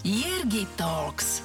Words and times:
Jirgi 0.00 0.64
Talks. 0.80 1.44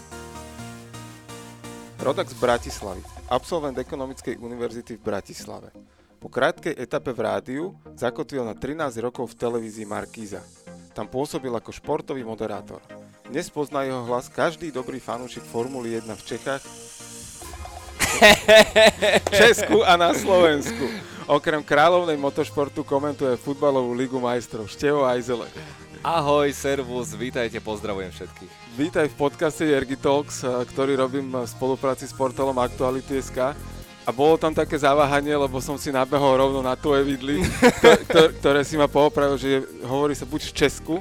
Rodak 1.99 2.31
z 2.31 2.39
Bratislavy, 2.39 3.03
absolvent 3.27 3.75
Ekonomickej 3.75 4.39
univerzity 4.39 4.95
v 4.95 5.03
Bratislave. 5.03 5.75
Po 6.23 6.31
krátkej 6.31 6.71
etape 6.79 7.11
v 7.11 7.19
rádiu 7.19 7.63
zakotvil 7.99 8.47
na 8.47 8.55
13 8.55 8.95
rokov 9.03 9.35
v 9.35 9.39
televízii 9.43 9.83
Markíza. 9.83 10.39
Tam 10.95 11.03
pôsobil 11.03 11.51
ako 11.51 11.75
športový 11.75 12.23
moderátor. 12.23 12.79
Dnes 13.27 13.51
pozná 13.51 13.83
jeho 13.83 14.07
hlas 14.07 14.31
každý 14.31 14.71
dobrý 14.71 15.03
fanúšik 15.03 15.43
Formuly 15.43 15.99
1 15.99 16.15
v 16.15 16.23
Čechách, 16.23 16.63
Česku 19.43 19.83
a 19.83 19.99
na 19.99 20.15
Slovensku. 20.15 20.87
Okrem 21.27 21.59
kráľovnej 21.59 22.15
motošportu 22.15 22.87
komentuje 22.87 23.35
futbalovú 23.35 23.91
ligu 23.91 24.15
majstrov 24.15 24.71
Števo 24.71 25.03
Ajzele. 25.03 25.51
Ahoj, 26.05 26.53
servus, 26.53 27.17
vítajte, 27.17 27.57
pozdravujem 27.57 28.13
všetkých. 28.13 28.77
Vítaj 28.77 29.09
v 29.09 29.15
podcaste 29.17 29.65
Jergy 29.65 29.97
Talks, 29.97 30.45
ktorý 30.45 30.93
robím 31.01 31.33
v 31.33 31.49
spolupráci 31.49 32.05
s 32.05 32.13
portálom 32.13 32.53
Aktuality.sk. 32.61 33.57
A 34.05 34.09
bolo 34.13 34.37
tam 34.37 34.53
také 34.53 34.77
zaváhanie, 34.77 35.33
lebo 35.33 35.57
som 35.57 35.81
si 35.81 35.89
nabehol 35.89 36.37
rovno 36.37 36.61
na 36.61 36.77
tvoje 36.77 37.01
vidly, 37.01 37.41
ktoré 38.37 38.61
si 38.61 38.77
ma 38.77 38.85
poopravil, 38.85 39.33
že 39.41 39.65
hovorí 39.81 40.13
sa 40.13 40.29
buď 40.29 40.45
v 40.45 40.53
Česku, 40.53 40.95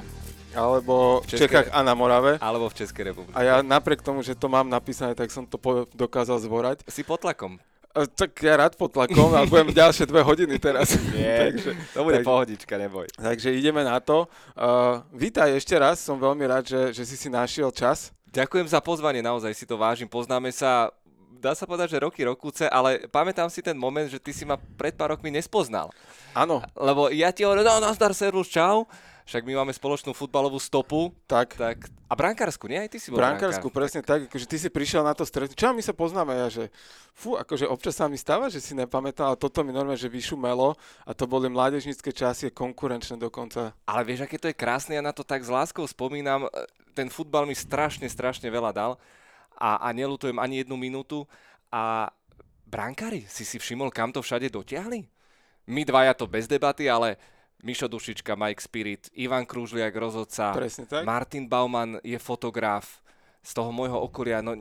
alebo 0.57 1.21
v, 1.21 1.37
Českej, 1.37 1.53
Čechách 1.53 1.67
a 1.69 1.85
na 1.85 1.93
Morave. 1.93 2.41
Alebo 2.41 2.65
v 2.65 2.73
Českej 2.73 3.13
republike. 3.13 3.37
A 3.37 3.45
ja 3.45 3.55
napriek 3.61 4.01
tomu, 4.01 4.25
že 4.25 4.33
to 4.33 4.49
mám 4.49 4.65
napísané, 4.65 5.13
tak 5.13 5.29
som 5.29 5.45
to 5.45 5.61
po- 5.61 5.85
dokázal 5.93 6.41
zvorať. 6.41 6.81
Si 6.89 7.05
pod 7.05 7.21
tlakom. 7.21 7.61
Tak 7.95 8.35
ja 8.43 8.59
rád 8.59 8.75
pod 8.75 8.91
tlakom 8.91 9.31
a 9.31 9.47
budem 9.47 9.71
ďalšie 9.81 10.03
dve 10.03 10.19
hodiny 10.19 10.59
teraz. 10.59 10.99
Nie, 11.15 11.39
takže, 11.55 11.71
to 11.95 11.99
bude 12.03 12.19
tak, 12.19 12.27
pohodička, 12.27 12.75
neboj. 12.75 13.07
Takže 13.15 13.55
ideme 13.55 13.87
na 13.87 14.03
to. 14.03 14.27
Uh, 14.51 14.99
vítaj 15.15 15.55
ešte 15.55 15.79
raz, 15.79 16.03
som 16.03 16.19
veľmi 16.19 16.43
rád, 16.43 16.67
že, 16.67 16.91
že 16.91 17.07
si 17.07 17.15
si 17.15 17.31
našiel 17.31 17.71
čas. 17.71 18.11
Ďakujem 18.35 18.67
za 18.67 18.83
pozvanie, 18.83 19.23
naozaj 19.23 19.55
si 19.55 19.63
to 19.63 19.79
vážim. 19.79 20.11
Poznáme 20.11 20.51
sa, 20.51 20.91
dá 21.39 21.55
sa 21.55 21.63
povedať, 21.63 21.95
že 21.95 22.03
roky, 22.03 22.27
rokúce, 22.27 22.67
ale 22.67 23.07
pamätám 23.07 23.47
si 23.47 23.63
ten 23.63 23.79
moment, 23.79 24.11
že 24.11 24.19
ty 24.19 24.35
si 24.35 24.43
ma 24.43 24.59
pred 24.75 24.91
pár 24.91 25.15
rokmi 25.15 25.31
nespoznal. 25.31 25.87
Áno. 26.35 26.59
Lebo 26.75 27.07
ja 27.15 27.31
ti 27.31 27.47
hovorím, 27.47 27.63
no 27.63 27.79
nazdar, 27.79 28.11
servus, 28.11 28.51
čau 28.51 28.83
však 29.25 29.41
my 29.41 29.53
máme 29.57 29.73
spoločnú 29.73 30.13
futbalovú 30.13 30.61
stopu. 30.61 31.09
Tak. 31.25 31.57
tak 31.57 31.77
a 32.05 32.13
brankársku, 32.13 32.69
nie? 32.69 32.77
Aj 32.77 32.89
ty 32.89 33.01
si 33.01 33.09
bol 33.09 33.17
brankársku, 33.17 33.65
presne 33.73 34.05
tak. 34.05 34.29
Akože 34.29 34.45
ty 34.45 34.61
si 34.61 34.69
prišiel 34.69 35.01
na 35.01 35.17
to 35.17 35.25
stretnutie. 35.25 35.57
Čo 35.57 35.73
my 35.73 35.81
sa 35.81 35.93
poznáme? 35.97 36.37
Ja, 36.37 36.47
že 36.53 36.69
fú, 37.17 37.33
akože 37.33 37.65
občas 37.65 37.97
sa 37.97 38.05
mi 38.05 38.13
stáva, 38.13 38.45
že 38.53 38.61
si 38.61 38.77
nepamätal, 38.77 39.33
ale 39.33 39.41
toto 39.41 39.65
mi 39.65 39.73
normálne, 39.73 39.97
že 39.97 40.05
vyšumelo 40.05 40.77
a 41.01 41.11
to 41.17 41.25
boli 41.25 41.49
mládežnícke 41.49 42.13
časy, 42.13 42.53
konkurenčné 42.53 43.17
dokonca. 43.17 43.73
Ale 43.89 44.05
vieš, 44.05 44.29
aké 44.29 44.37
to 44.37 44.49
je 44.49 44.55
krásne, 44.57 44.93
ja 44.93 45.01
na 45.01 45.09
to 45.09 45.25
tak 45.25 45.41
s 45.41 45.49
láskou 45.49 45.81
spomínam. 45.89 46.45
Ten 46.93 47.09
futbal 47.09 47.49
mi 47.49 47.57
strašne, 47.57 48.05
strašne 48.05 48.47
veľa 48.53 48.71
dal 48.71 48.91
a, 49.57 49.81
a 49.81 49.89
nelutujem 49.89 50.37
ani 50.37 50.61
jednu 50.61 50.77
minútu. 50.77 51.25
A 51.73 52.13
brankári, 52.69 53.25
si 53.25 53.41
si 53.41 53.57
všimol, 53.57 53.89
kam 53.89 54.13
to 54.13 54.21
všade 54.21 54.47
dotiahli? 54.53 55.09
My 55.65 55.81
dvaja 55.81 56.13
to 56.13 56.29
bez 56.29 56.45
debaty, 56.45 56.85
ale 56.85 57.17
Mišo 57.63 57.87
Dušička, 57.87 58.35
Mike 58.35 58.61
Spirit, 58.61 59.07
Ivan 59.15 59.47
Krúžliak, 59.47 59.95
rozhodca, 59.95 60.53
Martin 61.05 61.47
Bauman 61.47 61.97
je 62.03 62.19
fotograf 62.19 63.05
z 63.45 63.51
toho 63.53 63.69
môjho 63.69 64.01
okolia. 64.01 64.41
No, 64.41 64.57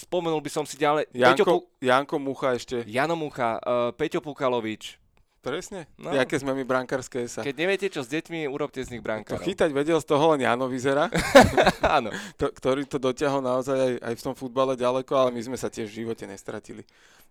spomenul 0.00 0.40
by 0.40 0.50
som 0.50 0.64
si 0.64 0.80
ďalej... 0.80 1.12
Janko, 1.12 1.36
Peťo 1.36 1.44
Pu- 1.44 1.64
Janko 1.84 2.16
Mucha 2.16 2.56
ešte. 2.56 2.76
Jano 2.88 3.12
Mucha, 3.12 3.60
uh, 3.60 3.92
Peťo 3.92 4.24
Pukalovič. 4.24 4.96
Presne. 5.44 5.86
No. 5.94 6.10
Jaké 6.10 6.42
sme 6.42 6.58
my 6.58 6.66
brankárske 6.66 7.22
sa. 7.30 7.46
Keď 7.46 7.54
neviete, 7.54 7.86
čo 7.86 8.02
s 8.02 8.10
deťmi, 8.10 8.50
urobte 8.50 8.82
z 8.82 8.98
nich 8.98 9.04
brankárov. 9.04 9.38
To 9.38 9.46
chytať 9.46 9.70
vedel 9.70 10.02
z 10.02 10.06
toho 10.10 10.34
len 10.34 10.42
Jano 10.42 10.66
vyzerá. 10.66 11.06
Áno. 12.02 12.10
to, 12.34 12.50
ktorý 12.50 12.82
to 12.82 12.98
dotiahol 12.98 13.38
naozaj 13.38 13.78
aj, 13.78 13.92
aj 14.10 14.14
v 14.18 14.24
tom 14.26 14.34
futbale 14.34 14.74
ďaleko, 14.74 15.12
ale 15.14 15.30
my 15.30 15.46
sme 15.46 15.54
sa 15.54 15.70
tiež 15.70 15.86
v 15.86 16.02
živote 16.02 16.26
nestratili. 16.26 16.82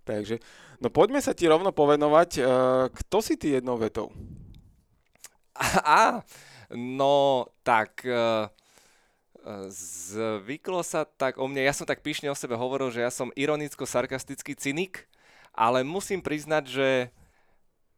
Takže, 0.07 0.39
no 0.79 0.87
poďme 0.87 1.19
sa 1.19 1.35
ti 1.35 1.43
rovno 1.49 1.75
povenovať. 1.75 2.29
Uh, 2.39 2.45
kto 2.93 3.19
si 3.19 3.35
ty 3.35 3.59
jednou 3.59 3.75
vetou? 3.75 4.13
Á, 5.83 6.21
no 6.75 7.47
tak 7.63 8.03
uh, 8.03 8.51
zvyklo 9.69 10.81
sa 10.81 11.05
tak 11.05 11.37
o 11.37 11.45
mne, 11.47 11.63
ja 11.63 11.73
som 11.73 11.87
tak 11.87 12.01
pyšne 12.01 12.27
o 12.27 12.35
sebe 12.37 12.57
hovoril, 12.57 12.89
že 12.89 13.05
ja 13.05 13.11
som 13.13 13.31
ironicko-sarkastický 13.37 14.57
cynik, 14.57 15.05
ale 15.55 15.85
musím 15.85 16.19
priznať, 16.19 16.63
že 16.67 16.89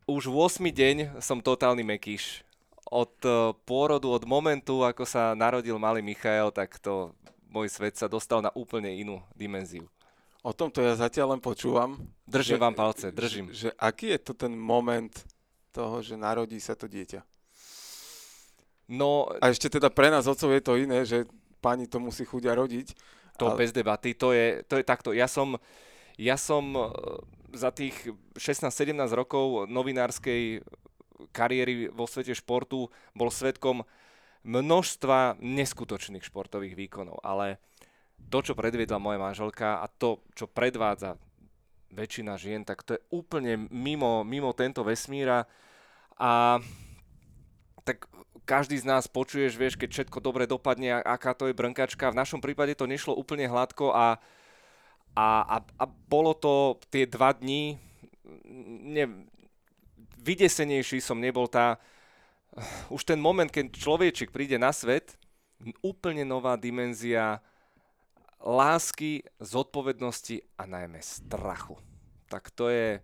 už 0.06 0.30
v 0.30 0.36
8 0.40 0.72
deň 0.72 0.96
som 1.20 1.42
totálny 1.44 1.84
mekíš. 1.84 2.46
Od 2.88 3.12
uh, 3.28 3.52
pôrodu, 3.68 4.08
od 4.08 4.24
momentu, 4.24 4.86
ako 4.86 5.04
sa 5.04 5.36
narodil 5.36 5.76
malý 5.76 6.00
Michael, 6.00 6.56
tak 6.56 6.80
to 6.80 7.12
môj 7.52 7.68
svet 7.68 8.00
sa 8.00 8.08
dostal 8.08 8.40
na 8.40 8.52
úplne 8.56 8.92
inú 8.96 9.20
dimenziu. 9.36 9.88
O 10.48 10.56
tomto 10.56 10.80
ja 10.80 10.96
zatiaľ 10.96 11.36
len 11.36 11.42
počúvam. 11.44 12.00
Držím 12.24 12.56
že, 12.56 12.64
vám 12.64 12.76
palce, 12.76 13.06
držím. 13.12 13.52
Že, 13.52 13.56
že 13.56 13.70
aký 13.76 14.16
je 14.16 14.20
to 14.24 14.34
ten 14.38 14.56
moment 14.56 15.12
toho, 15.76 16.00
že 16.00 16.16
narodí 16.16 16.56
sa 16.64 16.72
to 16.72 16.88
dieťa? 16.88 17.20
No, 18.88 19.28
a 19.44 19.52
ešte 19.52 19.68
teda 19.68 19.92
pre 19.92 20.08
nás 20.08 20.28
otcov 20.28 20.52
je 20.56 20.64
to 20.64 20.80
iné, 20.80 21.04
že 21.04 21.28
pani 21.60 21.92
to 21.92 22.00
musí 22.00 22.24
chudia 22.24 22.56
rodiť. 22.56 22.96
To 23.38 23.54
ale... 23.54 23.68
bez 23.68 23.70
debaty, 23.76 24.16
to 24.18 24.34
je, 24.34 24.64
to 24.66 24.80
je 24.80 24.84
takto. 24.88 25.14
Ja 25.14 25.30
som, 25.30 25.60
ja 26.18 26.40
som 26.40 26.74
e, 26.74 26.82
za 27.54 27.70
tých 27.70 27.94
16-17 28.40 28.98
rokov 29.14 29.70
novinárskej 29.70 30.66
kariéry 31.36 31.92
vo 31.92 32.10
svete 32.10 32.34
športu 32.34 32.90
bol 33.14 33.30
svetkom 33.30 33.86
množstva 34.48 35.38
neskutočných 35.44 36.24
športových 36.24 36.80
výkonov, 36.80 37.20
ale 37.22 37.60
to, 38.32 38.40
čo 38.42 38.54
predviedla 38.58 38.98
moja 38.98 39.20
manželka 39.20 39.84
a 39.84 39.86
to, 39.92 40.24
čo 40.34 40.50
predvádza 40.50 41.20
väčšina 41.92 42.36
žien, 42.40 42.64
tak 42.64 42.84
to 42.84 42.98
je 42.98 43.02
úplne 43.14 43.70
mimo, 43.72 44.24
mimo 44.24 44.52
tento 44.52 44.84
vesmíra 44.84 45.48
a 46.18 46.60
každý 48.48 48.80
z 48.80 48.88
nás 48.88 49.12
počuješ, 49.12 49.60
vieš, 49.60 49.76
keď 49.76 49.90
všetko 49.92 50.24
dobre 50.24 50.48
dopadne, 50.48 51.04
aká 51.04 51.36
to 51.36 51.52
je 51.52 51.58
brnkačka. 51.58 52.16
V 52.16 52.20
našom 52.24 52.40
prípade 52.40 52.72
to 52.80 52.88
nešlo 52.88 53.12
úplne 53.12 53.44
hladko 53.52 53.92
a, 53.92 54.16
a, 55.12 55.28
a, 55.44 55.58
a 55.60 55.84
bolo 56.08 56.32
to 56.32 56.80
tie 56.88 57.04
dva 57.04 57.36
dní, 57.36 57.76
ne, 58.88 59.28
vydesenejší 60.24 61.04
som 61.04 61.20
nebol 61.20 61.52
tá, 61.52 61.76
už 62.88 63.04
ten 63.04 63.20
moment, 63.20 63.52
keď 63.52 63.76
človečik 63.76 64.32
príde 64.32 64.56
na 64.56 64.72
svet, 64.72 65.20
úplne 65.84 66.24
nová 66.24 66.56
dimenzia 66.56 67.44
lásky, 68.40 69.28
zodpovednosti 69.44 70.40
a 70.56 70.64
najmä 70.70 71.04
strachu. 71.04 71.76
Tak 72.32 72.54
to 72.56 72.72
je... 72.72 73.02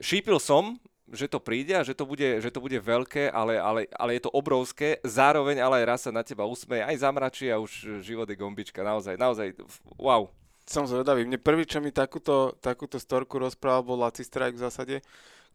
Šípil 0.00 0.38
som, 0.40 0.78
že 1.12 1.28
to 1.28 1.38
príde 1.38 1.76
a 1.76 1.84
že 1.84 1.92
to 1.92 2.08
bude, 2.08 2.40
že 2.40 2.48
to 2.48 2.58
bude 2.64 2.80
veľké, 2.80 3.28
ale, 3.28 3.60
ale, 3.60 3.84
ale 3.92 4.16
je 4.16 4.24
to 4.24 4.32
obrovské. 4.32 4.96
Zároveň 5.04 5.60
ale 5.60 5.84
aj 5.84 5.86
raz 5.86 6.00
sa 6.08 6.10
na 6.10 6.24
teba 6.24 6.48
usmeje, 6.48 6.80
aj 6.80 7.04
zamračí 7.04 7.52
a 7.52 7.60
už 7.60 8.00
život 8.00 8.24
je 8.24 8.40
gombička. 8.40 8.80
Naozaj, 8.80 9.20
naozaj, 9.20 9.52
wow. 10.00 10.32
Som 10.64 10.88
zvedavý. 10.88 11.28
Mne 11.28 11.36
prvý, 11.36 11.68
čo 11.68 11.84
mi 11.84 11.92
takúto, 11.92 12.56
takúto 12.64 12.96
storku 12.96 13.36
rozprával, 13.36 13.84
bol 13.84 13.98
Laci 14.00 14.24
Strike 14.24 14.56
v 14.56 14.64
zásade, 14.64 14.96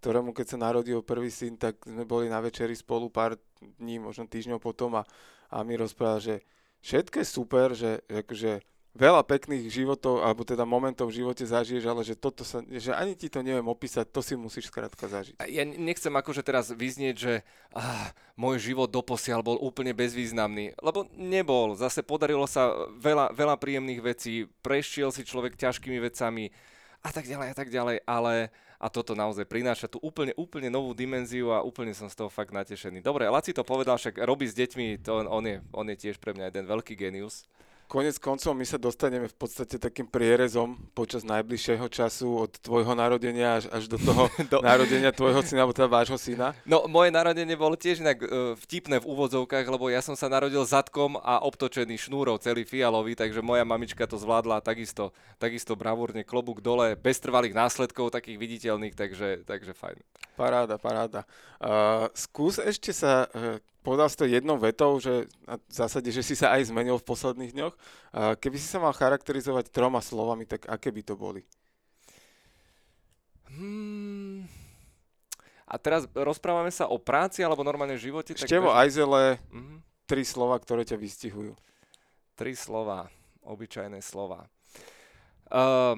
ktorému 0.03 0.35
keď 0.35 0.45
sa 0.53 0.57
narodil 0.61 1.01
prvý 1.01 1.33
syn, 1.33 1.57
tak 1.57 1.81
sme 1.81 2.05
boli 2.05 2.29
na 2.29 2.37
večeri 2.37 2.77
spolu 2.77 3.09
pár 3.09 3.39
dní, 3.81 3.97
možno 3.97 4.29
týždňov 4.29 4.61
potom 4.61 4.99
a, 4.99 5.03
a 5.49 5.65
mi 5.65 5.73
rozprával, 5.73 6.21
že 6.21 6.35
všetko 6.85 7.15
je 7.23 7.27
super, 7.27 7.67
že, 7.73 8.05
že 8.05 8.17
akože 8.21 8.51
veľa 8.97 9.21
pekných 9.21 9.69
životov, 9.69 10.25
alebo 10.25 10.41
teda 10.41 10.65
momentov 10.65 11.13
v 11.13 11.21
živote 11.21 11.45
zažiješ, 11.45 11.85
ale 11.85 12.01
že 12.01 12.17
toto 12.17 12.41
sa, 12.41 12.65
že 12.65 12.91
ani 12.91 13.13
ti 13.13 13.29
to 13.29 13.45
neviem 13.45 13.69
opísať, 13.69 14.09
to 14.09 14.25
si 14.25 14.33
musíš 14.33 14.73
skrátka 14.73 15.05
zažiť. 15.05 15.37
Ja 15.45 15.63
nechcem 15.63 16.11
akože 16.11 16.41
teraz 16.41 16.73
vyznieť, 16.73 17.15
že 17.15 17.33
ah, 17.77 18.09
môj 18.33 18.73
život 18.73 18.89
doposiaľ 18.89 19.45
bol 19.45 19.57
úplne 19.61 19.93
bezvýznamný, 19.93 20.73
lebo 20.81 21.05
nebol. 21.13 21.77
Zase 21.77 22.01
podarilo 22.01 22.49
sa 22.49 22.73
veľa, 22.97 23.37
veľa 23.37 23.55
príjemných 23.61 24.01
vecí, 24.01 24.49
prešiel 24.65 25.13
si 25.13 25.21
človek 25.21 25.53
ťažkými 25.53 26.01
vecami 26.01 26.49
a 27.05 27.09
tak 27.13 27.29
ďalej 27.29 27.47
a 27.53 27.55
tak 27.55 27.69
ďalej, 27.69 28.01
ale 28.03 28.49
a 28.77 28.87
toto 28.93 29.17
naozaj 29.17 29.49
prináša 29.49 29.89
tú 29.89 29.97
úplne, 30.05 30.37
úplne 30.37 30.69
novú 30.69 30.93
dimenziu 30.93 31.49
a 31.49 31.65
úplne 31.65 31.97
som 31.97 32.05
z 32.09 32.17
toho 32.17 32.29
fakt 32.29 32.53
natešený. 32.53 33.01
Dobre, 33.01 33.25
Laci 33.25 33.49
to 33.49 33.65
povedal, 33.65 33.97
však 33.97 34.21
robí 34.21 34.45
s 34.45 34.53
deťmi, 34.53 35.01
to 35.01 35.25
on, 35.25 35.25
on, 35.25 35.43
je, 35.45 35.57
on 35.73 35.85
je 35.89 35.97
tiež 35.97 36.21
pre 36.21 36.37
mňa 36.37 36.53
jeden 36.53 36.65
veľký 36.69 36.93
genius. 36.93 37.49
Konec 37.87 38.19
koncov 38.19 38.51
my 38.51 38.67
sa 38.67 38.75
dostaneme 38.75 39.31
v 39.31 39.37
podstate 39.39 39.79
takým 39.79 40.11
prierezom 40.11 40.75
počas 40.91 41.23
najbližšieho 41.23 41.87
času 41.87 42.43
od 42.43 42.51
tvojho 42.59 42.91
narodenia 42.91 43.63
až, 43.63 43.71
až 43.71 43.87
do 43.87 43.95
toho 43.95 44.27
do... 44.51 44.59
narodenia 44.59 45.15
tvojho 45.15 45.39
syna, 45.39 45.63
alebo 45.63 45.71
teda 45.71 45.87
vášho 45.87 46.19
syna. 46.19 46.51
No 46.67 46.83
moje 46.91 47.15
narodenie 47.15 47.55
bolo 47.55 47.79
tiež 47.79 48.03
inak 48.03 48.19
uh, 48.19 48.59
vtipné 48.59 48.99
v 48.99 49.07
úvodzovkách, 49.07 49.71
lebo 49.71 49.87
ja 49.87 50.03
som 50.03 50.19
sa 50.19 50.27
narodil 50.27 50.59
zadkom 50.67 51.15
a 51.23 51.39
obtočený 51.47 51.95
šnúrov, 51.95 52.43
celý 52.43 52.67
fialový, 52.67 53.15
takže 53.15 53.39
moja 53.39 53.63
mamička 53.63 54.03
to 54.03 54.19
zvládla 54.19 54.59
takisto, 54.59 55.15
takisto 55.39 55.79
bravúrne, 55.79 56.27
klobúk 56.27 56.59
dole, 56.59 56.99
bez 56.99 57.23
trvalých 57.23 57.55
následkov 57.55 58.11
takých 58.11 58.35
viditeľných, 58.35 58.99
takže, 58.99 59.47
takže 59.47 59.71
fajn. 59.71 59.95
Paráda, 60.35 60.75
paráda. 60.75 61.23
Uh, 61.63 62.11
skús 62.11 62.59
ešte 62.59 62.91
sa 62.91 63.31
uh, 63.31 63.63
povedal 63.87 64.11
si 64.11 64.19
to 64.19 64.27
jednou 64.27 64.59
vetou, 64.59 64.99
že 64.99 65.31
v 65.47 65.71
zásade, 65.71 66.11
že 66.11 66.19
si 66.19 66.35
sa 66.35 66.51
aj 66.59 66.67
zmenil 66.75 66.99
v 66.99 67.07
posledných 67.07 67.55
dňoch. 67.55 67.73
Keby 68.35 68.59
si 68.59 68.67
sa 68.67 68.83
mal 68.83 68.91
charakterizovať 68.91 69.71
troma 69.71 70.03
slovami, 70.03 70.43
tak 70.43 70.67
aké 70.67 70.91
by 70.91 71.07
to 71.07 71.15
boli? 71.15 71.47
Hmm. 73.47 74.43
A 75.63 75.79
teraz 75.79 76.03
rozprávame 76.11 76.67
sa 76.67 76.91
o 76.91 76.99
práci 76.99 77.47
alebo 77.47 77.63
normálne 77.63 77.95
živote? 77.95 78.35
Števo 78.35 78.75
bež... 78.75 78.91
Ajzele, 78.91 79.39
mm-hmm. 79.55 79.79
tri 80.03 80.27
slova, 80.27 80.59
ktoré 80.59 80.83
ťa 80.83 80.99
vystihujú. 80.99 81.55
Tri 82.35 82.59
slova, 82.59 83.07
obyčajné 83.47 84.03
slova. 84.03 84.51
Uh, 85.47 85.95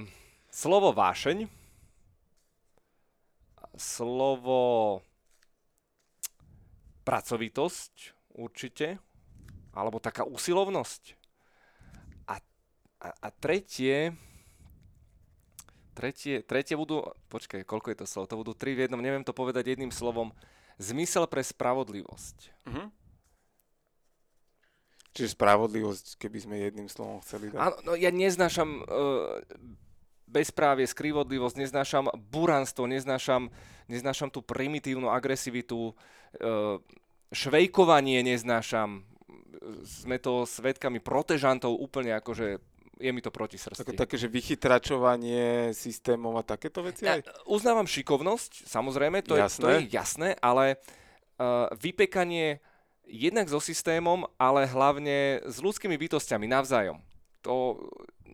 slovo 0.53 0.93
vášeň, 0.93 1.49
slovo 3.73 5.01
pracovitosť 7.03 7.93
určite, 8.35 8.99
alebo 9.75 10.01
taká 10.01 10.25
usilovnosť. 10.25 11.15
A, 12.29 12.39
a, 13.01 13.07
a 13.09 13.27
tretie, 13.33 14.13
tretie, 15.93 16.41
tretie 16.43 16.75
budú, 16.79 17.03
počkaj, 17.31 17.67
koľko 17.67 17.87
je 17.91 17.97
to 17.99 18.05
slov? 18.07 18.29
To 18.31 18.39
budú 18.39 18.55
tri 18.55 18.75
v 18.75 18.87
jednom, 18.87 19.01
neviem 19.01 19.25
to 19.25 19.35
povedať 19.35 19.75
jedným 19.75 19.91
slovom. 19.91 20.31
Zmysel 20.79 21.27
pre 21.27 21.43
spravodlivosť. 21.43 22.37
Uh-huh. 22.71 22.87
Čiže 25.11 25.35
spravodlivosť, 25.35 26.15
keby 26.15 26.37
sme 26.39 26.55
jedným 26.63 26.87
slovom 26.87 27.19
chceli 27.19 27.51
dať. 27.51 27.59
Áno, 27.59 27.75
no 27.83 27.91
ja 27.99 28.13
neznášam 28.13 28.85
uh, 28.87 29.43
bezprávie, 30.29 30.85
skrivodlivosť, 30.85 31.57
neznášam 31.57 32.13
buranstvo, 32.29 32.85
neznášam, 32.85 33.49
neznášam 33.89 34.29
tú 34.29 34.45
primitívnu 34.45 35.09
agresivitu, 35.09 35.91
e, 35.91 35.93
švejkovanie 37.33 38.21
neznášam, 38.21 39.05
sme 39.83 40.17
to 40.21 40.47
svetkami 40.47 41.03
protežantov 41.03 41.75
úplne 41.75 42.15
akože 42.15 42.61
je 42.99 43.11
mi 43.15 43.23
to 43.23 43.31
proti 43.31 43.55
srsti. 43.55 43.95
Také, 43.95 43.95
také, 43.95 44.15
že 44.19 44.27
vychytračovanie 44.27 45.71
systémov 45.71 46.35
a 46.35 46.43
takéto 46.43 46.83
veci 46.83 47.07
aj? 47.07 47.23
Ja 47.23 47.31
uznávam 47.47 47.87
šikovnosť, 47.87 48.67
samozrejme, 48.67 49.23
to, 49.23 49.39
jasné. 49.39 49.55
Je, 49.55 49.63
to 49.63 49.69
je 49.71 49.81
jasné, 49.95 50.29
ale 50.43 50.75
uh, 50.75 51.71
vypekanie 51.79 52.59
jednak 53.07 53.47
so 53.47 53.63
systémom, 53.63 54.27
ale 54.35 54.67
hlavne 54.67 55.39
s 55.47 55.63
ľudskými 55.63 55.95
bytostiami 55.95 56.45
navzájom. 56.51 56.99
To 57.47 57.79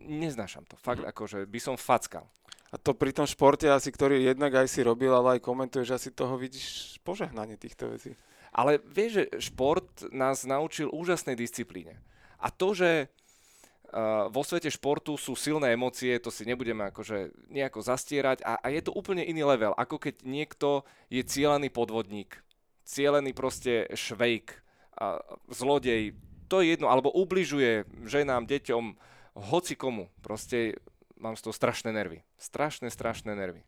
neznášam 0.04 0.68
to. 0.68 0.76
Fakt, 0.76 1.00
mm. 1.00 1.08
akože 1.08 1.38
by 1.48 1.60
som 1.62 1.76
fackal. 1.80 2.28
A 2.74 2.76
to 2.76 2.92
pri 2.92 3.14
tom 3.14 3.24
športe 3.24 3.64
asi, 3.70 3.88
ktorý 3.94 4.20
jednak 4.20 4.52
aj 4.52 4.68
si 4.68 4.82
robil, 4.82 5.14
ale 5.14 5.38
aj 5.38 5.46
komentuješ, 5.46 5.96
asi 5.96 6.08
toho 6.10 6.34
vidíš 6.36 6.98
požehnanie 7.06 7.56
týchto 7.56 7.88
vecí. 7.88 8.18
Ale 8.50 8.82
vieš, 8.82 9.22
že 9.22 9.52
šport 9.52 9.86
nás 10.10 10.42
naučil 10.42 10.90
úžasnej 10.90 11.38
disciplíne. 11.38 12.00
A 12.42 12.50
to, 12.50 12.74
že 12.74 13.06
uh, 13.06 14.26
vo 14.28 14.42
svete 14.42 14.68
športu 14.68 15.14
sú 15.14 15.38
silné 15.38 15.72
emócie, 15.78 16.18
to 16.18 16.28
si 16.28 16.42
nebudeme 16.42 16.90
akože 16.90 17.32
nejako 17.48 17.80
zastierať 17.86 18.42
a, 18.42 18.58
a 18.58 18.66
je 18.72 18.82
to 18.82 18.92
úplne 18.92 19.22
iný 19.22 19.46
level, 19.46 19.72
ako 19.78 20.02
keď 20.02 20.26
niekto 20.26 20.82
je 21.08 21.22
cieľený 21.22 21.70
podvodník, 21.70 22.42
cieľený 22.82 23.30
proste 23.32 23.88
švejk, 23.94 24.66
a 24.96 25.20
zlodej, 25.52 26.16
to 26.48 26.64
je 26.64 26.72
jedno, 26.72 26.88
alebo 26.88 27.12
ubližuje 27.12 27.84
ženám, 28.08 28.48
deťom, 28.48 28.96
hoci 29.36 29.76
komu. 29.76 30.08
Proste 30.24 30.80
mám 31.20 31.36
z 31.36 31.44
toho 31.44 31.54
strašné 31.54 31.92
nervy. 31.92 32.24
Strašné, 32.40 32.88
strašné 32.88 33.36
nervy. 33.36 33.64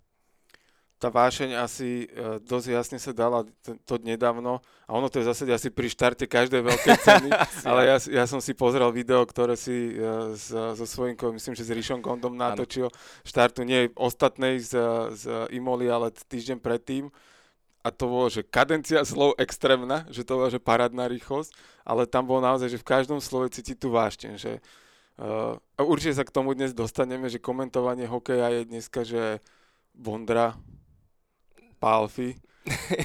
Tá 0.99 1.15
vášeň 1.15 1.63
asi 1.63 2.11
e, 2.11 2.43
dosť 2.43 2.67
jasne 2.75 2.99
sa 2.99 3.15
dala 3.15 3.47
to, 3.63 3.79
to 3.87 4.03
nedávno 4.03 4.59
a 4.83 4.91
ono 4.99 5.07
to 5.07 5.23
je 5.23 5.31
zase 5.31 5.47
asi 5.47 5.71
pri 5.71 5.87
štarte 5.87 6.27
každej 6.27 6.59
veľkej 6.59 6.97
ceny, 7.07 7.31
ale 7.63 7.87
ja, 7.87 7.97
ja 8.03 8.25
som 8.27 8.43
si 8.43 8.51
pozrel 8.51 8.91
video, 8.91 9.23
ktoré 9.23 9.55
si 9.55 9.95
e, 9.95 10.35
so 10.51 10.85
svojím, 10.91 11.15
myslím, 11.39 11.55
že 11.55 11.63
s 11.63 11.71
Rišom 11.71 12.03
Gondom 12.03 12.35
natočil 12.35 12.91
štartu 13.23 13.63
nie 13.63 13.95
ostatnej 13.95 14.59
z, 14.59 14.75
z 15.15 15.25
Imoli, 15.55 15.87
ale 15.87 16.11
týždeň 16.11 16.59
predtým 16.59 17.15
a 17.87 17.95
to 17.95 18.11
bolo, 18.11 18.27
že 18.27 18.43
kadencia 18.43 19.07
slov 19.07 19.39
extrémna, 19.39 20.03
že 20.11 20.27
to 20.27 20.35
bola, 20.35 20.51
že 20.51 20.59
parádna 20.59 21.07
rýchlosť, 21.07 21.55
ale 21.87 22.11
tam 22.11 22.27
bolo 22.27 22.43
naozaj, 22.43 22.75
že 22.75 22.83
v 22.83 22.91
každom 22.91 23.23
slove 23.23 23.55
cítiť 23.55 23.79
tú 23.79 23.95
vášteň, 23.95 24.35
že 24.35 24.59
Uh, 25.19 25.59
určite 25.83 26.15
sa 26.15 26.23
k 26.23 26.31
tomu 26.31 26.55
dnes 26.55 26.71
dostaneme, 26.71 27.27
že 27.27 27.43
komentovanie 27.43 28.07
hokeja 28.07 28.55
je 28.55 28.63
dneska, 28.71 29.03
že 29.03 29.43
Bondra, 29.91 30.55
Pálfy 31.83 32.39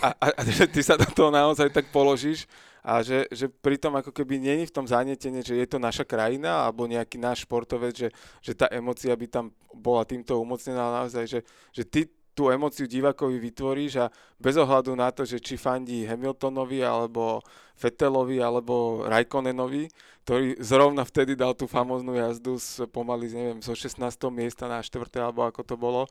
a, 0.06 0.13
a, 0.21 0.25
a 0.30 0.42
ty 0.45 0.81
sa 0.86 0.94
do 0.94 1.10
toho 1.10 1.33
naozaj 1.33 1.74
tak 1.74 1.89
položíš 1.89 2.45
a 2.83 3.00
že, 3.00 3.25
že 3.31 3.48
pritom 3.50 3.95
ako 3.95 4.12
keby 4.12 4.38
není 4.38 4.68
v 4.68 4.75
tom 4.75 4.86
zanietenie, 4.86 5.42
že 5.42 5.56
je 5.56 5.65
to 5.65 5.80
naša 5.80 6.04
krajina 6.04 6.68
alebo 6.68 6.86
nejaký 6.86 7.15
náš 7.15 7.48
športovec, 7.48 7.95
že, 7.95 8.10
že 8.44 8.54
tá 8.54 8.68
emocia 8.69 9.15
by 9.15 9.27
tam 9.31 9.45
bola 9.71 10.04
týmto 10.04 10.36
umocnená 10.38 11.01
naozaj, 11.01 11.25
že, 11.25 11.39
že 11.71 11.83
ty 11.88 12.01
tú 12.34 12.50
emociu 12.50 12.90
divákovi 12.90 13.38
vytvoríš 13.38 13.94
a 14.02 14.06
bez 14.42 14.58
ohľadu 14.58 14.98
na 14.98 15.14
to, 15.14 15.24
že 15.24 15.38
či 15.38 15.58
fandí 15.58 16.06
Hamiltonovi 16.10 16.82
alebo 16.82 17.46
Fettelovi 17.78 18.42
alebo 18.42 19.06
Raikkonenovi, 19.06 19.90
ktorý 20.26 20.58
zrovna 20.62 21.06
vtedy 21.06 21.38
dal 21.38 21.54
tú 21.54 21.70
famoznú 21.70 22.18
jazdu 22.18 22.58
z, 22.58 22.90
pomaly, 22.90 23.30
neviem, 23.30 23.60
zo 23.62 23.78
16. 23.78 24.02
miesta 24.34 24.66
na 24.66 24.82
4. 24.82 24.98
alebo 25.22 25.46
ako 25.46 25.62
to 25.62 25.76
bolo. 25.78 26.10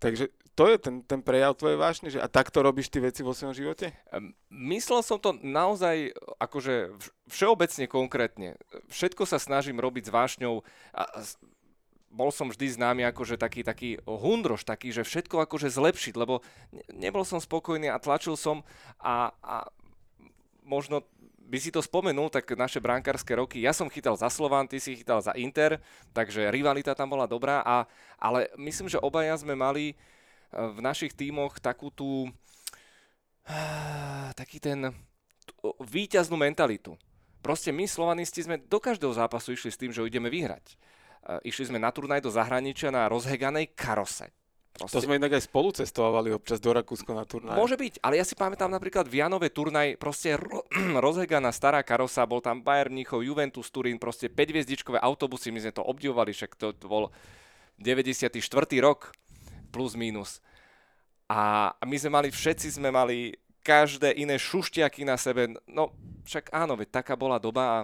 Takže 0.00 0.32
to 0.60 0.68
je 0.68 0.76
ten, 0.76 1.00
ten 1.04 1.20
prejav 1.24 1.56
tvojej 1.56 1.78
vášne, 1.80 2.08
že 2.12 2.20
a 2.20 2.28
takto 2.28 2.60
robíš 2.60 2.92
ty 2.92 3.00
veci 3.00 3.24
vo 3.24 3.32
svojom 3.32 3.56
živote? 3.56 3.96
Myslel 4.52 5.00
som 5.00 5.16
to 5.16 5.32
naozaj 5.40 6.12
akože 6.36 7.00
všeobecne 7.32 7.84
konkrétne. 7.88 8.48
Všetko 8.92 9.24
sa 9.24 9.40
snažím 9.40 9.80
robiť 9.80 10.08
s 10.08 10.14
vášňou 10.14 10.60
a 10.92 11.02
bol 12.10 12.34
som 12.34 12.50
vždy 12.50 12.74
známy 12.74 13.06
ako 13.06 13.22
že 13.22 13.38
taký, 13.38 13.62
taký 13.62 14.02
hundroš, 14.02 14.66
taký, 14.66 14.90
že 14.90 15.06
všetko 15.06 15.46
akože 15.46 15.70
zlepšiť, 15.70 16.14
lebo 16.18 16.42
nebol 16.90 17.22
som 17.22 17.38
spokojný 17.38 17.86
a 17.86 18.02
tlačil 18.02 18.34
som 18.34 18.66
a, 18.98 19.30
a 19.40 19.70
možno 20.66 21.06
by 21.50 21.58
si 21.58 21.74
to 21.74 21.82
spomenul, 21.82 22.30
tak 22.30 22.46
naše 22.54 22.78
brankárske 22.78 23.34
roky, 23.34 23.58
ja 23.58 23.74
som 23.74 23.90
chytal 23.90 24.14
za 24.14 24.30
Slovan, 24.30 24.70
ty 24.70 24.78
si 24.78 24.94
chytal 24.94 25.18
za 25.18 25.34
Inter, 25.34 25.82
takže 26.14 26.46
rivalita 26.46 26.94
tam 26.94 27.10
bola 27.10 27.26
dobrá, 27.26 27.58
a, 27.66 27.90
ale 28.22 28.46
myslím, 28.54 28.86
že 28.86 29.02
obaja 29.02 29.34
sme 29.34 29.58
mali 29.58 29.84
e, 29.90 29.94
v 30.54 30.78
našich 30.78 31.10
tímoch 31.10 31.58
takú 31.58 31.90
tú, 31.90 32.30
taký 34.38 34.62
ten 34.62 34.94
výťaznú 35.82 36.38
mentalitu. 36.38 36.94
Proste 37.42 37.74
my, 37.74 37.88
Slovanisti, 37.88 38.46
sme 38.46 38.60
do 38.60 38.78
každého 38.78 39.16
zápasu 39.16 39.56
išli 39.56 39.70
s 39.72 39.80
tým, 39.80 39.90
že 39.90 40.04
ideme 40.06 40.30
vyhrať. 40.30 40.76
Eh, 41.30 41.38
išli 41.46 41.70
sme 41.70 41.78
na 41.78 41.94
turnaj 41.94 42.26
do 42.26 42.30
zahraničia 42.34 42.90
na 42.90 43.06
rozheganej 43.06 43.70
karose. 43.78 44.34
Proste. 44.74 44.98
To 44.98 45.02
sme 45.02 45.18
inak 45.18 45.38
aj 45.38 45.46
spolu 45.46 45.70
cestovali 45.70 46.34
občas 46.34 46.58
do 46.58 46.74
Rakúsko 46.74 47.14
na 47.14 47.22
turnaj. 47.22 47.54
Môže 47.54 47.78
byť, 47.78 48.02
ale 48.02 48.18
ja 48.18 48.24
si 48.26 48.34
pamätám 48.34 48.70
napríklad 48.70 49.06
v 49.06 49.22
Janove 49.22 49.50
turnaj, 49.50 49.94
proste 49.98 50.34
ro- 50.34 50.66
rozheganá 51.04 51.54
stará 51.54 51.86
karosa, 51.86 52.26
bol 52.26 52.42
tam 52.42 52.66
Bayern 52.66 52.90
Mníchov, 52.90 53.22
Juventus 53.22 53.70
Turín, 53.70 54.02
proste 54.02 54.26
5 54.26 54.34
hviezdičkové 54.34 54.98
autobusy, 54.98 55.54
my 55.54 55.62
sme 55.62 55.72
to 55.74 55.86
obdivovali, 55.86 56.34
však 56.34 56.58
to, 56.58 56.74
to 56.74 56.86
bol 56.90 57.14
94. 57.78 58.42
rok, 58.82 59.14
plus 59.70 59.94
minus. 59.94 60.42
A 61.30 61.70
my 61.86 61.94
sme 61.94 62.10
mali, 62.10 62.28
všetci 62.34 62.74
sme 62.80 62.90
mali 62.90 63.38
každé 63.62 64.18
iné 64.18 64.34
šušťaky 64.34 65.06
na 65.06 65.14
sebe, 65.14 65.54
no 65.70 65.94
však 66.26 66.50
áno, 66.50 66.74
veď 66.74 67.02
taká 67.02 67.14
bola 67.14 67.38
doba 67.38 67.62
a 67.62 67.78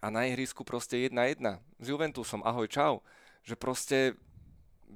a 0.00 0.06
na 0.12 0.28
ihrisku 0.28 0.62
proste 0.62 1.08
jedna 1.08 1.26
jedna 1.26 1.52
s 1.80 1.86
Juventusom, 1.88 2.44
ahoj 2.44 2.68
čau, 2.68 2.94
že 3.42 3.56
proste 3.56 4.14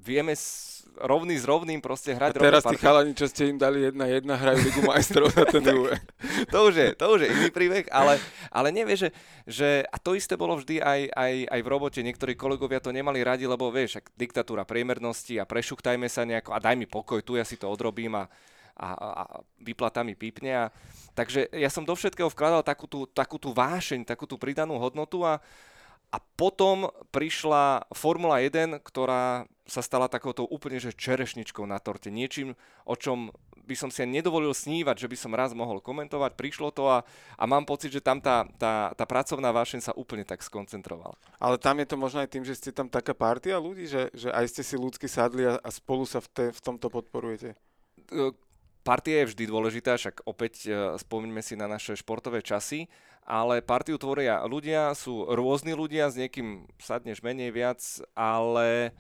vieme 0.00 0.33
s, 0.33 0.80
rovný 0.97 1.35
s 1.37 1.45
rovným 1.45 1.83
proste 1.83 2.14
hrať 2.14 2.38
a 2.38 2.40
teraz 2.40 2.62
tí 2.62 2.78
chalani, 2.78 3.12
čo 3.12 3.26
ste 3.26 3.50
im 3.50 3.59
dali 3.59 3.90
jedna 3.90 4.07
jedna, 4.07 4.38
hrajú 4.38 4.61
Ligu 4.62 4.83
majstrov 4.87 5.28
na 5.35 5.45
ten 5.45 5.62
druhé. 5.71 5.99
to, 6.47 6.59
už 6.71 6.75
je, 6.75 6.88
to 6.95 7.07
už 7.11 7.21
je 7.26 7.28
iný 7.28 7.49
príbeh, 7.50 7.85
ale, 7.90 8.16
ale 8.49 8.71
nevie, 8.71 8.95
že, 8.97 9.09
že 9.45 9.85
a 9.90 9.97
to 9.99 10.14
isté 10.14 10.38
bolo 10.38 10.57
vždy 10.57 10.78
aj, 10.80 11.00
aj, 11.11 11.35
aj 11.50 11.61
v 11.61 11.69
robote. 11.69 12.00
Niektorí 12.00 12.33
kolegovia 12.38 12.80
to 12.80 12.95
nemali 12.95 13.21
radi, 13.21 13.45
lebo 13.45 13.69
vieš, 13.69 14.00
diktatúra 14.14 14.62
priemernosti 14.62 15.37
a 15.37 15.45
prešuktajme 15.45 16.07
sa 16.07 16.23
nejako 16.23 16.54
a 16.54 16.62
daj 16.62 16.78
mi 16.78 16.87
pokoj, 16.87 17.21
tu 17.21 17.37
ja 17.37 17.45
si 17.45 17.59
to 17.59 17.66
odrobím 17.66 18.14
a, 18.14 18.30
a, 18.80 18.88
a 18.96 19.25
vyplata 19.60 20.00
mi 20.00 20.16
pípne. 20.16 20.56
A, 20.56 20.64
takže 21.12 21.52
ja 21.52 21.68
som 21.68 21.84
do 21.84 21.92
všetkého 21.92 22.32
vkladal 22.32 22.64
takú 22.64 22.88
tú, 22.88 23.04
takú 23.04 23.37
tú 23.37 23.52
vášeň, 23.52 24.08
takú 24.08 24.25
tú 24.25 24.40
pridanú 24.40 24.80
hodnotu 24.80 25.20
a, 25.20 25.37
a 26.10 26.18
potom 26.34 26.88
prišla 27.12 27.87
Formula 27.92 28.40
1, 28.40 28.80
ktorá 28.80 29.44
sa 29.68 29.84
stala 29.84 30.10
takouto 30.10 30.42
úplne 30.49 30.82
že 30.82 30.96
čerešničkou 30.96 31.62
na 31.62 31.78
torte. 31.78 32.10
Niečím, 32.10 32.58
o 32.82 32.99
čom 32.99 33.30
by 33.70 33.78
som 33.78 33.87
si 33.87 34.02
nedovolil 34.02 34.50
snívať, 34.50 35.06
že 35.06 35.06
by 35.06 35.14
som 35.14 35.30
raz 35.30 35.54
mohol 35.54 35.78
komentovať. 35.78 36.34
Prišlo 36.34 36.75
to 36.75 36.90
a, 36.90 37.06
a 37.38 37.44
mám 37.46 37.62
pocit, 37.62 37.94
že 37.94 38.02
tam 38.02 38.18
tá, 38.18 38.42
tá, 38.58 38.90
tá 38.99 39.04
pracovná 39.06 39.54
vášeň 39.54 39.80
sa 39.87 39.92
úplne 39.94 40.26
tak 40.26 40.42
skoncentrovala. 40.42 41.14
Ale 41.38 41.54
tam 41.54 41.78
je 41.78 41.87
to 41.87 41.94
možno 41.94 42.18
aj 42.18 42.34
tým, 42.34 42.42
že 42.42 42.58
ste 42.58 42.75
tam 42.75 42.90
taká 42.90 43.14
partia 43.14 43.62
ľudí, 43.62 43.87
že, 43.87 44.10
že 44.10 44.34
aj 44.34 44.50
ste 44.50 44.66
si 44.66 44.75
ľudsky 44.75 45.06
sadli 45.06 45.46
a, 45.46 45.62
a 45.62 45.70
spolu 45.70 46.02
sa 46.02 46.18
v, 46.18 46.28
te, 46.34 46.44
v 46.50 46.60
tomto 46.64 46.90
podporujete 46.90 47.54
partia 48.82 49.25
je 49.25 49.34
vždy 49.34 49.44
dôležitá, 49.49 49.96
však 49.96 50.25
opäť 50.25 50.54
uh, 50.66 50.96
spomíname 50.96 51.44
si 51.44 51.54
na 51.54 51.70
naše 51.70 51.96
športové 51.96 52.40
časy, 52.40 52.90
ale 53.25 53.62
partiu 53.62 54.00
tvoria 54.00 54.42
ľudia, 54.42 54.90
sú 54.96 55.28
rôzni 55.28 55.76
ľudia, 55.76 56.10
s 56.10 56.18
niekým 56.18 56.66
sadneš 56.82 57.22
menej 57.22 57.54
viac, 57.54 57.80
ale 58.16 58.90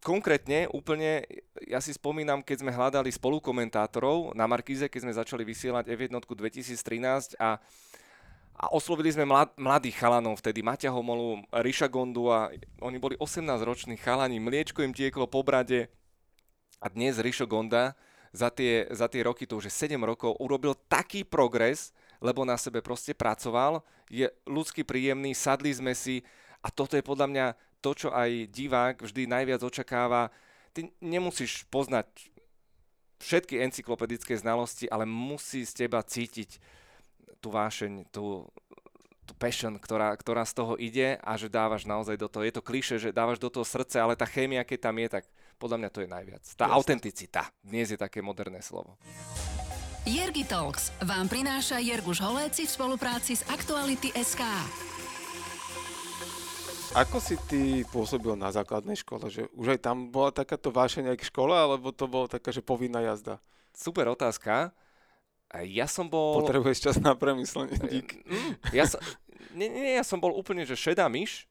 konkrétne 0.00 0.70
úplne, 0.70 1.26
ja 1.66 1.82
si 1.82 1.92
spomínam, 1.92 2.40
keď 2.40 2.62
sme 2.62 2.72
hľadali 2.72 3.10
spolukomentátorov 3.10 4.32
na 4.32 4.46
Markíze, 4.46 4.88
keď 4.88 5.00
sme 5.04 5.18
začali 5.18 5.42
vysielať 5.42 5.90
F1 5.90 6.16
2013 6.16 7.36
a 7.40 7.60
a 8.60 8.68
oslovili 8.76 9.08
sme 9.08 9.24
mlad, 9.24 9.56
mladých 9.56 9.96
chalanov 9.96 10.36
vtedy, 10.36 10.60
Maťa 10.60 10.92
Homolu, 10.92 11.40
Ríša 11.48 11.88
Gondu 11.88 12.28
a 12.28 12.52
oni 12.84 13.00
boli 13.00 13.16
18-roční 13.16 13.96
chalani, 13.96 14.36
mliečko 14.36 14.84
im 14.84 14.92
tieklo 14.92 15.24
po 15.24 15.40
brade 15.40 15.88
a 16.80 16.88
dnes 16.88 17.20
Ríšo 17.20 17.44
Gonda 17.44 17.92
za 18.32 18.48
tie, 18.48 18.88
za 18.88 19.06
tie 19.06 19.20
roky, 19.22 19.44
to 19.44 19.60
už 19.60 19.68
je 19.68 19.74
7 19.92 20.00
rokov, 20.00 20.40
urobil 20.40 20.72
taký 20.88 21.22
progres, 21.22 21.92
lebo 22.24 22.48
na 22.48 22.56
sebe 22.56 22.80
proste 22.80 23.12
pracoval, 23.12 23.84
je 24.08 24.26
ľudský 24.48 24.82
príjemný, 24.82 25.36
sadli 25.36 25.70
sme 25.70 25.92
si 25.92 26.24
a 26.64 26.72
toto 26.72 26.96
je 26.96 27.04
podľa 27.04 27.26
mňa 27.28 27.46
to, 27.80 27.90
čo 27.96 28.08
aj 28.12 28.52
divák 28.52 28.96
vždy 29.00 29.24
najviac 29.24 29.60
očakáva. 29.64 30.28
Ty 30.76 30.92
nemusíš 31.00 31.64
poznať 31.72 32.06
všetky 33.20 33.60
encyklopedické 33.60 34.36
znalosti, 34.36 34.88
ale 34.88 35.04
musí 35.08 35.64
z 35.64 35.86
teba 35.86 36.00
cítiť 36.00 36.60
tú 37.40 37.48
vášeň, 37.52 38.08
tú, 38.12 38.48
tú 39.24 39.32
passion, 39.36 39.76
ktorá, 39.80 40.12
ktorá 40.16 40.44
z 40.44 40.56
toho 40.56 40.74
ide 40.76 41.16
a 41.20 41.32
že 41.40 41.48
dávaš 41.48 41.88
naozaj 41.88 42.20
do 42.20 42.28
toho. 42.28 42.44
Je 42.44 42.54
to 42.54 42.64
kliše, 42.64 42.96
že 43.00 43.16
dávaš 43.16 43.40
do 43.40 43.48
toho 43.48 43.64
srdce, 43.64 43.96
ale 43.96 44.16
tá 44.16 44.28
chémia, 44.28 44.64
keď 44.64 44.92
tam 44.92 44.96
je, 45.00 45.08
tak 45.08 45.24
podľa 45.60 45.76
mňa 45.76 45.90
to 45.92 46.00
je 46.00 46.08
najviac. 46.08 46.44
Tá 46.56 46.64
Jasne. 46.64 46.76
autenticita. 46.80 47.42
Dnes 47.60 47.92
je 47.92 48.00
také 48.00 48.24
moderné 48.24 48.64
slovo. 48.64 48.96
Jergi 50.08 50.48
Talks 50.48 50.96
vám 51.04 51.28
prináša 51.28 51.76
Jerguš 51.76 52.24
Holéci 52.24 52.64
v 52.64 52.72
spolupráci 52.72 53.36
s 53.36 53.44
Aktuality 53.52 54.08
SK. 54.16 54.40
Ako 56.96 57.20
si 57.20 57.36
ty 57.46 57.84
pôsobil 57.92 58.32
na 58.34 58.48
základnej 58.48 58.96
škole? 58.96 59.28
Že 59.28 59.52
už 59.52 59.76
aj 59.76 59.80
tam 59.84 60.08
bola 60.08 60.32
takáto 60.32 60.72
vášeň 60.72 61.14
aj 61.14 61.18
k 61.20 61.28
škole, 61.28 61.52
alebo 61.52 61.92
to 61.92 62.08
bola 62.08 62.26
taká, 62.26 62.50
že 62.50 62.64
povinná 62.64 63.04
jazda? 63.04 63.38
Super 63.76 64.10
otázka. 64.10 64.72
Ja 65.68 65.86
som 65.86 66.08
bol... 66.10 66.42
Potrebuješ 66.42 66.90
čas 66.90 66.96
na 66.98 67.14
premyslenie, 67.14 67.78
dík. 67.86 68.24
Mm, 68.26 68.52
ja 68.74 68.90
som, 68.90 68.98
nie, 69.54 69.68
nie, 69.70 69.94
ja 70.00 70.02
som 70.02 70.18
bol 70.18 70.34
úplne, 70.34 70.66
že 70.66 70.74
šedá 70.74 71.06
myš 71.06 71.46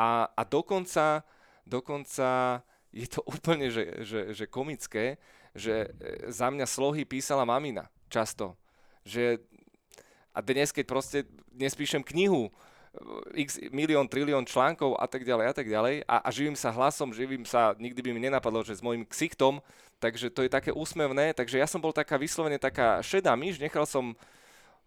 a, 0.00 0.30
a 0.32 0.42
dokonca, 0.46 1.26
dokonca 1.68 2.60
je 2.92 3.06
to 3.08 3.20
úplne, 3.32 3.68
že, 3.68 4.04
že, 4.04 4.20
že 4.34 4.44
komické, 4.48 5.20
že 5.52 5.88
e, 6.00 6.28
za 6.32 6.48
mňa 6.48 6.66
slohy 6.66 7.04
písala 7.04 7.44
mamina 7.48 7.88
často. 8.08 8.56
Že, 9.04 9.40
a 10.32 10.38
dnes, 10.44 10.72
keď 10.72 10.84
proste, 10.84 11.18
dnes 11.52 11.72
píšem 11.76 12.00
knihu, 12.04 12.48
e, 12.48 12.52
x 13.48 13.60
milión, 13.72 14.08
trilión 14.08 14.44
článkov 14.44 14.96
a 14.96 15.06
tak 15.08 15.24
ďalej 15.24 15.46
a 15.48 15.54
tak 15.54 15.66
ďalej 15.68 15.94
a, 16.04 16.16
a 16.24 16.28
živím 16.32 16.56
sa 16.56 16.72
hlasom, 16.72 17.12
živím 17.12 17.44
sa, 17.44 17.76
nikdy 17.76 18.00
by 18.00 18.10
mi 18.12 18.20
nenapadlo, 18.24 18.64
že 18.64 18.78
s 18.78 18.84
mojim 18.84 19.04
ksichtom, 19.04 19.60
takže 19.98 20.30
to 20.30 20.46
je 20.46 20.50
také 20.52 20.70
úsmevné, 20.70 21.34
takže 21.34 21.58
ja 21.58 21.66
som 21.66 21.82
bol 21.82 21.90
taká 21.90 22.16
vyslovene 22.16 22.60
taká 22.60 23.02
šedá 23.02 23.34
myš, 23.34 23.58
nechal 23.58 23.84
som 23.84 24.14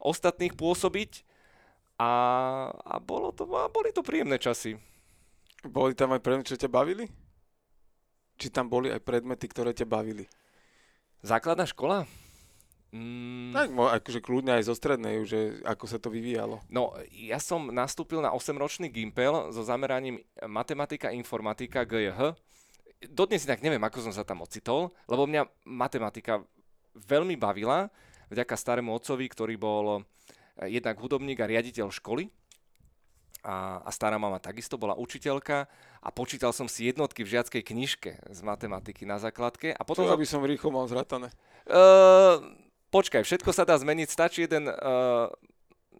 ostatných 0.01 0.57
pôsobiť 0.57 1.21
a, 2.01 2.11
a 2.73 2.95
bolo 2.97 3.29
to, 3.29 3.45
a 3.45 3.69
boli 3.69 3.93
to 3.93 4.01
príjemné 4.01 4.41
časy. 4.41 4.73
Boli 5.61 5.93
tam 5.93 6.17
aj 6.17 6.25
predmety, 6.25 6.57
čo 6.57 6.61
ťa 6.65 6.73
bavili? 6.73 7.05
Či 8.41 8.49
tam 8.49 8.73
boli 8.73 8.89
aj 8.89 9.05
predmety, 9.05 9.45
ktoré 9.45 9.69
ťa 9.77 9.85
bavili? 9.85 10.25
Základná 11.21 11.69
škola? 11.69 12.09
Mm. 12.91 13.53
Tak 13.53 13.69
akože 14.01 14.19
kľudne 14.19 14.57
aj 14.57 14.67
zo 14.67 14.73
strednej, 14.73 15.23
že 15.23 15.61
ako 15.63 15.85
sa 15.85 16.01
to 16.01 16.09
vyvíjalo. 16.09 16.59
No, 16.67 16.97
ja 17.13 17.37
som 17.37 17.69
nastúpil 17.69 18.19
na 18.19 18.33
8-ročný 18.33 18.89
Gimpel 18.89 19.53
so 19.53 19.61
zameraním 19.61 20.19
matematika, 20.43 21.13
informatika, 21.13 21.85
GJH. 21.85 22.35
Dodnes 23.13 23.45
inak 23.45 23.61
neviem, 23.61 23.81
ako 23.85 24.09
som 24.09 24.13
sa 24.13 24.25
tam 24.25 24.41
ocitol, 24.41 24.91
lebo 25.05 25.29
mňa 25.29 25.45
matematika 25.69 26.41
veľmi 26.97 27.39
bavila, 27.39 27.87
vďaka 28.27 28.57
starému 28.57 28.91
otcovi, 28.91 29.29
ktorý 29.31 29.55
bol 29.55 30.03
eh, 30.59 30.81
jednak 30.81 30.99
hudobník 30.99 31.39
a 31.39 31.47
riaditeľ 31.47 31.93
školy. 31.93 32.27
A, 33.41 33.81
a 33.81 33.89
stará 33.89 34.21
mama 34.21 34.37
takisto 34.37 34.77
bola 34.77 34.93
učiteľka 34.93 35.65
a 35.97 36.09
počítal 36.13 36.53
som 36.53 36.69
si 36.69 36.85
jednotky 36.85 37.25
v 37.25 37.33
žiackej 37.33 37.73
knižke 37.73 38.11
z 38.29 38.39
matematiky 38.45 39.01
na 39.01 39.17
základke. 39.17 39.73
A 39.73 39.81
potom... 39.81 40.05
To, 40.05 40.13
aby 40.13 40.29
som 40.29 40.45
rýchlo 40.45 40.69
mal 40.69 40.85
zratané. 40.85 41.33
Uh, 41.65 42.37
počkaj, 42.93 43.25
všetko 43.25 43.49
sa 43.49 43.65
dá 43.65 43.73
zmeniť, 43.81 44.13
stačí 44.13 44.45
jeden... 44.45 44.69
Uh, 44.69 45.33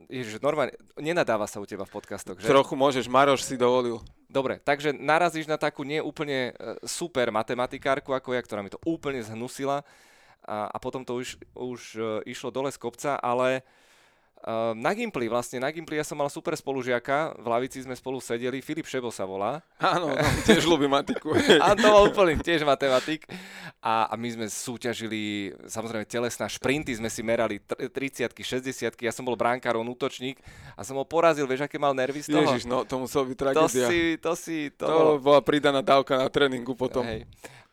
Ježiš, 0.06 0.38
normálne, 0.38 0.78
nenadáva 1.02 1.50
sa 1.50 1.58
u 1.58 1.66
teba 1.66 1.82
v 1.82 1.98
podcastoch, 1.98 2.38
že? 2.38 2.46
Trochu 2.46 2.78
môžeš, 2.78 3.10
Maroš 3.10 3.42
si 3.42 3.58
dovolil. 3.58 3.98
Dobre, 4.30 4.62
takže 4.62 4.94
narazíš 4.94 5.50
na 5.50 5.58
takú 5.58 5.82
nie 5.82 5.98
úplne 5.98 6.54
super 6.86 7.34
matematikárku 7.34 8.14
ako 8.14 8.38
ja, 8.38 8.42
ktorá 8.46 8.62
mi 8.62 8.70
to 8.70 8.78
úplne 8.86 9.18
zhnusila 9.26 9.82
a, 10.46 10.70
a 10.70 10.78
potom 10.78 11.02
to 11.02 11.18
už, 11.18 11.42
už 11.58 11.82
išlo 12.30 12.54
dole 12.54 12.70
z 12.70 12.78
kopca, 12.78 13.18
ale 13.18 13.66
Uh, 13.66 13.81
na 14.74 14.92
Gimply 14.98 15.30
vlastne, 15.30 15.62
na 15.62 15.70
Gimply 15.70 16.02
ja 16.02 16.06
som 16.06 16.18
mal 16.18 16.26
super 16.26 16.58
spolužiaka, 16.58 17.38
v 17.38 17.46
lavici 17.46 17.78
sme 17.86 17.94
spolu 17.94 18.18
sedeli, 18.18 18.58
Filip 18.66 18.90
Šebo 18.90 19.14
sa 19.14 19.22
volá. 19.22 19.62
Áno, 19.78 20.10
no, 20.10 20.18
tiež 20.50 20.66
ľubí 20.66 20.90
matiku. 20.90 21.38
Áno, 21.62 21.78
to 21.78 21.88
bol 21.94 22.04
úplne 22.10 22.42
tiež 22.42 22.66
matematik. 22.66 23.30
A, 23.86 24.10
a 24.10 24.14
my 24.18 24.30
sme 24.34 24.46
súťažili, 24.50 25.54
samozrejme 25.70 26.10
telesná 26.10 26.50
šprinty 26.50 26.98
sme 26.98 27.10
si 27.14 27.22
merali 27.22 27.62
30 27.62 28.34
60 28.34 28.98
ja 28.98 29.14
som 29.14 29.22
bol 29.22 29.38
bránkár, 29.38 29.78
on 29.78 29.86
útočník 29.86 30.42
a 30.74 30.82
som 30.82 30.98
ho 30.98 31.06
porazil, 31.06 31.46
vieš, 31.46 31.70
aké 31.70 31.78
mal 31.78 31.94
nervy 31.94 32.26
z 32.26 32.34
toho? 32.34 32.42
Ježiš, 32.42 32.66
no 32.66 32.82
to 32.82 32.98
muselo 32.98 33.30
byť 33.30 33.38
tragédia. 33.38 33.62
To 33.62 33.70
si, 33.70 34.00
to 34.18 34.34
si, 34.34 34.58
to, 34.74 34.90
to 34.90 34.94
bolo... 34.94 35.14
bola 35.22 35.42
pridaná 35.46 35.86
dávka 35.86 36.18
na 36.18 36.30
tréningu 36.34 36.74
potom. 36.74 37.06
Hej. 37.06 37.30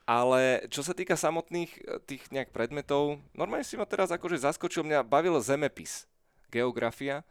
Ale 0.08 0.64
čo 0.72 0.80
sa 0.80 0.96
týka 0.96 1.16
samotných 1.16 1.68
tých 2.08 2.28
nejak 2.32 2.52
predmetov, 2.52 3.20
normálne 3.37 3.64
si 3.64 3.76
ma 3.76 3.84
teraz 3.84 4.08
akože 4.08 4.40
zaskočil, 4.40 4.84
mňa 4.84 5.04
bavil 5.04 5.37
zemepis 5.40 6.08
geografia, 6.48 7.24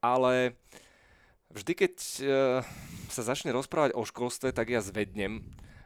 ale 0.00 0.56
vždy, 1.52 1.72
keď 1.76 1.94
uh, 1.96 2.28
sa 3.10 3.22
začne 3.26 3.52
rozprávať 3.52 3.92
o 3.96 4.06
školstve, 4.06 4.54
tak 4.54 4.70
ja 4.70 4.80
zvednem, 4.80 5.42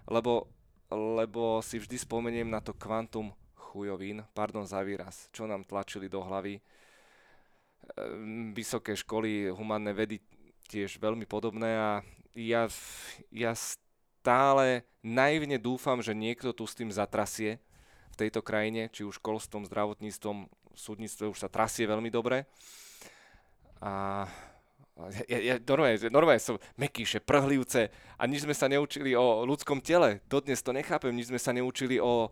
lebo, 0.07 0.51
lebo 0.93 1.65
si 1.65 1.81
vždy 1.81 1.97
spomeniem 1.97 2.47
na 2.47 2.61
to 2.61 2.77
kvantum 2.77 3.33
chujovín, 3.75 4.23
pardon 4.37 4.63
za 4.63 4.85
výraz, 4.87 5.27
čo 5.35 5.51
nám 5.51 5.67
tlačili 5.67 6.07
do 6.07 6.23
hlavy. 6.23 6.63
Vysoké 8.55 8.97
školy, 8.97 9.51
humanné 9.53 9.93
vedy 9.93 10.23
tiež 10.71 10.97
veľmi 11.03 11.29
podobné 11.29 11.77
a 11.77 11.91
ja, 12.33 12.71
ja 13.29 13.53
stále 13.53 14.89
naivne 15.05 15.61
dúfam, 15.61 16.01
že 16.01 16.17
niekto 16.17 16.55
tu 16.57 16.65
s 16.65 16.73
tým 16.73 16.89
zatrasie 16.89 17.61
v 18.15 18.21
tejto 18.27 18.41
krajine, 18.41 18.87
či 18.95 19.03
už 19.03 19.19
školstvom, 19.19 19.67
zdravotníctvom, 19.67 20.47
súdnictve 20.75 21.31
už 21.31 21.39
sa 21.43 21.51
trasie 21.51 21.87
veľmi 21.91 22.11
dobre. 22.15 22.47
A 23.83 24.25
ja, 25.27 25.39
ja, 25.43 25.55
normálne, 25.59 25.99
normálne 26.07 26.39
som 26.39 26.55
mekýše, 26.79 27.19
prhlivce 27.19 27.91
a 28.15 28.23
nič 28.31 28.47
sme 28.47 28.55
sa 28.55 28.71
neučili 28.71 29.19
o 29.19 29.43
ľudskom 29.43 29.83
tele. 29.83 30.23
Dodnes 30.31 30.63
to 30.63 30.71
nechápem, 30.71 31.11
nič 31.11 31.35
sme 31.35 31.41
sa 31.43 31.51
neučili 31.51 31.99
o, 31.99 32.31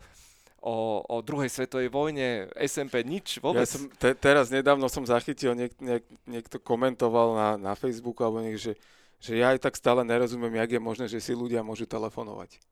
o, 0.62 0.74
o 1.02 1.16
druhej 1.26 1.50
svetovej 1.50 1.90
vojne, 1.90 2.46
SMP, 2.62 3.02
nič 3.02 3.42
vôbec. 3.42 3.66
Ja 3.66 3.74
som, 3.74 3.90
te, 3.90 4.14
teraz 4.14 4.54
nedávno 4.54 4.86
som 4.86 5.02
zachytil, 5.02 5.58
niek, 5.58 5.74
niek, 5.82 6.06
niekto 6.22 6.62
komentoval 6.62 7.34
na, 7.34 7.48
na 7.58 7.72
Facebooku, 7.74 8.22
alebo 8.22 8.38
niek, 8.38 8.54
že, 8.54 8.78
že 9.18 9.42
ja 9.42 9.50
aj 9.50 9.66
tak 9.66 9.74
stále 9.74 10.06
nerozumiem, 10.06 10.62
jak 10.62 10.78
je 10.78 10.80
možné, 10.80 11.04
že 11.10 11.18
si 11.18 11.34
ľudia 11.34 11.66
môžu 11.66 11.90
telefonovať. 11.90 12.62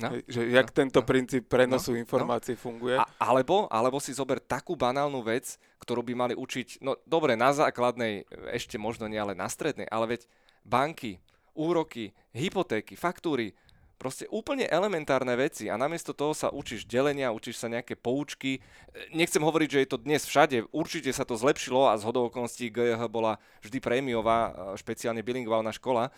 No, 0.00 0.16
že 0.24 0.40
jak 0.48 0.72
no, 0.72 0.74
tento 0.74 1.00
no, 1.00 1.06
princíp 1.06 1.44
prenosu 1.44 1.92
no, 1.92 2.00
informácií 2.00 2.56
no. 2.56 2.62
funguje. 2.64 2.96
A, 2.96 3.04
alebo, 3.20 3.68
alebo 3.68 4.00
si 4.00 4.16
zober 4.16 4.40
takú 4.40 4.72
banálnu 4.72 5.20
vec, 5.20 5.60
ktorú 5.84 6.00
by 6.00 6.14
mali 6.16 6.34
učiť, 6.34 6.80
no 6.80 6.96
dobre, 7.04 7.36
na 7.36 7.52
základnej, 7.52 8.24
ešte 8.56 8.80
možno 8.80 9.06
nie, 9.06 9.20
ale 9.20 9.36
na 9.36 9.46
strednej, 9.46 9.84
ale 9.92 10.16
veď 10.16 10.24
banky, 10.64 11.20
úroky, 11.52 12.16
hypotéky, 12.32 12.96
faktúry, 12.96 13.52
proste 14.00 14.24
úplne 14.32 14.64
elementárne 14.64 15.36
veci 15.36 15.68
a 15.68 15.76
namiesto 15.76 16.16
toho 16.16 16.32
sa 16.32 16.48
učíš 16.48 16.88
delenia, 16.88 17.36
učíš 17.36 17.60
sa 17.60 17.68
nejaké 17.68 18.00
poučky. 18.00 18.64
Nechcem 19.12 19.44
hovoriť, 19.44 19.68
že 19.68 19.80
je 19.84 19.88
to 19.92 20.00
dnes 20.00 20.24
všade, 20.24 20.72
určite 20.72 21.12
sa 21.12 21.28
to 21.28 21.36
zlepšilo 21.36 21.92
a 21.92 22.00
z 22.00 22.08
hodou 22.08 22.32
okolností 22.32 22.72
bola 23.12 23.36
vždy 23.60 23.76
prémiová, 23.76 24.72
špeciálne 24.80 25.20
bilingválna 25.20 25.76
škola, 25.76 26.08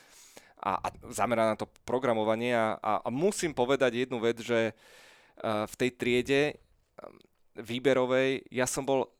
a, 0.62 0.78
a 0.78 0.88
zameraná 1.10 1.58
na 1.58 1.60
to 1.60 1.66
programovanie 1.82 2.54
a, 2.54 2.78
a, 2.78 2.92
a 3.02 3.08
musím 3.10 3.50
povedať 3.50 4.06
jednu 4.06 4.22
vec, 4.22 4.38
že 4.38 4.70
uh, 4.70 5.66
v 5.66 5.74
tej 5.74 5.90
triede 5.98 6.42
um, 6.54 7.18
výberovej 7.58 8.46
ja 8.54 8.70
som 8.70 8.86
bol 8.86 9.10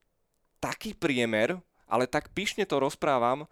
taký 0.62 0.94
priemer, 0.94 1.58
ale 1.90 2.06
tak 2.06 2.30
pyšne 2.30 2.62
to 2.62 2.78
rozprávam, 2.78 3.50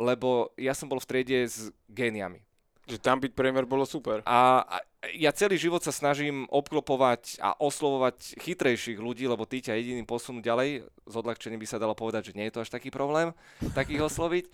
lebo 0.00 0.50
ja 0.56 0.72
som 0.72 0.88
bol 0.88 0.96
v 0.96 1.08
triede 1.08 1.44
s 1.44 1.68
géniami. 1.92 2.40
Že 2.86 3.02
tam 3.02 3.18
byť 3.20 3.32
priemer 3.34 3.66
bolo 3.66 3.82
super. 3.84 4.22
A, 4.24 4.62
a 4.62 4.76
ja 5.14 5.34
celý 5.34 5.58
život 5.58 5.82
sa 5.82 5.90
snažím 5.90 6.46
obklopovať 6.50 7.38
a 7.42 7.54
oslovovať 7.58 8.38
chytrejších 8.38 8.98
ľudí, 8.98 9.26
lebo 9.26 9.46
tí 9.46 9.58
ťa 9.58 9.78
jediným 9.78 10.06
posunú 10.06 10.38
ďalej. 10.38 10.86
Z 11.06 11.14
odľahčením 11.14 11.58
by 11.62 11.68
sa 11.68 11.82
dalo 11.82 11.98
povedať, 11.98 12.30
že 12.30 12.36
nie 12.38 12.46
je 12.46 12.54
to 12.54 12.62
až 12.62 12.70
taký 12.70 12.90
problém 12.94 13.34
takých 13.74 14.06
osloviť, 14.06 14.44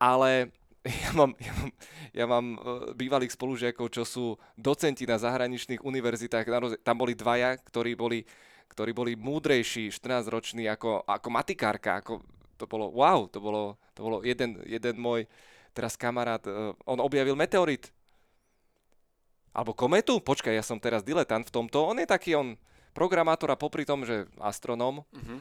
ale 0.00 0.52
ja 1.06 1.10
mám, 1.14 1.30
ja 1.38 1.52
mám, 1.54 1.70
ja 2.10 2.24
mám 2.26 2.46
e, 2.54 2.58
bývalých 2.98 3.38
spolužiakov, 3.38 3.86
čo 3.94 4.02
sú 4.02 4.34
docenti 4.58 5.06
na 5.06 5.14
zahraničných 5.14 5.78
univerzitách. 5.78 6.50
Tam 6.82 6.96
boli 6.98 7.14
dvaja, 7.14 7.54
ktorí 7.62 7.94
boli, 7.94 8.26
ktorí 8.66 8.90
boli 8.90 9.14
múdrejší, 9.14 9.94
14-roční 9.94 10.66
ako, 10.66 11.06
ako 11.06 11.28
matikárka. 11.30 12.02
Ako, 12.02 12.18
to 12.58 12.66
bolo 12.66 12.90
wow, 12.90 13.30
to 13.30 13.38
bolo, 13.38 13.78
to 13.94 14.02
bolo 14.02 14.18
jeden, 14.26 14.58
jeden 14.66 14.98
môj 14.98 15.30
teraz 15.70 15.94
kamarát, 15.94 16.42
uh, 16.50 16.74
on 16.82 16.98
objavil 16.98 17.38
meteorit. 17.38 17.94
Alebo 19.52 19.76
kometu? 19.76 20.18
Počkaj, 20.18 20.56
ja 20.56 20.64
som 20.64 20.80
teraz 20.80 21.04
diletant 21.04 21.44
v 21.44 21.52
tomto. 21.52 21.84
On 21.84 21.96
je 21.96 22.08
taký, 22.08 22.34
on 22.34 22.56
programátor 22.96 23.52
a 23.52 23.60
popri 23.60 23.84
tom, 23.84 24.02
že 24.02 24.26
astronóm. 24.40 25.04
Uh-huh. 25.04 25.38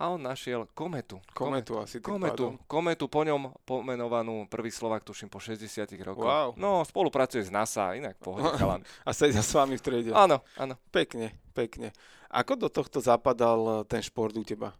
A 0.00 0.16
on 0.16 0.24
našiel 0.24 0.64
kometu. 0.72 1.20
Kometu 1.36 1.76
asi 1.76 2.00
kometu, 2.00 2.56
pádom. 2.56 2.64
kometu, 2.64 3.04
po 3.04 3.20
ňom 3.20 3.52
pomenovanú 3.68 4.48
prvý 4.48 4.72
Slovak, 4.72 5.04
tuším, 5.04 5.28
po 5.28 5.36
60 5.36 5.84
rokoch. 6.00 6.24
Wow. 6.24 6.56
No, 6.56 6.80
spolupracuje 6.88 7.44
s 7.44 7.52
NASA, 7.52 7.92
inak 7.92 8.16
pohode 8.16 8.48
chalan. 8.60 8.80
A 9.04 9.12
sedia 9.12 9.44
s 9.44 9.52
vami 9.52 9.76
v 9.76 9.84
triede. 9.84 10.10
Áno, 10.16 10.40
áno. 10.56 10.80
Pekne, 10.88 11.36
pekne. 11.52 11.92
Ako 12.32 12.56
do 12.56 12.72
tohto 12.72 13.04
zapadal 13.04 13.84
ten 13.84 14.00
šport 14.00 14.32
u 14.32 14.40
teba? 14.40 14.72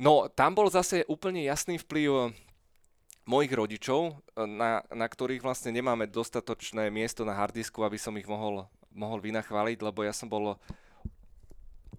No, 0.00 0.32
tam 0.32 0.56
bol 0.56 0.72
zase 0.72 1.04
úplne 1.12 1.44
jasný 1.44 1.76
vplyv 1.76 2.32
mojich 3.28 3.52
rodičov, 3.52 4.16
e, 4.32 4.46
na, 4.48 4.80
na 4.88 5.06
ktorých 5.10 5.42
vlastne 5.42 5.74
nemáme 5.74 6.08
dostatočné 6.08 6.88
miesto 6.88 7.26
na 7.26 7.34
hardisku, 7.34 7.82
aby 7.82 7.98
som 7.98 8.14
ich 8.16 8.24
mohol, 8.24 8.64
mohol 8.94 9.18
vynachváliť, 9.20 9.82
lebo 9.82 10.06
ja 10.06 10.14
som 10.14 10.30
bol 10.30 10.56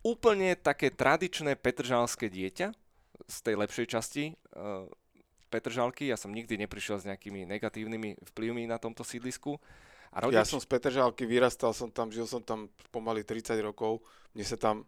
úplne 0.04 0.58
také 0.58 0.94
tradičné 0.94 1.58
petržalské 1.58 2.28
dieťa 2.28 2.74
z 3.28 3.38
tej 3.44 3.56
lepšej 3.58 3.88
časti 3.90 4.24
uh, 4.54 4.86
Petržalky. 5.48 6.12
Ja 6.12 6.20
som 6.20 6.36
nikdy 6.36 6.60
neprišiel 6.60 7.00
s 7.00 7.08
nejakými 7.08 7.48
negatívnymi 7.48 8.20
vplyvmi 8.36 8.68
na 8.68 8.76
tomto 8.78 9.08
sídlisku. 9.08 9.56
A 10.12 10.24
rodič... 10.24 10.36
Ja 10.36 10.44
som 10.44 10.60
z 10.60 10.68
Petržalky, 10.68 11.24
vyrastal 11.24 11.72
som 11.72 11.88
tam, 11.88 12.12
žil 12.12 12.28
som 12.28 12.44
tam 12.44 12.68
pomaly 12.92 13.24
30 13.24 13.56
rokov. 13.64 14.04
Mne 14.36 14.44
sa 14.44 14.60
tam 14.60 14.84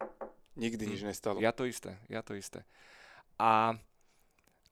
nikdy 0.60 0.84
hm. 0.84 0.90
nič 0.92 1.00
nestalo. 1.02 1.40
Ja 1.40 1.56
to 1.56 1.64
isté, 1.64 1.96
ja 2.12 2.20
to 2.20 2.36
isté. 2.36 2.62
A 3.40 3.72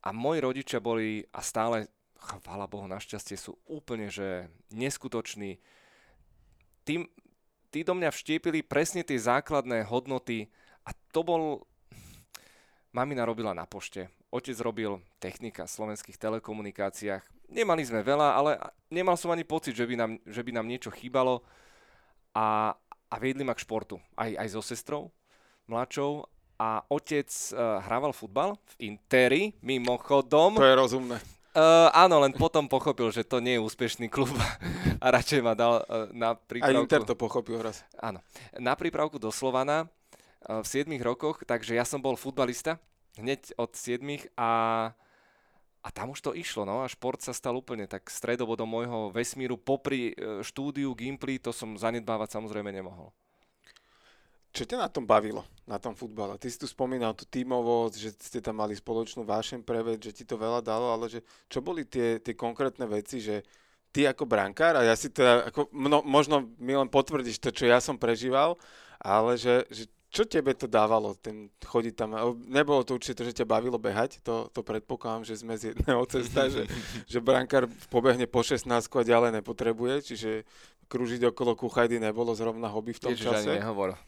a 0.03 0.15
moji 0.15 0.41
rodičia 0.41 0.79
boli 0.79 1.27
a 1.35 1.43
stále, 1.43 1.91
chvála 2.19 2.71
Bohu, 2.71 2.87
našťastie 2.87 3.35
sú 3.35 3.59
úplne, 3.67 4.11
že 4.11 4.47
neskutoční. 4.71 5.59
Tí, 6.87 7.03
tí 7.69 7.85
do 7.85 7.95
mňa 7.97 8.11
vštiepili 8.13 8.65
presne 8.65 9.05
tie 9.05 9.17
základné 9.17 9.87
hodnoty 9.89 10.49
a 10.85 10.93
to 11.13 11.21
bol... 11.23 11.43
Mamina 12.89 13.29
robila 13.29 13.53
na 13.53 13.69
pošte, 13.69 14.09
otec 14.33 14.57
robil 14.65 14.97
technika 15.21 15.69
v 15.69 15.75
slovenských 15.77 16.17
telekomunikáciách. 16.17 17.21
Nemali 17.53 17.85
sme 17.85 18.01
veľa, 18.01 18.29
ale 18.33 18.57
nemal 18.89 19.21
som 19.21 19.29
ani 19.29 19.45
pocit, 19.45 19.77
že 19.77 19.85
by 19.85 19.95
nám, 19.95 20.13
že 20.25 20.41
by 20.41 20.57
nám 20.57 20.67
niečo 20.67 20.89
chýbalo 20.89 21.45
a, 22.33 22.73
a 23.13 23.15
viedli 23.21 23.45
ma 23.45 23.53
k 23.53 23.63
športu. 23.65 24.01
Aj, 24.17 24.33
aj 24.33 24.49
so 24.57 24.65
sestrou 24.65 25.13
mladšou 25.69 26.25
a 26.59 26.81
otec 26.89 27.29
uh, 27.29 27.79
hrával 27.85 28.17
futbal 28.17 28.57
v 28.57 28.97
Interi, 28.97 29.43
mimochodom. 29.61 30.57
To 30.57 30.65
je 30.65 30.77
rozumné. 30.81 31.17
Uh, 31.59 31.91
áno, 31.91 32.23
len 32.23 32.31
potom 32.31 32.71
pochopil, 32.71 33.11
že 33.11 33.27
to 33.27 33.43
nie 33.43 33.59
je 33.59 33.65
úspešný 33.67 34.07
klub 34.07 34.31
a 35.03 35.07
radšej 35.11 35.43
ma 35.43 35.59
dal 35.59 35.83
uh, 35.83 36.07
na 36.15 36.39
prípravku. 36.39 36.71
A 36.71 36.83
Inter 36.87 37.03
to 37.03 37.19
pochopil 37.19 37.59
raz. 37.59 37.83
Áno. 37.99 38.23
Na 38.63 38.79
prípravku 38.79 39.19
do 39.19 39.35
Slovana 39.35 39.91
uh, 40.47 40.63
v 40.63 40.67
7 40.71 40.87
rokoch, 41.03 41.43
takže 41.43 41.75
ja 41.75 41.83
som 41.83 41.99
bol 41.99 42.15
futbalista 42.15 42.79
hneď 43.19 43.59
od 43.59 43.75
7 43.75 43.99
a, 44.39 44.51
a 45.83 45.89
tam 45.91 46.15
už 46.15 46.23
to 46.23 46.31
išlo, 46.31 46.63
no 46.63 46.87
a 46.87 46.87
šport 46.87 47.19
sa 47.19 47.35
stal 47.35 47.59
úplne 47.59 47.91
tak 47.91 48.07
stredobodom 48.07 48.71
môjho 48.71 49.11
vesmíru. 49.11 49.59
Popri 49.59 50.15
uh, 50.15 50.47
štúdiu 50.47 50.95
Gimply 50.95 51.43
to 51.43 51.51
som 51.51 51.75
zanedbávať 51.75 52.39
samozrejme 52.39 52.71
nemohol. 52.71 53.11
Čo 54.53 54.65
ťa 54.65 54.81
na 54.81 54.89
tom 54.89 55.05
bavilo, 55.05 55.45
na 55.69 55.77
tom 55.77 55.93
futbale? 55.93 56.41
Ty 56.41 56.49
si 56.49 56.59
tu 56.59 56.67
spomínal 56.67 57.13
tú 57.13 57.29
tímovosť, 57.29 57.95
že 57.95 58.11
ste 58.17 58.41
tam 58.41 58.59
mali 58.59 58.73
spoločnú 58.73 59.23
vášen 59.23 59.61
pre 59.61 59.85
vec, 59.85 60.01
že 60.01 60.13
ti 60.17 60.25
to 60.25 60.41
veľa 60.41 60.65
dalo, 60.65 60.91
ale 60.91 61.07
že 61.13 61.21
čo 61.47 61.61
boli 61.61 61.85
tie, 61.85 62.19
tie 62.19 62.33
konkrétne 62.33 62.89
veci, 62.89 63.21
že 63.21 63.45
ty 63.93 64.09
ako 64.09 64.25
brankár, 64.29 64.77
a 64.77 64.85
ja 64.85 64.97
si 64.97 65.09
teda, 65.13 65.49
ako, 65.53 65.69
mno, 65.73 66.05
možno 66.05 66.49
mi 66.61 66.77
len 66.77 66.89
potvrdíš 66.89 67.41
to, 67.41 67.51
čo 67.53 67.69
ja 67.69 67.81
som 67.81 67.97
prežíval, 67.97 68.57
ale 69.01 69.37
že, 69.41 69.65
že 69.73 69.85
čo 70.09 70.25
tebe 70.25 70.57
to 70.57 70.65
dávalo, 70.65 71.13
ten 71.21 71.53
chodiť 71.61 71.95
tam? 71.95 72.17
Nebolo 72.49 72.81
to 72.81 72.97
určite 72.97 73.21
že 73.21 73.37
ťa 73.37 73.47
bavilo 73.47 73.77
behať, 73.77 74.25
to, 74.25 74.49
to 74.57 74.65
predpokladám, 74.65 75.29
že 75.29 75.37
sme 75.37 75.53
z 75.61 75.77
jedného 75.77 76.01
cesta, 76.15 76.49
že, 76.49 76.65
že 77.05 77.19
brankár 77.21 77.69
pobehne 77.93 78.25
po 78.25 78.41
16 78.41 78.65
a 78.73 79.03
ďalej 79.05 79.31
nepotrebuje, 79.41 79.95
čiže 80.09 80.31
krúžiť 80.89 81.29
okolo 81.29 81.53
kuchajdy 81.53 82.01
nebolo 82.01 82.33
zrovna 82.33 82.73
hobby 82.73 82.97
v 82.97 83.01
tom 83.05 83.13
Ježiš, 83.13 83.29
čase. 83.29 83.51
Ani 83.53 83.61
nehovor. 83.61 84.01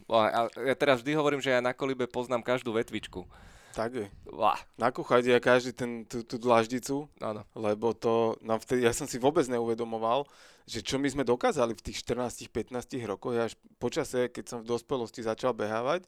Ja 0.64 0.74
teraz 0.74 1.04
vždy 1.04 1.12
hovorím, 1.12 1.44
že 1.44 1.52
ja 1.52 1.60
na 1.60 1.76
kolibe 1.76 2.08
poznám 2.08 2.40
každú 2.40 2.72
vetvičku. 2.72 3.28
Tak 3.70 3.90
je. 3.94 4.06
Lá. 4.26 4.59
Na 4.74 4.90
kuchajde 4.90 5.30
ja 5.30 5.40
každý 5.40 5.70
ten, 5.70 6.02
tú, 6.02 6.26
tú 6.26 6.37
dlaždicu, 6.42 7.06
Áno. 7.22 7.46
lebo 7.54 7.94
to, 7.94 8.35
nám 8.42 8.59
vtedy, 8.59 8.83
ja 8.83 8.90
som 8.90 9.06
si 9.06 9.22
vôbec 9.22 9.46
neuvedomoval, 9.46 10.26
že 10.66 10.83
čo 10.83 10.98
my 10.98 11.06
sme 11.06 11.22
dokázali 11.22 11.74
v 11.78 11.83
tých 11.83 12.02
14-15 12.02 12.98
rokoch, 13.06 13.35
ja 13.35 13.46
až 13.46 13.54
počase, 13.78 14.30
keď 14.30 14.44
som 14.46 14.59
v 14.62 14.70
dospelosti 14.70 15.22
začal 15.22 15.54
behávať 15.54 16.06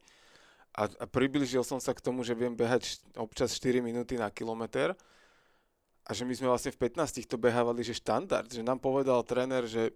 a, 0.74 0.88
a 0.88 1.04
približil 1.06 1.62
som 1.62 1.78
sa 1.78 1.94
k 1.94 2.02
tomu, 2.02 2.26
že 2.26 2.34
viem 2.34 2.54
behať 2.54 3.02
občas 3.14 3.54
4 3.58 3.78
minúty 3.84 4.18
na 4.18 4.30
kilometr 4.32 4.96
a 6.02 6.10
že 6.10 6.26
my 6.26 6.34
sme 6.34 6.50
vlastne 6.50 6.74
v 6.74 6.82
15 6.82 7.30
to 7.30 7.38
behávali, 7.38 7.86
že 7.86 7.98
štandard, 7.98 8.50
že 8.50 8.64
nám 8.66 8.82
povedal 8.82 9.22
tréner, 9.22 9.70
že 9.70 9.94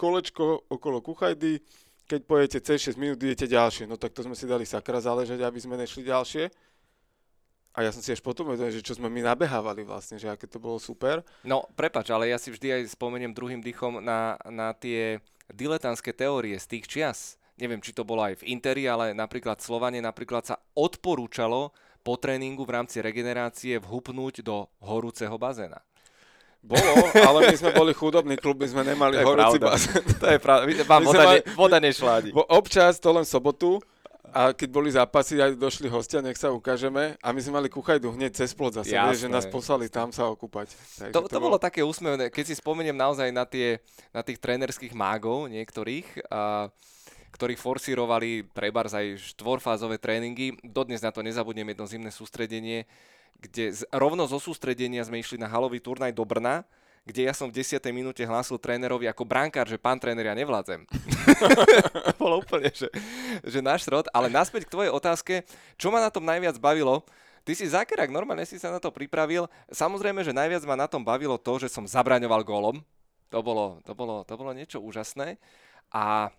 kolečko 0.00 0.64
okolo 0.72 1.04
kuchajdy, 1.04 1.60
keď 2.08 2.20
pojete 2.24 2.58
cez 2.64 2.92
6 2.92 3.00
minút, 3.00 3.20
idete 3.20 3.48
ďalšie. 3.48 3.84
No 3.84 3.96
tak 4.00 4.16
to 4.16 4.24
sme 4.24 4.36
si 4.36 4.48
dali 4.48 4.64
sakra 4.64 5.00
záležať, 5.00 5.40
aby 5.44 5.58
sme 5.60 5.76
nešli 5.76 6.08
ďalšie. 6.08 6.71
A 7.72 7.80
ja 7.80 7.90
som 7.90 8.04
si 8.04 8.12
až 8.12 8.20
potom 8.20 8.52
vedel, 8.52 8.68
že 8.68 8.84
čo 8.84 8.92
sme 8.92 9.08
my 9.08 9.24
nabehávali 9.24 9.80
vlastne, 9.88 10.20
že 10.20 10.28
aké 10.28 10.44
to 10.44 10.60
bolo 10.60 10.76
super. 10.76 11.24
No, 11.40 11.64
prepač, 11.72 12.12
ale 12.12 12.28
ja 12.28 12.36
si 12.36 12.52
vždy 12.52 12.68
aj 12.84 12.92
spomeniem 12.92 13.32
druhým 13.32 13.64
dýchom 13.64 14.04
na, 14.04 14.36
na 14.44 14.76
tie 14.76 15.24
diletantské 15.48 16.12
teórie 16.12 16.60
z 16.60 16.66
tých 16.68 16.84
čias. 16.84 17.18
Neviem, 17.56 17.80
či 17.80 17.96
to 17.96 18.04
bolo 18.04 18.24
aj 18.24 18.44
v 18.44 18.52
Interi, 18.52 18.84
ale 18.84 19.16
napríklad 19.16 19.60
Slovane 19.64 20.04
napríklad 20.04 20.44
sa 20.44 20.56
odporúčalo 20.76 21.72
po 22.02 22.18
tréningu 22.18 22.66
v 22.68 22.74
rámci 22.76 22.98
regenerácie 23.00 23.80
vhupnúť 23.80 24.44
do 24.44 24.68
horúceho 24.82 25.36
bazéna. 25.40 25.80
Bolo, 26.62 27.10
ale 27.10 27.50
my 27.50 27.56
sme 27.58 27.74
boli 27.74 27.90
chudobný 27.90 28.38
klub, 28.38 28.62
my 28.62 28.68
sme 28.70 28.82
nemali 28.86 29.18
horúci 29.18 29.58
bazén. 29.58 29.98
To 30.22 30.26
je 30.30 30.38
pravda, 30.38 30.70
vám 30.86 31.02
voda, 31.02 31.24
ne, 31.34 31.38
voda 31.58 31.78
nešládi. 31.82 32.30
Občas 32.34 33.02
to 33.02 33.10
len 33.10 33.26
sobotu, 33.26 33.82
a 34.32 34.56
keď 34.56 34.68
boli 34.72 34.88
zápasy, 34.88 35.36
aj 35.38 35.60
došli 35.60 35.92
hostia, 35.92 36.24
nech 36.24 36.40
sa 36.40 36.48
ukážeme. 36.48 37.20
A 37.20 37.30
my 37.30 37.40
sme 37.44 37.60
mali 37.60 37.68
kuchajdu 37.68 38.16
hneď 38.16 38.32
cez 38.32 38.56
plot 38.56 38.80
zase, 38.80 38.96
vieš, 38.96 39.24
že 39.24 39.28
nás 39.28 39.44
poslali 39.44 39.92
tam 39.92 40.08
sa 40.08 40.26
okúpať. 40.32 40.72
Takže 40.72 41.12
to, 41.12 41.20
to, 41.28 41.36
to 41.36 41.38
bolo 41.38 41.60
také 41.60 41.84
úsmevné. 41.84 42.32
Keď 42.32 42.44
si 42.50 42.54
spomeniem 42.56 42.96
naozaj 42.96 43.28
na, 43.28 43.44
tie, 43.44 43.78
na 44.10 44.24
tých 44.24 44.40
trénerských 44.40 44.96
mágov 44.96 45.52
niektorých, 45.52 46.32
a, 46.32 46.72
ktorí 47.32 47.56
forsírovali 47.56 48.44
trebárs 48.52 48.92
aj 48.92 49.36
štvorfázové 49.36 49.96
tréningy. 49.96 50.52
Dodnes 50.60 51.00
na 51.00 51.08
to 51.08 51.24
nezabudnem 51.24 51.72
jedno 51.72 51.88
zimné 51.88 52.10
sústredenie, 52.12 52.84
kde 53.40 53.72
z, 53.72 53.88
rovno 53.88 54.28
zo 54.28 54.36
sústredenia 54.36 55.02
sme 55.02 55.18
išli 55.18 55.40
na 55.40 55.48
halový 55.48 55.80
turnaj 55.80 56.12
do 56.12 56.28
Brna, 56.28 56.68
kde 57.02 57.26
ja 57.26 57.34
som 57.34 57.50
v 57.50 57.58
10. 57.58 57.82
minúte 57.90 58.22
hlásil 58.22 58.54
trénerovi 58.62 59.10
ako 59.10 59.26
brankár, 59.26 59.66
že 59.66 59.74
pán 59.74 59.98
tréner, 59.98 60.30
ja 60.30 60.38
nevládzem. 60.38 60.86
to 60.86 62.12
bolo 62.22 62.38
úplne, 62.38 62.70
že, 62.70 62.86
že 63.42 63.58
náš 63.58 63.90
rod. 63.90 64.06
Ale 64.14 64.30
naspäť 64.30 64.70
k 64.70 64.74
tvojej 64.78 64.92
otázke, 64.94 65.42
čo 65.74 65.90
ma 65.90 65.98
na 65.98 66.14
tom 66.14 66.22
najviac 66.22 66.58
bavilo, 66.62 67.02
Ty 67.42 67.58
si 67.58 67.66
zákerák, 67.66 68.14
normálne 68.14 68.46
si 68.46 68.54
sa 68.54 68.70
na 68.70 68.78
to 68.78 68.94
pripravil. 68.94 69.50
Samozrejme, 69.66 70.22
že 70.22 70.30
najviac 70.30 70.62
ma 70.62 70.78
na 70.78 70.86
tom 70.86 71.02
bavilo 71.02 71.34
to, 71.34 71.58
že 71.58 71.74
som 71.74 71.82
zabraňoval 71.82 72.46
gólom. 72.46 72.78
To 73.34 73.42
bolo, 73.42 73.82
to 73.82 73.98
bolo, 73.98 74.22
to 74.22 74.34
bolo 74.38 74.54
niečo 74.54 74.78
úžasné. 74.78 75.42
A... 75.90 76.30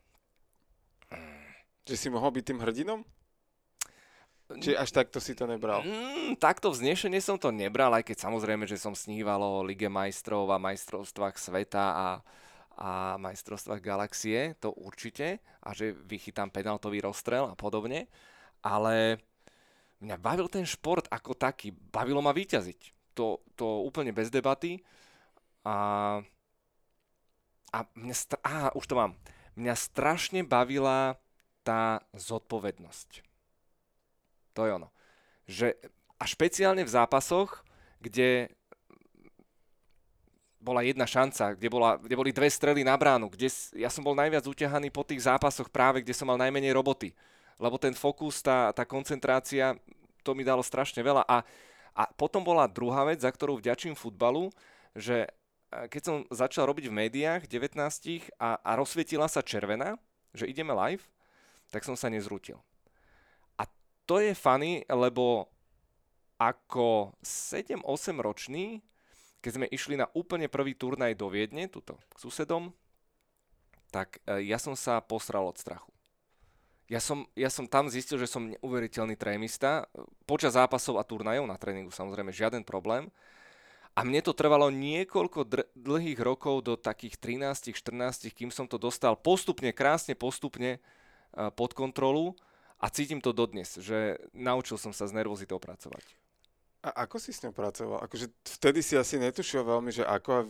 Že 1.84 1.96
si 2.00 2.08
mohol 2.08 2.32
byť 2.40 2.44
tým 2.48 2.64
hrdinom? 2.64 3.04
Či 4.60 4.78
až 4.78 4.90
takto 4.94 5.18
si 5.18 5.34
to 5.34 5.48
nebral? 5.48 5.82
Mm, 5.82 6.38
takto 6.38 6.70
vznešenie 6.70 7.24
som 7.24 7.40
to 7.40 7.50
nebral, 7.50 7.94
aj 7.96 8.06
keď 8.06 8.28
samozrejme, 8.30 8.68
že 8.68 8.78
som 8.78 8.94
sníval 8.94 9.42
o 9.42 9.66
Lige 9.66 9.88
majstrov 9.88 10.50
a 10.52 10.62
majstrovstvách 10.62 11.40
sveta 11.40 11.86
a, 11.94 12.10
a 12.78 12.92
majstrovstvách 13.18 13.82
galaxie, 13.82 14.54
to 14.60 14.76
určite, 14.76 15.42
a 15.64 15.70
že 15.72 15.96
vychytám 15.96 16.54
penaltový 16.54 17.02
rozstrel 17.02 17.50
a 17.50 17.56
podobne, 17.58 18.12
ale 18.62 19.24
mňa 20.04 20.18
bavil 20.20 20.52
ten 20.52 20.68
šport 20.68 21.08
ako 21.10 21.34
taký, 21.34 21.72
bavilo 21.72 22.20
ma 22.20 22.36
vyťaziť. 22.36 23.14
To, 23.14 23.46
to 23.54 23.86
úplne 23.86 24.10
bez 24.10 24.34
debaty 24.34 24.82
a 25.64 26.20
a 27.74 27.90
mňa, 27.98 28.16
stra- 28.16 28.44
á, 28.46 28.70
už 28.78 28.86
to 28.86 28.94
mám. 28.94 29.18
Mňa 29.58 29.74
strašne 29.74 30.46
bavila 30.46 31.18
tá 31.66 32.06
zodpovednosť. 32.14 33.26
To 34.54 34.66
je 34.66 34.72
ono. 34.74 34.90
Že, 35.50 35.76
a 36.18 36.24
špeciálne 36.24 36.86
v 36.86 36.94
zápasoch, 36.94 37.66
kde 38.00 38.54
bola 40.64 40.80
jedna 40.80 41.04
šanca, 41.04 41.60
kde, 41.60 41.68
bola, 41.68 42.00
kde 42.00 42.16
boli 42.16 42.32
dve 42.32 42.48
strely 42.48 42.88
na 42.88 42.96
bránu, 42.96 43.28
kde 43.28 43.52
ja 43.76 43.92
som 43.92 44.00
bol 44.00 44.16
najviac 44.16 44.48
uťahaný 44.48 44.88
po 44.96 45.04
tých 45.04 45.28
zápasoch 45.28 45.68
práve, 45.68 46.00
kde 46.00 46.16
som 46.16 46.32
mal 46.32 46.40
najmenej 46.40 46.72
roboty. 46.72 47.12
Lebo 47.60 47.76
ten 47.76 47.92
fokus, 47.92 48.40
tá, 48.40 48.72
tá 48.72 48.88
koncentrácia, 48.88 49.76
to 50.24 50.32
mi 50.32 50.48
dalo 50.48 50.64
strašne 50.64 51.04
veľa. 51.04 51.28
A, 51.28 51.44
a 51.92 52.04
potom 52.16 52.40
bola 52.40 52.72
druhá 52.72 53.04
vec, 53.04 53.20
za 53.20 53.30
ktorú 53.30 53.60
vďačím 53.60 53.94
futbalu, 53.94 54.50
že 54.96 55.28
keď 55.92 56.02
som 56.02 56.16
začal 56.32 56.70
robiť 56.70 56.88
v 56.88 56.98
médiách 57.06 57.42
19 57.50 57.76
a, 58.40 58.62
a 58.62 58.72
rozsvietila 58.80 59.28
sa 59.28 59.44
červená, 59.44 60.00
že 60.32 60.48
ideme 60.48 60.72
live, 60.72 61.04
tak 61.74 61.84
som 61.84 61.98
sa 61.98 62.08
nezrútil. 62.08 62.58
To 64.06 64.20
je 64.20 64.36
funny, 64.36 64.84
lebo 64.92 65.48
ako 66.38 67.16
7-8 67.24 67.84
ročný 68.20 68.84
keď 69.44 69.52
sme 69.60 69.68
išli 69.68 70.00
na 70.00 70.08
úplne 70.16 70.48
prvý 70.48 70.72
turnaj 70.72 71.20
do 71.20 71.28
Viedne, 71.28 71.68
tuto 71.68 72.00
k 72.16 72.16
susedom, 72.16 72.72
tak 73.92 74.24
e, 74.24 74.48
ja 74.48 74.56
som 74.56 74.72
sa 74.72 75.04
posral 75.04 75.44
od 75.44 75.60
strachu. 75.60 75.92
Ja 76.88 77.04
som, 77.04 77.28
ja 77.36 77.52
som 77.52 77.68
tam 77.68 77.92
zistil, 77.92 78.16
že 78.16 78.32
som 78.32 78.48
neuveriteľný 78.48 79.20
trémista. 79.20 79.84
Počas 80.24 80.56
zápasov 80.56 80.96
a 80.96 81.04
turnajov 81.04 81.44
na 81.44 81.60
tréningu 81.60 81.92
samozrejme 81.92 82.32
žiaden 82.32 82.64
problém. 82.64 83.12
A 83.94 84.02
mne 84.08 84.24
to 84.24 84.34
trvalo 84.34 84.72
niekoľko 84.72 85.40
dr- 85.44 85.70
dlhých 85.76 86.20
rokov 86.24 86.64
do 86.66 86.74
takých 86.80 87.20
13-14, 87.20 88.32
kým 88.32 88.50
som 88.50 88.66
to 88.66 88.80
dostal 88.80 89.14
postupne, 89.20 89.70
krásne 89.70 90.18
postupne 90.18 90.82
uh, 90.82 91.54
pod 91.54 91.78
kontrolu 91.78 92.34
a 92.84 92.92
cítim 92.92 93.24
to 93.24 93.32
dodnes, 93.32 93.80
že 93.80 94.20
naučil 94.36 94.76
som 94.76 94.92
sa 94.92 95.08
s 95.08 95.16
nervozitou 95.16 95.56
pracovať. 95.56 96.04
A 96.84 97.08
ako 97.08 97.16
si 97.16 97.32
s 97.32 97.40
ňou 97.48 97.56
pracoval? 97.56 98.04
Akože 98.04 98.28
vtedy 98.60 98.84
si 98.84 99.00
asi 99.00 99.16
netušil 99.16 99.64
veľmi, 99.64 99.96
že 99.96 100.04
ako 100.04 100.30
a 100.36 100.42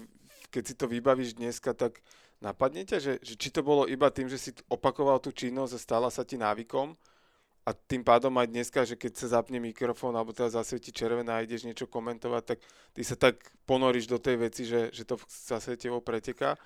keď 0.49 0.63
si 0.65 0.73
to 0.73 0.89
vybavíš 0.89 1.37
dneska, 1.37 1.77
tak 1.77 2.01
napadne 2.41 2.89
ťa, 2.89 2.97
že, 2.97 3.13
že 3.21 3.37
či 3.37 3.53
to 3.53 3.61
bolo 3.61 3.85
iba 3.85 4.09
tým, 4.09 4.25
že 4.25 4.41
si 4.41 4.49
opakoval 4.65 5.21
tú 5.21 5.29
činnosť 5.29 5.77
a 5.77 5.83
stala 5.85 6.09
sa 6.09 6.25
ti 6.25 6.41
návykom 6.41 6.97
a 7.63 7.71
tým 7.71 8.01
pádom 8.01 8.33
aj 8.41 8.49
dneska, 8.49 8.81
že 8.81 8.97
keď 8.97 9.13
sa 9.13 9.39
zapne 9.39 9.61
mikrofón 9.61 10.17
alebo 10.17 10.33
teda 10.33 10.51
zasvieti 10.51 10.89
červená 10.89 11.37
a 11.37 11.45
ideš 11.45 11.69
niečo 11.69 11.85
komentovať, 11.85 12.43
tak 12.43 12.59
ty 12.97 13.01
sa 13.05 13.13
tak 13.13 13.39
ponoríš 13.69 14.09
do 14.09 14.17
tej 14.17 14.35
veci, 14.41 14.65
že, 14.65 14.89
že 14.89 15.05
to 15.05 15.21
zase 15.29 15.77
tebou 15.77 16.01
preteká. 16.01 16.57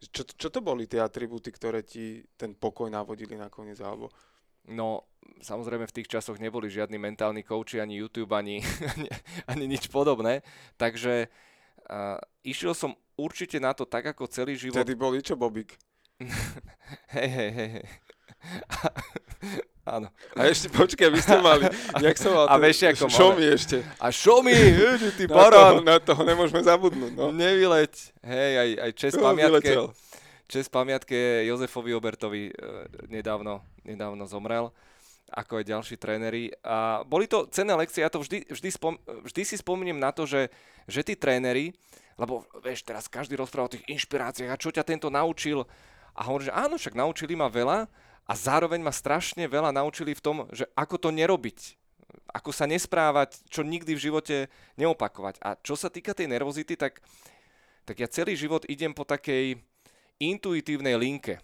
Čo, 0.00 0.22
čo 0.24 0.48
to 0.48 0.64
boli 0.64 0.88
tie 0.88 1.02
atribúty, 1.02 1.52
ktoré 1.52 1.84
ti 1.84 2.24
ten 2.40 2.56
pokoj 2.56 2.88
navodili 2.88 3.36
nakoniec? 3.36 3.76
Alebo 3.84 4.08
No, 4.70 5.10
samozrejme 5.42 5.88
v 5.88 5.96
tých 6.00 6.08
časoch 6.08 6.38
neboli 6.38 6.70
žiadni 6.70 6.96
mentálni 7.00 7.42
kouči, 7.42 7.82
ani 7.82 7.98
YouTube, 7.98 8.30
ani, 8.36 8.62
ani, 8.94 9.08
ani 9.50 9.64
nič 9.66 9.90
podobné. 9.90 10.46
Takže 10.78 11.26
uh, 11.90 12.18
išiel 12.46 12.76
som 12.76 12.94
určite 13.18 13.58
na 13.58 13.74
to 13.74 13.84
tak, 13.84 14.06
ako 14.06 14.30
celý 14.30 14.54
život... 14.54 14.80
Vtedy 14.80 14.94
bol 14.94 15.12
čo, 15.18 15.34
Bobik? 15.34 15.74
hej, 17.16 17.28
hej, 17.28 17.50
hej. 17.50 17.84
Áno. 19.90 20.12
A 20.38 20.46
ešte 20.46 20.70
počkaj, 20.70 21.08
vy 21.10 21.18
ste 21.18 21.40
mali, 21.42 21.66
jak 21.98 22.16
som 22.20 22.30
mal, 22.36 22.46
a 22.46 22.54
vieš, 22.60 22.84
ako 22.94 23.10
šomy 23.10 23.44
ešte. 23.58 23.82
A 23.98 24.12
šomy, 24.12 24.54
ty 25.18 25.24
na 25.26 25.50
toho, 25.50 25.76
na 25.82 25.96
toho 25.98 26.22
nemôžeme 26.22 26.62
zabudnúť. 26.62 27.12
No. 27.16 27.34
Nevyleť. 27.34 28.14
Hej, 28.22 28.52
aj, 28.54 28.70
aj 28.86 28.90
čest 28.94 29.16
no, 29.18 29.24
pamiatke. 29.26 29.66
Vyletel 29.66 29.90
čest 30.50 30.74
pamiatke 30.74 31.46
Jozefovi 31.46 31.94
Obertovi 31.94 32.50
e, 32.50 32.52
nedávno, 33.06 33.62
nedávno 33.86 34.26
zomrel 34.26 34.74
ako 35.30 35.62
aj 35.62 35.64
ďalší 35.70 35.94
tréneri. 35.96 36.50
A 36.66 37.06
boli 37.06 37.30
to 37.30 37.46
cenné 37.54 37.70
lekcie, 37.78 38.02
ja 38.02 38.10
to 38.10 38.18
vždy, 38.18 38.50
vždy, 38.50 38.70
spom, 38.74 38.98
vždy 39.30 39.42
si 39.46 39.56
spomeniem 39.62 39.96
na 39.96 40.10
to, 40.10 40.26
že, 40.26 40.50
že 40.90 41.06
tí 41.06 41.14
tréneri, 41.14 41.70
lebo 42.18 42.44
vieš, 42.60 42.82
teraz 42.82 43.06
každý 43.06 43.38
rozpráva 43.38 43.70
o 43.70 43.74
tých 43.78 43.86
inšpiráciách 43.86 44.50
a 44.50 44.60
čo 44.60 44.74
ťa 44.74 44.84
tento 44.84 45.08
naučil. 45.08 45.64
A 46.18 46.26
hovorí, 46.26 46.50
že 46.50 46.52
áno, 46.52 46.76
však 46.76 46.98
naučili 46.98 47.38
ma 47.38 47.46
veľa 47.46 47.86
a 48.26 48.32
zároveň 48.34 48.82
ma 48.82 48.90
strašne 48.90 49.46
veľa 49.46 49.70
naučili 49.70 50.12
v 50.12 50.20
tom, 50.22 50.36
že 50.50 50.66
ako 50.74 50.98
to 50.98 51.08
nerobiť, 51.14 51.78
ako 52.34 52.50
sa 52.50 52.66
nesprávať, 52.66 53.40
čo 53.46 53.62
nikdy 53.62 53.94
v 53.94 54.04
živote 54.10 54.36
neopakovať. 54.74 55.38
A 55.40 55.54
čo 55.62 55.78
sa 55.78 55.88
týka 55.88 56.12
tej 56.12 56.26
nervozity, 56.26 56.74
tak, 56.74 56.98
tak 57.86 57.96
ja 58.02 58.10
celý 58.10 58.34
život 58.34 58.66
idem 58.66 58.90
po 58.90 59.06
takej, 59.06 59.62
intuitívnej 60.20 60.94
linke. 61.00 61.40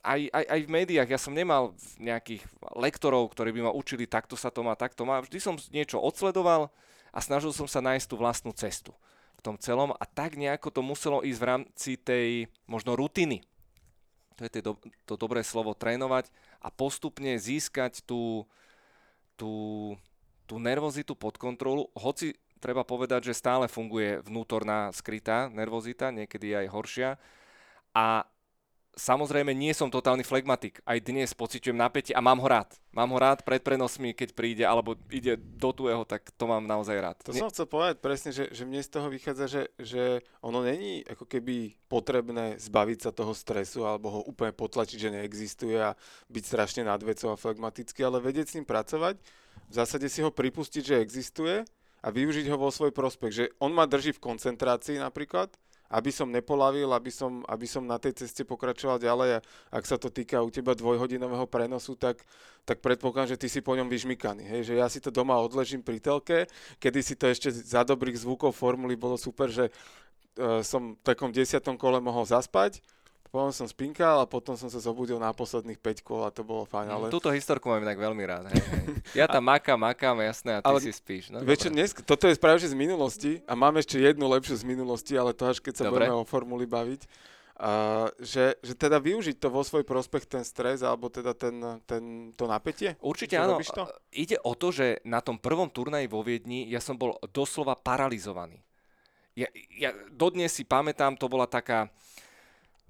Aj, 0.00 0.16
aj, 0.16 0.44
aj 0.48 0.60
v 0.64 0.70
médiách, 0.72 1.10
ja 1.12 1.20
som 1.20 1.36
nemal 1.36 1.76
nejakých 2.00 2.40
lektorov, 2.72 3.28
ktorí 3.36 3.52
by 3.52 3.68
ma 3.68 3.72
učili, 3.74 4.08
takto 4.08 4.32
sa 4.32 4.48
to 4.48 4.64
má, 4.64 4.72
takto 4.72 5.04
má. 5.04 5.20
Vždy 5.20 5.38
som 5.42 5.60
niečo 5.68 6.00
odsledoval 6.00 6.72
a 7.12 7.18
snažil 7.20 7.52
som 7.52 7.68
sa 7.68 7.84
nájsť 7.84 8.06
tú 8.08 8.16
vlastnú 8.16 8.54
cestu 8.56 8.96
v 9.36 9.44
tom 9.44 9.56
celom 9.60 9.92
a 9.92 10.04
tak 10.08 10.40
nejako 10.40 10.72
to 10.72 10.80
muselo 10.80 11.20
ísť 11.20 11.40
v 11.40 11.48
rámci 11.48 11.90
tej 12.00 12.28
možno 12.64 12.96
rutiny. 12.96 13.44
To 14.40 14.48
je 14.48 14.64
to, 14.64 14.72
to 15.04 15.14
dobré 15.20 15.44
slovo, 15.44 15.76
trénovať 15.76 16.32
a 16.64 16.72
postupne 16.72 17.36
získať 17.36 18.00
tú, 18.08 18.48
tú, 19.36 19.52
tú 20.48 20.56
nervozitu 20.56 21.12
pod 21.12 21.36
kontrolu, 21.36 21.92
hoci 21.92 22.36
treba 22.60 22.84
povedať, 22.84 23.32
že 23.32 23.36
stále 23.36 23.68
funguje 23.68 24.20
vnútorná 24.24 24.92
skrytá 24.92 25.52
nervozita, 25.52 26.12
niekedy 26.12 26.56
aj 26.56 26.66
horšia, 26.72 27.10
a 27.96 28.24
samozrejme 29.00 29.54
nie 29.56 29.72
som 29.72 29.88
totálny 29.88 30.26
flegmatik. 30.26 30.84
Aj 30.84 30.98
dnes 31.00 31.32
pociťujem 31.32 31.78
napätie 31.78 32.12
a 32.12 32.20
mám 32.20 32.36
ho 32.42 32.48
rád. 32.48 32.76
Mám 32.92 33.14
ho 33.14 33.18
rád 33.22 33.46
pred 33.46 33.62
prenosmi, 33.62 34.12
keď 34.12 34.28
príde, 34.34 34.64
alebo 34.66 34.98
ide 35.08 35.38
do 35.38 35.70
tuého, 35.70 36.02
tak 36.04 36.28
to 36.34 36.44
mám 36.44 36.66
naozaj 36.66 36.96
rád. 37.00 37.16
To 37.24 37.32
som 37.32 37.48
chcel 37.48 37.70
povedať 37.70 37.96
presne, 38.02 38.30
že, 38.34 38.50
že 38.50 38.66
mne 38.66 38.82
z 38.82 38.90
toho 38.90 39.08
vychádza, 39.08 39.46
že, 39.46 39.62
že 39.78 40.02
ono 40.42 40.60
není 40.60 41.06
ako 41.06 41.24
keby 41.24 41.78
potrebné 41.86 42.58
zbaviť 42.58 42.98
sa 43.08 43.10
toho 43.14 43.32
stresu 43.32 43.86
alebo 43.86 44.10
ho 44.10 44.20
úplne 44.26 44.52
potlačiť, 44.52 44.98
že 44.98 45.14
neexistuje 45.14 45.78
a 45.78 45.96
byť 46.28 46.44
strašne 46.44 46.82
nadvecov 46.84 47.32
a 47.32 47.40
flegmatický, 47.40 48.04
ale 48.04 48.20
vedieť 48.20 48.46
s 48.52 48.56
ním 48.58 48.66
pracovať, 48.66 49.16
v 49.70 49.74
zásade 49.74 50.10
si 50.10 50.18
ho 50.20 50.34
pripustiť, 50.34 50.82
že 50.82 51.02
existuje 51.02 51.62
a 52.02 52.08
využiť 52.10 52.50
ho 52.50 52.56
vo 52.58 52.74
svoj 52.74 52.90
prospech. 52.90 53.32
Že 53.32 53.44
on 53.62 53.70
ma 53.70 53.86
drží 53.86 54.10
v 54.16 54.24
koncentrácii 54.34 54.98
napríklad, 54.98 55.54
aby 55.90 56.10
som 56.14 56.30
nepolavil, 56.30 56.86
aby 56.94 57.10
som, 57.10 57.42
aby 57.50 57.66
som 57.66 57.82
na 57.82 57.98
tej 57.98 58.22
ceste 58.22 58.46
pokračoval 58.46 59.02
ďalej 59.02 59.42
a 59.42 59.44
ak 59.74 59.84
sa 59.84 59.98
to 59.98 60.06
týka 60.06 60.38
u 60.38 60.46
teba 60.46 60.78
dvojhodinového 60.78 61.50
prenosu, 61.50 61.98
tak, 61.98 62.22
tak 62.62 62.78
predpokladám, 62.78 63.34
že 63.34 63.40
ty 63.42 63.50
si 63.50 63.58
po 63.58 63.74
ňom 63.74 63.90
vyžmykaný. 63.90 64.46
Hej? 64.46 64.70
Že 64.70 64.74
ja 64.78 64.86
si 64.86 65.02
to 65.02 65.10
doma 65.10 65.34
odležím 65.42 65.82
pri 65.82 65.98
telke, 65.98 66.46
kedy 66.78 67.00
si 67.02 67.18
to 67.18 67.26
ešte 67.26 67.50
za 67.50 67.82
dobrých 67.82 68.22
zvukov 68.22 68.54
formuly 68.54 68.94
bolo 68.94 69.18
super, 69.18 69.50
že 69.50 69.74
uh, 70.38 70.62
som 70.62 70.94
v 70.94 71.02
takom 71.02 71.34
desiatom 71.34 71.74
kole 71.74 71.98
mohol 71.98 72.22
zaspať, 72.22 72.78
potom 73.30 73.54
som 73.54 73.62
spinkal 73.70 74.18
a 74.18 74.26
potom 74.26 74.58
som 74.58 74.66
sa 74.66 74.82
zobudil 74.82 75.14
na 75.22 75.30
posledných 75.30 75.78
5 75.78 76.02
kol 76.02 76.26
a 76.26 76.34
to 76.34 76.42
bolo 76.42 76.66
fajn. 76.66 76.90
Ale... 76.90 77.06
Túto 77.14 77.30
historku 77.30 77.70
mám 77.70 77.78
inak 77.78 77.94
veľmi 77.94 78.22
rád. 78.26 78.50
Hej, 78.50 78.58
hej. 78.58 78.86
Ja 79.22 79.30
tam 79.30 79.46
makám, 79.54 79.78
makám, 79.78 80.18
jasné, 80.18 80.58
a 80.58 80.60
ty 80.60 80.66
ale 80.66 80.82
si 80.82 80.90
spíš. 80.90 81.30
No, 81.30 81.38
vieš, 81.38 81.70
dnes, 81.70 81.94
toto 81.94 82.26
je 82.26 82.34
práve 82.34 82.66
z 82.66 82.74
minulosti 82.74 83.38
a 83.46 83.54
mám 83.54 83.78
ešte 83.78 84.02
jednu 84.02 84.26
lepšiu 84.26 84.58
z 84.58 84.64
minulosti, 84.66 85.14
ale 85.14 85.30
to 85.30 85.46
až 85.46 85.62
keď 85.62 85.74
sa 85.78 85.84
Dobre. 85.86 86.10
budeme 86.10 86.18
o 86.18 86.26
formuli 86.26 86.66
baviť. 86.66 87.06
Uh, 87.60 88.08
že, 88.16 88.56
že 88.64 88.72
teda 88.72 88.96
využiť 88.96 89.36
to 89.36 89.52
vo 89.52 89.60
svoj 89.60 89.84
prospech 89.84 90.24
ten 90.24 90.40
stres 90.48 90.80
alebo 90.80 91.12
teda 91.12 91.36
ten, 91.36 91.60
ten, 91.84 92.32
to 92.32 92.48
napätie? 92.48 92.96
Určite 93.04 93.36
áno. 93.36 93.60
To? 93.60 93.84
Ide 94.16 94.40
o 94.40 94.56
to, 94.56 94.72
že 94.72 95.04
na 95.04 95.20
tom 95.20 95.36
prvom 95.36 95.68
turnaji 95.68 96.08
vo 96.08 96.24
Viedni 96.24 96.64
ja 96.72 96.80
som 96.80 96.96
bol 96.96 97.20
doslova 97.28 97.76
paralizovaný. 97.76 98.64
Ja, 99.36 99.44
ja 99.76 99.92
dodnes 100.08 100.56
si 100.56 100.64
pamätám, 100.64 101.20
to 101.20 101.28
bola 101.28 101.44
taká, 101.44 101.92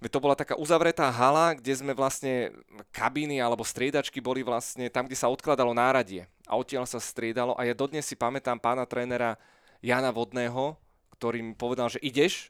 to 0.09 0.17
bola 0.17 0.33
taká 0.33 0.57
uzavretá 0.57 1.13
hala, 1.13 1.53
kde 1.53 1.77
sme 1.77 1.93
vlastne 1.93 2.57
kabíny 2.89 3.37
alebo 3.37 3.61
striedačky 3.61 4.25
boli 4.25 4.41
vlastne 4.41 4.89
tam, 4.89 5.05
kde 5.05 5.21
sa 5.21 5.29
odkladalo 5.29 5.77
náradie. 5.77 6.25
A 6.49 6.57
odtiaľ 6.57 6.89
sa 6.89 6.97
striedalo. 6.97 7.53
A 7.61 7.69
ja 7.69 7.77
dodnes 7.77 8.09
si 8.09 8.17
pamätám 8.17 8.57
pána 8.57 8.89
trénera 8.89 9.37
Jana 9.85 10.09
Vodného, 10.09 10.81
ktorý 11.21 11.45
mi 11.45 11.53
povedal, 11.53 11.93
že 11.93 12.01
ideš. 12.01 12.49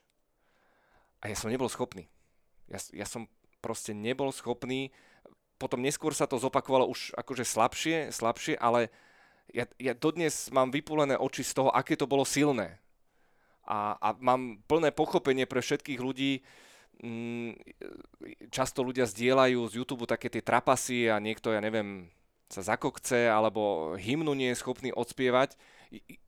A 1.19 1.27
ja 1.27 1.35
som 1.35 1.51
nebol 1.51 1.67
schopný. 1.67 2.07
Ja, 2.71 2.79
ja 2.95 3.03
som 3.03 3.27
proste 3.59 3.91
nebol 3.91 4.31
schopný. 4.31 4.95
Potom 5.59 5.83
neskôr 5.83 6.15
sa 6.15 6.25
to 6.25 6.39
zopakovalo 6.39 6.87
už 6.87 7.11
akože 7.19 7.43
slabšie, 7.43 8.15
slabšie, 8.15 8.55
ale 8.57 8.89
ja, 9.51 9.67
ja 9.75 9.91
dodnes 9.91 10.47
mám 10.55 10.71
vypulené 10.71 11.19
oči 11.19 11.43
z 11.43 11.51
toho, 11.51 11.69
aké 11.69 11.99
to 11.99 12.07
bolo 12.07 12.23
silné. 12.23 12.79
A, 13.67 13.99
a 13.99 14.15
mám 14.17 14.63
plné 14.65 14.89
pochopenie 14.95 15.45
pre 15.45 15.61
všetkých 15.61 15.99
ľudí, 16.01 16.41
často 18.53 18.85
ľudia 18.85 19.09
zdieľajú 19.09 19.59
z 19.69 19.73
YouTube 19.73 20.05
také 20.05 20.29
tie 20.29 20.43
trapasy 20.45 21.09
a 21.09 21.17
niekto, 21.17 21.49
ja 21.49 21.61
neviem, 21.63 22.11
sa 22.51 22.61
zakokce 22.61 23.31
alebo 23.31 23.93
hymnu 23.95 24.35
nie 24.35 24.51
je 24.51 24.59
schopný 24.59 24.91
odspievať. 24.91 25.55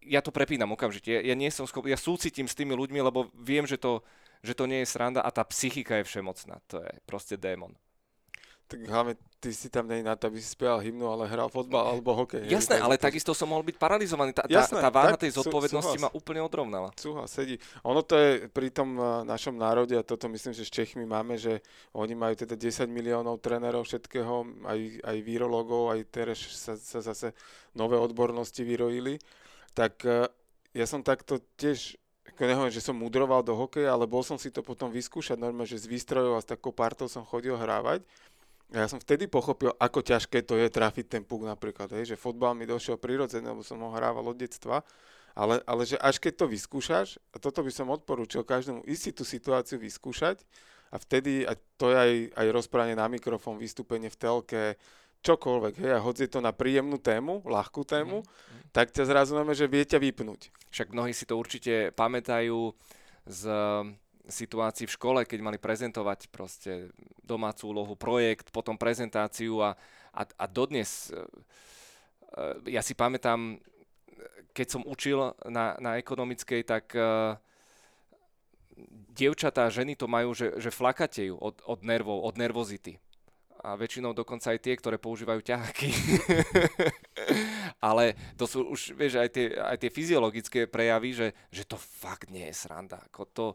Ja 0.02 0.24
to 0.24 0.32
prepínam 0.32 0.72
okamžite. 0.74 1.14
Ja 1.20 1.36
nie 1.36 1.52
som 1.52 1.68
schopný, 1.68 1.94
ja 1.94 2.00
súcitím 2.00 2.48
s 2.50 2.58
tými 2.58 2.74
ľuďmi, 2.74 3.00
lebo 3.04 3.30
viem, 3.36 3.68
že 3.68 3.78
to 3.78 4.02
že 4.44 4.60
to 4.60 4.68
nie 4.68 4.84
je 4.84 4.92
sranda 4.92 5.24
a 5.24 5.32
tá 5.32 5.48
psychika 5.48 6.04
je 6.04 6.04
všemocná. 6.04 6.60
To 6.68 6.84
je 6.84 6.92
proste 7.08 7.40
démon. 7.40 7.72
Tak 8.74 8.90
hlavne 8.90 9.14
ty 9.38 9.54
si 9.54 9.70
tam 9.70 9.86
nie 9.86 10.02
na 10.02 10.18
to, 10.18 10.32
aby 10.32 10.42
si 10.42 10.50
spieval 10.50 10.82
hymnu, 10.82 11.06
ale 11.06 11.30
hral 11.30 11.46
fotbal 11.52 11.94
alebo 11.94 12.16
hokej. 12.16 12.50
Jasné, 12.50 12.82
ale 12.82 12.98
takisto 12.98 13.36
som 13.38 13.52
mohol 13.52 13.62
byť 13.68 13.78
paralizovaný. 13.78 14.34
Tá, 14.34 14.50
Jasné, 14.50 14.82
tá, 14.82 14.88
tá 14.88 14.90
váha 14.90 15.14
tej 15.14 15.36
zodpovednosti 15.36 16.00
súhlas. 16.00 16.08
ma 16.08 16.16
úplne 16.16 16.42
odrovnala. 16.42 16.90
Súhlas, 16.98 17.30
sedí. 17.30 17.62
Ono 17.86 18.02
to 18.02 18.18
je 18.18 18.48
pri 18.50 18.74
tom 18.74 18.96
eh, 18.96 19.06
našom 19.30 19.54
národe, 19.54 19.94
a 19.94 20.02
toto 20.02 20.26
myslím, 20.32 20.58
že 20.58 20.66
s 20.66 20.72
Čechmi 20.74 21.06
máme, 21.06 21.38
že 21.38 21.60
oni 21.94 22.18
majú 22.18 22.34
teda 22.34 22.58
10 22.58 22.90
miliónov 22.90 23.44
trénerov 23.44 23.86
všetkého, 23.86 24.66
aj, 24.66 24.80
aj 25.06 25.18
virológov, 25.22 25.94
aj 25.94 26.00
teraz 26.10 26.42
sa, 26.56 26.74
sa 26.80 27.04
zase 27.04 27.38
nové 27.78 28.00
odbornosti 28.00 28.66
vyrojili. 28.66 29.22
Tak 29.78 29.94
eh, 30.08 30.26
ja 30.74 30.86
som 30.90 31.06
takto 31.06 31.44
tiež 31.60 32.02
ako 32.34 32.50
nehovorím, 32.50 32.74
že 32.74 32.82
som 32.82 32.98
mudroval 32.98 33.46
do 33.46 33.54
hokeja, 33.54 33.94
ale 33.94 34.10
bol 34.10 34.26
som 34.26 34.42
si 34.42 34.50
to 34.50 34.66
potom 34.66 34.90
vyskúšať 34.90 35.38
normálne, 35.38 35.70
že 35.70 35.86
z 35.86 35.92
výstrojov 35.92 36.40
a 36.40 36.42
s 36.42 36.50
takou 36.50 36.74
partou 36.74 37.06
som 37.06 37.22
chodil 37.22 37.54
hrávať 37.54 38.02
ja 38.72 38.88
som 38.88 39.02
vtedy 39.02 39.28
pochopil, 39.28 39.74
ako 39.76 40.00
ťažké 40.02 40.46
to 40.48 40.56
je 40.56 40.72
trafiť 40.72 41.06
ten 41.20 41.24
puk 41.26 41.44
napríklad, 41.44 41.92
hej, 41.94 42.16
že 42.16 42.20
fotbal 42.20 42.56
mi 42.56 42.64
došiel 42.64 42.98
prirodzené, 42.98 43.52
lebo 43.52 43.66
som 43.66 43.82
ho 43.84 43.92
hrával 43.92 44.24
od 44.24 44.38
detstva, 44.40 44.82
ale, 45.34 45.60
ale 45.66 45.84
že 45.84 45.98
až 45.98 46.22
keď 46.22 46.46
to 46.46 46.46
vyskúšaš, 46.50 47.22
a 47.34 47.38
toto 47.42 47.66
by 47.66 47.72
som 47.74 47.90
odporúčil 47.90 48.46
každému, 48.46 48.86
ísť 48.86 49.02
si 49.02 49.12
tú 49.12 49.24
situáciu 49.26 49.78
vyskúšať 49.82 50.42
a 50.94 51.02
vtedy, 51.02 51.46
a 51.46 51.58
to 51.78 51.90
je 51.90 51.98
aj, 51.98 52.14
aj 52.38 52.48
rozprávanie 52.54 52.98
na 52.98 53.10
mikrofón, 53.10 53.58
vystúpenie 53.58 54.14
v 54.14 54.18
telke, 54.18 54.64
čokoľvek, 55.24 55.74
hej, 55.80 55.92
a 55.96 56.04
hoď 56.04 56.28
je 56.28 56.30
to 56.36 56.40
na 56.44 56.52
príjemnú 56.52 57.00
tému, 57.00 57.42
ľahkú 57.48 57.88
tému, 57.88 58.22
mm-hmm. 58.22 58.76
tak 58.76 58.92
ťa 58.92 59.08
zrazu 59.08 59.40
máme, 59.40 59.56
že 59.56 59.72
vie 59.72 59.88
ťa 59.88 59.98
vypnúť. 59.98 60.52
Však 60.70 60.92
mnohí 60.92 61.16
si 61.16 61.24
to 61.24 61.40
určite 61.40 61.96
pamätajú 61.96 62.76
z 63.24 63.42
situácií 64.28 64.88
v 64.88 64.96
škole, 64.96 65.20
keď 65.28 65.40
mali 65.44 65.60
prezentovať 65.60 66.32
proste 66.32 66.92
domácu 67.24 67.76
úlohu, 67.76 67.94
projekt, 68.00 68.56
potom 68.56 68.80
prezentáciu 68.80 69.60
a, 69.60 69.76
a, 70.16 70.22
a 70.24 70.46
dodnes, 70.48 71.12
e, 71.12 71.20
e, 72.70 72.76
ja 72.76 72.80
si 72.80 72.96
pamätám, 72.96 73.60
keď 74.56 74.68
som 74.70 74.88
učil 74.88 75.36
na, 75.50 75.76
na 75.82 75.98
ekonomickej, 75.98 76.62
tak 76.64 76.94
uh, 76.94 77.34
dievčatá 79.14 79.70
a 79.70 79.74
ženy 79.74 79.98
to 79.98 80.10
majú, 80.10 80.34
že, 80.34 80.58
že 80.58 80.74
flakatejú 80.74 81.38
od, 81.38 81.62
od 81.66 81.80
nervov, 81.86 82.22
od 82.26 82.36
nervozity. 82.38 82.98
A 83.64 83.80
väčšinou 83.80 84.12
dokonca 84.12 84.52
aj 84.52 84.60
tie, 84.60 84.76
ktoré 84.76 85.00
používajú 85.00 85.40
ťaháky. 85.40 85.90
Ale 87.88 88.14
to 88.36 88.44
sú 88.44 88.68
už, 88.68 88.92
vieš, 88.92 89.24
aj 89.24 89.30
tie, 89.32 89.56
aj 89.56 89.78
tie 89.80 89.92
fyziologické 89.94 90.60
prejavy, 90.68 91.16
že, 91.16 91.28
že 91.48 91.64
to 91.64 91.80
fakt 91.80 92.28
nie 92.28 92.44
je 92.52 92.60
sranda. 92.60 93.00
Ako 93.08 93.24
to, 93.32 93.46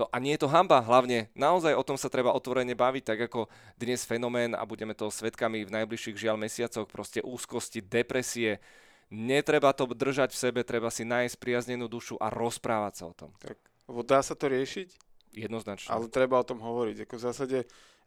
to, 0.00 0.08
a 0.08 0.16
nie 0.16 0.32
je 0.32 0.48
to 0.48 0.48
hamba, 0.48 0.80
hlavne 0.80 1.28
naozaj 1.36 1.76
o 1.76 1.84
tom 1.84 2.00
sa 2.00 2.08
treba 2.08 2.32
otvorene 2.32 2.72
baviť, 2.72 3.04
tak 3.04 3.18
ako 3.28 3.52
dnes 3.76 4.08
fenomén 4.08 4.56
a 4.56 4.64
budeme 4.64 4.96
to 4.96 5.12
svetkami 5.12 5.68
v 5.68 5.74
najbližších 5.76 6.16
žiaľ 6.16 6.40
mesiacoch, 6.40 6.88
proste 6.88 7.20
úzkosti, 7.20 7.84
depresie. 7.84 8.64
Netreba 9.12 9.76
to 9.76 9.84
držať 9.84 10.32
v 10.32 10.40
sebe, 10.40 10.60
treba 10.64 10.88
si 10.88 11.04
nájsť 11.04 11.36
priaznenú 11.36 11.84
dušu 11.84 12.16
a 12.16 12.32
rozprávať 12.32 12.92
sa 12.96 13.04
o 13.10 13.14
tom. 13.14 13.30
Tak, 13.44 13.60
lebo 13.92 14.00
dá 14.00 14.24
sa 14.24 14.32
to 14.32 14.48
riešiť? 14.48 14.88
Jednoznačne. 15.36 15.92
Ale 15.92 16.08
treba 16.08 16.40
o 16.40 16.48
tom 16.48 16.64
hovoriť. 16.64 17.04
Ako 17.04 17.14
v 17.20 17.22
zásade 17.22 17.58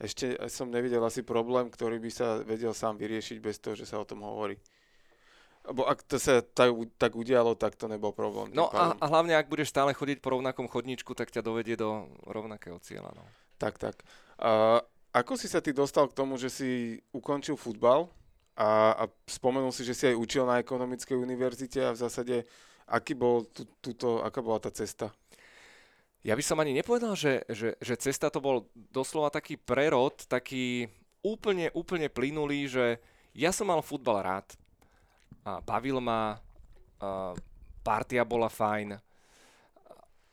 ešte 0.02 0.34
som 0.50 0.74
nevidel 0.74 1.04
asi 1.06 1.22
problém, 1.22 1.70
ktorý 1.70 2.02
by 2.02 2.10
sa 2.10 2.42
vedel 2.42 2.74
sám 2.74 2.98
vyriešiť 2.98 3.38
bez 3.38 3.62
toho, 3.62 3.78
že 3.78 3.86
sa 3.86 4.02
o 4.02 4.08
tom 4.08 4.26
hovorí. 4.26 4.58
Lebo 5.64 5.88
ak 5.88 6.04
to 6.04 6.20
sa 6.20 6.44
tak, 6.44 6.76
tak 7.00 7.16
udialo, 7.16 7.56
tak 7.56 7.80
to 7.80 7.88
nebol 7.88 8.12
problém. 8.12 8.52
No 8.52 8.68
a, 8.68 9.00
a 9.00 9.06
hlavne, 9.08 9.32
ak 9.40 9.48
budeš 9.48 9.72
stále 9.72 9.96
chodiť 9.96 10.20
po 10.20 10.36
rovnakom 10.36 10.68
chodníčku, 10.68 11.16
tak 11.16 11.32
ťa 11.32 11.40
dovedie 11.40 11.80
do 11.80 12.12
rovnakého 12.28 12.84
cieľa. 12.84 13.16
No. 13.16 13.24
Tak, 13.56 13.80
tak. 13.80 14.04
A 14.44 14.84
ako 15.16 15.40
si 15.40 15.48
sa 15.48 15.64
ty 15.64 15.72
dostal 15.72 16.12
k 16.12 16.18
tomu, 16.20 16.36
že 16.36 16.52
si 16.52 17.00
ukončil 17.16 17.56
futbal 17.56 18.12
a, 18.60 18.92
a 18.92 19.04
spomenul 19.24 19.72
si, 19.72 19.88
že 19.88 19.96
si 19.96 20.04
aj 20.12 20.20
učil 20.20 20.44
na 20.44 20.60
ekonomickej 20.60 21.16
univerzite 21.16 21.80
a 21.80 21.96
v 21.96 22.02
zásade, 22.02 22.36
aký 22.92 23.16
bol 23.16 23.48
tu, 23.48 23.64
tuto, 23.80 24.20
aká 24.20 24.44
bola 24.44 24.60
tá 24.60 24.68
cesta? 24.68 25.16
Ja 26.28 26.36
by 26.36 26.44
som 26.44 26.60
ani 26.60 26.76
nepovedal, 26.76 27.16
že, 27.16 27.48
že, 27.48 27.80
že 27.80 27.96
cesta 28.00 28.28
to 28.28 28.44
bol 28.44 28.68
doslova 28.76 29.32
taký 29.32 29.56
prerod, 29.56 30.16
taký 30.28 30.92
úplne, 31.24 31.72
úplne 31.72 32.12
plynulý, 32.12 32.68
že 32.68 32.86
ja 33.32 33.56
som 33.56 33.72
mal 33.72 33.80
futbal 33.80 34.24
rád 34.24 34.48
a 35.44 35.60
bavil 35.60 36.00
ma, 36.00 36.40
partia 37.84 38.24
bola 38.24 38.48
fajn, 38.48 38.96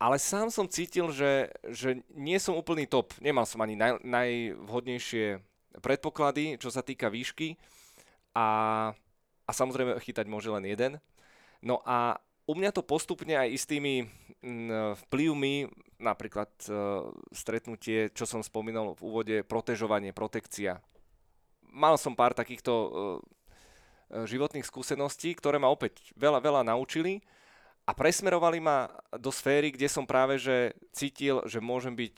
ale 0.01 0.17
sám 0.17 0.49
som 0.49 0.65
cítil, 0.65 1.13
že, 1.13 1.53
že 1.69 2.01
nie 2.17 2.41
som 2.41 2.57
úplný 2.57 2.89
top. 2.89 3.13
Nemal 3.21 3.45
som 3.45 3.61
ani 3.61 3.77
naj, 3.77 4.01
najvhodnejšie 4.01 5.45
predpoklady, 5.85 6.57
čo 6.57 6.73
sa 6.73 6.81
týka 6.81 7.13
výšky 7.13 7.61
a, 8.33 8.49
a 9.45 9.51
samozrejme 9.53 10.01
chytať 10.01 10.25
môže 10.25 10.49
len 10.49 10.65
jeden. 10.65 10.97
No 11.61 11.85
a 11.85 12.17
u 12.49 12.57
mňa 12.57 12.73
to 12.73 12.81
postupne 12.81 13.37
aj 13.37 13.53
istými 13.53 14.09
vplyvmi, 15.05 15.69
napríklad 16.01 16.49
uh, 16.73 17.13
stretnutie, 17.29 18.09
čo 18.17 18.25
som 18.25 18.41
spomínal 18.41 18.97
v 18.97 19.01
úvode, 19.05 19.37
protežovanie, 19.45 20.17
protekcia. 20.17 20.81
Mal 21.69 22.01
som 22.01 22.17
pár 22.17 22.33
takýchto 22.33 22.73
E, 22.73 22.91
životných 24.11 24.67
skúseností, 24.67 25.33
ktoré 25.39 25.63
ma 25.63 25.71
opäť 25.71 26.11
veľa, 26.19 26.43
veľa 26.43 26.63
naučili 26.67 27.23
a 27.87 27.95
presmerovali 27.95 28.59
ma 28.59 28.91
do 29.17 29.31
sféry, 29.31 29.71
kde 29.75 29.87
som 29.87 30.07
práve 30.07 30.39
že 30.39 30.75
cítil, 30.91 31.43
že 31.47 31.63
môžem 31.63 31.95
byť 31.95 32.17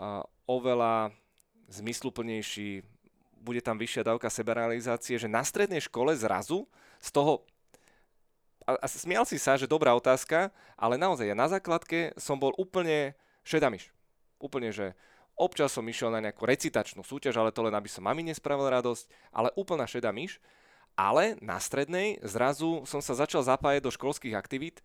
uh, 0.00 0.24
oveľa 0.48 1.12
zmysluplnejší, 1.68 2.84
bude 3.40 3.60
tam 3.60 3.76
vyššia 3.76 4.08
dávka 4.08 4.28
seberealizácie, 4.32 5.20
že 5.20 5.28
na 5.28 5.44
strednej 5.44 5.80
škole 5.84 6.16
zrazu 6.16 6.64
z 7.00 7.08
toho 7.12 7.44
a, 8.64 8.80
a 8.80 8.86
smial 8.88 9.28
si 9.28 9.36
sa, 9.36 9.60
že 9.60 9.68
dobrá 9.68 9.92
otázka, 9.92 10.48
ale 10.74 10.96
naozaj 10.96 11.28
ja 11.28 11.36
na 11.36 11.48
základke 11.48 12.16
som 12.16 12.40
bol 12.40 12.56
úplne 12.56 13.12
šedamiš. 13.44 13.92
Úplne, 14.40 14.72
že 14.72 14.96
občas 15.36 15.76
som 15.76 15.84
išiel 15.84 16.08
na 16.08 16.24
nejakú 16.24 16.48
recitačnú 16.48 17.04
súťaž, 17.04 17.36
ale 17.36 17.52
to 17.52 17.60
len 17.60 17.76
aby 17.76 17.92
som 17.92 18.08
mami 18.08 18.24
nespravil 18.24 18.64
radosť, 18.72 19.04
ale 19.36 19.52
úplná 19.52 19.84
šedá 19.84 20.08
myš. 20.16 20.40
Ale 20.94 21.34
na 21.42 21.58
strednej 21.58 22.22
zrazu 22.22 22.86
som 22.86 23.02
sa 23.02 23.18
začal 23.18 23.42
zapájať 23.42 23.82
do 23.82 23.90
školských 23.90 24.38
aktivít. 24.38 24.78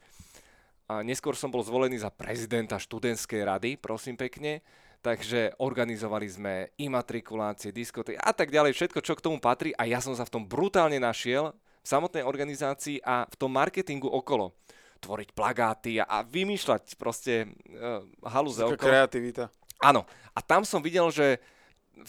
A 0.89 1.05
neskôr 1.05 1.37
som 1.37 1.53
bol 1.53 1.61
zvolený 1.61 2.01
za 2.01 2.09
prezidenta 2.09 2.81
študentskej 2.81 3.45
rady, 3.45 3.77
prosím 3.77 4.17
pekne. 4.17 4.65
Takže 4.99 5.55
organizovali 5.63 6.27
sme 6.27 6.53
imatrikulácie, 6.75 7.71
diskoty 7.71 8.19
a 8.19 8.35
tak 8.35 8.51
ďalej, 8.51 8.75
všetko, 8.75 8.99
čo 8.99 9.15
k 9.15 9.23
tomu 9.23 9.39
patrí. 9.39 9.71
A 9.79 9.87
ja 9.87 10.03
som 10.03 10.11
sa 10.11 10.27
v 10.27 10.33
tom 10.33 10.43
brutálne 10.43 10.99
našiel 10.99 11.55
v 11.55 11.87
samotnej 11.87 12.27
organizácii 12.27 12.99
a 13.05 13.23
v 13.23 13.35
tom 13.39 13.55
marketingu 13.55 14.11
okolo. 14.11 14.51
Tvoriť 14.99 15.29
plagáty 15.31 16.03
a, 16.03 16.09
a 16.09 16.17
vymýšľať 16.27 16.99
proste 16.99 17.47
uh, 17.47 18.03
halúze 18.27 18.59
okolo. 18.59 18.75
kreativita. 18.75 19.47
Áno. 19.79 20.03
A 20.35 20.43
tam 20.43 20.67
som 20.67 20.83
videl, 20.83 21.07
že 21.07 21.39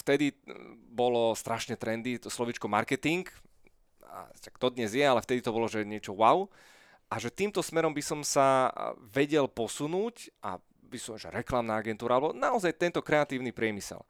vtedy 0.02 0.34
bolo 0.90 1.38
strašne 1.38 1.78
trendy 1.78 2.18
to 2.18 2.26
slovičko 2.26 2.66
marketing, 2.66 3.22
a 4.11 4.27
to 4.35 4.68
dnes 4.75 4.90
je, 4.90 5.07
ale 5.07 5.23
vtedy 5.23 5.40
to 5.40 5.55
bolo, 5.55 5.70
že 5.70 5.87
niečo 5.87 6.11
wow. 6.12 6.51
A 7.11 7.18
že 7.18 7.31
týmto 7.31 7.62
smerom 7.62 7.94
by 7.94 8.03
som 8.03 8.20
sa 8.27 8.70
vedel 8.99 9.46
posunúť 9.46 10.31
a 10.42 10.59
by 10.90 10.99
som, 10.99 11.14
že 11.14 11.31
reklamná 11.31 11.79
agentúra, 11.79 12.18
alebo 12.18 12.35
naozaj 12.35 12.75
tento 12.75 12.99
kreatívny 12.99 13.55
priemysel. 13.55 14.03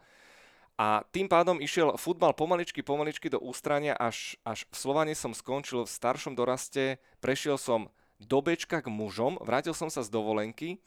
A 0.81 1.05
tým 1.13 1.29
pádom 1.29 1.61
išiel 1.61 2.01
futbal 2.01 2.33
pomaličky, 2.33 2.81
pomaličky 2.81 3.29
do 3.29 3.37
ústrania, 3.37 3.93
až, 4.01 4.41
až 4.49 4.65
v 4.73 4.77
Slovane 4.81 5.13
som 5.13 5.37
skončil 5.37 5.85
v 5.85 5.93
staršom 5.93 6.33
doraste, 6.33 6.97
prešiel 7.21 7.61
som 7.61 7.93
do 8.17 8.41
Bečka 8.41 8.81
k 8.81 8.89
mužom, 8.89 9.37
vrátil 9.45 9.77
som 9.77 9.93
sa 9.93 10.01
z 10.01 10.09
dovolenky, 10.09 10.81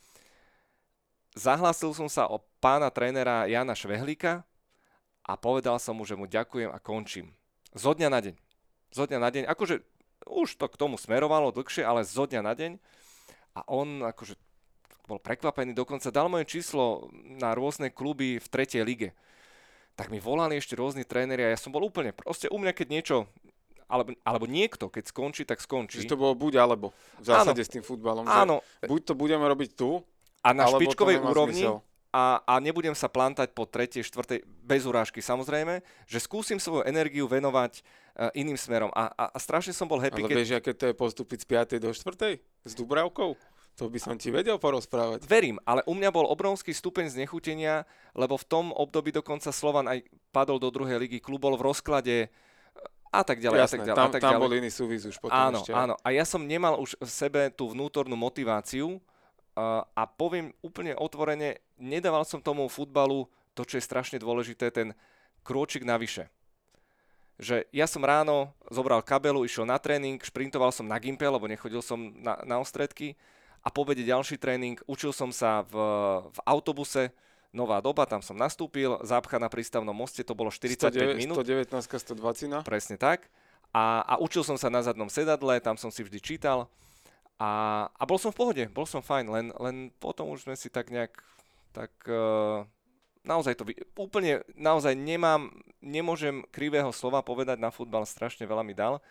zahlásil 1.37 1.93
som 1.93 2.09
sa 2.09 2.25
o 2.25 2.41
pána 2.57 2.89
trénera 2.89 3.45
Jana 3.45 3.77
Švehlíka 3.77 4.41
a 5.21 5.33
povedal 5.37 5.77
som 5.77 5.93
mu, 5.93 6.09
že 6.09 6.17
mu 6.17 6.25
ďakujem 6.25 6.73
a 6.73 6.81
končím. 6.81 7.37
Zo 7.77 7.93
dňa 7.93 8.09
na 8.09 8.21
deň 8.21 8.42
zo 8.93 9.03
dňa 9.09 9.19
na 9.19 9.29
deň, 9.33 9.43
akože 9.49 9.81
už 10.29 10.55
to 10.55 10.65
k 10.69 10.79
tomu 10.79 10.95
smerovalo 10.95 11.51
dlhšie, 11.51 11.83
ale 11.83 12.07
zo 12.07 12.23
dňa 12.23 12.41
na 12.45 12.53
deň. 12.53 12.71
A 13.53 13.59
on 13.69 14.01
akože 14.05 14.37
bol 15.05 15.19
prekvapený, 15.19 15.75
dokonca 15.75 16.13
dal 16.13 16.31
moje 16.31 16.47
číslo 16.47 17.11
na 17.37 17.51
rôzne 17.51 17.91
kluby 17.91 18.39
v 18.39 18.47
tretej 18.47 18.85
lige. 18.87 19.09
Tak 19.93 20.09
mi 20.09 20.17
volali 20.17 20.57
ešte 20.57 20.79
rôzni 20.79 21.03
tréneri 21.03 21.43
a 21.43 21.53
ja 21.53 21.59
som 21.59 21.69
bol 21.69 21.83
úplne, 21.85 22.15
proste 22.15 22.49
u 22.49 22.57
mňa 22.57 22.71
keď 22.73 22.87
niečo, 22.89 23.17
alebo, 23.85 24.15
alebo 24.25 24.45
niekto, 24.49 24.89
keď 24.89 25.11
skončí, 25.11 25.43
tak 25.45 25.61
skončí. 25.61 26.01
Že 26.01 26.17
to 26.17 26.17
bolo 26.17 26.33
buď 26.33 26.65
alebo 26.65 26.95
v 27.21 27.25
zásade 27.29 27.61
áno, 27.61 27.67
s 27.67 27.69
tým 27.69 27.83
futbalom. 27.85 28.25
Áno. 28.25 28.65
buď 28.81 29.01
to 29.05 29.13
budeme 29.13 29.45
robiť 29.45 29.69
tu, 29.77 30.01
a 30.43 30.49
na 30.51 30.65
špičkovej 30.67 31.23
úrovni, 31.23 31.61
zmysel 31.61 31.92
a, 32.13 32.45
a 32.45 32.53
nebudem 32.61 32.93
sa 32.93 33.09
plantať 33.09 33.57
po 33.57 33.65
tretej, 33.65 34.05
štvrtej, 34.05 34.45
bez 34.45 34.85
urážky 34.85 35.17
samozrejme, 35.17 35.81
že 36.05 36.21
skúsim 36.21 36.61
svoju 36.61 36.85
energiu 36.85 37.25
venovať 37.25 37.81
uh, 37.81 38.29
iným 38.37 38.53
smerom. 38.53 38.93
A, 38.93 39.09
a, 39.17 39.25
a 39.33 39.37
strašne 39.41 39.73
som 39.73 39.89
bol 39.89 39.97
happy, 39.97 40.21
Ale 40.21 40.29
keď... 40.29 40.37
vieš, 40.37 40.51
aké 40.53 40.71
to 40.77 40.85
je 40.87 40.95
postúpiť 40.95 41.41
z 41.41 41.79
5. 41.81 41.83
do 41.83 41.89
4. 41.89 42.37
s 42.69 42.73
Dubravkou? 42.77 43.33
To 43.81 43.89
by 43.89 43.97
som 43.97 44.13
ti 44.21 44.29
vedel 44.29 44.61
porozprávať. 44.61 45.25
Verím, 45.25 45.57
ale 45.65 45.81
u 45.89 45.97
mňa 45.97 46.13
bol 46.13 46.29
obrovský 46.29 46.69
stupeň 46.69 47.09
znechutenia, 47.09 47.89
lebo 48.13 48.37
v 48.37 48.45
tom 48.45 48.65
období 48.69 49.09
dokonca 49.09 49.49
Slovan 49.49 49.89
aj 49.89 50.05
padol 50.29 50.61
do 50.61 50.69
druhej 50.69 51.01
ligy, 51.01 51.17
klub 51.17 51.41
bol 51.41 51.57
v 51.57 51.73
rozklade 51.73 52.29
a 53.13 53.21
tak 53.21 53.41
ďalej, 53.41 53.57
Jasné, 53.61 53.65
a 53.65 53.73
tak 53.73 53.85
ďalej. 53.85 53.97
tam, 53.97 54.09
a 54.09 54.13
tak 54.13 54.21
tam 54.21 54.33
ďalej. 54.37 54.43
bol 54.45 54.53
iný 54.57 54.69
súvis 54.73 55.01
už 55.05 55.17
potom 55.21 55.37
Áno, 55.37 55.61
ešte. 55.61 55.73
áno. 55.73 55.93
A 56.01 56.09
ja 56.09 56.25
som 56.25 56.41
nemal 56.41 56.81
už 56.81 56.97
v 56.97 57.09
sebe 57.09 57.41
tú 57.53 57.69
vnútornú 57.73 58.17
motiváciu 58.17 58.97
uh, 58.97 59.85
a 59.85 60.03
poviem 60.09 60.49
úplne 60.65 60.97
otvorene, 60.97 61.61
nedával 61.83 62.23
som 62.23 62.39
tomu 62.39 62.63
futbalu 62.71 63.27
to, 63.51 63.67
čo 63.67 63.77
je 63.77 63.83
strašne 63.83 64.17
dôležité, 64.17 64.71
ten 64.71 64.95
krôčik 65.43 65.83
navyše. 65.83 66.31
Že 67.37 67.67
ja 67.75 67.85
som 67.85 68.05
ráno 68.05 68.55
zobral 68.71 69.03
kabelu, 69.03 69.43
išiel 69.43 69.67
na 69.67 69.75
tréning, 69.75 70.21
šprintoval 70.23 70.71
som 70.71 70.87
na 70.87 70.95
gimpe, 70.97 71.27
lebo 71.27 71.43
nechodil 71.45 71.83
som 71.83 72.15
na, 72.17 72.39
na 72.47 72.63
ostredky 72.63 73.19
a 73.63 73.67
po 73.71 73.87
obede 73.87 74.03
ďalší 74.03 74.39
tréning, 74.39 74.79
učil 74.87 75.15
som 75.15 75.31
sa 75.31 75.63
v, 75.67 75.75
v 76.27 76.39
autobuse, 76.43 77.11
nová 77.53 77.79
doba, 77.79 78.03
tam 78.09 78.19
som 78.19 78.35
nastúpil, 78.35 78.97
zápcha 79.05 79.37
na 79.37 79.47
prístavnom 79.47 79.93
moste, 79.93 80.25
to 80.25 80.33
bolo 80.33 80.49
45 80.49 80.89
109, 80.89 81.15
minút. 81.15 81.37
119, 81.39 81.69
120. 81.79 82.65
Presne 82.65 82.97
tak. 82.97 83.29
A, 83.69 84.01
a 84.03 84.13
učil 84.19 84.41
som 84.41 84.57
sa 84.57 84.73
na 84.73 84.81
zadnom 84.81 85.07
sedadle, 85.07 85.61
tam 85.61 85.77
som 85.77 85.93
si 85.93 86.01
vždy 86.01 86.19
čítal. 86.19 86.65
A, 87.37 87.87
a 87.93 88.03
bol 88.03 88.17
som 88.17 88.33
v 88.33 88.37
pohode, 88.37 88.63
bol 88.73 88.85
som 88.89 89.01
fajn, 89.05 89.25
len, 89.29 89.47
len 89.57 89.75
potom 90.01 90.33
už 90.33 90.45
sme 90.45 90.57
si 90.57 90.67
tak 90.67 90.89
nejak, 90.89 91.13
tak 91.73 91.91
uh, 92.05 92.63
naozaj 93.25 93.57
to, 93.57 93.65
úplne, 93.97 94.45
naozaj 94.53 94.93
nemám, 94.93 95.49
nemôžem 95.81 96.45
krivého 96.53 96.93
slova 96.93 97.25
povedať 97.25 97.57
na 97.57 97.73
futbal, 97.73 98.05
strašne 98.05 98.45
veľa 98.45 98.61
mi 98.61 98.77
dal. 98.77 99.01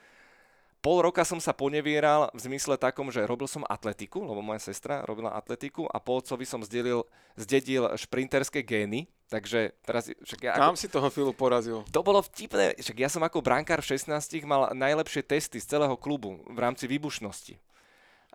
Pol 0.83 0.99
roka 0.99 1.23
som 1.23 1.39
sa 1.39 1.55
ponevieral 1.55 2.27
v 2.35 2.43
zmysle 2.43 2.75
takom, 2.75 3.07
že 3.15 3.23
robil 3.23 3.47
som 3.47 3.63
atletiku, 3.71 4.19
lebo 4.27 4.43
moja 4.43 4.59
sestra 4.59 5.07
robila 5.07 5.31
atletiku 5.31 5.87
a 5.87 6.03
po 6.03 6.19
otcovi 6.19 6.43
som 6.43 6.59
zdedil, 6.59 7.07
zdedil 7.39 7.87
šprinterské 7.95 8.67
gény, 8.67 9.07
takže 9.31 9.79
teraz, 9.87 10.11
však 10.11 10.41
ja 10.43 10.59
ako, 10.59 10.63
Tam 10.67 10.75
si 10.75 10.91
toho 10.91 11.07
Filu 11.07 11.31
porazil. 11.31 11.87
to 11.87 12.03
bolo 12.03 12.19
vtipné, 12.19 12.75
však 12.83 12.99
ja 12.99 13.07
som 13.07 13.23
ako 13.23 13.39
brankár 13.39 13.79
v 13.79 13.95
16 13.95 14.43
mal 14.43 14.75
najlepšie 14.75 15.23
testy 15.23 15.63
z 15.63 15.71
celého 15.71 15.95
klubu 15.95 16.43
v 16.51 16.59
rámci 16.59 16.91
výbušnosti. 16.91 17.72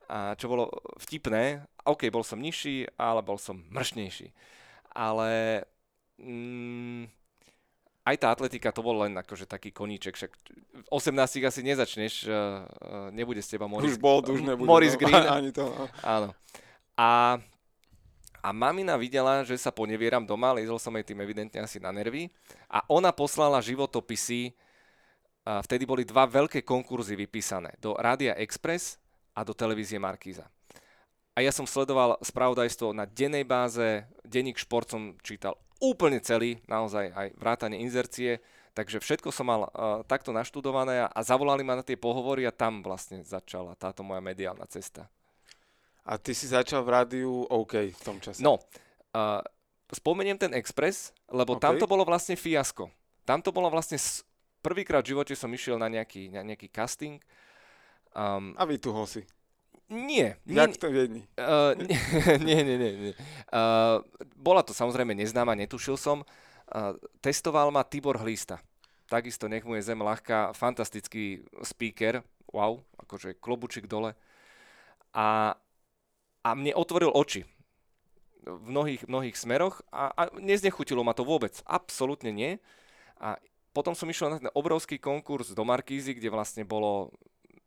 A 0.07 0.39
čo 0.39 0.47
bolo 0.47 0.71
vtipné, 1.03 1.67
OK, 1.83 2.07
bol 2.07 2.23
som 2.23 2.39
nižší, 2.39 2.87
ale 2.95 3.19
bol 3.19 3.35
som 3.35 3.59
mršnejší. 3.71 4.31
Ale 4.95 5.63
mm, 6.19 7.11
aj 8.07 8.15
tá 8.23 8.27
atletika 8.31 8.71
to 8.71 8.79
bol 8.79 9.03
len 9.03 9.11
akože 9.19 9.43
taký 9.43 9.75
koníček, 9.75 10.15
však 10.15 10.31
v 10.31 10.87
18 10.87 11.43
asi 11.43 11.61
nezačneš, 11.63 12.13
uh, 12.23 12.31
uh, 12.31 13.07
nebude 13.11 13.43
z 13.43 13.59
teba 13.59 13.67
Morris, 13.67 13.95
Už 13.95 13.99
bol, 13.99 14.23
už 14.23 14.47
nebude. 14.47 14.67
Morris 14.67 14.95
no. 14.95 14.99
Green. 15.03 15.27
Ani 15.43 15.51
to. 15.51 15.67
no. 15.67 15.85
Áno. 16.07 16.29
A, 16.95 17.35
a 18.39 18.49
mamina 18.55 18.95
videla, 18.95 19.43
že 19.43 19.59
sa 19.59 19.75
ponevieram 19.75 20.23
doma, 20.23 20.55
liezol 20.55 20.79
som 20.79 20.95
jej 20.95 21.03
tým 21.11 21.19
evidentne 21.19 21.59
asi 21.59 21.83
na 21.83 21.91
nervy 21.91 22.31
a 22.71 22.79
ona 22.87 23.11
poslala 23.11 23.59
životopisy, 23.59 24.55
vtedy 25.45 25.83
boli 25.87 26.03
dva 26.03 26.27
veľké 26.27 26.63
konkurzy 26.63 27.15
vypísané, 27.15 27.75
do 27.79 27.95
Rádia 27.95 28.35
Express 28.39 28.99
a 29.37 29.45
do 29.45 29.53
televízie 29.53 30.01
Markíza. 30.01 30.49
A 31.37 31.45
ja 31.45 31.53
som 31.53 31.69
sledoval 31.69 32.17
spravodajstvo 32.25 32.97
na 32.97 33.05
dennej 33.05 33.45
báze, 33.45 34.09
denník 34.25 34.57
šport 34.57 34.89
som 34.89 35.13
čítal 35.21 35.53
úplne 35.77 36.17
celý, 36.17 36.57
naozaj 36.65 37.13
aj 37.13 37.27
vrátane 37.37 37.77
inzercie, 37.77 38.41
takže 38.73 38.97
všetko 38.97 39.29
som 39.29 39.45
mal 39.45 39.69
uh, 39.69 40.01
takto 40.09 40.33
naštudované 40.33 41.05
a, 41.05 41.07
a 41.13 41.21
zavolali 41.21 41.61
ma 41.61 41.77
na 41.77 41.85
tie 41.85 41.93
pohovory 41.93 42.49
a 42.49 42.53
tam 42.53 42.81
vlastne 42.81 43.21
začala 43.21 43.77
táto 43.77 44.01
moja 44.01 44.17
mediálna 44.17 44.65
cesta. 44.65 45.05
A 46.01 46.17
ty 46.17 46.33
si 46.33 46.49
začal 46.49 46.81
v 46.81 46.89
rádiu 46.89 47.45
OK 47.45 47.93
v 47.93 48.01
tom 48.01 48.17
čase. 48.17 48.41
No, 48.41 48.57
uh, 49.13 49.43
spomeniem 49.93 50.41
ten 50.41 50.57
Express, 50.57 51.13
lebo 51.29 51.53
OK. 51.53 51.61
okay. 51.61 51.65
tam 51.69 51.75
to 51.77 51.85
bolo 51.85 52.01
vlastne 52.01 52.33
fiasko. 52.33 52.89
Tam 53.27 53.45
to 53.45 53.53
bolo 53.53 53.69
vlastne, 53.69 54.01
prvýkrát 54.65 55.05
v 55.05 55.13
živote 55.13 55.37
som 55.37 55.53
išiel 55.53 55.77
na 55.77 55.85
nejaký, 55.85 56.33
na 56.33 56.41
nejaký 56.41 56.73
casting. 56.73 57.21
Um, 58.15 58.53
A 58.59 58.63
vytuhol 58.65 59.07
si. 59.07 59.25
nie, 59.89 60.35
nie, 60.43 60.57
Jak 60.59 60.77
to 60.77 60.91
viedni. 60.91 61.23
uh, 61.39 61.71
nie, 62.47 62.59
nie, 62.63 62.75
nie, 62.77 62.91
nie. 63.09 63.13
Uh, 63.51 64.03
bola 64.35 64.61
to 64.63 64.75
samozrejme 64.75 65.15
neznáma, 65.15 65.55
netušil 65.55 65.95
som. 65.95 66.27
Uh, 66.67 66.95
testoval 67.23 67.71
ma 67.71 67.87
Tibor 67.87 68.19
Hlísta. 68.19 68.59
Takisto 69.07 69.47
nech 69.47 69.63
mu 69.63 69.79
je 69.79 69.87
zem 69.87 69.99
ľahká, 70.03 70.51
fantastický 70.51 71.39
speaker, 71.63 72.19
wow, 72.51 72.83
akože 72.99 73.39
klobučík 73.39 73.87
dole. 73.87 74.11
A, 75.15 75.55
a 76.43 76.49
mne 76.51 76.75
otvoril 76.75 77.15
oči 77.15 77.47
v 78.43 78.67
mnohých, 78.67 79.07
mnohých 79.07 79.35
smeroch 79.39 79.79
a, 79.91 80.11
a 80.11 80.21
neznechutilo 80.35 81.03
ma 81.07 81.15
to 81.15 81.23
vôbec. 81.23 81.55
Absolútne 81.63 82.35
nie. 82.35 82.59
A 83.19 83.39
potom 83.71 83.95
som 83.95 84.11
išiel 84.11 84.27
na 84.27 84.39
ten 84.43 84.51
obrovský 84.51 84.99
konkurs 84.99 85.55
do 85.55 85.63
Markízy, 85.63 86.11
kde 86.11 86.27
vlastne 86.27 86.67
bolo, 86.67 87.15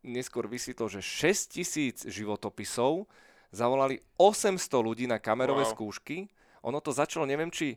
neskôr 0.05 0.49
vysvetlo, 0.49 0.89
že 0.89 1.01
6 1.05 1.57
tisíc 1.61 1.97
životopisov, 2.09 3.09
zavolali 3.51 4.01
800 4.17 4.61
ľudí 4.81 5.05
na 5.11 5.19
kamerové 5.19 5.67
Wow. 5.67 5.73
skúšky. 5.75 6.31
Ono 6.63 6.79
to 6.79 6.95
začalo, 6.95 7.27
neviem 7.27 7.51
či 7.51 7.77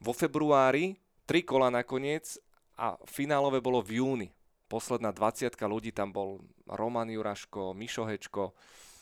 vo 0.00 0.14
februári, 0.14 0.96
tri 1.26 1.44
kola 1.44 1.68
nakoniec 1.68 2.38
a 2.78 2.96
finálové 3.04 3.60
bolo 3.60 3.84
v 3.84 4.00
júni. 4.00 4.28
Posledná 4.70 5.10
20 5.10 5.50
ľudí 5.66 5.90
tam 5.90 6.14
bol 6.14 6.40
Roman 6.70 7.10
Juraško, 7.10 7.74
Mišo 7.74 8.06
Hečko, 8.06 8.54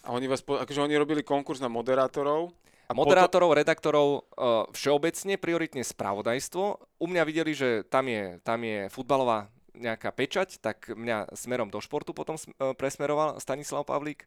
A 0.09 0.14
oni 0.16 0.25
vás, 0.31 0.40
akože 0.40 0.81
oni 0.81 0.97
robili 0.97 1.21
konkurs 1.21 1.61
na 1.61 1.68
moderátorov. 1.68 2.55
A 2.88 2.97
Moderátorov, 2.97 3.53
redaktorov 3.53 4.25
uh, 4.33 4.64
všeobecne, 4.73 5.37
prioritne 5.37 5.85
spravodajstvo. 5.85 6.64
U 6.97 7.07
mňa 7.07 7.23
videli, 7.29 7.53
že 7.53 7.85
tam 7.85 8.09
je, 8.09 8.40
tam 8.40 8.64
je 8.64 8.88
futbalová 8.88 9.53
nejaká 9.74 10.12
pečať, 10.14 10.61
tak 10.62 10.88
mňa 10.92 11.33
smerom 11.37 11.68
do 11.68 11.83
športu 11.83 12.16
potom 12.16 12.37
uh, 12.37 12.72
presmeroval 12.72 13.40
Stanislav 13.42 13.85
Pavlík 13.85 14.24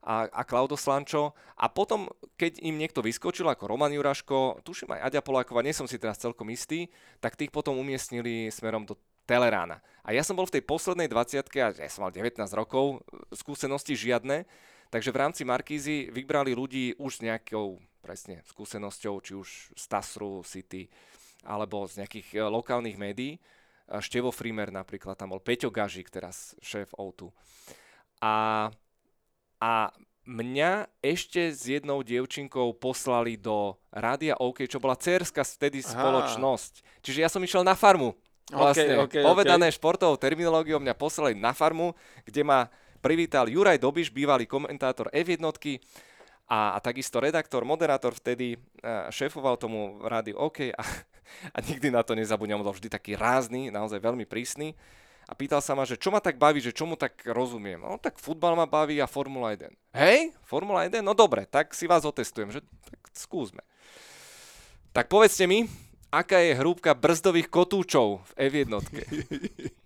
a, 0.00 0.28
a 0.32 0.42
Klaudo 0.48 0.76
Slančo. 0.76 1.36
A 1.60 1.68
potom, 1.68 2.08
keď 2.40 2.60
im 2.64 2.80
niekto 2.80 3.04
vyskočil, 3.04 3.44
ako 3.48 3.68
Roman 3.68 3.92
Juraško, 3.92 4.64
tuším 4.64 4.96
aj 4.96 5.12
Aďa 5.12 5.20
Poláková, 5.20 5.60
nie 5.60 5.76
som 5.76 5.84
si 5.84 6.00
teraz 6.00 6.16
celkom 6.16 6.48
istý, 6.48 6.88
tak 7.20 7.36
tých 7.36 7.52
potom 7.52 7.76
umiestnili 7.76 8.48
smerom 8.48 8.88
do 8.88 8.96
Telerána. 9.28 9.78
A 10.02 10.10
ja 10.10 10.26
som 10.26 10.34
bol 10.34 10.48
v 10.48 10.58
tej 10.58 10.66
poslednej 10.66 11.06
20 11.06 11.46
a 11.62 11.70
ja 11.70 11.90
som 11.92 12.02
mal 12.02 12.10
19 12.10 12.42
rokov, 12.56 12.98
skúsenosti 13.30 13.94
žiadne, 13.94 14.42
takže 14.90 15.14
v 15.14 15.20
rámci 15.22 15.46
Markízy 15.46 16.10
vybrali 16.10 16.50
ľudí 16.50 16.98
už 16.98 17.20
s 17.20 17.22
nejakou 17.22 17.78
presne 18.02 18.42
skúsenosťou, 18.48 19.14
či 19.22 19.32
už 19.38 19.48
z 19.76 19.84
Tasru 19.86 20.42
City, 20.42 20.90
alebo 21.44 21.86
z 21.86 22.02
nejakých 22.02 22.28
e, 22.34 22.38
lokálnych 22.42 22.96
médií. 22.98 23.38
Števo 23.98 24.30
Frimer 24.30 24.70
napríklad, 24.70 25.18
tam 25.18 25.34
bol 25.34 25.42
Peťo 25.42 25.74
Gažik, 25.74 26.14
teraz 26.14 26.54
šéf 26.62 26.94
O2. 26.94 27.34
A, 28.22 28.68
a 29.58 29.72
mňa 30.30 30.86
ešte 31.02 31.50
s 31.50 31.66
jednou 31.66 32.06
dievčinkou 32.06 32.70
poslali 32.78 33.34
do 33.34 33.74
Rádia 33.90 34.38
OK, 34.38 34.70
čo 34.70 34.78
bola 34.78 34.94
cerská 34.94 35.42
vtedy 35.42 35.82
Aha. 35.82 35.90
spoločnosť. 35.90 37.02
Čiže 37.02 37.18
ja 37.18 37.28
som 37.32 37.42
išiel 37.42 37.66
na 37.66 37.74
farmu. 37.74 38.14
Vlastne, 38.50 39.06
OK, 39.06 39.18
OK, 39.18 39.26
povedané 39.26 39.70
športovou 39.70 40.18
terminológiou 40.18 40.82
mňa 40.82 40.94
poslali 40.98 41.38
na 41.38 41.54
farmu, 41.54 41.94
kde 42.26 42.42
ma 42.42 42.66
privítal 42.98 43.46
Juraj 43.46 43.78
Dobiš, 43.78 44.10
bývalý 44.10 44.46
komentátor 44.46 45.10
F1 45.14 45.42
a, 46.50 46.74
a 46.74 46.78
takisto 46.82 47.22
redaktor, 47.22 47.62
moderátor 47.62 48.10
vtedy 48.18 48.58
uh, 48.58 49.06
šéfoval 49.14 49.54
tomu 49.54 50.02
rádiu 50.02 50.34
OK 50.34 50.74
a, 50.74 50.82
a 51.56 51.58
nikdy 51.62 51.94
na 51.94 52.02
to 52.02 52.18
nezabudnem, 52.18 52.58
bol 52.58 52.74
vždy 52.74 52.90
taký 52.90 53.14
rázny, 53.14 53.70
naozaj 53.70 54.02
veľmi 54.02 54.26
prísny 54.26 54.74
a 55.30 55.32
pýtal 55.38 55.62
sa 55.62 55.78
ma, 55.78 55.86
že 55.86 55.94
čo 55.94 56.10
ma 56.10 56.18
tak 56.18 56.42
baví, 56.42 56.58
že 56.58 56.74
čomu 56.74 56.98
tak 56.98 57.22
rozumiem. 57.22 57.78
No 57.78 58.02
tak 58.02 58.18
futbal 58.18 58.58
ma 58.58 58.66
baví 58.66 58.98
a 58.98 59.06
Formula 59.06 59.54
1. 59.54 59.70
Hej, 59.94 60.34
Formula 60.42 60.82
1? 60.82 61.06
No 61.06 61.14
dobre, 61.14 61.46
tak 61.46 61.70
si 61.70 61.86
vás 61.86 62.02
otestujem, 62.02 62.50
že 62.50 62.66
tak 62.82 62.98
skúsme. 63.14 63.62
Tak 64.90 65.06
povedzte 65.06 65.46
mi, 65.46 65.70
aká 66.10 66.42
je 66.42 66.58
hrúbka 66.58 66.98
brzdových 66.98 67.46
kotúčov 67.46 68.26
v 68.34 68.50
F1? 68.50 68.74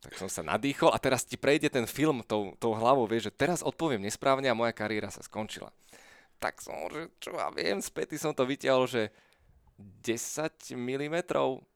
tak 0.00 0.16
som 0.16 0.32
sa 0.32 0.40
nadýchol 0.40 0.90
a 0.90 0.98
teraz 0.98 1.28
ti 1.28 1.36
prejde 1.36 1.68
ten 1.68 1.84
film 1.84 2.24
tou, 2.24 2.56
tou 2.56 2.72
hlavou, 2.72 3.04
vieš, 3.04 3.28
že 3.28 3.36
teraz 3.36 3.60
odpoviem 3.60 4.00
nesprávne 4.00 4.48
a 4.48 4.56
moja 4.56 4.72
kariéra 4.72 5.12
sa 5.12 5.20
skončila. 5.20 5.68
Tak 6.40 6.64
som, 6.64 6.88
že 6.88 7.12
čo 7.20 7.36
ja 7.36 7.52
viem, 7.52 7.84
späty 7.84 8.16
som 8.16 8.32
to 8.32 8.48
vytiahol, 8.48 8.88
že 8.88 9.12
10 9.76 10.72
mm 10.72 11.16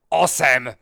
8! 0.08 0.72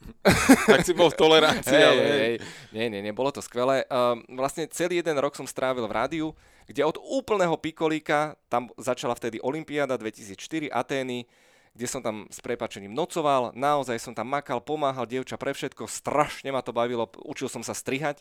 Tak 0.70 0.84
si 0.84 0.92
bol 0.92 1.08
v 1.08 1.18
tolerancii, 1.18 1.72
Hej, 1.72 1.86
ale 1.88 2.02
hej. 2.04 2.18
hej. 2.20 2.34
Nie, 2.70 2.86
nie, 2.92 3.00
nebolo 3.00 3.32
to 3.32 3.40
skvelé. 3.40 3.88
Um, 3.88 4.20
vlastne 4.36 4.68
celý 4.68 5.00
jeden 5.00 5.16
rok 5.16 5.32
som 5.32 5.48
strávil 5.48 5.88
v 5.88 5.96
rádiu, 5.96 6.26
kde 6.68 6.84
od 6.84 7.00
úplného 7.00 7.56
pikolíka, 7.56 8.36
tam 8.46 8.68
začala 8.76 9.16
vtedy 9.16 9.40
Olympiáda 9.40 9.96
2004, 9.98 10.70
Atény, 10.70 11.24
kde 11.72 11.86
som 11.88 12.04
tam 12.04 12.28
s 12.28 12.38
prepačením 12.44 12.92
nocoval, 12.92 13.56
naozaj 13.56 13.96
som 13.96 14.12
tam 14.12 14.28
makal, 14.28 14.60
pomáhal 14.60 15.08
dievča 15.08 15.40
pre 15.40 15.56
všetko, 15.56 15.88
strašne 15.88 16.52
ma 16.52 16.60
to 16.60 16.76
bavilo, 16.76 17.08
učil 17.24 17.48
som 17.48 17.64
sa 17.64 17.72
strihať. 17.72 18.20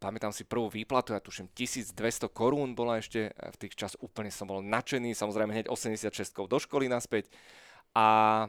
pamätám 0.00 0.34
si 0.34 0.42
prvú 0.42 0.66
výplatu, 0.66 1.14
ja 1.14 1.22
tuším 1.22 1.52
1200 1.54 2.26
korún 2.32 2.74
bola 2.74 2.98
ešte, 2.98 3.30
v 3.30 3.56
tých 3.60 3.76
čas 3.78 3.92
úplne 4.00 4.32
som 4.32 4.50
bol 4.50 4.58
nadšený, 4.64 5.14
samozrejme 5.14 5.54
hneď 5.54 5.66
86 5.70 6.10
do 6.48 6.58
školy 6.58 6.90
naspäť 6.90 7.30
a, 7.94 8.48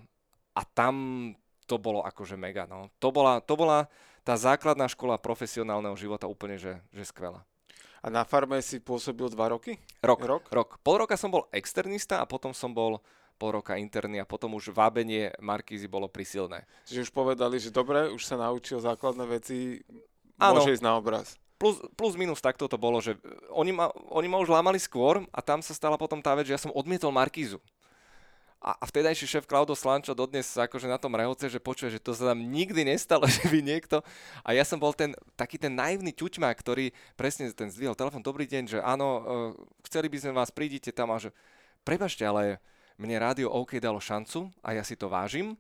a 0.55 0.61
tam 0.74 0.95
to 1.67 1.76
bolo 1.78 2.01
akože 2.03 2.39
mega, 2.39 2.65
no. 2.65 2.91
To 2.99 3.11
bola, 3.11 3.39
to 3.39 3.53
bola 3.55 3.88
tá 4.24 4.39
základná 4.39 4.88
škola 4.88 5.19
profesionálneho 5.19 5.95
života 5.99 6.32
úplne, 6.32 6.55
že, 6.55 6.80
že 6.95 7.03
skvelá. 7.03 7.43
A 8.03 8.11
na 8.11 8.28
farme 8.28 8.59
si 8.59 8.84
pôsobil 8.84 9.32
dva 9.32 9.55
roky? 9.55 9.80
Rok, 10.03 10.19
rok. 10.28 10.43
Rok. 10.51 10.69
Pol 10.84 10.99
roka 10.99 11.15
som 11.15 11.32
bol 11.32 11.47
externista 11.55 12.19
a 12.19 12.28
potom 12.28 12.51
som 12.51 12.76
bol 12.76 12.99
pol 13.38 13.59
roka 13.59 13.75
interný 13.75 14.21
a 14.21 14.29
potom 14.29 14.53
už 14.55 14.71
vábenie 14.71 15.34
Markízy 15.41 15.89
bolo 15.89 16.07
prisilné. 16.07 16.63
Čiže 16.88 17.09
už 17.09 17.11
povedali, 17.11 17.59
že 17.59 17.73
dobre, 17.73 18.07
už 18.09 18.23
sa 18.23 18.39
naučil 18.39 18.79
základné 18.79 19.25
veci, 19.27 19.81
Áno. 20.39 20.61
môže 20.61 20.77
ísť 20.77 20.86
na 20.86 20.95
obraz. 20.95 21.36
Plus, 21.57 21.79
plus 21.95 22.13
minus 22.19 22.43
takto 22.43 22.67
to 22.67 22.75
bolo, 22.75 22.99
že 22.99 23.15
oni 23.53 23.71
ma, 23.71 23.88
oni 24.11 24.27
ma 24.27 24.41
už 24.41 24.51
lámali 24.51 24.81
skôr 24.81 25.23
a 25.31 25.39
tam 25.39 25.63
sa 25.63 25.71
stala 25.71 25.95
potom 25.95 26.19
tá 26.19 26.36
vec, 26.36 26.49
že 26.49 26.55
ja 26.55 26.61
som 26.61 26.73
odmietol 26.75 27.13
Markízu. 27.13 27.61
A, 28.63 28.79
a 28.79 28.84
vtedajší 28.88 29.27
šéf 29.27 29.43
Klaudo 29.43 29.75
Slančo 29.75 30.15
dodnes 30.15 30.47
akože 30.55 30.88
na 30.88 30.95
tom 30.95 31.11
rehoce, 31.11 31.51
že 31.51 31.59
počuje, 31.59 31.91
že 31.91 31.99
to 31.99 32.15
sa 32.15 32.31
tam 32.31 32.39
nikdy 32.39 32.88
nestalo, 32.88 33.27
že 33.43 33.43
by 33.51 33.59
niekto... 33.59 33.99
A 34.39 34.55
ja 34.55 34.63
som 34.63 34.79
bol 34.79 34.95
ten 34.95 35.11
taký 35.36 35.59
ten 35.59 35.75
naivný 35.75 36.15
ťuťma, 36.15 36.47
ktorý 36.47 36.95
presne 37.19 37.51
ten 37.51 37.67
zdvihol 37.67 37.91
telefon, 37.91 38.23
dobrý 38.23 38.47
deň, 38.47 38.63
že 38.71 38.79
áno, 38.79 39.07
uh, 39.07 39.23
chceli 39.84 40.07
by 40.07 40.17
sme 40.23 40.31
vás, 40.31 40.47
prídite 40.47 40.95
tam 40.95 41.11
a 41.11 41.19
že 41.19 41.36
prebažte, 41.84 42.23
ale 42.23 42.63
mne 42.98 43.16
rádio 43.18 43.50
OK 43.50 43.78
dalo 43.78 43.98
šancu 43.98 44.50
a 44.62 44.78
ja 44.78 44.84
si 44.86 44.94
to 44.98 45.10
vážim 45.10 45.58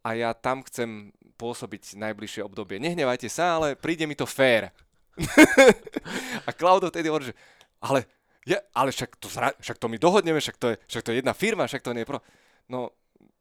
a 0.00 0.16
ja 0.16 0.32
tam 0.32 0.64
chcem 0.64 1.12
pôsobiť 1.36 1.96
najbližšie 1.96 2.44
obdobie. 2.44 2.80
Nehnevajte 2.80 3.28
sa, 3.32 3.56
ale 3.60 3.76
príde 3.76 4.04
mi 4.04 4.16
to 4.16 4.28
fér. 4.28 4.72
a 6.48 6.50
Klaudo 6.52 6.88
vtedy 6.88 7.08
hovorí, 7.08 7.32
že 7.32 7.36
ale, 7.80 8.04
ja, 8.44 8.60
ale 8.76 8.92
však, 8.92 9.16
to, 9.16 9.28
však 9.32 9.76
to 9.80 9.86
my 9.88 9.96
dohodneme, 9.96 10.40
však 10.40 10.56
to, 10.60 10.66
je, 10.72 10.76
však 10.84 11.04
to 11.04 11.10
je 11.12 11.18
jedna 11.24 11.32
firma, 11.32 11.64
však 11.64 11.84
to 11.84 11.92
nie 11.96 12.04
je 12.04 12.10
pro... 12.12 12.20
No, 12.68 12.92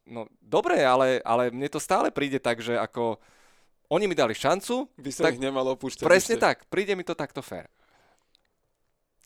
no 0.07 0.31
dobre, 0.39 0.79
ale, 0.83 1.19
ale 1.23 1.51
mne 1.51 1.67
to 1.67 1.79
stále 1.79 2.11
príde 2.11 2.39
tak, 2.39 2.63
že 2.63 2.79
ako 2.79 3.19
oni 3.89 4.05
mi 4.07 4.15
dali 4.15 4.37
šancu. 4.37 4.87
By 4.95 5.11
sa 5.11 5.27
tak, 5.27 5.35
ich 5.35 5.43
nemalo 5.43 5.75
opúšťať. 5.75 6.05
Presne 6.07 6.35
ešte. 6.39 6.45
tak, 6.45 6.57
príde 6.71 6.95
mi 6.95 7.03
to 7.03 7.17
takto 7.17 7.43
fér. 7.43 7.67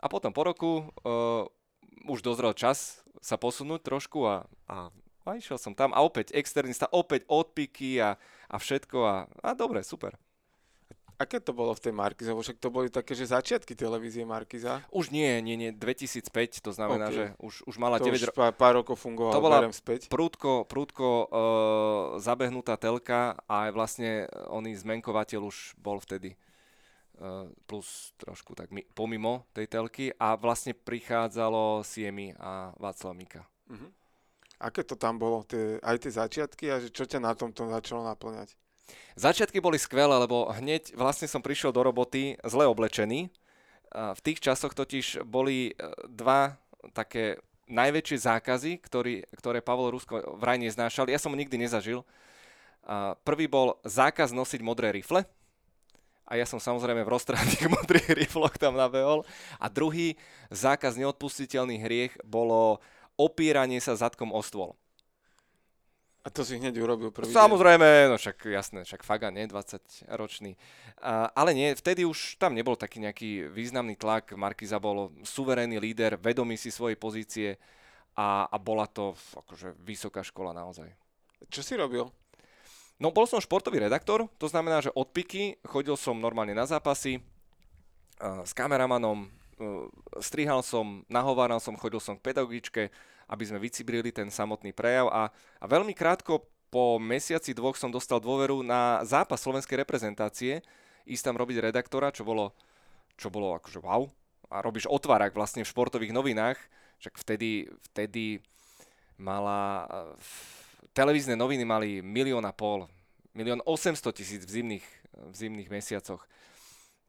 A 0.04 0.12
potom 0.12 0.36
po 0.36 0.44
roku 0.44 0.84
uh, 0.84 1.48
už 2.08 2.20
dozrel 2.24 2.52
čas 2.56 3.04
sa 3.24 3.40
posunúť 3.40 3.84
trošku 3.84 4.28
a, 4.28 4.44
a, 4.68 4.92
a 5.24 5.30
išiel 5.40 5.56
som 5.56 5.72
tam 5.72 5.96
a 5.96 6.04
opäť 6.04 6.36
externista, 6.36 6.92
opäť 6.92 7.24
odpiky 7.32 8.00
a, 8.04 8.20
a 8.52 8.56
všetko 8.60 8.98
a, 9.04 9.16
a 9.40 9.50
dobre, 9.56 9.82
super. 9.82 10.20
Aké 11.22 11.38
to 11.38 11.54
bolo 11.54 11.72
v 11.78 11.80
tej 11.80 11.94
Markize? 11.94 12.28
Však 12.34 12.58
to 12.58 12.74
boli 12.74 12.90
také, 12.90 13.14
že 13.14 13.30
začiatky 13.30 13.78
televízie 13.78 14.26
Markiza? 14.26 14.82
Už 14.90 15.14
nie, 15.14 15.40
nie, 15.46 15.56
nie, 15.56 15.70
2005, 15.72 16.60
to 16.60 16.74
znamená, 16.74 17.08
okay. 17.08 17.16
že 17.16 17.24
už, 17.38 17.54
už 17.70 17.76
mala 17.78 18.02
to 18.02 18.10
9 18.10 18.34
rokov. 18.34 18.36
pár, 18.36 18.52
pár 18.58 18.74
rokov 18.82 18.98
fungovalo, 18.98 19.32
to 19.38 19.46
bola 19.46 19.60
späť. 19.72 20.10
prúdko, 20.10 20.66
prúdko 20.66 21.08
uh, 21.08 21.24
zabehnutá 22.18 22.76
telka 22.82 23.40
a 23.46 23.70
aj 23.70 23.72
vlastne 23.72 24.10
oný 24.50 24.74
zmenkovateľ 24.76 25.48
už 25.48 25.78
bol 25.80 26.02
vtedy 26.02 26.34
plus 27.70 28.12
trošku 28.18 28.58
tak 28.58 28.74
mi, 28.74 28.84
pomimo 28.98 29.46
tej 29.54 29.70
telky 29.70 30.06
a 30.18 30.34
vlastne 30.34 30.74
prichádzalo 30.74 31.86
Siemi 31.86 32.34
a 32.42 32.74
Václav 32.76 33.14
Mika. 33.14 33.46
Uh-huh. 33.70 33.90
Aké 34.60 34.82
to 34.82 34.98
tam 34.98 35.22
bolo, 35.22 35.46
tie, 35.46 35.78
aj 35.84 35.98
tie 36.04 36.12
začiatky 36.12 36.66
a 36.74 36.82
že 36.82 36.90
čo 36.90 37.06
ťa 37.06 37.22
na 37.22 37.38
tomto 37.38 37.70
začalo 37.70 38.04
naplňať? 38.08 38.58
Začiatky 39.16 39.62
boli 39.64 39.80
skvelé, 39.80 40.12
lebo 40.20 40.52
hneď 40.52 40.98
vlastne 40.98 41.30
som 41.30 41.40
prišiel 41.40 41.72
do 41.72 41.86
roboty 41.86 42.36
zle 42.44 42.68
oblečený. 42.68 43.32
V 43.94 44.20
tých 44.26 44.42
časoch 44.42 44.74
totiž 44.74 45.22
boli 45.22 45.72
e, 45.72 45.74
dva 46.10 46.58
také 46.98 47.38
najväčšie 47.70 48.18
zákazy, 48.28 48.72
ktorý, 48.84 49.24
ktoré 49.40 49.64
Pavol 49.64 49.94
Rusko 49.96 50.36
vraj 50.36 50.60
neznášal. 50.60 51.08
Ja 51.08 51.22
som 51.22 51.32
nikdy 51.32 51.56
nezažil. 51.56 52.04
Prvý 53.24 53.48
bol 53.48 53.80
zákaz 53.88 54.36
nosiť 54.36 54.60
modré 54.60 54.92
rifle. 54.92 55.24
A 56.24 56.40
ja 56.40 56.48
som 56.48 56.58
samozrejme 56.58 57.04
v 57.04 57.14
roztrhaných 57.14 57.68
modrých 57.78 58.10
rifloch 58.16 58.56
tam 58.56 58.80
nabehol. 58.80 59.28
A 59.60 59.68
druhý 59.68 60.16
zákaz 60.50 60.96
neodpustiteľný 60.96 61.84
hriech 61.84 62.16
bolo 62.24 62.80
opíranie 63.20 63.78
sa 63.84 63.94
zadkom 63.94 64.32
o 64.32 64.42
stôl. 64.42 64.74
A 66.24 66.32
to 66.32 66.48
si 66.48 66.56
hneď 66.56 66.80
urobil 66.80 67.12
prvý 67.12 67.36
Samozrejme, 67.36 68.08
no 68.08 68.16
však 68.16 68.48
jasné, 68.48 68.88
však 68.88 69.04
Faga, 69.04 69.28
nie, 69.28 69.44
20 69.44 70.08
ročný. 70.16 70.56
A, 71.04 71.28
ale 71.36 71.52
nie, 71.52 71.76
vtedy 71.76 72.08
už 72.08 72.40
tam 72.40 72.56
nebol 72.56 72.80
taký 72.80 73.04
nejaký 73.04 73.52
významný 73.52 74.00
tlak, 74.00 74.32
Markiza 74.40 74.80
bol 74.80 75.12
suverénny 75.28 75.84
líder, 75.84 76.16
vedomý 76.16 76.56
si 76.56 76.72
svojej 76.72 76.96
pozície 76.96 77.60
a, 78.16 78.48
a 78.48 78.56
bola 78.56 78.88
to 78.88 79.12
akože 79.36 79.76
vysoká 79.84 80.24
škola 80.24 80.56
naozaj. 80.56 80.88
Čo 81.52 81.60
si 81.60 81.76
robil? 81.76 82.08
No 83.04 83.12
bol 83.12 83.28
som 83.28 83.44
športový 83.44 83.84
redaktor, 83.84 84.32
to 84.40 84.48
znamená, 84.48 84.80
že 84.80 84.96
od 84.96 85.12
piky 85.12 85.60
chodil 85.68 86.00
som 86.00 86.16
normálne 86.16 86.56
na 86.56 86.64
zápasy 86.64 87.20
uh, 87.20 88.48
s 88.48 88.56
kameramanom, 88.56 89.28
uh, 89.28 89.92
strihal 90.24 90.64
som, 90.64 91.04
nahováral 91.12 91.60
som, 91.60 91.76
chodil 91.76 92.00
som 92.00 92.16
k 92.16 92.32
pedagogičke, 92.32 92.88
aby 93.28 93.44
sme 93.44 93.60
vycibrili 93.60 94.16
ten 94.16 94.32
samotný 94.32 94.72
prejav 94.72 95.12
a, 95.12 95.28
a 95.60 95.66
veľmi 95.68 95.92
krátko 95.92 96.48
po 96.72 96.96
mesiaci 96.96 97.52
dvoch 97.52 97.76
som 97.76 97.92
dostal 97.92 98.24
dôveru 98.24 98.64
na 98.64 99.04
zápas 99.04 99.44
slovenskej 99.44 99.84
reprezentácie, 99.84 100.64
ísť 101.04 101.28
tam 101.28 101.36
robiť 101.36 101.60
redaktora, 101.60 102.08
čo 102.16 102.24
bolo, 102.24 102.56
čo 103.20 103.28
bolo 103.28 103.60
akože 103.60 103.84
wow. 103.84 104.08
A 104.48 104.64
robíš 104.64 104.88
otvárak 104.88 105.36
vlastne 105.36 105.68
v 105.68 105.70
športových 105.76 106.16
novinách, 106.16 106.56
však 107.04 107.20
vtedy, 107.20 107.68
vtedy 107.92 108.40
mala, 109.20 109.92
televízne 110.94 111.34
noviny 111.34 111.66
mali 111.66 111.90
milión 112.06 112.46
a 112.46 112.54
pol, 112.54 112.86
milión 113.34 113.60
800 113.66 114.14
tisíc 114.14 114.42
v 114.46 114.62
zimných, 114.62 114.88
v 115.14 115.36
zimných 115.36 115.70
mesiacoch. 115.74 116.22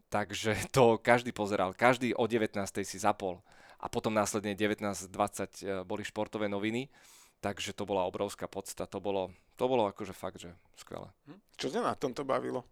Takže 0.08 0.56
to 0.74 0.96
každý 0.98 1.30
pozeral, 1.30 1.76
každý 1.76 2.16
o 2.16 2.24
19. 2.24 2.56
si 2.82 2.98
zapol 2.98 3.44
a 3.78 3.86
potom 3.92 4.16
následne 4.16 4.56
19.20 4.56 5.12
e, 5.12 5.84
boli 5.84 6.02
športové 6.02 6.48
noviny, 6.48 6.88
takže 7.44 7.76
to 7.76 7.84
bola 7.84 8.08
obrovská 8.08 8.48
podsta, 8.48 8.88
to 8.88 8.96
bolo, 9.04 9.28
to 9.60 9.68
bolo 9.68 9.84
akože 9.92 10.16
fakt, 10.16 10.40
že 10.40 10.56
skvelé. 10.80 11.12
Hm? 11.28 11.40
Čo 11.60 11.66
ťa 11.68 11.80
na 11.84 11.92
tomto 11.92 12.24
bavilo? 12.24 12.64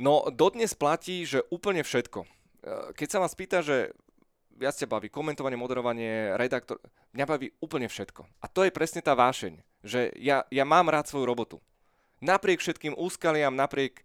No, 0.00 0.32
dodnes 0.32 0.72
platí, 0.72 1.28
že 1.28 1.44
úplne 1.52 1.84
všetko. 1.84 2.24
E, 2.24 2.28
keď 2.96 3.08
sa 3.12 3.18
ma 3.20 3.28
spýta, 3.28 3.60
že 3.60 3.92
viac 4.56 4.76
ťa 4.76 4.90
baví 4.90 5.08
komentovanie, 5.08 5.56
moderovanie, 5.56 6.34
redaktor, 6.36 6.82
mňa 7.14 7.24
baví 7.26 7.48
úplne 7.62 7.86
všetko. 7.86 8.26
A 8.42 8.46
to 8.50 8.66
je 8.66 8.74
presne 8.74 9.00
tá 9.00 9.14
vášeň, 9.14 9.60
že 9.84 10.10
ja, 10.18 10.44
ja 10.50 10.64
mám 10.66 10.90
rád 10.90 11.08
svoju 11.08 11.24
robotu. 11.28 11.56
Napriek 12.20 12.60
všetkým 12.60 12.98
úskaliam, 12.98 13.56
napriek 13.56 14.04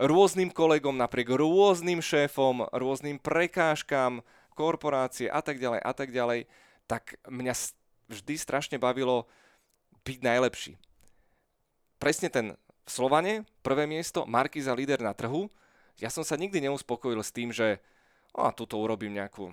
rôznym 0.00 0.48
kolegom, 0.48 0.96
napriek 0.96 1.28
rôznym 1.28 2.00
šéfom, 2.00 2.64
rôznym 2.72 3.20
prekážkam, 3.20 4.24
korporácie 4.56 5.28
a 5.28 5.40
tak 5.44 5.60
ďalej 5.60 5.80
a 5.80 5.92
tak 5.92 6.08
ďalej, 6.12 6.40
tak 6.88 7.16
mňa 7.28 7.54
vždy 8.08 8.34
strašne 8.36 8.76
bavilo 8.76 9.28
byť 10.04 10.18
najlepší. 10.20 10.72
Presne 12.00 12.28
ten 12.28 12.46
v 12.82 12.90
Slovane, 12.90 13.46
prvé 13.62 13.86
miesto, 13.86 14.26
Markiza 14.26 14.74
líder 14.74 14.98
na 14.98 15.14
trhu. 15.14 15.46
Ja 16.02 16.10
som 16.10 16.26
sa 16.26 16.34
nikdy 16.34 16.58
neuspokojil 16.66 17.22
s 17.22 17.30
tým, 17.30 17.54
že 17.54 17.78
a 18.32 18.50
tuto 18.50 18.80
urobím 18.80 19.12
nejakú 19.20 19.52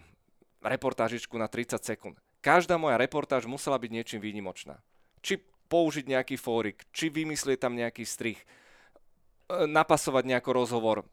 reportážičku 0.63 1.35
na 1.39 1.47
30 1.47 1.79
sekúnd. 1.81 2.15
Každá 2.39 2.79
moja 2.79 2.95
reportáž 2.95 3.47
musela 3.47 3.75
byť 3.75 3.91
niečím 3.91 4.19
výnimočná. 4.23 4.79
Či 5.19 5.43
použiť 5.67 6.07
nejaký 6.07 6.35
fórik, 6.39 6.87
či 6.95 7.11
vymyslieť 7.11 7.59
tam 7.61 7.75
nejaký 7.75 8.03
strich, 8.07 8.39
e, 8.41 9.67
napasovať 9.67 10.23
nejaký 10.25 10.49
rozhovor, 10.55 11.05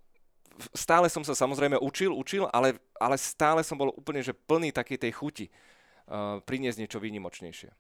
stále 0.73 1.09
som 1.13 1.23
sa 1.25 1.37
samozrejme 1.37 1.77
učil, 1.81 2.13
učil, 2.13 2.49
ale, 2.51 2.81
ale 2.97 3.17
stále 3.21 3.61
som 3.61 3.77
bol 3.77 3.93
úplne 3.93 4.25
že 4.25 4.33
plný 4.33 4.73
takej 4.73 4.99
tej 5.09 5.13
chuti 5.13 5.47
uh, 5.49 6.41
priniesť 6.43 6.81
niečo 6.81 6.99
výnimočnejšie. 7.03 7.71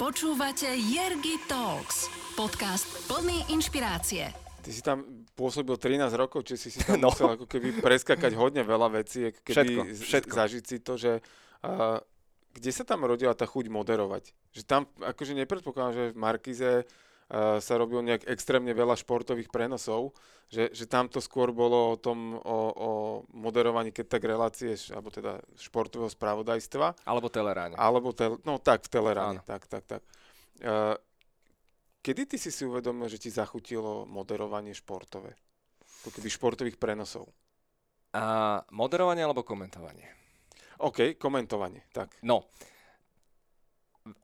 Počúvate 0.00 0.72
Jergy 0.80 1.36
Talks, 1.44 2.08
podcast 2.32 2.88
plný 3.04 3.52
inšpirácie. 3.52 4.49
Ty 4.60 4.70
si 4.70 4.82
tam 4.84 5.26
pôsobil 5.32 5.76
13 5.76 6.12
rokov, 6.16 6.44
či 6.44 6.60
si 6.60 6.68
si 6.68 6.84
tam 6.84 7.00
no. 7.04 7.12
musel 7.12 7.32
ako 7.34 7.48
keby 7.48 7.80
preskakať 7.80 8.32
hodne 8.36 8.60
veľa 8.60 8.92
vecí, 9.00 9.32
ako 9.32 9.40
keby 9.40 9.54
všetko, 9.54 9.80
všetko. 10.04 10.34
zažiť 10.36 10.64
si 10.64 10.76
to, 10.84 10.94
že 11.00 11.12
uh, 11.64 11.98
kde 12.52 12.70
sa 12.74 12.84
tam 12.84 13.06
rodila 13.06 13.32
tá 13.32 13.48
chuť 13.48 13.72
moderovať? 13.72 14.36
Že 14.52 14.62
tam 14.66 14.82
akože 15.00 15.32
nepredpokladám, 15.38 15.94
že 15.94 16.04
v 16.12 16.18
Markize 16.18 16.70
sa 17.62 17.74
robil 17.78 18.02
nejak 18.02 18.26
extrémne 18.26 18.74
veľa 18.74 18.98
športových 18.98 19.54
prenosov, 19.54 20.18
že, 20.50 20.74
že 20.74 20.90
tam 20.90 21.06
to 21.06 21.22
skôr 21.22 21.54
bolo 21.54 21.94
o 21.94 21.96
tom, 21.96 22.34
o, 22.34 22.58
o 22.74 22.90
moderovaní, 23.30 23.94
keď 23.94 24.18
tak 24.18 24.26
relácie, 24.26 24.74
alebo 24.90 25.14
teda 25.14 25.38
športového 25.54 26.10
spravodajstva. 26.10 27.06
Alebo 27.06 27.30
teleráne. 27.30 27.78
Alebo, 27.78 28.10
tel, 28.10 28.42
no 28.42 28.58
tak, 28.58 28.82
v 28.82 28.90
teleráne, 28.90 29.38
Áno. 29.38 29.46
tak, 29.46 29.70
tak, 29.70 29.86
tak. 29.86 30.02
Uh, 30.58 30.98
kedy 32.00 32.22
ty 32.24 32.36
si 32.36 32.50
si 32.52 32.64
uvedomil, 32.64 33.08
že 33.08 33.20
ti 33.20 33.30
zachutilo 33.32 34.08
moderovanie 34.08 34.72
športové? 34.76 35.36
ako 36.00 36.16
keby 36.16 36.28
športových 36.32 36.80
prenosov? 36.80 37.28
A 38.16 38.58
moderovanie 38.72 39.22
alebo 39.22 39.44
komentovanie? 39.44 40.08
OK, 40.80 41.20
komentovanie, 41.20 41.84
tak. 41.92 42.16
No, 42.24 42.48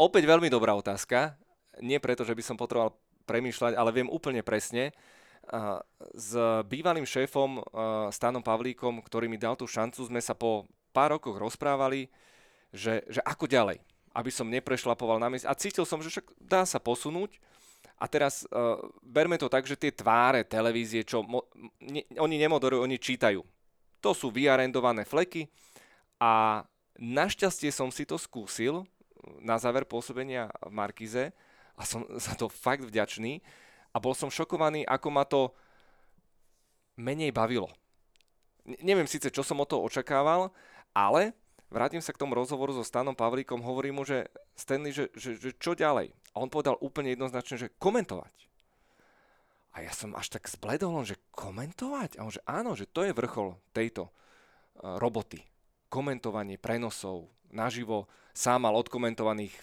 opäť 0.01 0.24
veľmi 0.24 0.49
dobrá 0.49 0.72
otázka. 0.72 1.37
Nie 1.85 2.01
preto, 2.01 2.24
že 2.24 2.33
by 2.33 2.43
som 2.43 2.57
potreboval 2.57 2.97
premýšľať, 3.29 3.77
ale 3.77 3.93
viem 3.93 4.09
úplne 4.09 4.41
presne. 4.41 4.97
S 6.16 6.33
bývalým 6.66 7.05
šéfom 7.05 7.61
Stanom 8.09 8.41
Pavlíkom, 8.41 9.05
ktorý 9.05 9.29
mi 9.29 9.37
dal 9.37 9.55
tú 9.55 9.68
šancu, 9.68 10.09
sme 10.09 10.18
sa 10.24 10.33
po 10.33 10.64
pár 10.97 11.20
rokoch 11.20 11.37
rozprávali, 11.37 12.09
že, 12.72 13.05
že 13.07 13.20
ako 13.20 13.45
ďalej, 13.45 13.79
aby 14.16 14.31
som 14.33 14.49
neprešlapoval 14.49 15.20
na 15.20 15.29
miest. 15.29 15.45
A 15.45 15.53
cítil 15.53 15.85
som, 15.85 16.01
že 16.01 16.09
však 16.09 16.27
dá 16.41 16.64
sa 16.64 16.81
posunúť. 16.81 17.37
A 17.97 18.05
teraz 18.05 18.44
uh, 18.53 18.76
berme 19.01 19.40
to 19.40 19.49
tak, 19.49 19.64
že 19.64 19.80
tie 19.80 19.88
tváre 19.88 20.44
televízie, 20.44 21.01
čo 21.01 21.24
mo, 21.24 21.49
ne, 21.80 22.05
oni 22.20 22.36
nemoderujú, 22.36 22.84
oni 22.84 23.01
čítajú. 23.01 23.40
To 24.05 24.11
sú 24.12 24.28
vyarendované 24.28 25.09
fleky 25.09 25.49
a 26.20 26.61
našťastie 27.01 27.72
som 27.72 27.88
si 27.88 28.05
to 28.05 28.20
skúsil 28.20 28.84
na 29.40 29.57
záver 29.57 29.88
pôsobenia 29.88 30.53
v 30.61 30.72
Markize 30.76 31.24
a 31.72 31.82
som 31.88 32.05
za 32.24 32.36
to 32.36 32.53
fakt 32.53 32.84
vďačný 32.84 33.40
a 33.92 33.97
bol 33.97 34.12
som 34.12 34.28
šokovaný, 34.28 34.84
ako 34.84 35.09
ma 35.09 35.24
to 35.24 35.57
menej 37.01 37.32
bavilo. 37.32 37.72
Neviem 38.84 39.09
síce, 39.09 39.32
čo 39.32 39.40
som 39.40 39.62
o 39.62 39.66
to 39.68 39.80
očakával, 39.80 40.53
ale 40.92 41.32
vrátim 41.72 42.03
sa 42.05 42.12
k 42.12 42.20
tomu 42.20 42.36
rozhovoru 42.36 42.76
so 42.76 42.84
Stanom 42.84 43.16
Pavlíkom, 43.16 43.64
hovorím 43.64 44.01
mu, 44.01 44.05
že 44.05 44.28
Stanley, 44.53 44.92
že, 44.92 45.09
že, 45.16 45.40
že 45.40 45.51
čo 45.57 45.72
ďalej? 45.72 46.12
A 46.37 46.45
on 46.45 46.53
povedal 46.53 46.76
úplne 46.84 47.16
jednoznačne, 47.16 47.57
že 47.57 47.72
komentovať. 47.80 48.34
A 49.72 49.80
ja 49.80 49.93
som 49.93 50.12
až 50.12 50.37
tak 50.37 50.45
zbledol, 50.53 51.01
že 51.09 51.16
komentovať? 51.32 52.20
A 52.20 52.28
on 52.28 52.32
že 52.32 52.45
áno, 52.45 52.76
že 52.76 52.84
to 52.84 53.09
je 53.09 53.16
vrchol 53.16 53.57
tejto 53.72 54.12
uh, 54.12 55.01
roboty. 55.01 55.41
Komentovanie 55.89 56.61
prenosov 56.61 57.32
naživo. 57.49 58.05
Sám 58.37 58.68
mal 58.68 58.76
odkomentovaných 58.76 59.57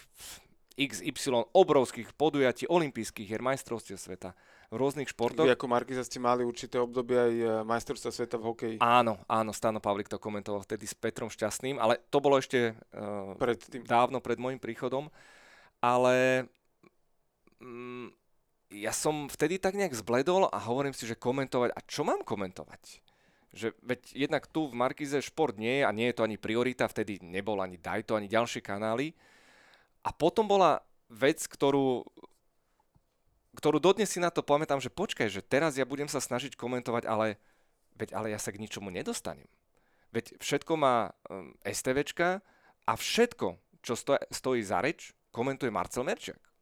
XY 0.74 1.54
obrovských 1.54 2.18
podujatí, 2.18 2.66
olympijských 2.66 3.30
hier, 3.30 3.46
majstrovstiev 3.46 4.02
sveta, 4.02 4.34
v 4.74 4.82
rôznych 4.82 5.06
športoch. 5.06 5.46
Vy 5.46 5.54
ako 5.54 5.70
Markiza 5.70 6.02
ste 6.02 6.18
mali 6.18 6.42
určité 6.42 6.82
obdobie 6.82 7.14
aj 7.14 7.34
e, 7.38 7.46
majstrovstva 7.62 8.10
sveta 8.10 8.42
v 8.42 8.44
hokeji. 8.50 8.78
Áno, 8.82 9.22
áno, 9.30 9.54
Stano 9.54 9.78
Pavlik 9.78 10.10
to 10.10 10.18
komentoval 10.18 10.66
vtedy 10.66 10.90
s 10.90 10.98
Petrom 10.98 11.30
Šťastným, 11.30 11.78
ale 11.78 12.02
to 12.10 12.18
bolo 12.18 12.42
ešte 12.42 12.74
uh, 12.74 13.38
pred 13.38 13.62
tým. 13.62 13.86
dávno 13.86 14.18
pred 14.18 14.42
môjim 14.42 14.58
príchodom. 14.58 15.14
Ale 15.78 16.48
mm, 17.64 18.08
ja 18.74 18.92
som 18.92 19.30
vtedy 19.30 19.62
tak 19.62 19.78
nejak 19.78 19.94
zbledol 19.94 20.50
a 20.50 20.58
hovorím 20.58 20.92
si, 20.92 21.06
že 21.06 21.16
komentovať, 21.16 21.72
a 21.72 21.80
čo 21.86 22.02
mám 22.04 22.26
komentovať? 22.26 23.00
Že 23.54 23.68
veď 23.86 24.02
jednak 24.18 24.50
tu 24.50 24.66
v 24.66 24.74
Markize 24.74 25.22
šport 25.22 25.56
nie 25.56 25.82
je 25.82 25.84
a 25.86 25.96
nie 25.96 26.10
je 26.10 26.16
to 26.18 26.26
ani 26.26 26.42
priorita, 26.42 26.90
vtedy 26.90 27.22
nebol 27.22 27.62
ani 27.62 27.78
Dajto, 27.78 28.18
ani 28.18 28.26
ďalšie 28.26 28.66
kanály. 28.66 29.14
A 30.02 30.10
potom 30.10 30.50
bola 30.50 30.82
vec, 31.08 31.46
ktorú, 31.46 32.02
ktorú 33.54 33.78
dodnes 33.78 34.10
si 34.10 34.18
na 34.18 34.34
to 34.34 34.42
pamätám, 34.42 34.82
že 34.82 34.90
počkaj, 34.90 35.30
že 35.30 35.46
teraz 35.46 35.78
ja 35.78 35.86
budem 35.86 36.10
sa 36.10 36.18
snažiť 36.18 36.58
komentovať, 36.58 37.06
ale, 37.06 37.38
veď, 37.94 38.18
ale 38.18 38.34
ja 38.34 38.40
sa 38.42 38.50
k 38.50 38.60
ničomu 38.60 38.90
nedostanem. 38.90 39.48
Veď 40.10 40.38
všetko 40.42 40.74
má 40.78 41.14
um, 41.30 41.54
STVčka 41.62 42.42
a 42.90 42.94
všetko, 42.98 43.58
čo 43.86 43.94
stojí, 43.94 44.22
stojí 44.34 44.62
za 44.66 44.82
reč, 44.82 45.14
komentuje 45.30 45.70
Marcel 45.70 46.06
Merčiak. 46.06 46.53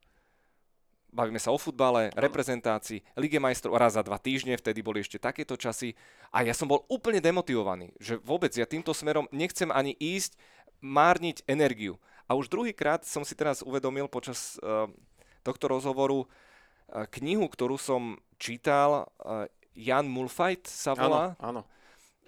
Bavíme 1.12 1.43
sa 1.43 1.51
o 1.51 1.59
futbale, 1.59 2.07
reprezentácii, 2.16 3.03
Lige 3.20 3.36
majstrov 3.36 3.76
raz 3.76 3.99
za 3.99 4.03
dva 4.03 4.16
týždne, 4.16 4.55
vtedy 4.55 4.80
boli 4.80 5.03
ešte 5.03 5.20
takéto 5.20 5.59
časy 5.59 5.91
a 6.32 6.39
ja 6.47 6.55
som 6.55 6.72
bol 6.72 6.88
úplne 6.88 7.20
demotivovaný, 7.20 7.91
že 7.99 8.16
vôbec 8.24 8.55
ja 8.55 8.64
týmto 8.64 8.95
smerom 8.95 9.28
nechcem 9.36 9.68
ani 9.76 9.91
ísť, 9.99 10.39
márniť 10.80 11.43
energiu. 11.51 11.99
A 12.32 12.39
už 12.39 12.47
druhýkrát 12.47 13.03
som 13.03 13.28
si 13.28 13.36
teraz 13.36 13.59
uvedomil 13.59 14.07
počas 14.07 14.55
uh, 14.64 14.88
tohto 15.43 15.68
rozhovoru 15.68 16.24
uh, 16.24 16.28
knihu, 17.20 17.43
ktorú 17.45 17.76
som 17.76 18.16
čítal, 18.39 19.12
uh, 19.20 19.51
Jan 19.76 20.07
Mulfajt 20.07 20.64
sa 20.66 20.95
volá. 20.95 21.36
Áno, 21.43 21.59
áno. 21.59 21.62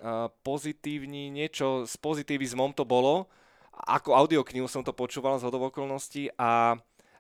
Uh, 0.03 0.27
pozitívni, 0.43 1.31
niečo 1.31 1.87
s 1.87 1.95
pozitivizmom 1.95 2.75
to 2.75 2.83
bolo. 2.83 3.31
Ako 3.73 4.11
audioknihu 4.13 4.67
som 4.67 4.83
to 4.83 4.91
počúval 4.91 5.39
z 5.39 5.47
okolností 5.47 6.29
a, 6.35 6.75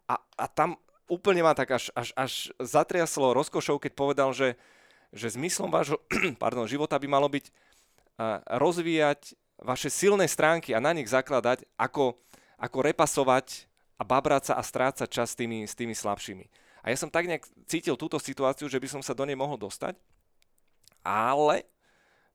a, 0.05 0.15
a 0.19 0.45
tam 0.51 0.75
úplne 1.07 1.43
ma 1.43 1.53
tak 1.53 1.75
až, 1.75 1.89
až, 1.93 2.09
až 2.15 2.33
zatriaslo 2.61 3.35
rozkošou, 3.35 3.79
keď 3.79 3.91
povedal, 3.93 4.29
že, 4.31 4.55
že 5.11 5.35
zmyslom 5.35 5.69
vášho 5.69 5.99
pardon, 6.43 6.69
života 6.69 6.95
by 6.99 7.07
malo 7.07 7.27
byť 7.27 7.51
rozvíjať 8.57 9.35
vaše 9.63 9.89
silné 9.89 10.29
stránky 10.29 10.75
a 10.75 10.83
na 10.83 10.93
nich 10.93 11.09
zakladať 11.09 11.65
ako 11.77 12.17
ako 12.63 12.79
repasovať 12.79 13.67
a 13.99 14.07
babrať 14.07 14.51
sa 14.51 14.53
a 14.55 14.63
strácať 14.63 15.09
čas 15.11 15.35
s 15.35 15.37
tými, 15.37 15.67
s 15.67 15.75
tými 15.75 15.91
slabšími. 15.91 16.47
A 16.83 16.91
ja 16.91 16.97
som 16.99 17.11
tak 17.11 17.27
nejak 17.27 17.43
cítil 17.67 17.99
túto 17.99 18.15
situáciu, 18.15 18.71
že 18.71 18.79
by 18.79 18.87
som 18.87 19.01
sa 19.03 19.11
do 19.11 19.27
nej 19.27 19.35
mohol 19.35 19.59
dostať, 19.59 19.99
ale 21.03 21.67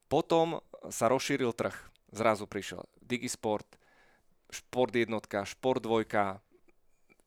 potom 0.08 0.60
sa 0.92 1.08
rozšíril 1.08 1.52
trh. 1.56 1.72
Zrazu 2.12 2.48
prišiel 2.48 2.84
Digisport, 3.04 3.68
Šport 4.48 4.92
jednotka, 4.96 5.44
Šport 5.44 5.84
dvojka, 5.84 6.40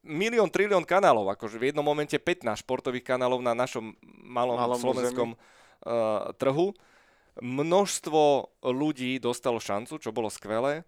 milión, 0.01 0.49
trilión 0.49 0.85
kanálov, 0.85 1.33
akože 1.37 1.61
v 1.61 1.71
jednom 1.71 1.85
momente 1.85 2.17
15 2.17 2.65
športových 2.65 3.05
kanálov 3.05 3.41
na 3.45 3.53
našom 3.53 3.93
malom, 4.25 4.57
malom 4.57 4.79
slovenskom 4.81 5.29
uh, 5.33 6.33
trhu. 6.37 6.73
Množstvo 7.39 8.51
ľudí 8.65 9.21
dostalo 9.21 9.61
šancu, 9.61 10.01
čo 10.01 10.09
bolo 10.11 10.27
skvelé. 10.27 10.83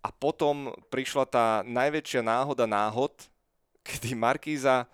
A 0.00 0.08
potom 0.08 0.72
prišla 0.88 1.24
tá 1.28 1.46
najväčšia 1.68 2.24
náhoda 2.24 2.64
náhod, 2.64 3.12
kedy 3.86 4.16
Markíza 4.16 4.88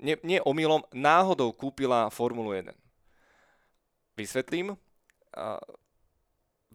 nie, 0.00 0.16
nie 0.24 0.40
omylom 0.40 0.80
náhodou 0.96 1.52
kúpila 1.52 2.08
Formulu 2.08 2.56
1. 2.56 2.72
Vysvetlím. 4.16 4.72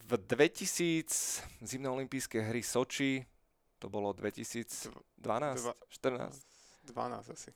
V 0.05 0.11
2000 0.29 1.41
zimné 1.65 1.89
olympijské 1.89 2.45
hry 2.45 2.61
Soči, 2.61 3.25
to 3.85 3.87
bolo 3.93 4.17
2012, 4.17 4.89
14? 5.21 6.89
12 6.89 7.37
asi. 7.37 7.53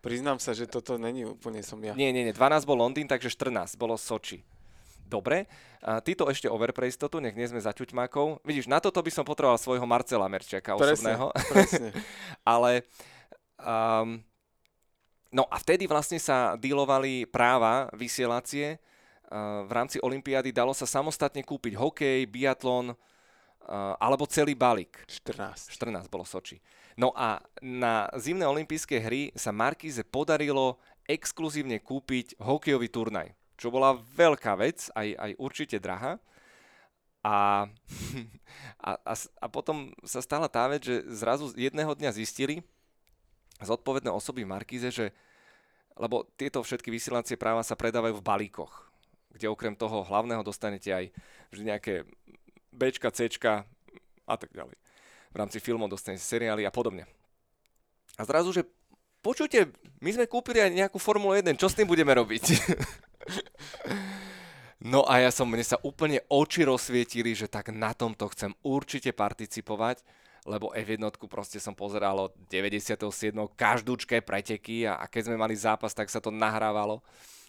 Priznám 0.00 0.40
sa, 0.40 0.56
že 0.56 0.64
toto 0.64 0.96
není 0.96 1.28
úplne 1.28 1.60
som 1.60 1.76
ja. 1.84 1.92
Nie, 1.92 2.08
nie, 2.08 2.24
nie. 2.24 2.32
12 2.32 2.64
bol 2.64 2.80
Londýn, 2.80 3.04
takže 3.04 3.28
14 3.28 3.76
bolo 3.76 4.00
Soči. 4.00 4.40
Dobre, 5.08 5.44
a 5.80 6.04
ty 6.04 6.12
to 6.12 6.28
ešte 6.28 6.48
over 6.48 6.72
pre 6.72 6.88
istotu, 6.88 7.16
nech 7.20 7.32
nie 7.32 7.48
sme 7.48 7.60
za 7.60 7.72
ťuťmákov. 7.72 8.44
Vidíš, 8.44 8.68
na 8.68 8.76
toto 8.76 9.00
by 9.00 9.08
som 9.12 9.24
potreboval 9.24 9.56
svojho 9.56 9.84
Marcela 9.88 10.28
Merčiaka 10.28 10.76
osobného. 10.76 11.32
Presne, 11.32 11.92
Ale 12.44 12.84
um, 13.56 14.20
no 15.32 15.48
a 15.48 15.56
vtedy 15.60 15.88
vlastne 15.88 16.20
sa 16.20 16.60
dealovali 16.60 17.24
práva 17.24 17.88
vysielacie. 17.96 18.76
Uh, 19.32 19.64
v 19.64 19.72
rámci 19.72 19.96
Olympiády 20.00 20.52
dalo 20.52 20.76
sa 20.76 20.84
samostatne 20.84 21.40
kúpiť 21.40 21.76
hokej, 21.76 22.28
biatlon 22.28 22.92
alebo 24.00 24.24
celý 24.24 24.56
balík. 24.56 25.04
14. 25.06 25.68
14 25.76 26.08
bolo 26.08 26.24
Soči. 26.24 26.56
No 26.96 27.12
a 27.14 27.38
na 27.62 28.10
zimné 28.18 28.48
olympijské 28.48 28.98
hry 28.98 29.30
sa 29.36 29.54
Markize 29.54 30.02
podarilo 30.02 30.80
exkluzívne 31.06 31.78
kúpiť 31.78 32.40
hokejový 32.42 32.88
turnaj 32.90 33.38
čo 33.58 33.74
bola 33.74 33.98
veľká 33.98 34.54
vec, 34.54 34.86
aj, 34.94 35.18
aj 35.18 35.30
určite 35.42 35.76
drahá. 35.82 36.22
A, 37.26 37.66
a, 38.86 38.90
a, 38.94 39.14
a 39.18 39.46
potom 39.50 39.90
sa 40.06 40.22
stala 40.22 40.46
tá 40.46 40.70
vec, 40.70 40.86
že 40.86 41.02
zrazu 41.10 41.50
jedného 41.58 41.90
dňa 41.90 42.14
zistili 42.14 42.62
zodpovedné 43.58 44.14
osoby 44.14 44.46
v 44.46 44.54
Markíze, 44.54 44.94
že 44.94 45.10
lebo 45.98 46.30
tieto 46.38 46.62
všetky 46.62 46.94
vysielacie 46.94 47.34
práva 47.34 47.66
sa 47.66 47.74
predávajú 47.74 48.22
v 48.22 48.26
balíkoch, 48.30 48.70
kde 49.34 49.50
okrem 49.50 49.74
toho 49.74 50.06
hlavného 50.06 50.46
dostanete 50.46 50.94
aj 50.94 51.10
vždy 51.50 51.62
nejaké 51.74 51.94
Bčka, 52.78 53.10
Cčka 53.10 53.66
a 54.24 54.34
tak 54.38 54.54
ďalej. 54.54 54.78
V 55.34 55.36
rámci 55.36 55.58
filmov 55.58 55.90
dostanete 55.90 56.22
seriály 56.22 56.62
a 56.62 56.70
podobne. 56.70 57.10
A 58.16 58.22
zrazu, 58.22 58.54
že 58.54 58.62
počujte, 59.20 59.74
my 59.98 60.10
sme 60.14 60.30
kúpili 60.30 60.62
aj 60.62 60.70
nejakú 60.70 61.02
Formulu 61.02 61.34
1, 61.34 61.58
čo 61.58 61.66
s 61.66 61.74
tým 61.74 61.90
budeme 61.90 62.14
robiť? 62.14 62.44
No 64.78 65.02
a 65.10 65.18
ja 65.18 65.34
som, 65.34 65.50
mne 65.50 65.66
sa 65.66 65.74
úplne 65.82 66.22
oči 66.30 66.62
rozsvietili, 66.62 67.34
že 67.34 67.50
tak 67.50 67.74
na 67.74 67.90
tomto 67.90 68.30
chcem 68.30 68.54
určite 68.62 69.10
participovať, 69.10 70.06
lebo 70.46 70.70
F1 70.70 71.18
proste 71.26 71.58
som 71.58 71.74
pozeral 71.74 72.30
od 72.30 72.32
97. 72.46 73.34
každúčké 73.58 74.22
preteky 74.22 74.86
a, 74.86 75.02
a 75.02 75.10
keď 75.10 75.28
sme 75.28 75.36
mali 75.36 75.58
zápas, 75.58 75.90
tak 75.90 76.06
sa 76.06 76.22
to 76.22 76.30
nahrávalo. 76.30 77.02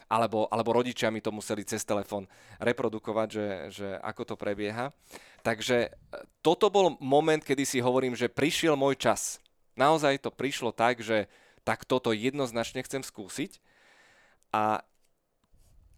Alebo, 0.10 0.50
alebo 0.50 0.74
rodičia 0.74 1.14
mi 1.14 1.22
to 1.22 1.30
museli 1.30 1.62
cez 1.62 1.86
telefón 1.86 2.26
reprodukovať, 2.58 3.28
že, 3.30 3.48
že 3.70 3.88
ako 4.02 4.34
to 4.34 4.36
prebieha. 4.36 4.90
Takže 5.46 5.78
e, 5.86 5.90
toto 6.42 6.74
bol 6.74 6.98
moment, 6.98 7.46
kedy 7.46 7.62
si 7.62 7.78
hovorím, 7.78 8.18
že 8.18 8.26
prišiel 8.26 8.74
môj 8.74 8.98
čas. 8.98 9.38
Naozaj 9.78 10.26
to 10.26 10.34
prišlo 10.34 10.74
tak, 10.74 11.06
že 11.06 11.30
tak 11.62 11.86
toto 11.86 12.10
jednoznačne 12.10 12.82
chcem 12.82 13.06
skúsiť. 13.06 13.62
A 14.50 14.82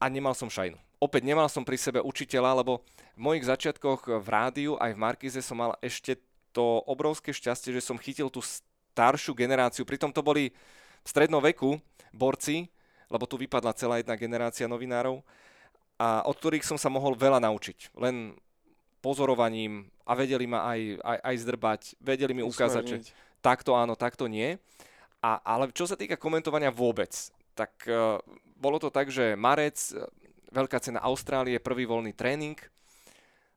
a 0.01 0.09
nemal 0.09 0.33
som 0.33 0.49
šajnu. 0.49 0.81
Opäť 0.97 1.21
nemal 1.29 1.45
som 1.45 1.61
pri 1.61 1.77
sebe 1.77 2.01
učiteľa, 2.01 2.65
lebo 2.65 2.81
v 3.13 3.21
mojich 3.21 3.45
začiatkoch 3.45 4.09
v 4.09 4.27
rádiu 4.27 4.73
aj 4.81 4.97
v 4.97 5.01
Markize 5.01 5.41
som 5.45 5.61
mal 5.61 5.77
ešte 5.77 6.17
to 6.49 6.81
obrovské 6.89 7.29
šťastie, 7.29 7.69
že 7.77 7.85
som 7.85 8.01
chytil 8.01 8.27
tú 8.33 8.41
staršiu 8.41 9.37
generáciu. 9.37 9.85
Pritom 9.85 10.09
to 10.09 10.25
boli 10.25 10.49
v 11.05 11.07
strednom 11.07 11.39
veku 11.39 11.77
borci, 12.09 12.67
lebo 13.11 13.27
tu 13.27 13.35
vypadla 13.35 13.75
celá 13.75 13.99
jedna 13.99 14.15
generácia 14.15 14.65
novinárov, 14.71 15.19
a 16.01 16.25
od 16.25 16.33
ktorých 16.33 16.65
som 16.65 16.81
sa 16.81 16.89
mohol 16.89 17.13
veľa 17.13 17.37
naučiť. 17.43 17.93
Len 17.93 18.33
pozorovaním 19.05 19.85
a 20.01 20.17
vedeli 20.17 20.49
ma 20.49 20.65
aj, 20.73 20.97
aj, 20.97 21.17
aj 21.21 21.35
zdrbať, 21.45 21.81
vedeli 22.01 22.33
mi 22.33 22.41
ukázať, 22.41 22.83
že 22.87 22.97
takto 23.43 23.77
áno, 23.77 23.93
takto 23.93 24.25
nie. 24.25 24.57
A, 25.21 25.37
ale 25.45 25.69
čo 25.69 25.85
sa 25.85 25.93
týka 25.93 26.17
komentovania 26.17 26.73
vôbec, 26.73 27.13
tak 27.53 27.85
uh, 27.85 28.17
bolo 28.57 28.81
to 28.81 28.89
tak, 28.89 29.13
že 29.13 29.37
Marec, 29.37 29.77
e, 29.93 30.05
veľká 30.53 30.77
cena 30.81 31.01
Austrálie, 31.01 31.57
prvý 31.57 31.85
voľný 31.89 32.13
tréning, 32.13 32.57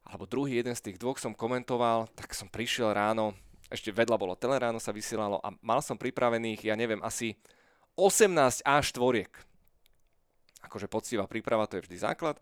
alebo 0.05 0.29
druhý, 0.29 0.61
jeden 0.61 0.73
z 0.77 0.85
tých 0.93 1.01
dvoch 1.01 1.17
som 1.17 1.37
komentoval, 1.37 2.09
tak 2.13 2.33
som 2.37 2.49
prišiel 2.49 2.93
ráno, 2.93 3.37
ešte 3.69 3.93
vedľa 3.93 4.17
bolo 4.17 4.37
Teleráno 4.37 4.81
sa 4.81 4.93
vysielalo 4.93 5.41
a 5.41 5.53
mal 5.65 5.81
som 5.81 5.97
pripravených, 5.97 6.69
ja 6.69 6.77
neviem, 6.77 7.01
asi 7.01 7.37
18 7.95 8.63
až 8.67 8.87
tvoriek. 8.91 9.31
Akože 10.67 10.91
poctivá 10.91 11.25
príprava, 11.31 11.71
to 11.71 11.79
je 11.79 11.85
vždy 11.87 11.97
základ. 12.03 12.37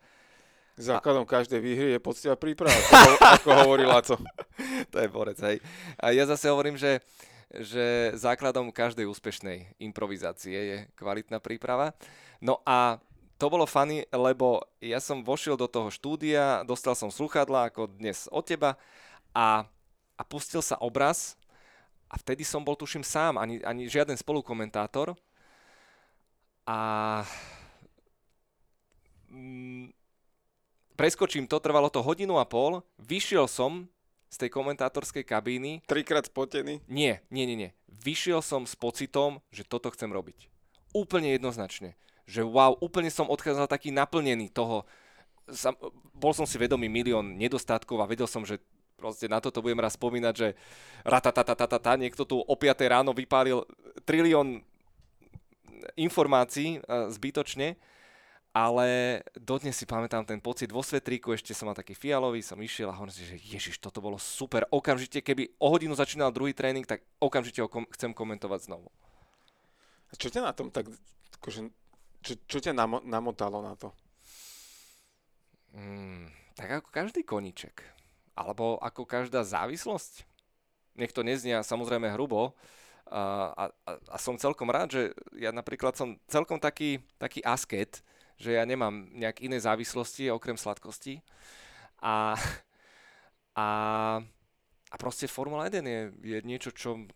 Základom 0.81 1.29
a... 1.29 1.31
každej 1.31 1.61
výhry 1.61 1.91
je 1.93 2.01
poctivá 2.01 2.33
príprava, 2.33 2.73
ako, 2.73 3.13
ako 3.37 3.49
hovorí 3.65 3.85
Laco. 3.85 4.17
to 4.89 4.97
je 4.97 5.09
borec, 5.13 5.37
hej. 5.45 5.61
A 6.01 6.17
ja 6.17 6.25
zase 6.25 6.49
hovorím, 6.49 6.81
že, 6.81 7.05
že 7.53 8.17
základom 8.17 8.73
každej 8.73 9.05
úspešnej 9.05 9.77
improvizácie 9.77 10.57
je 10.57 10.79
kvalitná 10.97 11.45
príprava. 11.45 11.93
No 12.41 12.65
a 12.65 12.97
to 13.37 13.53
bolo 13.53 13.69
funny, 13.69 14.07
lebo 14.15 14.65
ja 14.81 15.03
som 15.03 15.21
vošiel 15.21 15.59
do 15.59 15.69
toho 15.69 15.93
štúdia, 15.93 16.65
dostal 16.65 16.97
som 16.97 17.13
sluchadla 17.13 17.69
ako 17.69 17.91
dnes 17.91 18.31
od 18.33 18.47
teba 18.47 18.81
a, 19.37 19.69
a 20.17 20.23
pustil 20.23 20.65
sa 20.65 20.79
obraz 20.81 21.35
a 22.07 22.17
vtedy 22.17 22.47
som 22.47 22.63
bol 22.63 22.79
tuším 22.79 23.03
sám, 23.03 23.37
ani, 23.37 23.59
ani 23.67 23.91
žiaden 23.91 24.17
spolukomentátor 24.17 25.19
a 26.67 26.79
mm, 29.31 29.91
preskočím 30.95 31.51
to, 31.51 31.59
trvalo 31.59 31.91
to 31.91 32.05
hodinu 32.05 32.39
a 32.39 32.47
pol, 32.47 32.87
vyšiel 33.03 33.51
som 33.51 33.91
z 34.33 34.37
tej 34.47 34.51
komentátorskej 34.55 35.29
kabíny. 35.29 35.85
Trikrát 35.85 36.25
spotený? 36.25 36.81
Nie, 36.89 37.21
nie, 37.29 37.45
nie, 37.45 37.57
nie. 37.59 37.71
Vyšiel 37.91 38.41
som 38.41 38.65
s 38.65 38.73
pocitom, 38.73 39.45
že 39.53 39.67
toto 39.67 39.93
chcem 39.93 40.09
robiť. 40.09 40.49
Úplne 40.97 41.37
jednoznačne. 41.37 42.01
Že 42.25 42.49
wow, 42.49 42.73
úplne 42.81 43.13
som 43.13 43.29
odchádzal 43.29 43.69
taký 43.69 43.93
naplnený 43.93 44.49
toho. 44.49 44.89
Sam, 45.53 45.77
bol 46.17 46.33
som 46.33 46.49
si 46.49 46.57
vedomý 46.57 46.89
milión 46.89 47.37
nedostatkov 47.37 48.01
a 48.01 48.09
vedel 48.09 48.25
som, 48.25 48.47
že 48.47 48.63
proste 48.97 49.27
na 49.29 49.43
toto 49.43 49.61
budem 49.61 49.83
raz 49.83 49.99
spomínať, 49.99 50.35
že 50.39 50.49
ratatatatata, 51.03 51.99
niekto 51.99 52.23
tu 52.25 52.39
o 52.39 52.55
5 52.55 52.79
ráno 52.87 53.11
vypálil 53.11 53.67
trilión 54.07 54.63
informácií 55.97 56.83
zbytočne 56.89 57.79
ale 58.53 59.21
dodnes 59.33 59.73
si 59.73 59.89
pamätám 59.89 60.29
ten 60.29 60.37
pocit 60.37 60.69
vo 60.69 60.85
svetríku, 60.85 61.33
ešte 61.33 61.57
som 61.57 61.73
mal 61.73 61.77
taký 61.77 61.97
fialový, 61.97 62.45
som 62.45 62.61
išiel 62.61 62.93
a 62.93 62.97
hovorím 63.01 63.17
si, 63.17 63.25
že 63.25 63.41
ježiš, 63.41 63.81
toto 63.81 64.05
bolo 64.05 64.21
super. 64.21 64.69
Okamžite, 64.69 65.25
keby 65.25 65.57
o 65.57 65.73
hodinu 65.73 65.97
začínal 65.97 66.29
druhý 66.29 66.53
tréning, 66.53 66.85
tak 66.85 67.01
okamžite 67.17 67.65
ho 67.65 67.69
kom- 67.73 67.89
chcem 67.97 68.13
komentovať 68.13 68.69
znovu. 68.69 68.93
A 70.13 70.21
čo 70.21 70.29
ťa 70.29 70.45
na 70.45 70.53
tom 70.53 70.69
tak, 70.69 70.85
akože, 71.41 71.73
čo, 72.21 72.33
čo 72.45 72.59
ťa 72.61 72.77
namo- 72.77 73.01
namotalo 73.01 73.65
na 73.65 73.73
to? 73.73 73.89
Mm, 75.73 76.29
tak 76.53 76.85
ako 76.85 76.89
každý 76.93 77.25
koniček. 77.25 77.81
Alebo 78.37 78.77
ako 78.85 79.09
každá 79.09 79.49
závislosť. 79.49 80.29
Nech 81.01 81.17
to 81.17 81.25
neznia 81.25 81.65
samozrejme 81.65 82.13
hrubo, 82.13 82.53
a, 83.11 83.53
a, 83.55 83.65
a 83.89 84.17
som 84.17 84.39
celkom 84.39 84.71
rád, 84.71 84.89
že 84.95 85.03
ja 85.37 85.51
napríklad 85.51 85.97
som 85.99 86.17
celkom 86.31 86.57
taký, 86.57 87.03
taký 87.19 87.43
asket, 87.45 88.01
že 88.41 88.57
ja 88.57 88.65
nemám 88.67 89.11
nejak 89.15 89.43
iné 89.45 89.59
závislosti 89.61 90.33
okrem 90.33 90.57
sladkosti. 90.57 91.23
A, 92.03 92.35
a, 93.63 93.69
a 94.91 94.95
proste 94.99 95.31
Formula 95.31 95.71
1 95.71 95.83
je, 95.83 96.01
je 96.23 96.39
niečo, 96.43 96.71
čo 96.73 97.07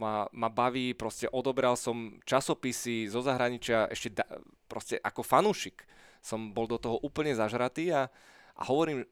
ma, 0.00 0.24
ma 0.32 0.48
baví, 0.48 0.96
proste 0.96 1.28
odobral 1.28 1.76
som 1.76 2.16
časopisy 2.24 3.10
zo 3.10 3.20
zahraničia 3.20 3.90
ešte 3.92 4.16
da, 4.16 4.24
proste 4.70 4.96
ako 5.02 5.20
fanúšik. 5.20 5.84
Som 6.22 6.54
bol 6.54 6.70
do 6.70 6.78
toho 6.78 7.02
úplne 7.02 7.34
zažratý 7.34 7.90
a, 7.90 8.06
a 8.56 8.62
hovorím, 8.66 9.02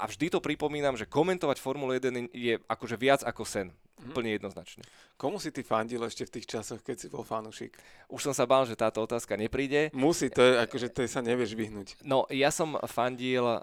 a 0.00 0.08
vždy 0.08 0.32
to 0.32 0.40
pripomínam, 0.40 0.96
že 0.96 1.04
komentovať 1.04 1.60
Formulu 1.60 1.92
1 1.92 2.32
je 2.32 2.56
akože 2.64 2.96
viac 2.96 3.20
ako 3.26 3.44
sen. 3.44 3.68
Mm. 4.00 4.16
Úplne 4.16 4.30
jednoznačne. 4.40 4.82
Komu 5.20 5.36
si 5.36 5.52
ty 5.52 5.60
fandil 5.60 6.00
ešte 6.00 6.24
v 6.24 6.32
tých 6.40 6.46
časoch, 6.48 6.80
keď 6.80 6.96
si 6.96 7.06
bol 7.12 7.20
fanúšik? 7.20 7.76
Už 8.08 8.24
som 8.24 8.34
sa 8.34 8.48
bál, 8.48 8.64
že 8.64 8.72
táto 8.72 9.04
otázka 9.04 9.36
nepríde. 9.36 9.92
Musí, 9.92 10.32
to 10.32 10.40
je 10.40 10.56
akože 10.56 10.88
to 10.88 11.04
sa 11.04 11.20
nevieš 11.20 11.52
vyhnúť. 11.52 12.00
No, 12.00 12.24
ja 12.32 12.48
som 12.48 12.80
fandil 12.88 13.44
uh, 13.44 13.60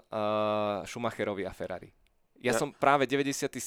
Schumacherovi 0.86 1.42
a 1.42 1.50
Ferrari. 1.50 1.90
Ja, 2.38 2.54
ja 2.54 2.62
som 2.62 2.70
práve 2.70 3.10
97. 3.10 3.58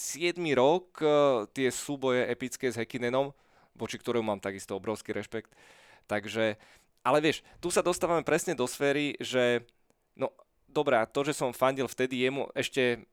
rok, 0.56 1.04
uh, 1.04 1.44
tie 1.52 1.68
súboje 1.68 2.24
epické 2.32 2.72
s 2.72 2.80
Hekinenom, 2.80 3.36
voči 3.76 4.00
ktorému 4.00 4.32
mám 4.32 4.40
takisto 4.40 4.80
obrovský 4.80 5.12
rešpekt. 5.12 5.52
Takže, 6.08 6.56
ale 7.04 7.18
vieš, 7.20 7.44
tu 7.60 7.68
sa 7.68 7.84
dostávame 7.84 8.24
presne 8.24 8.56
do 8.56 8.64
sféry, 8.64 9.20
že 9.20 9.68
no, 10.16 10.32
dobrá, 10.72 11.04
to, 11.04 11.28
že 11.28 11.36
som 11.36 11.52
fandil 11.52 11.92
vtedy 11.92 12.24
jemu, 12.24 12.48
ešte 12.56 13.04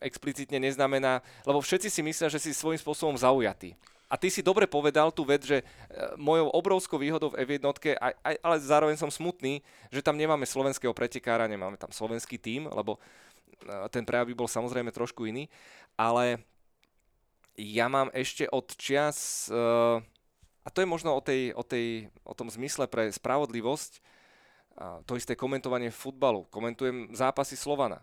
explicitne 0.00 0.58
neznamená, 0.62 1.20
lebo 1.44 1.60
všetci 1.60 1.88
si 1.90 2.00
myslia, 2.00 2.32
že 2.32 2.40
si 2.40 2.56
svojím 2.56 2.80
spôsobom 2.80 3.18
zaujatý. 3.18 3.76
A 4.12 4.20
ty 4.20 4.28
si 4.28 4.44
dobre 4.44 4.68
povedal 4.68 5.08
tú 5.08 5.24
vec, 5.24 5.40
že 5.40 5.64
e, 5.64 5.64
mojou 6.20 6.52
obrovskou 6.52 7.00
výhodou 7.00 7.32
v 7.32 7.48
F1, 7.48 7.64
aj, 7.96 8.12
aj, 8.20 8.34
ale 8.44 8.56
zároveň 8.60 9.00
som 9.00 9.08
smutný, 9.08 9.64
že 9.88 10.04
tam 10.04 10.20
nemáme 10.20 10.44
slovenského 10.44 10.92
pretekára, 10.92 11.48
nemáme 11.48 11.80
tam 11.80 11.88
slovenský 11.88 12.36
tím, 12.36 12.68
lebo 12.68 13.00
e, 13.64 13.88
ten 13.88 14.04
prejav 14.04 14.28
by 14.28 14.36
bol 14.36 14.44
samozrejme 14.44 14.92
trošku 14.92 15.24
iný, 15.24 15.48
ale 15.96 16.44
ja 17.56 17.88
mám 17.88 18.12
ešte 18.12 18.44
od 18.52 18.68
čias, 18.76 19.48
e, 19.48 19.56
a 20.60 20.68
to 20.68 20.84
je 20.84 20.92
možno 20.92 21.16
o, 21.16 21.24
tej, 21.24 21.56
o, 21.56 21.64
tej, 21.64 22.12
o 22.20 22.36
tom 22.36 22.52
zmysle 22.52 22.84
pre 22.92 23.08
spravodlivosť, 23.08 24.12
to 25.04 25.20
isté 25.20 25.36
komentovanie 25.36 25.92
futbalu. 25.92 26.48
Komentujem 26.48 27.12
zápasy 27.12 27.60
Slovana. 27.60 28.00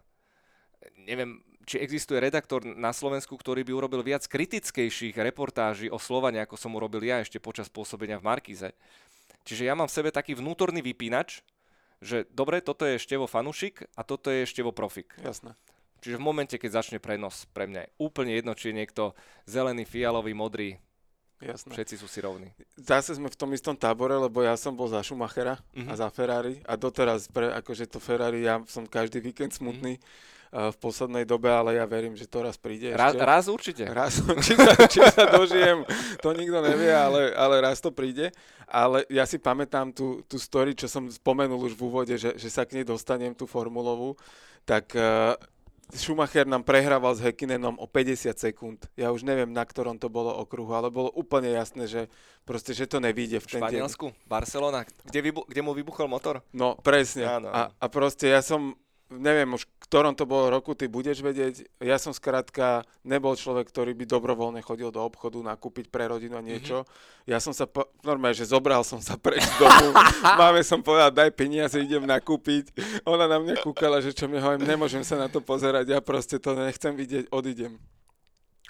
Neviem, 1.02 1.42
či 1.70 1.78
existuje 1.78 2.18
redaktor 2.18 2.66
na 2.66 2.90
Slovensku, 2.90 3.38
ktorý 3.38 3.62
by 3.62 3.72
urobil 3.78 4.02
viac 4.02 4.26
kritickejších 4.26 5.14
reportáží 5.14 5.86
o 5.94 6.02
Slovane, 6.02 6.42
ako 6.42 6.58
som 6.58 6.74
urobil 6.74 7.06
ja 7.06 7.22
ešte 7.22 7.38
počas 7.38 7.70
pôsobenia 7.70 8.18
v 8.18 8.26
Markize. 8.26 8.74
Čiže 9.46 9.70
ja 9.70 9.78
mám 9.78 9.86
v 9.86 9.94
sebe 10.02 10.10
taký 10.10 10.34
vnútorný 10.34 10.82
vypínač, 10.82 11.46
že 12.02 12.26
dobre, 12.34 12.66
toto 12.66 12.90
je 12.90 12.98
Števo 12.98 13.30
Fanušik 13.30 13.86
a 13.94 14.02
toto 14.02 14.34
je 14.34 14.50
Števo 14.50 14.74
Profik. 14.74 15.14
Jasné. 15.22 15.54
Čiže 16.02 16.18
v 16.18 16.26
momente, 16.26 16.56
keď 16.58 16.82
začne 16.82 16.98
prenos, 16.98 17.46
pre 17.54 17.70
mňa 17.70 17.86
je 17.86 17.94
úplne 18.02 18.34
jedno, 18.34 18.58
či 18.58 18.74
je 18.74 18.80
niekto 18.82 19.14
zelený, 19.46 19.86
fialový, 19.86 20.34
modrý, 20.34 20.82
Jasné. 21.40 21.72
Všetci 21.72 21.96
sú 22.04 22.12
si 22.12 22.20
rovní. 22.20 22.52
Zase 22.76 23.16
sme 23.16 23.32
v 23.32 23.40
tom 23.40 23.56
istom 23.56 23.72
tábore, 23.72 24.12
lebo 24.12 24.44
ja 24.44 24.60
som 24.60 24.76
bol 24.76 24.92
za 24.92 25.00
Schumachera 25.00 25.56
uh-huh. 25.72 25.88
a 25.88 25.94
za 25.96 26.12
Ferrari 26.12 26.60
a 26.68 26.76
doteraz, 26.76 27.32
pre, 27.32 27.48
akože 27.56 27.88
to 27.88 28.04
Ferrari, 28.04 28.44
ja 28.44 28.60
som 28.68 28.84
každý 28.84 29.24
víkend 29.24 29.56
smutný. 29.56 29.96
Uh-huh 29.96 30.38
v 30.50 30.78
poslednej 30.82 31.30
dobe, 31.30 31.46
ale 31.54 31.78
ja 31.78 31.86
verím, 31.86 32.18
že 32.18 32.26
to 32.26 32.42
raz 32.42 32.58
príde. 32.58 32.90
Raz, 32.98 33.14
ešte. 33.14 33.22
raz 33.22 33.46
určite. 33.46 33.84
Raz, 33.86 34.18
či 34.46 34.54
sa, 34.58 34.74
či 34.90 35.00
sa 35.06 35.30
dožijem, 35.30 35.86
to 36.26 36.34
nikto 36.34 36.58
nevie, 36.66 36.90
ale, 36.90 37.30
ale 37.38 37.62
raz 37.62 37.78
to 37.78 37.94
príde. 37.94 38.34
Ale 38.66 39.06
ja 39.14 39.30
si 39.30 39.38
pamätám 39.38 39.94
tú, 39.94 40.26
tú 40.26 40.42
story, 40.42 40.74
čo 40.74 40.90
som 40.90 41.06
spomenul 41.06 41.70
už 41.70 41.78
v 41.78 41.86
úvode, 41.86 42.14
že, 42.18 42.34
že 42.34 42.50
sa 42.50 42.66
k 42.66 42.82
nej 42.82 42.86
dostanem, 42.86 43.38
tú 43.38 43.46
formulovú, 43.46 44.18
tak 44.66 44.94
uh, 44.98 45.38
Schumacher 45.90 46.46
nám 46.46 46.62
prehrával 46.62 47.18
s 47.18 47.22
Hekinenom 47.22 47.82
o 47.82 47.90
50 47.90 48.34
sekúnd. 48.38 48.78
Ja 48.94 49.10
už 49.10 49.26
neviem, 49.26 49.50
na 49.50 49.66
ktorom 49.66 49.98
to 49.98 50.06
bolo 50.06 50.30
okruhu, 50.38 50.70
ale 50.78 50.94
bolo 50.94 51.10
úplne 51.18 51.50
jasné, 51.50 51.90
že 51.90 52.02
proste, 52.46 52.78
že 52.78 52.86
to 52.86 53.02
nevíde 53.02 53.42
v 53.42 53.48
ten 53.50 53.58
Španielsku, 53.58 54.14
deň. 54.14 54.30
Barcelona, 54.30 54.86
kde, 54.86 55.20
vybu- 55.30 55.50
kde 55.50 55.62
mu 55.66 55.74
vybuchol 55.74 56.06
motor? 56.06 56.46
No, 56.54 56.78
presne. 56.78 57.26
Áno, 57.26 57.50
áno. 57.50 57.74
A, 57.74 57.74
a 57.74 57.86
proste 57.90 58.30
ja 58.30 58.46
som 58.46 58.78
neviem 59.10 59.50
už, 59.58 59.66
ktorom 59.90 60.14
to 60.14 60.30
bolo 60.30 60.54
roku, 60.54 60.78
ty 60.78 60.86
budeš 60.86 61.26
vedieť. 61.26 61.66
Ja 61.82 61.98
som 61.98 62.14
skrátka 62.14 62.86
nebol 63.02 63.34
človek, 63.34 63.66
ktorý 63.74 63.98
by 63.98 64.06
dobrovoľne 64.06 64.62
chodil 64.62 64.94
do 64.94 65.02
obchodu 65.02 65.42
nakúpiť 65.42 65.90
pre 65.90 66.06
rodinu 66.06 66.38
a 66.38 66.46
niečo. 66.46 66.86
Mm-hmm. 66.86 67.26
Ja 67.26 67.42
som 67.42 67.54
sa, 67.54 67.66
po, 67.66 67.90
normálne, 68.06 68.38
že 68.38 68.46
zobral 68.46 68.86
som 68.86 69.02
sa 69.02 69.18
preč 69.18 69.42
z 69.42 69.56
domu. 69.58 69.98
Máme 70.42 70.62
som 70.62 70.86
povedal, 70.86 71.10
daj 71.10 71.34
peniaze, 71.34 71.82
idem 71.82 72.06
nakúpiť. 72.06 72.70
Ona 73.10 73.26
na 73.26 73.42
mňa 73.42 73.66
kúkala, 73.66 73.98
že 74.00 74.14
čo 74.14 74.30
mi 74.30 74.38
hovorím, 74.38 74.70
nemôžem 74.70 75.02
sa 75.02 75.18
na 75.18 75.26
to 75.26 75.42
pozerať, 75.42 75.90
ja 75.90 76.00
proste 76.00 76.38
to 76.38 76.54
nechcem 76.54 76.94
vidieť, 76.94 77.34
odídem. 77.34 77.82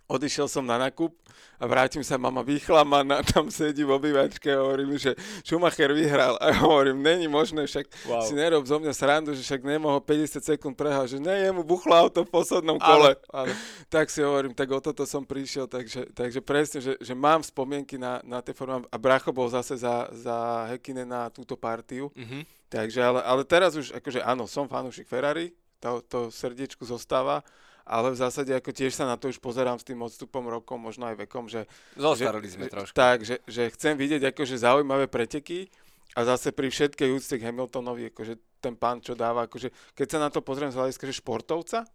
Odišiel 0.09 0.49
som 0.49 0.65
na 0.65 0.81
nakup 0.81 1.13
a 1.61 1.67
vrátim 1.69 2.01
sa, 2.01 2.17
mama 2.17 2.41
vychlamaná, 2.41 3.21
tam 3.21 3.53
sedí 3.53 3.85
v 3.85 3.93
obývačke 3.93 4.49
a 4.49 4.63
hovorím, 4.63 4.97
že 4.97 5.13
Schumacher 5.45 5.93
vyhral. 5.93 6.39
A 6.41 6.49
ja 6.49 6.65
hovorím, 6.65 7.03
není 7.03 7.29
možné, 7.29 7.69
však 7.69 7.85
wow. 8.09 8.25
si 8.25 8.33
nerob 8.33 8.65
zo 8.65 8.81
mňa 8.81 8.93
srandu, 8.95 9.35
že 9.37 9.45
však 9.45 9.61
nemohol 9.61 10.01
50 10.01 10.41
sekúnd 10.41 10.73
prehal, 10.73 11.05
že 11.05 11.21
ne, 11.21 11.45
jemu 11.45 11.61
buchlo 11.61 11.93
auto 11.93 12.25
v 12.25 12.31
poslednom 12.31 12.81
kole. 12.81 13.13
Ale, 13.29 13.51
ale. 13.51 13.51
Tak 13.91 14.09
si 14.09 14.25
hovorím, 14.25 14.57
tak 14.57 14.71
o 14.73 14.81
toto 14.81 15.05
som 15.05 15.21
prišiel, 15.21 15.69
takže, 15.69 16.09
takže 16.15 16.39
presne, 16.41 16.79
že, 16.81 16.93
že 16.97 17.13
mám 17.13 17.45
spomienky 17.45 18.01
na, 18.01 18.23
na 18.25 18.41
tie 18.41 18.55
formy 18.55 18.87
a 18.89 18.97
Bracho 18.97 19.29
bol 19.29 19.51
zase 19.51 19.77
za, 19.77 20.09
za 20.15 20.65
Hekine 20.73 21.05
na 21.05 21.29
túto 21.29 21.53
partiu. 21.53 22.09
Mm-hmm. 22.17 22.41
Takže, 22.71 22.99
ale, 23.03 23.19
ale 23.21 23.41
teraz 23.43 23.75
už, 23.75 23.93
akože 23.99 24.23
áno, 24.23 24.47
som 24.47 24.65
fanúšik 24.65 25.05
Ferrari, 25.05 25.51
to, 25.83 26.03
to 26.07 26.19
srdiečku 26.31 26.83
zostáva, 26.87 27.43
ale 27.89 28.13
v 28.13 28.21
zásade 28.21 28.53
ako 28.53 28.69
tiež 28.69 28.93
sa 28.93 29.09
na 29.09 29.17
to 29.17 29.33
už 29.33 29.41
pozerám 29.41 29.81
s 29.81 29.87
tým 29.89 29.97
odstupom 30.05 30.45
rokov, 30.45 30.77
možno 30.77 31.09
aj 31.09 31.25
vekom, 31.25 31.49
že... 31.49 31.65
Zostarili 31.97 32.45
sme 32.45 32.69
že, 32.69 32.71
trošku. 32.77 32.93
Tak, 32.93 33.25
že, 33.25 33.41
že 33.49 33.73
chcem 33.73 33.97
vidieť 33.97 34.29
akože 34.29 34.61
zaujímavé 34.61 35.09
preteky 35.09 35.73
a 36.13 36.21
zase 36.21 36.53
pri 36.53 36.69
všetkej 36.69 37.09
úcte 37.09 37.35
k 37.41 37.49
Hamiltonovi, 37.49 38.13
akože 38.13 38.61
ten 38.61 38.77
pán, 38.77 39.01
čo 39.01 39.17
dáva, 39.17 39.49
akože 39.49 39.73
keď 39.97 40.07
sa 40.07 40.19
na 40.21 40.29
to 40.29 40.45
pozriem 40.45 40.69
z 40.69 40.77
hľadiska, 40.77 41.09
že 41.09 41.17
športovca, 41.17 41.89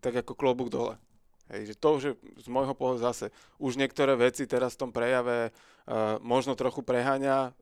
tak 0.00 0.14
ako 0.24 0.32
klobúk 0.32 0.72
dole. 0.72 0.96
Hej, 1.52 1.72
že 1.72 1.74
to, 1.76 1.90
že 2.00 2.10
z 2.40 2.48
môjho 2.48 2.72
pohľadu 2.72 3.04
zase 3.04 3.28
už 3.60 3.76
niektoré 3.76 4.16
veci 4.16 4.48
teraz 4.48 4.80
v 4.80 4.88
tom 4.88 4.90
prejave 4.96 5.52
uh, 5.52 6.16
možno 6.24 6.56
trochu 6.56 6.80
preháňa, 6.80 7.52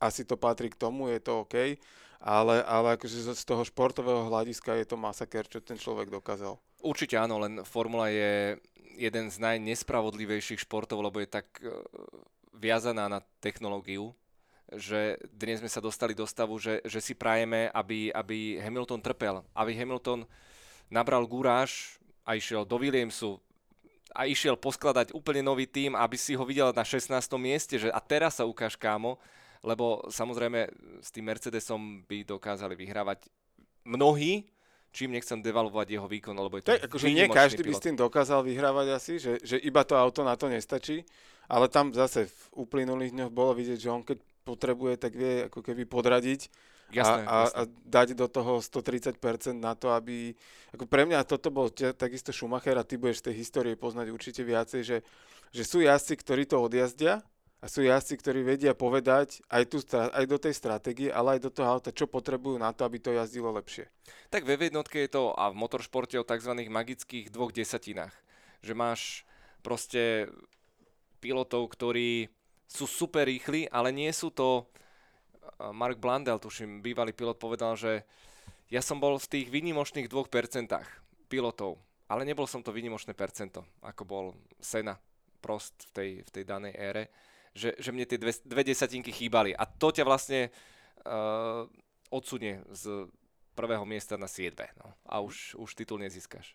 asi 0.00 0.24
to 0.24 0.40
patrí 0.40 0.72
k 0.72 0.80
tomu, 0.80 1.12
je 1.12 1.20
to 1.20 1.44
OK, 1.44 1.76
ale, 2.16 2.56
ale 2.64 2.96
akože 2.96 3.36
z 3.36 3.44
toho 3.44 3.60
športového 3.60 4.24
hľadiska 4.32 4.72
je 4.80 4.88
to 4.88 4.96
masaker, 4.96 5.44
čo 5.44 5.60
ten 5.60 5.76
človek 5.76 6.08
dokázal. 6.08 6.56
Určite 6.84 7.16
áno, 7.16 7.40
len 7.40 7.64
Formula 7.64 8.12
je 8.12 8.60
jeden 8.96 9.28
z 9.28 9.36
najnespravodlivejších 9.40 10.64
športov, 10.64 11.04
lebo 11.04 11.20
je 11.20 11.28
tak 11.28 11.46
e, 11.60 11.68
viazaná 12.56 13.08
na 13.08 13.20
technológiu, 13.40 14.16
že 14.72 15.20
dnes 15.30 15.62
sme 15.62 15.70
sa 15.70 15.78
dostali 15.78 16.16
do 16.16 16.26
stavu, 16.26 16.58
že, 16.58 16.82
že 16.82 16.98
si 16.98 17.14
prajeme, 17.14 17.70
aby, 17.70 18.10
aby 18.10 18.58
Hamilton 18.58 18.98
trpel, 18.98 19.44
aby 19.54 19.72
Hamilton 19.76 20.26
nabral 20.90 21.22
gúráž 21.28 22.00
a 22.26 22.34
išiel 22.34 22.66
do 22.66 22.80
Williamsu 22.80 23.38
a 24.16 24.24
išiel 24.26 24.56
poskladať 24.56 25.12
úplne 25.12 25.44
nový 25.44 25.68
tým, 25.68 25.92
aby 25.94 26.16
si 26.16 26.32
ho 26.32 26.42
videl 26.42 26.72
na 26.72 26.82
16. 26.82 27.12
mieste, 27.36 27.76
že 27.76 27.92
a 27.92 28.00
teraz 28.00 28.40
sa 28.40 28.48
ukáž 28.48 28.74
kámo, 28.74 29.20
lebo 29.60 30.02
samozrejme 30.08 30.72
s 31.04 31.12
tým 31.12 31.28
Mercedesom 31.28 32.02
by 32.08 32.24
dokázali 32.24 32.74
vyhrávať 32.74 33.28
mnohí, 33.84 34.48
čím 34.96 35.12
nechcem 35.12 35.44
devalvovať 35.44 36.00
jeho 36.00 36.08
výkon, 36.08 36.32
lebo 36.32 36.56
je 36.56 36.64
to, 36.64 36.72
to 36.72 36.88
akože 36.88 37.12
nie 37.12 37.28
každý 37.28 37.60
pilot. 37.60 37.68
by 37.68 37.72
s 37.76 37.84
tým 37.84 37.96
dokázal 38.00 38.40
vyhrávať 38.40 38.86
asi, 38.96 39.12
že, 39.20 39.32
že 39.44 39.60
iba 39.60 39.84
to 39.84 39.92
auto 39.92 40.24
na 40.24 40.32
to 40.40 40.48
nestačí, 40.48 41.04
ale 41.52 41.68
tam 41.68 41.92
zase 41.92 42.32
v 42.32 42.42
uplynulých 42.64 43.12
dňoch 43.12 43.32
bolo 43.36 43.52
vidieť, 43.52 43.76
že 43.76 43.92
on 43.92 44.00
keď 44.00 44.18
potrebuje, 44.48 44.96
tak 44.96 45.12
vie 45.12 45.52
ako 45.52 45.60
keby 45.60 45.84
podradiť 45.84 46.40
jasné, 46.94 47.22
a, 47.22 47.28
a, 47.28 47.36
jasné. 47.44 47.58
a 47.58 47.62
dať 47.84 48.08
do 48.16 48.26
toho 48.30 48.62
130% 48.64 49.20
na 49.58 49.76
to, 49.76 49.92
aby... 49.92 50.32
Ako 50.72 50.88
pre 50.88 51.04
mňa 51.04 51.26
toto 51.28 51.52
bol 51.52 51.68
takisto 51.74 52.30
Schumacher 52.32 52.78
a 52.78 52.86
ty 52.86 52.96
budeš 52.96 53.20
z 53.20 53.24
tej 53.30 53.34
histórie 53.42 53.74
poznať 53.74 54.08
určite 54.14 54.42
viacej, 54.46 54.80
že, 54.86 54.98
že 55.50 55.62
sú 55.66 55.82
jazdci, 55.82 56.14
ktorí 56.16 56.48
to 56.48 56.62
odjazdia 56.62 57.20
a 57.66 57.72
sú 57.74 57.82
jazdci, 57.82 58.14
ktorí 58.22 58.46
vedia 58.46 58.78
povedať 58.78 59.42
aj, 59.50 59.64
tu, 59.66 59.82
aj 59.90 60.22
do 60.30 60.38
tej 60.38 60.54
stratégie, 60.54 61.10
ale 61.10 61.34
aj 61.34 61.40
do 61.42 61.50
toho 61.50 61.66
auta, 61.66 61.90
čo 61.90 62.06
potrebujú 62.06 62.62
na 62.62 62.70
to, 62.70 62.86
aby 62.86 63.02
to 63.02 63.10
jazdilo 63.10 63.50
lepšie. 63.58 63.90
Tak 64.30 64.46
ve 64.46 64.54
jednotke 64.54 65.02
je 65.02 65.10
to 65.10 65.34
a 65.34 65.50
v 65.50 65.58
motoršporte 65.58 66.14
o 66.14 66.22
tzv. 66.22 66.54
magických 66.54 67.26
dvoch 67.34 67.50
desatinách. 67.50 68.14
Že 68.62 68.72
máš 68.78 69.00
proste 69.66 70.30
pilotov, 71.18 71.66
ktorí 71.74 72.30
sú 72.70 72.86
super 72.86 73.26
rýchli, 73.26 73.66
ale 73.66 73.90
nie 73.90 74.14
sú 74.14 74.30
to... 74.30 74.70
Mark 75.58 75.98
Blandel, 75.98 76.38
tuším, 76.38 76.86
bývalý 76.86 77.10
pilot, 77.10 77.34
povedal, 77.34 77.74
že 77.74 78.06
ja 78.70 78.78
som 78.78 79.02
bol 79.02 79.18
v 79.18 79.26
tých 79.26 79.46
výnimočných 79.50 80.06
2% 80.06 80.70
pilotov, 81.26 81.82
ale 82.06 82.22
nebol 82.22 82.46
som 82.46 82.62
to 82.62 82.70
výnimočné 82.70 83.10
percento, 83.10 83.66
ako 83.82 84.02
bol 84.06 84.24
Sena, 84.62 84.94
Prost 85.42 85.90
v 85.90 85.90
tej, 85.90 86.10
v 86.22 86.30
tej 86.30 86.44
danej 86.46 86.74
ére 86.78 87.04
že, 87.56 87.72
že 87.80 87.90
mne 87.90 88.04
tie 88.04 88.20
dve, 88.20 88.36
dve 88.44 88.62
desatinky 88.62 89.08
chýbali. 89.08 89.56
A 89.56 89.64
to 89.64 89.88
ťa 89.88 90.04
vlastne 90.04 90.52
uh, 91.08 91.64
odsunie 92.12 92.60
z 92.68 93.08
prvého 93.56 93.88
miesta 93.88 94.20
na 94.20 94.28
7. 94.28 94.52
No. 94.76 94.92
A 95.08 95.24
už, 95.24 95.56
už 95.56 95.72
titul 95.72 95.96
nezískaš. 96.04 96.52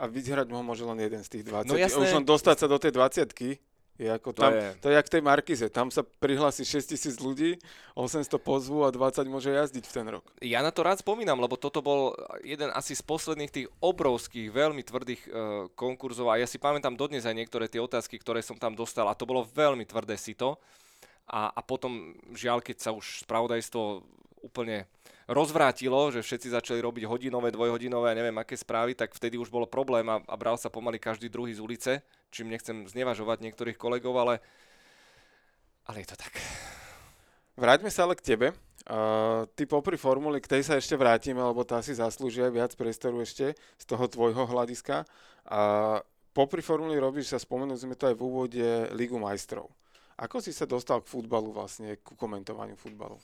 A 0.00 0.08
vyhrať 0.08 0.48
ho 0.48 0.64
môže 0.64 0.84
len 0.84 0.96
jeden 1.00 1.20
z 1.20 1.28
tých 1.28 1.44
20. 1.44 1.68
No 1.68 1.76
jasné. 1.76 2.00
Už 2.00 2.16
len 2.16 2.24
dostať 2.24 2.56
sa 2.64 2.66
do 2.68 2.80
tej 2.80 2.96
20 2.96 3.36
je 3.96 4.08
ako 4.12 4.36
tam, 4.36 4.52
to, 4.52 4.60
je... 4.60 4.68
to 4.80 4.86
je 4.92 4.94
jak 5.00 5.08
v 5.08 5.14
tej 5.16 5.22
Markize, 5.24 5.66
tam 5.72 5.88
sa 5.88 6.04
prihlási 6.04 6.68
6 6.68 6.92
tisíc 6.92 7.16
ľudí, 7.16 7.56
800 7.96 8.28
pozvu 8.36 8.84
a 8.84 8.92
20 8.92 9.24
môže 9.24 9.48
jazdiť 9.48 9.84
v 9.88 9.92
ten 9.92 10.06
rok. 10.12 10.24
Ja 10.44 10.60
na 10.60 10.68
to 10.68 10.84
rád 10.84 11.00
spomínam, 11.00 11.40
lebo 11.40 11.56
toto 11.56 11.80
bol 11.80 12.12
jeden 12.44 12.68
asi 12.76 12.92
z 12.92 13.00
posledných 13.00 13.52
tých 13.52 13.68
obrovských, 13.80 14.52
veľmi 14.52 14.84
tvrdých 14.84 15.22
uh, 15.26 15.32
konkurzov 15.72 16.28
a 16.28 16.36
ja 16.36 16.44
si 16.44 16.60
pamätám 16.60 16.92
dodnes 16.92 17.24
aj 17.24 17.36
niektoré 17.36 17.72
tie 17.72 17.80
otázky, 17.80 18.20
ktoré 18.20 18.44
som 18.44 18.60
tam 18.60 18.76
dostal 18.76 19.08
a 19.08 19.16
to 19.16 19.24
bolo 19.24 19.48
veľmi 19.48 19.88
tvrdé 19.88 20.20
sito. 20.20 20.60
A, 21.26 21.50
a 21.50 21.60
potom, 21.64 22.14
žiaľ, 22.38 22.62
keď 22.62 22.76
sa 22.78 22.90
už 22.94 23.26
spravodajstvo 23.26 24.04
úplne 24.46 24.86
rozvrátilo, 25.26 26.14
že 26.14 26.22
všetci 26.22 26.54
začali 26.54 26.78
robiť 26.78 27.04
hodinové, 27.06 27.50
dvojhodinové, 27.50 28.14
neviem 28.14 28.38
aké 28.38 28.54
správy, 28.54 28.94
tak 28.94 29.10
vtedy 29.14 29.38
už 29.38 29.50
bolo 29.50 29.66
problém 29.66 30.06
a, 30.06 30.22
a 30.22 30.34
bral 30.38 30.54
sa 30.54 30.70
pomaly 30.70 31.02
každý 31.02 31.26
druhý 31.26 31.54
z 31.54 31.62
ulice, 31.62 31.92
čím 32.30 32.50
nechcem 32.50 32.86
znevažovať 32.86 33.42
niektorých 33.42 33.78
kolegov, 33.78 34.14
ale, 34.22 34.38
ale 35.90 36.06
je 36.06 36.08
to 36.14 36.16
tak. 36.16 36.38
Vráťme 37.58 37.90
sa 37.90 38.06
ale 38.06 38.14
k 38.14 38.22
tebe. 38.22 38.48
Uh, 38.86 39.50
ty 39.58 39.66
popri 39.66 39.98
formuli, 39.98 40.38
k 40.38 40.46
tej 40.46 40.62
sa 40.62 40.78
ešte 40.78 40.94
vrátime, 40.94 41.42
lebo 41.42 41.66
tá 41.66 41.82
si 41.82 41.90
zaslúžia 41.90 42.46
viac 42.54 42.78
priestoru 42.78 43.18
ešte 43.18 43.58
z 43.58 43.84
toho 43.84 44.06
tvojho 44.06 44.46
hľadiska. 44.46 45.02
Uh, 45.42 45.98
popri 46.30 46.62
formuli 46.62 46.94
robíš, 46.94 47.34
sa 47.34 47.42
spomenuli 47.42 47.74
sme 47.74 47.98
to 47.98 48.06
aj 48.06 48.14
v 48.14 48.22
úvode, 48.22 48.66
Ligu 48.94 49.18
majstrov. 49.18 49.74
Ako 50.14 50.38
si 50.38 50.54
sa 50.54 50.70
dostal 50.70 51.02
k 51.02 51.10
futbalu 51.10 51.50
vlastne, 51.50 51.98
ku 51.98 52.14
komentovaniu 52.14 52.78
futbalu? 52.78 53.18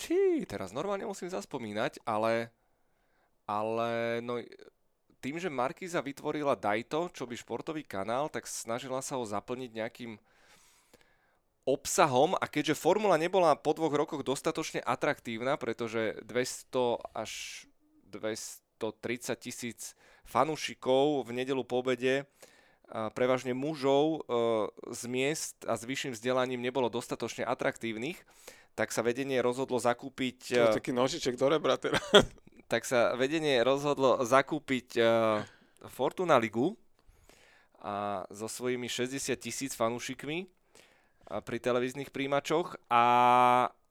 Či, 0.00 0.48
teraz 0.48 0.72
normálne 0.72 1.04
musím 1.04 1.28
zaspomínať, 1.28 2.00
ale, 2.08 2.48
ale 3.44 4.24
no, 4.24 4.40
tým, 5.20 5.36
že 5.36 5.52
Markiza 5.52 6.00
vytvorila 6.00 6.56
Dajto, 6.56 7.12
čo 7.12 7.28
by 7.28 7.36
športový 7.36 7.84
kanál, 7.84 8.32
tak 8.32 8.48
snažila 8.48 9.04
sa 9.04 9.20
ho 9.20 9.24
zaplniť 9.28 9.70
nejakým 9.76 10.16
obsahom. 11.68 12.32
A 12.40 12.48
keďže 12.48 12.80
formula 12.80 13.20
nebola 13.20 13.52
po 13.52 13.76
dvoch 13.76 13.92
rokoch 13.92 14.24
dostatočne 14.24 14.80
atraktívna, 14.80 15.60
pretože 15.60 16.16
200 16.24 17.12
až 17.12 17.64
230 18.08 19.36
tisíc 19.36 19.92
fanúšikov 20.24 21.28
v 21.28 21.30
nedelu 21.36 21.60
po 21.62 21.84
obede 21.84 22.24
prevažne 22.90 23.54
mužov 23.54 24.02
e, 24.04 24.18
z 24.90 25.02
miest 25.06 25.62
a 25.62 25.78
s 25.78 25.86
vyšším 25.86 26.10
vzdelaním 26.10 26.58
nebolo 26.58 26.90
dostatočne 26.90 27.46
atraktívnych, 27.46 28.18
tak 28.80 28.96
sa 28.96 29.04
vedenie 29.04 29.44
rozhodlo 29.44 29.76
zakúpiť... 29.76 30.56
To 30.56 30.64
je 30.64 30.68
eh, 30.72 30.76
taký 30.80 30.96
nožiček 30.96 31.36
do 31.36 31.52
rebra 31.52 31.76
teraz. 31.76 32.00
Tak 32.70 32.86
sa 32.86 33.18
vedenie 33.18 33.66
rozhodlo 33.66 34.22
zakúpiť 34.22 34.94
uh, 34.94 35.42
Fortuna 35.90 36.38
Ligu 36.38 36.78
a 37.82 38.22
so 38.30 38.46
svojimi 38.46 38.86
60 38.86 39.34
tisíc 39.34 39.74
fanúšikmi 39.74 40.46
pri 41.42 41.58
televíznych 41.58 42.14
príjimačoch 42.14 42.78
a, 42.86 43.04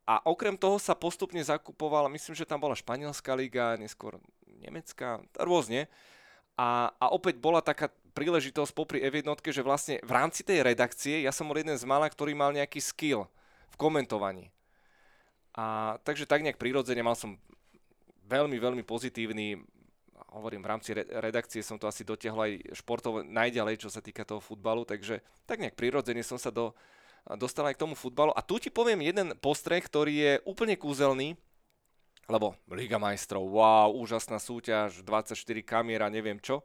a 0.08 0.16
okrem 0.24 0.56
toho 0.56 0.80
sa 0.80 0.96
postupne 0.96 1.44
zakupovala, 1.44 2.08
myslím, 2.08 2.40
že 2.40 2.48
tam 2.48 2.64
bola 2.64 2.72
Španielská 2.72 3.36
liga, 3.36 3.76
neskôr 3.76 4.16
Nemecká, 4.48 5.20
rôzne. 5.36 5.92
A, 6.56 6.96
a 7.04 7.12
opäť 7.12 7.36
bola 7.36 7.60
taká 7.60 7.92
príležitosť 8.16 8.72
popri 8.72 9.04
F 9.04 9.16
že 9.52 9.60
vlastne 9.60 10.00
v 10.04 10.12
rámci 10.12 10.44
tej 10.48 10.64
redakcie 10.64 11.20
ja 11.24 11.36
som 11.36 11.52
bol 11.52 11.60
jeden 11.60 11.76
z 11.76 11.84
mála, 11.84 12.08
ktorý 12.08 12.32
mal 12.32 12.56
nejaký 12.56 12.80
skill 12.80 13.28
v 13.72 13.76
komentovaní. 13.76 14.56
A 15.60 16.00
takže 16.08 16.24
tak 16.24 16.40
nejak 16.40 16.56
prirodzene 16.56 17.04
mal 17.04 17.20
som 17.20 17.36
veľmi, 18.32 18.56
veľmi 18.56 18.84
pozitívny, 18.88 19.60
hovorím, 20.32 20.64
v 20.64 20.72
rámci 20.72 20.96
redakcie 20.96 21.60
som 21.60 21.76
to 21.76 21.84
asi 21.84 22.08
dotiahol 22.08 22.48
aj 22.48 22.80
športov 22.80 23.28
najďalej, 23.28 23.84
čo 23.84 23.90
sa 23.92 24.00
týka 24.00 24.24
toho 24.24 24.40
futbalu, 24.40 24.88
takže 24.88 25.20
tak 25.44 25.60
nejak 25.60 25.76
prirodzene 25.76 26.24
som 26.24 26.40
sa 26.40 26.48
do, 26.48 26.72
dostal 27.36 27.68
aj 27.68 27.76
k 27.76 27.84
tomu 27.84 28.00
futbalu. 28.00 28.32
A 28.32 28.46
tu 28.46 28.56
ti 28.56 28.72
poviem 28.72 29.04
jeden 29.04 29.36
postreh, 29.44 29.84
ktorý 29.84 30.14
je 30.16 30.34
úplne 30.48 30.80
kúzelný, 30.80 31.36
lebo 32.30 32.56
Liga 32.72 33.02
majstrov, 33.02 33.44
wow, 33.52 33.92
úžasná 34.00 34.40
súťaž, 34.40 35.02
24 35.04 35.36
kamiera, 35.66 36.14
neviem 36.14 36.40
čo. 36.40 36.62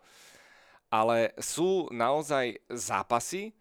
Ale 0.92 1.34
sú 1.40 1.88
naozaj 1.90 2.60
zápasy, 2.70 3.56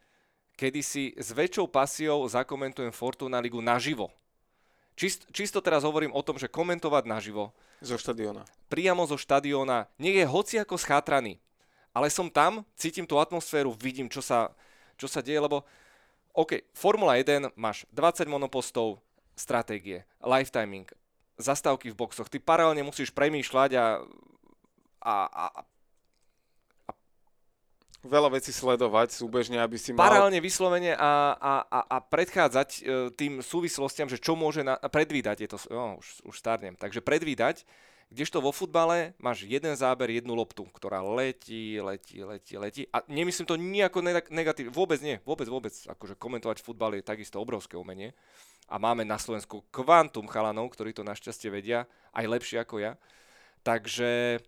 kedy 0.60 0.82
si 0.84 1.04
s 1.18 1.34
väčšou 1.34 1.66
pasiou 1.72 2.22
zakomentujem 2.28 2.94
Fortuna 2.94 3.42
Ligu 3.42 3.64
naživo. 3.64 4.12
Čist, 4.94 5.26
čisto 5.34 5.60
teraz 5.60 5.82
hovorím 5.82 6.14
o 6.14 6.22
tom, 6.22 6.38
že 6.38 6.52
komentovať 6.52 7.04
naživo. 7.10 7.50
Zo 7.82 7.98
štadióna. 7.98 8.46
Priamo 8.70 9.04
zo 9.10 9.18
štadióna. 9.18 9.90
Nech 9.98 10.16
je 10.16 10.26
hoci 10.30 10.56
ako 10.62 10.78
schátraný. 10.78 11.42
ale 11.94 12.10
som 12.10 12.26
tam, 12.26 12.66
cítim 12.74 13.06
tú 13.06 13.22
atmosféru, 13.22 13.70
vidím, 13.78 14.10
čo 14.10 14.18
sa, 14.18 14.50
čo 14.98 15.06
sa 15.06 15.22
deje, 15.22 15.38
lebo 15.38 15.62
OK, 16.34 16.66
Formula 16.74 17.22
1 17.22 17.54
máš 17.54 17.86
20 17.94 18.26
monopostov, 18.26 18.98
stratégie, 19.38 20.02
lifetiming, 20.18 20.90
zastávky 21.38 21.94
v 21.94 21.98
boxoch. 21.98 22.30
Ty 22.30 22.42
paralelne 22.42 22.82
musíš 22.82 23.14
premýšľať 23.14 23.78
a, 23.78 23.86
a, 25.06 25.16
a, 25.30 25.46
veľa 28.04 28.36
vecí 28.36 28.52
sledovať 28.52 29.16
súbežne, 29.16 29.58
aby 29.64 29.80
si 29.80 29.96
mal... 29.96 30.04
Paralelne 30.06 30.44
vyslovene 30.44 30.92
a, 30.94 31.34
a, 31.40 31.54
a, 31.68 31.80
a 31.88 31.98
predchádzať 32.04 32.70
e, 32.70 32.82
tým 33.16 33.40
súvislostiam, 33.40 34.12
že 34.12 34.20
čo 34.20 34.36
môže 34.36 34.62
na, 34.62 34.76
predvídať, 34.76 35.38
je 35.48 35.50
to, 35.50 35.58
oh, 35.72 35.96
už, 35.98 36.28
už 36.28 36.36
starnem, 36.36 36.76
takže 36.76 37.00
predvídať, 37.00 37.64
Kdežto 38.14 38.46
vo 38.46 38.54
futbale 38.54 39.18
máš 39.18 39.42
jeden 39.42 39.74
záber, 39.74 40.06
jednu 40.14 40.38
loptu, 40.38 40.70
ktorá 40.70 41.02
letí, 41.02 41.82
letí, 41.82 42.22
letí, 42.22 42.54
letí. 42.62 42.82
A 42.94 43.02
nemyslím 43.10 43.50
to 43.50 43.58
nejako 43.58 44.06
negatívne, 44.30 44.70
vôbec 44.70 45.02
nie, 45.02 45.18
vôbec, 45.26 45.50
vôbec. 45.50 45.74
Akože 45.90 46.14
komentovať 46.22 46.62
futbal 46.62 46.94
je 46.94 47.02
takisto 47.02 47.42
obrovské 47.42 47.74
umenie. 47.74 48.14
A 48.70 48.78
máme 48.78 49.02
na 49.02 49.18
Slovensku 49.18 49.66
kvantum 49.74 50.30
chalanov, 50.30 50.70
ktorí 50.78 50.94
to 50.94 51.02
našťastie 51.02 51.50
vedia, 51.50 51.90
aj 52.14 52.30
lepšie 52.30 52.62
ako 52.62 52.86
ja. 52.86 53.02
Takže 53.66 54.46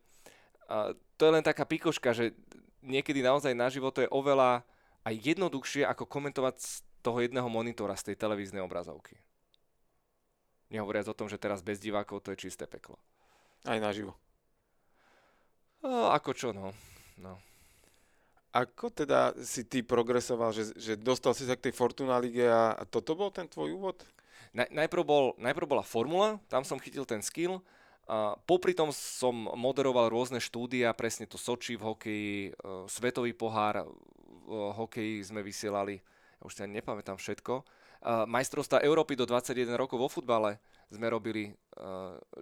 to 1.18 1.22
je 1.26 1.32
len 1.34 1.42
taká 1.42 1.66
pikoška, 1.66 2.14
že 2.14 2.38
niekedy 2.86 3.26
naozaj 3.26 3.52
na 3.58 3.68
život 3.68 3.98
je 3.98 4.08
oveľa 4.14 4.62
aj 5.06 5.16
jednoduchšie, 5.22 5.86
ako 5.86 6.10
komentovať 6.10 6.56
z 6.62 6.70
toho 7.06 7.22
jedného 7.22 7.46
monitora, 7.46 7.94
z 7.94 8.14
tej 8.14 8.16
televíznej 8.18 8.66
obrazovky. 8.66 9.18
Nehovoriac 10.74 11.06
o 11.06 11.18
tom, 11.18 11.30
že 11.30 11.38
teraz 11.38 11.62
bez 11.62 11.78
divákov 11.78 12.26
to 12.26 12.34
je 12.34 12.50
čisté 12.50 12.66
peklo. 12.66 12.98
Aj 13.66 13.78
naživo. 13.78 14.18
No, 15.86 16.10
ako 16.10 16.34
čo, 16.34 16.50
no. 16.50 16.74
no. 17.22 17.38
Ako 18.50 18.90
teda 18.90 19.38
si 19.46 19.62
ty 19.68 19.86
progresoval, 19.86 20.50
že, 20.50 20.74
že 20.74 20.98
dostal 20.98 21.38
si 21.38 21.46
sa 21.46 21.54
k 21.54 21.70
tej 21.70 21.74
Fortuna 21.78 22.18
Lige 22.18 22.50
a, 22.50 22.74
a 22.74 22.84
toto 22.90 23.14
bol 23.14 23.30
ten 23.30 23.46
tvoj 23.46 23.70
úvod? 23.78 24.02
Na, 24.56 24.66
najprv, 24.72 25.04
bol, 25.06 25.26
najprv 25.38 25.68
bola 25.70 25.84
formula, 25.86 26.42
tam 26.50 26.66
som 26.66 26.82
chytil 26.82 27.06
ten 27.06 27.22
skill. 27.22 27.62
A 28.06 28.38
popri 28.46 28.78
tom 28.78 28.94
som 28.94 29.50
moderoval 29.58 30.14
rôzne 30.14 30.38
štúdia, 30.38 30.94
presne 30.94 31.26
to 31.26 31.42
Soči 31.42 31.74
v 31.74 31.90
hokeji, 31.90 32.38
uh, 32.54 32.86
Svetový 32.86 33.34
pohár 33.34 33.90
v 34.46 34.54
hokeji 34.78 35.26
sme 35.26 35.42
vysielali, 35.42 35.98
ja 36.38 36.44
už 36.46 36.62
ani 36.62 36.78
nepamätám 36.78 37.18
všetko. 37.18 37.66
Uh, 38.06 38.30
majstrovstvá 38.30 38.86
Európy 38.86 39.18
do 39.18 39.26
21 39.26 39.74
rokov 39.74 39.98
vo 39.98 40.06
futbale 40.06 40.62
sme 40.94 41.10
robili, 41.10 41.50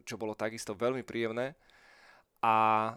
čo 0.04 0.20
bolo 0.20 0.36
takisto 0.36 0.76
veľmi 0.76 1.08
príjemné. 1.08 1.56
A, 2.44 2.92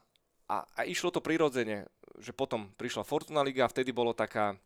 a, 0.50 0.56
a 0.66 0.80
išlo 0.82 1.14
to 1.14 1.22
prirodzene, 1.22 1.86
že 2.18 2.34
potom 2.34 2.74
prišla 2.74 3.06
Fortuna 3.06 3.46
Liga 3.46 3.62
a 3.62 3.70
vtedy 3.70 3.94
bolo 3.94 4.10
taká, 4.10 4.58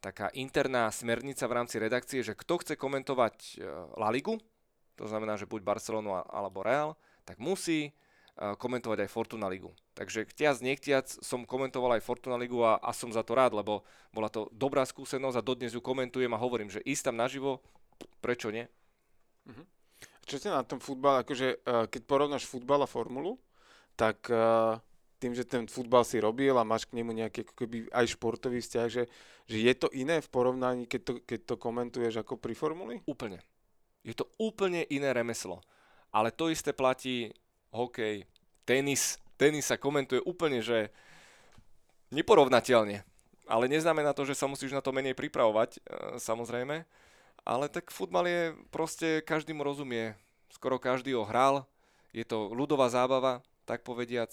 taká 0.00 0.32
interná 0.32 0.88
smernica 0.88 1.44
v 1.44 1.56
rámci 1.60 1.76
redakcie, 1.76 2.24
že 2.24 2.32
kto 2.32 2.64
chce 2.64 2.74
komentovať 2.80 3.60
La 4.00 4.08
Ligu, 4.08 4.40
to 4.96 5.04
znamená, 5.04 5.36
že 5.36 5.44
buď 5.44 5.60
Barcelonu 5.60 6.16
alebo 6.16 6.64
Real, 6.64 6.96
tak 7.28 7.36
musí 7.36 7.92
eh, 7.92 8.56
komentovať 8.56 9.04
aj 9.04 9.12
Fortuna 9.12 9.52
Ligu. 9.52 9.76
Takže 9.92 10.24
chtiac 10.32 10.56
nechtiac 10.64 11.04
som 11.04 11.44
komentoval 11.44 12.00
aj 12.00 12.06
Fortuna 12.08 12.40
Ligu 12.40 12.64
a, 12.64 12.80
a 12.80 12.96
som 12.96 13.12
za 13.12 13.20
to 13.20 13.36
rád, 13.36 13.52
lebo 13.52 13.84
bola 14.16 14.32
to 14.32 14.48
dobrá 14.56 14.88
skúsenosť 14.88 15.36
a 15.36 15.44
dodnes 15.44 15.76
ju 15.76 15.84
komentujem 15.84 16.32
a 16.32 16.40
hovorím, 16.40 16.72
že 16.72 16.80
ísť 16.80 17.12
tam 17.12 17.20
naživo, 17.20 17.60
prečo 18.24 18.48
nie? 18.48 18.64
Mm-hmm. 19.44 19.66
Čo 20.24 20.36
ťa 20.40 20.56
na 20.56 20.64
tom 20.64 20.80
futbal, 20.80 21.24
akože 21.24 21.64
uh, 21.64 21.84
keď 21.88 22.00
porovnáš 22.04 22.44
futbal 22.48 22.84
a 22.84 22.88
formulu, 22.88 23.40
tak 23.96 24.28
uh, 24.28 24.76
tým, 25.18 25.34
že 25.34 25.42
ten 25.42 25.66
futbal 25.66 26.06
si 26.06 26.22
robil 26.22 26.54
a 26.54 26.68
máš 26.68 26.86
k 26.86 26.94
nemu 26.94 27.10
nejaký 27.10 27.42
ako 27.42 27.54
keby 27.58 27.76
aj 27.90 28.06
športový 28.14 28.62
vzťah, 28.62 28.86
že, 28.86 29.10
že 29.50 29.56
je 29.58 29.74
to 29.74 29.90
iné 29.90 30.22
v 30.22 30.28
porovnaní, 30.30 30.86
keď 30.86 31.00
to, 31.02 31.12
keď 31.26 31.40
to 31.42 31.54
komentuješ 31.58 32.22
ako 32.22 32.38
pri 32.38 32.54
formuli? 32.54 33.02
Úplne. 33.04 33.42
Je 34.06 34.14
to 34.14 34.30
úplne 34.38 34.86
iné 34.86 35.10
remeslo. 35.10 35.58
Ale 36.12 36.32
to 36.32 36.48
isté 36.48 36.72
platí 36.72 37.32
hokej, 37.70 38.24
tenis. 38.64 39.20
Tenis 39.36 39.70
sa 39.70 39.78
komentuje 39.78 40.18
úplne, 40.24 40.64
že 40.64 40.90
neporovnateľne. 42.10 43.04
Ale 43.48 43.64
neznamená 43.70 44.12
to, 44.12 44.28
že 44.28 44.36
sa 44.36 44.50
musíš 44.50 44.76
na 44.76 44.84
to 44.84 44.92
menej 44.92 45.16
pripravovať, 45.16 45.78
e, 45.78 45.80
samozrejme. 46.20 46.84
Ale 47.48 47.64
tak 47.72 47.88
futbal 47.88 48.28
je 48.28 48.42
proste, 48.68 49.24
každý 49.24 49.56
mu 49.56 49.64
rozumie. 49.64 50.12
Skoro 50.52 50.76
každý 50.76 51.16
ho 51.16 51.24
hral. 51.24 51.64
Je 52.12 52.24
to 52.24 52.52
ľudová 52.52 52.92
zábava, 52.92 53.40
tak 53.64 53.84
povediac. 53.84 54.32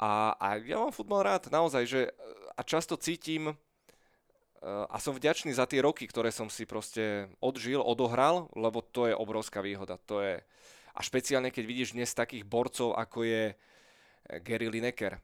A, 0.00 0.32
a 0.40 0.56
ja 0.60 0.80
mám 0.80 0.92
futbal 0.92 1.24
rád, 1.24 1.52
naozaj, 1.52 1.84
že 1.84 2.00
a 2.56 2.60
často 2.64 3.00
cítim 3.00 3.56
a 4.62 4.96
som 5.02 5.10
vďačný 5.10 5.50
za 5.50 5.66
tie 5.66 5.82
roky, 5.82 6.06
ktoré 6.06 6.30
som 6.30 6.46
si 6.46 6.62
proste 6.62 7.26
odžil, 7.42 7.82
odohral, 7.82 8.46
lebo 8.54 8.78
to 8.78 9.10
je 9.10 9.14
obrovská 9.18 9.58
výhoda. 9.58 9.98
To 10.06 10.22
je, 10.22 10.38
a 10.92 11.00
špeciálne, 11.00 11.48
keď 11.48 11.64
vidíš 11.64 11.96
dnes 11.96 12.12
takých 12.12 12.44
borcov, 12.44 12.96
ako 12.96 13.24
je 13.24 13.42
Gary 14.44 14.68
Lineker, 14.68 15.20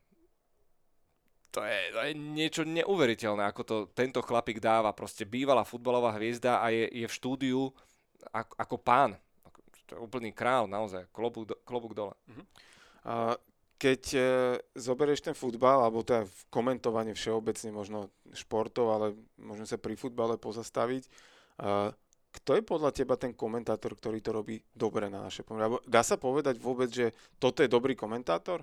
to 1.48 1.64
je, 1.64 1.78
to 1.96 2.00
je 2.04 2.12
niečo 2.12 2.62
neuveriteľné, 2.68 3.48
ako 3.48 3.62
to 3.64 3.76
tento 3.96 4.20
chlapík 4.20 4.60
dáva. 4.60 4.92
Proste 4.92 5.24
bývalá 5.24 5.64
futbalová 5.64 6.12
hviezda 6.20 6.60
a 6.60 6.68
je, 6.68 6.84
je 6.92 7.06
v 7.08 7.16
štúdiu 7.16 7.72
ako, 8.32 8.52
ako 8.60 8.76
pán. 8.76 9.10
To 9.88 9.96
je 9.96 10.00
úplný 10.04 10.36
král, 10.36 10.68
naozaj. 10.68 11.08
Klobúk, 11.08 11.48
do, 11.48 11.56
klobúk 11.64 11.96
dole. 11.96 12.12
Uh-huh. 12.28 12.44
A 13.08 13.14
keď 13.80 14.02
e, 14.12 14.20
zoberieš 14.76 15.24
ten 15.24 15.32
futbal, 15.32 15.80
alebo 15.80 16.04
teda 16.04 16.28
komentovanie 16.52 17.16
všeobecne 17.16 17.72
možno 17.72 18.12
športov, 18.36 18.92
ale 18.92 19.06
môžeme 19.40 19.64
sa 19.64 19.80
pri 19.80 19.96
futbale 19.96 20.36
pozastaviť, 20.36 21.08
a, 21.08 21.96
kto 22.28 22.60
je 22.60 22.62
podľa 22.62 22.92
teba 22.92 23.16
ten 23.16 23.32
komentátor, 23.32 23.96
ktorý 23.96 24.20
to 24.20 24.30
robí 24.36 24.60
dobre 24.76 25.08
na 25.08 25.24
naše 25.24 25.40
pomery? 25.42 25.80
Dá 25.88 26.04
sa 26.04 26.20
povedať 26.20 26.60
vôbec, 26.60 26.92
že 26.92 27.16
toto 27.40 27.64
je 27.64 27.72
dobrý 27.72 27.96
komentátor? 27.96 28.62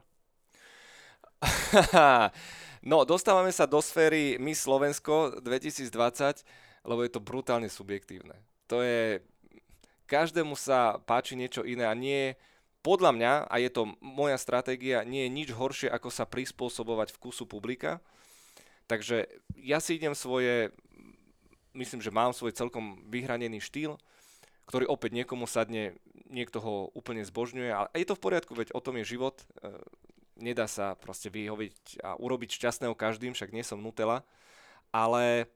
no, 2.89 3.03
dostávame 3.03 3.51
sa 3.51 3.65
do 3.65 3.81
sféry 3.81 4.37
My 4.37 4.53
Slovensko 4.53 5.41
2020, 5.41 6.45
lebo 6.85 7.01
je 7.01 7.11
to 7.11 7.21
brutálne 7.21 7.67
subjektívne. 7.69 8.37
To 8.69 8.85
je... 8.85 9.21
Každému 10.05 10.53
sa 10.53 11.01
páči 11.01 11.33
niečo 11.33 11.65
iné 11.65 11.89
a 11.89 11.97
nie 11.97 12.37
podľa 12.85 13.11
mňa, 13.17 13.33
a 13.49 13.55
je 13.57 13.69
to 13.73 13.97
moja 13.97 14.37
stratégia, 14.37 15.01
nie 15.01 15.25
je 15.25 15.33
nič 15.33 15.49
horšie, 15.57 15.89
ako 15.89 16.13
sa 16.13 16.29
prispôsobovať 16.29 17.17
vkusu 17.17 17.49
publika. 17.49 17.97
Takže 18.85 19.25
ja 19.57 19.81
si 19.81 19.97
idem 19.97 20.13
svoje, 20.13 20.69
myslím, 21.75 22.01
že 22.01 22.15
mám 22.15 22.31
svoj 22.31 22.55
celkom 22.55 23.03
vyhranený 23.11 23.59
štýl, 23.59 23.99
ktorý 24.65 24.89
opäť 24.89 25.13
niekomu 25.13 25.45
sadne, 25.45 25.99
niekto 26.31 26.57
ho 26.63 26.89
úplne 26.97 27.21
zbožňuje, 27.21 27.69
ale 27.69 27.87
je 27.93 28.07
to 28.07 28.17
v 28.17 28.23
poriadku, 28.23 28.57
veď 28.57 28.73
o 28.73 28.81
tom 28.81 28.97
je 28.97 29.13
život 29.13 29.37
nedá 30.35 30.67
sa 30.67 30.95
proste 30.99 31.31
vyhoviť 31.31 32.03
a 32.03 32.19
urobiť 32.19 32.59
šťastného 32.59 32.95
každým, 32.95 33.31
však 33.31 33.55
nie 33.55 33.63
som 33.63 33.79
Nutella, 33.79 34.23
ale 34.91 35.47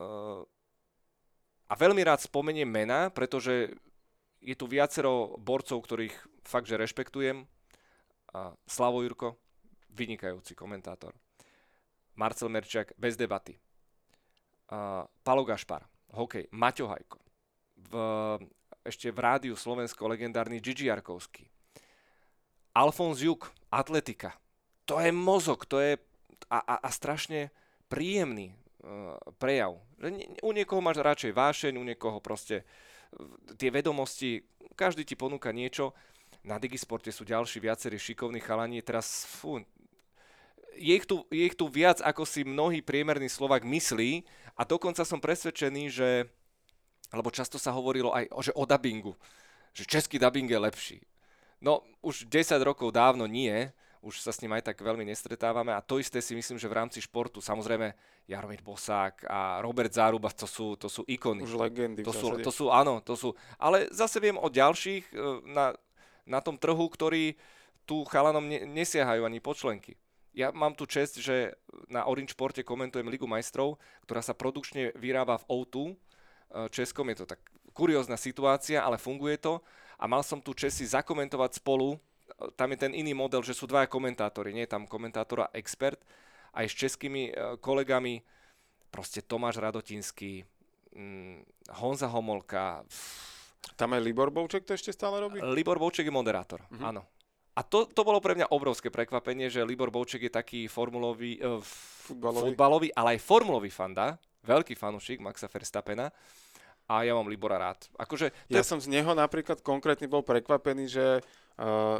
uh, 0.00 0.42
a 1.66 1.74
veľmi 1.74 2.00
rád 2.04 2.24
spomeniem 2.24 2.68
mena, 2.68 3.12
pretože 3.12 3.74
je 4.40 4.54
tu 4.54 4.70
viacero 4.70 5.34
borcov, 5.40 5.82
ktorých 5.82 6.14
fakt, 6.46 6.70
že 6.70 6.78
rešpektujem. 6.78 7.42
A 8.30 8.54
Slavo 8.68 9.02
Jurko, 9.02 9.34
vynikajúci 9.90 10.54
komentátor. 10.54 11.16
Marcel 12.14 12.52
Merčak, 12.52 12.94
bez 12.94 13.18
debaty. 13.18 13.58
Uh, 14.66 15.06
Palo 15.22 15.46
Gašpar, 15.46 15.86
hokej. 16.10 16.50
Maťo 16.50 16.90
Hajko. 16.90 17.22
V, 17.86 17.92
ešte 18.82 19.14
v 19.14 19.18
rádiu 19.22 19.54
Slovensko 19.54 20.10
legendárny 20.10 20.58
Gigi 20.58 20.90
Jarkovský. 20.90 21.46
Alfons 22.74 23.22
Juk, 23.22 23.54
atletika. 23.70 24.34
To 24.90 24.98
je 24.98 25.14
mozog, 25.14 25.70
to 25.70 25.78
je 25.78 25.94
a, 26.50 26.58
a, 26.58 26.74
a 26.82 26.88
strašne 26.90 27.54
príjemný 27.86 28.50
uh, 28.82 29.14
prejav. 29.38 29.78
U 30.42 30.50
niekoho 30.50 30.82
máš 30.82 30.98
radšej 30.98 31.30
vášeň, 31.30 31.78
u 31.78 31.84
niekoho 31.86 32.18
proste 32.18 32.66
uh, 32.66 33.26
tie 33.54 33.70
vedomosti, 33.70 34.42
každý 34.74 35.06
ti 35.06 35.14
ponúka 35.14 35.54
niečo. 35.54 35.94
Na 36.42 36.58
Digisporte 36.58 37.14
sú 37.14 37.22
ďalší 37.22 37.62
viacerí 37.62 37.98
šikovní 37.98 38.42
chalani. 38.42 38.82
Teraz, 38.82 39.26
fú, 39.26 39.62
je 40.76 40.92
ich, 40.96 41.06
tu, 41.08 41.24
je 41.32 41.48
ich 41.48 41.56
tu 41.56 41.66
viac, 41.66 41.98
ako 42.04 42.22
si 42.28 42.44
mnohý 42.44 42.84
priemerný 42.84 43.26
Slovak 43.32 43.64
myslí 43.64 44.22
a 44.54 44.62
dokonca 44.62 45.02
som 45.02 45.20
presvedčený, 45.20 45.84
že, 45.90 46.10
lebo 47.10 47.32
často 47.32 47.56
sa 47.56 47.74
hovorilo 47.74 48.12
aj 48.12 48.28
že 48.44 48.52
o 48.54 48.64
dubbingu, 48.68 49.12
že 49.72 49.88
český 49.88 50.20
dubbing 50.20 50.48
je 50.48 50.60
lepší. 50.60 50.98
No, 51.60 51.82
už 52.04 52.28
10 52.28 52.60
rokov 52.60 52.92
dávno 52.92 53.24
nie, 53.24 53.72
už 54.04 54.22
sa 54.22 54.30
s 54.30 54.38
ním 54.38 54.54
aj 54.54 54.70
tak 54.70 54.78
veľmi 54.78 55.02
nestretávame 55.02 55.74
a 55.74 55.82
to 55.82 55.98
isté 55.98 56.22
si 56.22 56.38
myslím, 56.38 56.60
že 56.60 56.70
v 56.70 56.78
rámci 56.78 57.02
športu, 57.02 57.42
samozrejme 57.42 57.90
Jaromír 58.30 58.62
Bosák 58.62 59.26
a 59.26 59.58
Robert 59.58 59.90
Záruba, 59.90 60.30
to 60.30 60.46
sú, 60.46 60.78
to 60.78 60.86
sú 60.86 61.02
ikony. 61.10 61.42
Už 61.42 61.58
legendy 61.58 62.06
to 62.06 62.14
sú, 62.14 62.38
to 62.38 62.52
sú, 62.54 62.70
áno, 62.70 63.02
to 63.02 63.18
sú, 63.18 63.34
ale 63.58 63.90
zase 63.90 64.22
viem 64.22 64.38
o 64.38 64.46
ďalších 64.46 65.10
e, 65.10 65.12
na, 65.50 65.74
na 66.22 66.38
tom 66.38 66.54
trhu, 66.54 66.86
ktorí 66.86 67.34
tu 67.82 68.06
chalanom 68.06 68.46
ne, 68.46 68.62
nesiahajú 68.62 69.26
ani 69.26 69.42
počlenky. 69.42 69.98
Ja 70.36 70.52
mám 70.52 70.76
tu 70.76 70.84
čest, 70.84 71.16
že 71.16 71.56
na 71.88 72.04
Orange 72.04 72.36
Sporte 72.36 72.60
komentujem 72.60 73.08
Ligu 73.08 73.24
majstrov, 73.24 73.80
ktorá 74.04 74.20
sa 74.20 74.36
produkčne 74.36 74.92
vyrába 74.92 75.40
v 75.40 75.48
O2 75.48 75.76
e, 75.80 75.94
Českom. 76.68 77.08
Je 77.08 77.24
to 77.24 77.26
tak 77.32 77.40
kuriózna 77.72 78.20
situácia, 78.20 78.84
ale 78.84 79.00
funguje 79.00 79.40
to. 79.40 79.64
A 79.96 80.04
mal 80.04 80.20
som 80.20 80.44
tu 80.44 80.52
čest 80.52 80.76
si 80.76 80.84
zakomentovať 80.84 81.64
spolu. 81.64 81.96
Tam 82.52 82.68
je 82.68 82.78
ten 82.84 82.92
iný 82.92 83.16
model, 83.16 83.40
že 83.40 83.56
sú 83.56 83.64
dvaja 83.64 83.88
komentátori. 83.88 84.52
Nie 84.52 84.68
je 84.68 84.76
tam 84.76 84.84
komentátor 84.84 85.48
a 85.48 85.52
expert. 85.56 86.04
Aj 86.52 86.68
s 86.68 86.76
českými 86.76 87.32
e, 87.32 87.56
kolegami. 87.56 88.20
Proste 88.92 89.24
Tomáš 89.24 89.56
Radotinský, 89.56 90.44
mm, 90.92 91.70
Honza 91.80 92.12
Homolka. 92.12 92.84
Tam 93.74 93.92
aj 93.96 94.04
Libor 94.04 94.28
Bouček 94.28 94.68
to 94.68 94.76
ešte 94.76 94.92
stále 94.92 95.16
robí? 95.16 95.40
Libor 95.40 95.80
Bouček 95.80 96.06
je 96.06 96.14
moderátor, 96.14 96.62
uh-huh. 96.70 96.92
áno. 96.94 97.02
A 97.56 97.64
to, 97.64 97.88
to 97.88 98.04
bolo 98.04 98.20
pre 98.20 98.36
mňa 98.36 98.52
obrovské 98.52 98.92
prekvapenie, 98.92 99.48
že 99.48 99.64
Libor 99.64 99.88
Bouček 99.88 100.28
je 100.28 100.32
taký 100.32 100.68
formulový, 100.68 101.40
uh, 101.40 101.64
futbalový. 102.04 102.52
futbalový, 102.52 102.88
ale 102.92 103.16
aj 103.16 103.24
formulový 103.24 103.72
fanda, 103.72 104.20
veľký 104.44 104.76
fanúšik 104.76 105.24
Maxa 105.24 105.48
Verstappena 105.48 106.12
a 106.86 107.02
ja 107.02 107.16
mám 107.16 107.26
Libora 107.26 107.56
rád. 107.56 107.88
Akože, 107.96 108.30
ja 108.52 108.60
je... 108.60 108.68
som 108.68 108.78
z 108.78 108.92
neho 108.92 109.10
napríklad 109.16 109.64
konkrétne 109.64 110.06
bol 110.06 110.20
prekvapený, 110.20 110.84
že 110.86 111.06
uh, 111.58 111.98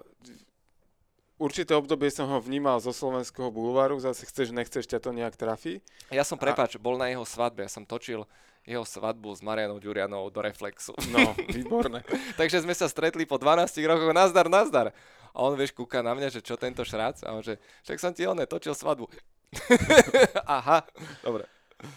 určité 1.41 1.73
obdobie 1.73 2.13
som 2.13 2.29
ho 2.31 2.39
vnímal 2.39 2.79
zo 2.79 2.93
slovenského 2.93 3.51
bulváru, 3.51 3.99
zase 3.99 4.29
chceš, 4.29 4.53
nechceš, 4.53 4.87
ťa 4.87 5.03
to 5.03 5.11
nejak 5.11 5.35
trafí. 5.41 5.81
Ja 6.13 6.23
som, 6.23 6.37
prepač, 6.37 6.77
a... 6.77 6.81
bol 6.81 7.01
na 7.01 7.09
jeho 7.09 7.25
svadbe, 7.25 7.65
ja 7.65 7.71
som 7.73 7.89
točil 7.89 8.29
jeho 8.67 8.83
svadbu 8.83 9.31
s 9.31 9.41
Marianou 9.47 9.79
Ďurianou 9.79 10.27
do 10.29 10.41
Reflexu. 10.43 10.93
No, 11.15 11.33
výborné. 11.57 12.03
Takže 12.35 12.67
sme 12.67 12.75
sa 12.75 12.91
stretli 12.91 13.23
po 13.23 13.39
12 13.39 13.71
rokoch, 13.87 14.11
nazdar, 14.11 14.51
nazdar. 14.51 14.91
A 15.31 15.39
on, 15.47 15.55
vieš, 15.55 15.71
kúka 15.71 16.03
na 16.03 16.13
mňa, 16.19 16.35
že 16.35 16.41
čo 16.43 16.59
tento 16.59 16.83
šrác? 16.83 17.23
A 17.23 17.39
on, 17.39 17.47
že 17.47 17.63
však 17.87 17.99
som 18.03 18.11
ti 18.11 18.27
oné 18.27 18.45
točil 18.45 18.75
svadbu. 18.75 19.07
Aha, 20.59 20.83
dobre. 21.23 21.47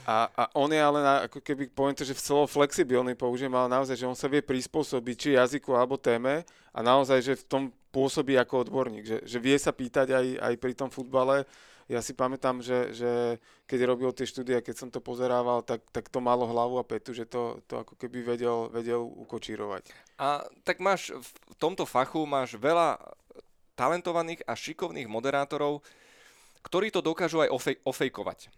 A, 0.03 0.27
a 0.35 0.43
on 0.59 0.67
je 0.69 0.81
ale, 0.83 0.99
na, 0.99 1.15
ako 1.25 1.39
keby 1.39 1.71
poviem 1.71 1.95
to, 1.95 2.03
že 2.03 2.11
v 2.11 2.23
celo 2.23 2.43
flexibilný 2.43 3.15
použijem, 3.15 3.51
ale 3.55 3.71
naozaj, 3.71 3.95
že 3.95 4.09
on 4.11 4.17
sa 4.17 4.27
vie 4.27 4.43
prispôsobiť 4.43 5.15
či 5.15 5.29
jazyku 5.39 5.71
alebo 5.71 5.95
téme 5.95 6.43
a 6.75 6.79
naozaj, 6.83 7.19
že 7.23 7.33
v 7.39 7.47
tom 7.47 7.63
pôsobí 7.95 8.35
ako 8.35 8.67
odborník, 8.67 9.07
že, 9.07 9.17
že 9.23 9.39
vie 9.39 9.55
sa 9.55 9.71
pýtať 9.71 10.11
aj, 10.11 10.25
aj 10.35 10.53
pri 10.59 10.73
tom 10.75 10.91
futbale. 10.91 11.47
Ja 11.89 12.05
si 12.05 12.13
pamätám, 12.13 12.61
že, 12.61 12.93
že 12.93 13.41
keď 13.65 13.79
robil 13.89 14.13
tie 14.13 14.29
štúdie, 14.29 14.61
keď 14.61 14.75
som 14.77 14.89
to 14.93 15.01
pozerával, 15.01 15.65
tak, 15.65 15.81
tak 15.89 16.05
to 16.13 16.21
malo 16.21 16.45
hlavu 16.45 16.77
a 16.77 16.85
petu, 16.85 17.17
že 17.17 17.25
to, 17.25 17.57
to 17.65 17.81
ako 17.81 17.97
keby 17.97 18.21
vedel, 18.21 18.69
vedel 18.69 19.01
ukočírovať. 19.01 19.89
A 20.21 20.45
tak 20.61 20.85
máš 20.85 21.09
v 21.17 21.29
tomto 21.57 21.89
fachu 21.89 22.29
máš 22.29 22.53
veľa 22.61 23.01
talentovaných 23.73 24.45
a 24.45 24.53
šikovných 24.53 25.09
moderátorov, 25.09 25.81
ktorí 26.61 26.93
to 26.93 27.01
dokážu 27.01 27.41
aj 27.41 27.49
ofej- 27.49 27.81
ofejkovať. 27.81 28.53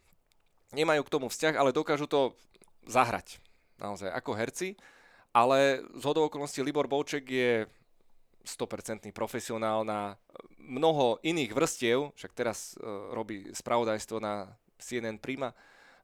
Nemajú 0.75 1.01
k 1.07 1.13
tomu 1.13 1.31
vzťah, 1.31 1.55
ale 1.55 1.71
dokážu 1.71 2.11
to 2.11 2.35
zahrať. 2.83 3.39
Naozaj, 3.79 4.11
ako 4.11 4.31
herci. 4.35 4.75
Ale 5.31 5.79
z 5.95 6.03
hodou 6.03 6.27
okolností 6.27 6.59
Libor 6.59 6.91
Bouček 6.91 7.23
je 7.31 7.63
100% 8.43 9.11
profesionál 9.13 9.85
na 9.85 10.17
mnoho 10.57 11.17
iných 11.21 11.51
vrstiev, 11.53 12.13
však 12.17 12.31
teraz 12.33 12.75
uh, 12.77 13.13
robí 13.13 13.49
spravodajstvo 13.53 14.17
na 14.21 14.53
CNN 14.81 15.21
Prima, 15.21 15.53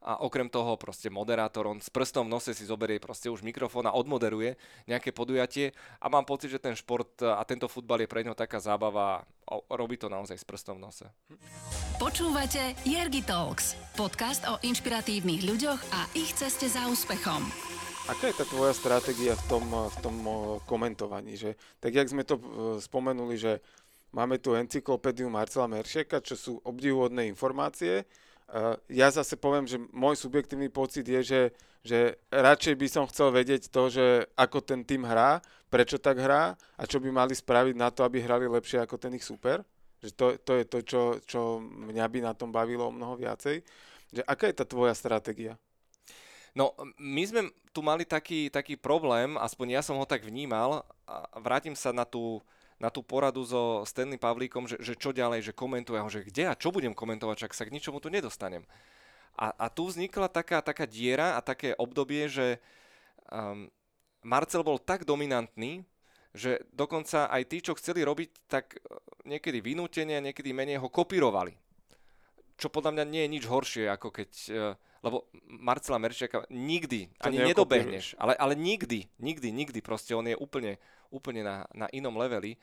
a 0.08 0.24
okrem 0.24 0.48
toho 0.48 0.78
proste 0.78 1.10
moderátor, 1.10 1.68
on 1.68 1.82
s 1.82 1.90
prstom 1.90 2.30
v 2.30 2.34
nose 2.38 2.56
si 2.56 2.64
zoberie 2.64 3.02
proste 3.02 3.28
už 3.28 3.42
mikrofón 3.42 3.84
a 3.90 3.96
odmoderuje 3.96 4.56
nejaké 4.86 5.12
podujatie 5.12 5.74
a 6.00 6.08
mám 6.08 6.24
pocit, 6.24 6.54
že 6.54 6.64
ten 6.64 6.78
šport 6.78 7.20
a 7.20 7.42
tento 7.44 7.68
futbal 7.68 8.00
je 8.06 8.10
pre 8.10 8.24
ňo 8.24 8.38
taká 8.38 8.62
zábava 8.62 9.28
a 9.48 9.54
robí 9.74 10.00
to 10.00 10.08
naozaj 10.12 10.38
s 10.38 10.46
prstom 10.48 10.80
v 10.80 10.84
nose. 10.88 11.06
Počúvate 11.98 12.78
Jergi 12.88 13.26
Talks, 13.26 13.74
podcast 13.98 14.46
o 14.46 14.62
inšpiratívnych 14.62 15.44
ľuďoch 15.44 15.82
a 15.92 16.08
ich 16.14 16.32
ceste 16.38 16.70
za 16.70 16.86
úspechom. 16.88 17.77
Aká 18.08 18.32
je 18.32 18.40
tá 18.40 18.46
tvoja 18.48 18.72
stratégia 18.72 19.36
v 19.36 19.44
tom, 19.52 19.66
v 19.68 19.98
tom 20.00 20.16
komentovaní? 20.64 21.36
Že, 21.36 21.60
tak 21.84 21.92
jak 21.92 22.08
sme 22.08 22.24
to 22.24 22.40
e, 22.40 22.44
spomenuli, 22.80 23.36
že 23.36 23.60
máme 24.16 24.40
tu 24.40 24.56
encyklopédiu 24.56 25.28
Marcela 25.28 25.68
Meršeka, 25.68 26.24
čo 26.24 26.40
sú 26.40 26.54
obdivuhodné 26.64 27.28
informácie, 27.28 28.08
ja 28.88 29.08
zase 29.12 29.36
poviem, 29.36 29.68
že 29.68 29.76
môj 29.92 30.16
subjektívny 30.16 30.72
pocit 30.72 31.04
je, 31.04 31.20
že, 31.20 31.42
že 31.84 32.00
radšej 32.32 32.76
by 32.80 32.88
som 32.88 33.04
chcel 33.12 33.36
vedieť 33.36 33.68
to, 33.68 33.92
že 33.92 34.24
ako 34.40 34.64
ten 34.64 34.88
tým 34.88 35.04
hrá, 35.04 35.44
prečo 35.68 36.00
tak 36.00 36.24
hrá 36.24 36.56
a 36.80 36.84
čo 36.88 37.04
by 37.04 37.12
mali 37.12 37.36
spraviť 37.36 37.76
na 37.76 37.92
to, 37.92 38.08
aby 38.08 38.24
hrali 38.24 38.48
lepšie 38.48 38.80
ako 38.80 38.96
ten 38.96 39.12
ich 39.20 39.28
super. 39.28 39.68
Že 40.00 40.12
to, 40.16 40.26
to 40.40 40.52
je 40.56 40.64
to, 40.64 40.78
čo, 40.86 41.02
čo 41.28 41.40
mňa 41.60 42.06
by 42.08 42.20
na 42.24 42.32
tom 42.32 42.56
bavilo 42.56 42.88
o 42.88 42.96
mnoho 42.96 43.20
viacej. 43.20 43.60
Že 44.16 44.22
aká 44.24 44.48
je 44.48 44.56
tá 44.56 44.64
tvoja 44.64 44.96
stratégia? 44.96 45.60
No, 46.58 46.74
my 46.98 47.22
sme 47.22 47.42
tu 47.70 47.86
mali 47.86 48.02
taký, 48.02 48.50
taký 48.50 48.74
problém, 48.82 49.38
aspoň 49.38 49.78
ja 49.78 49.82
som 49.86 49.94
ho 50.02 50.10
tak 50.10 50.26
vnímal, 50.26 50.82
a 51.06 51.30
vrátim 51.38 51.78
sa 51.78 51.94
na 51.94 52.02
tú, 52.02 52.42
na 52.82 52.90
tú 52.90 53.06
poradu 53.06 53.46
so 53.46 53.86
Stanley 53.86 54.18
Pavlíkom, 54.18 54.66
že, 54.66 54.82
že 54.82 54.98
čo 54.98 55.14
ďalej, 55.14 55.46
že 55.46 55.54
komentuje 55.54 56.02
ho, 56.02 56.10
že 56.10 56.26
kde 56.26 56.50
a 56.50 56.58
čo 56.58 56.74
budem 56.74 56.98
komentovať, 56.98 57.46
čak 57.46 57.54
sa 57.54 57.62
k 57.62 57.78
ničomu 57.78 58.02
tu 58.02 58.10
nedostanem. 58.10 58.66
A, 59.38 59.54
a 59.54 59.70
tu 59.70 59.86
vznikla 59.86 60.34
taká, 60.34 60.66
taká 60.66 60.90
diera 60.90 61.38
a 61.38 61.46
také 61.46 61.78
obdobie, 61.78 62.26
že 62.26 62.58
um, 63.30 63.70
Marcel 64.26 64.66
bol 64.66 64.82
tak 64.82 65.06
dominantný, 65.06 65.86
že 66.34 66.66
dokonca 66.74 67.30
aj 67.30 67.44
tí, 67.54 67.62
čo 67.62 67.78
chceli 67.78 68.02
robiť, 68.02 68.30
tak 68.50 68.82
uh, 68.82 68.98
niekedy 69.30 69.62
vynútenie, 69.62 70.18
niekedy 70.26 70.58
menej 70.58 70.82
ho 70.82 70.90
kopírovali. 70.90 71.54
Čo 72.58 72.74
podľa 72.74 72.98
mňa 72.98 73.06
nie 73.06 73.22
je 73.30 73.34
nič 73.38 73.46
horšie, 73.46 73.86
ako 73.94 74.10
keď... 74.10 74.32
Uh, 74.50 74.87
lebo 75.08 75.24
Marcela 75.48 75.98
Merčiaka 75.98 76.44
nikdy, 76.52 77.08
to 77.16 77.32
ani 77.32 77.40
nedobehneš, 77.40 78.20
ale, 78.20 78.36
ale 78.36 78.54
nikdy, 78.60 79.08
nikdy, 79.18 79.50
nikdy, 79.56 79.80
proste 79.80 80.12
on 80.12 80.28
je 80.28 80.36
úplne 80.36 80.76
úplne 81.12 81.44
na, 81.44 81.64
na 81.72 81.88
inom 81.96 82.16
leveli. 82.16 82.60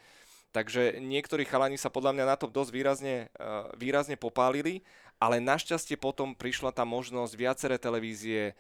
Takže 0.54 1.02
niektorí 1.02 1.42
chalani 1.42 1.74
sa 1.74 1.90
podľa 1.90 2.14
mňa 2.14 2.24
na 2.30 2.36
to 2.38 2.46
dosť 2.46 2.70
výrazne, 2.70 3.16
uh, 3.42 3.66
výrazne 3.74 4.14
popálili, 4.14 4.86
ale 5.18 5.42
našťastie 5.42 5.98
potom 5.98 6.30
prišla 6.30 6.70
tá 6.70 6.86
možnosť, 6.86 7.32
viaceré 7.34 7.74
televízie, 7.74 8.54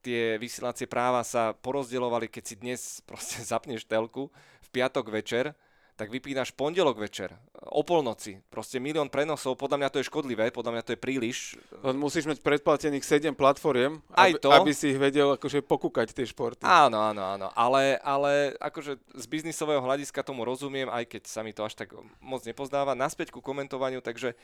tie 0.00 0.40
vysielacie 0.40 0.88
práva 0.88 1.20
sa 1.20 1.52
porozdeľovali, 1.60 2.32
keď 2.32 2.44
si 2.44 2.54
dnes 2.56 2.80
proste 3.04 3.44
zapneš 3.50 3.84
telku 3.84 4.32
v 4.64 4.68
piatok 4.72 5.12
večer, 5.12 5.52
tak 5.94 6.10
vypínaš 6.10 6.50
pondelok 6.50 6.98
večer, 6.98 7.30
o 7.70 7.86
polnoci. 7.86 8.42
Proste 8.50 8.82
milión 8.82 9.06
prenosov, 9.06 9.54
podľa 9.54 9.78
mňa 9.78 9.88
to 9.94 9.98
je 10.02 10.10
škodlivé, 10.10 10.50
podľa 10.50 10.74
mňa 10.74 10.82
to 10.82 10.92
je 10.94 11.00
príliš. 11.00 11.38
Len 11.86 11.94
musíš 11.94 12.26
mať 12.26 12.42
predplatených 12.42 13.06
7 13.06 13.30
platformiem, 13.38 14.02
Aj 14.10 14.34
aby, 14.34 14.42
to. 14.42 14.50
aby 14.50 14.74
si 14.74 14.90
ich 14.90 14.98
vedel 14.98 15.38
akože 15.38 15.62
pokúkať 15.62 16.10
tie 16.10 16.26
športy. 16.26 16.66
Áno, 16.66 16.98
áno, 16.98 17.22
áno. 17.22 17.46
Ale, 17.54 18.02
ale 18.02 18.58
akože 18.58 18.98
z 18.98 19.26
biznisového 19.30 19.78
hľadiska 19.78 20.26
tomu 20.26 20.42
rozumiem, 20.42 20.90
aj 20.90 21.06
keď 21.06 21.22
sa 21.30 21.46
mi 21.46 21.54
to 21.54 21.62
až 21.62 21.78
tak 21.78 21.94
moc 22.18 22.42
nepozdáva. 22.42 22.98
Naspäť 22.98 23.30
ku 23.30 23.38
komentovaniu, 23.38 24.02
takže, 24.02 24.34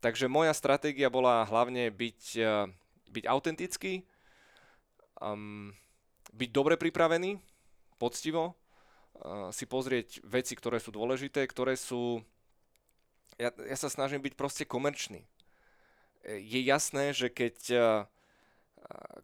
takže 0.00 0.24
moja 0.24 0.56
stratégia 0.56 1.12
bola 1.12 1.44
hlavne 1.44 1.92
byť, 1.92 2.20
eh, 2.40 2.64
byť 3.12 3.24
autentický, 3.28 4.08
um, 5.20 5.68
byť 6.32 6.48
dobre 6.48 6.80
pripravený, 6.80 7.38
poctivo, 8.00 8.56
si 9.54 9.64
pozrieť 9.64 10.20
veci, 10.26 10.54
ktoré 10.58 10.82
sú 10.82 10.90
dôležité, 10.90 11.46
ktoré 11.46 11.78
sú... 11.78 12.20
Ja, 13.40 13.50
ja 13.50 13.76
sa 13.78 13.90
snažím 13.90 14.22
byť 14.22 14.34
proste 14.38 14.64
komerčný. 14.66 15.26
Je 16.24 16.60
jasné, 16.62 17.10
že 17.12 17.28
keď 17.28 17.56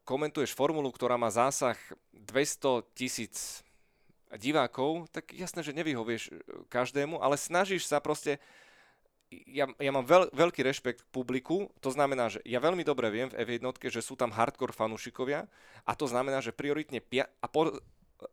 komentuješ 0.05 0.57
formulu, 0.57 0.91
ktorá 0.91 1.21
má 1.21 1.29
zásah 1.29 1.77
200 2.13 2.87
tisíc 2.97 3.63
divákov, 4.39 5.11
tak 5.11 5.35
jasné, 5.35 5.61
že 5.67 5.75
nevyhovieš 5.75 6.31
každému, 6.71 7.19
ale 7.19 7.35
snažíš 7.35 7.91
sa 7.91 7.99
proste 7.99 8.39
ja, 9.47 9.71
ja 9.79 9.91
mám 9.95 10.03
veľ, 10.03 10.35
veľký 10.35 10.67
rešpekt 10.67 11.07
k 11.07 11.13
publiku, 11.15 11.71
to 11.79 11.95
znamená, 11.95 12.27
že 12.27 12.43
ja 12.43 12.59
veľmi 12.59 12.83
dobre 12.83 13.07
viem 13.15 13.31
v 13.31 13.39
F1, 13.47 13.63
že 13.87 14.03
sú 14.03 14.19
tam 14.19 14.35
hardcore 14.35 14.75
fanúšikovia 14.75 15.47
a 15.87 15.93
to 15.95 16.11
znamená, 16.11 16.43
že 16.43 16.51
prioritne 16.51 16.99
pia- 16.99 17.31
a 17.39 17.47
po, 17.47 17.79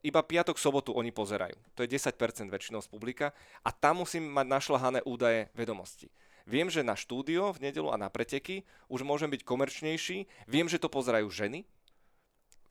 iba 0.03 0.21
piatok, 0.23 0.59
sobotu 0.59 0.93
oni 0.93 1.11
pozerajú. 1.11 1.55
To 1.75 1.83
je 1.83 1.89
10% 1.91 2.51
väčšinou 2.51 2.83
z 2.83 2.89
publika 2.91 3.31
a 3.63 3.69
tam 3.71 4.03
musím 4.03 4.27
mať 4.31 4.47
našľahané 4.47 4.99
údaje 5.07 5.47
vedomosti. 5.55 6.11
Viem, 6.47 6.71
že 6.71 6.79
na 6.79 6.95
štúdio 6.95 7.51
v 7.51 7.67
nedelu 7.67 7.91
a 7.91 7.99
na 7.99 8.07
preteky 8.07 8.63
už 8.87 9.03
môžem 9.03 9.27
byť 9.27 9.43
komerčnejší. 9.43 10.47
Viem, 10.47 10.71
že 10.71 10.79
to 10.79 10.87
pozerajú 10.87 11.27
ženy. 11.27 11.67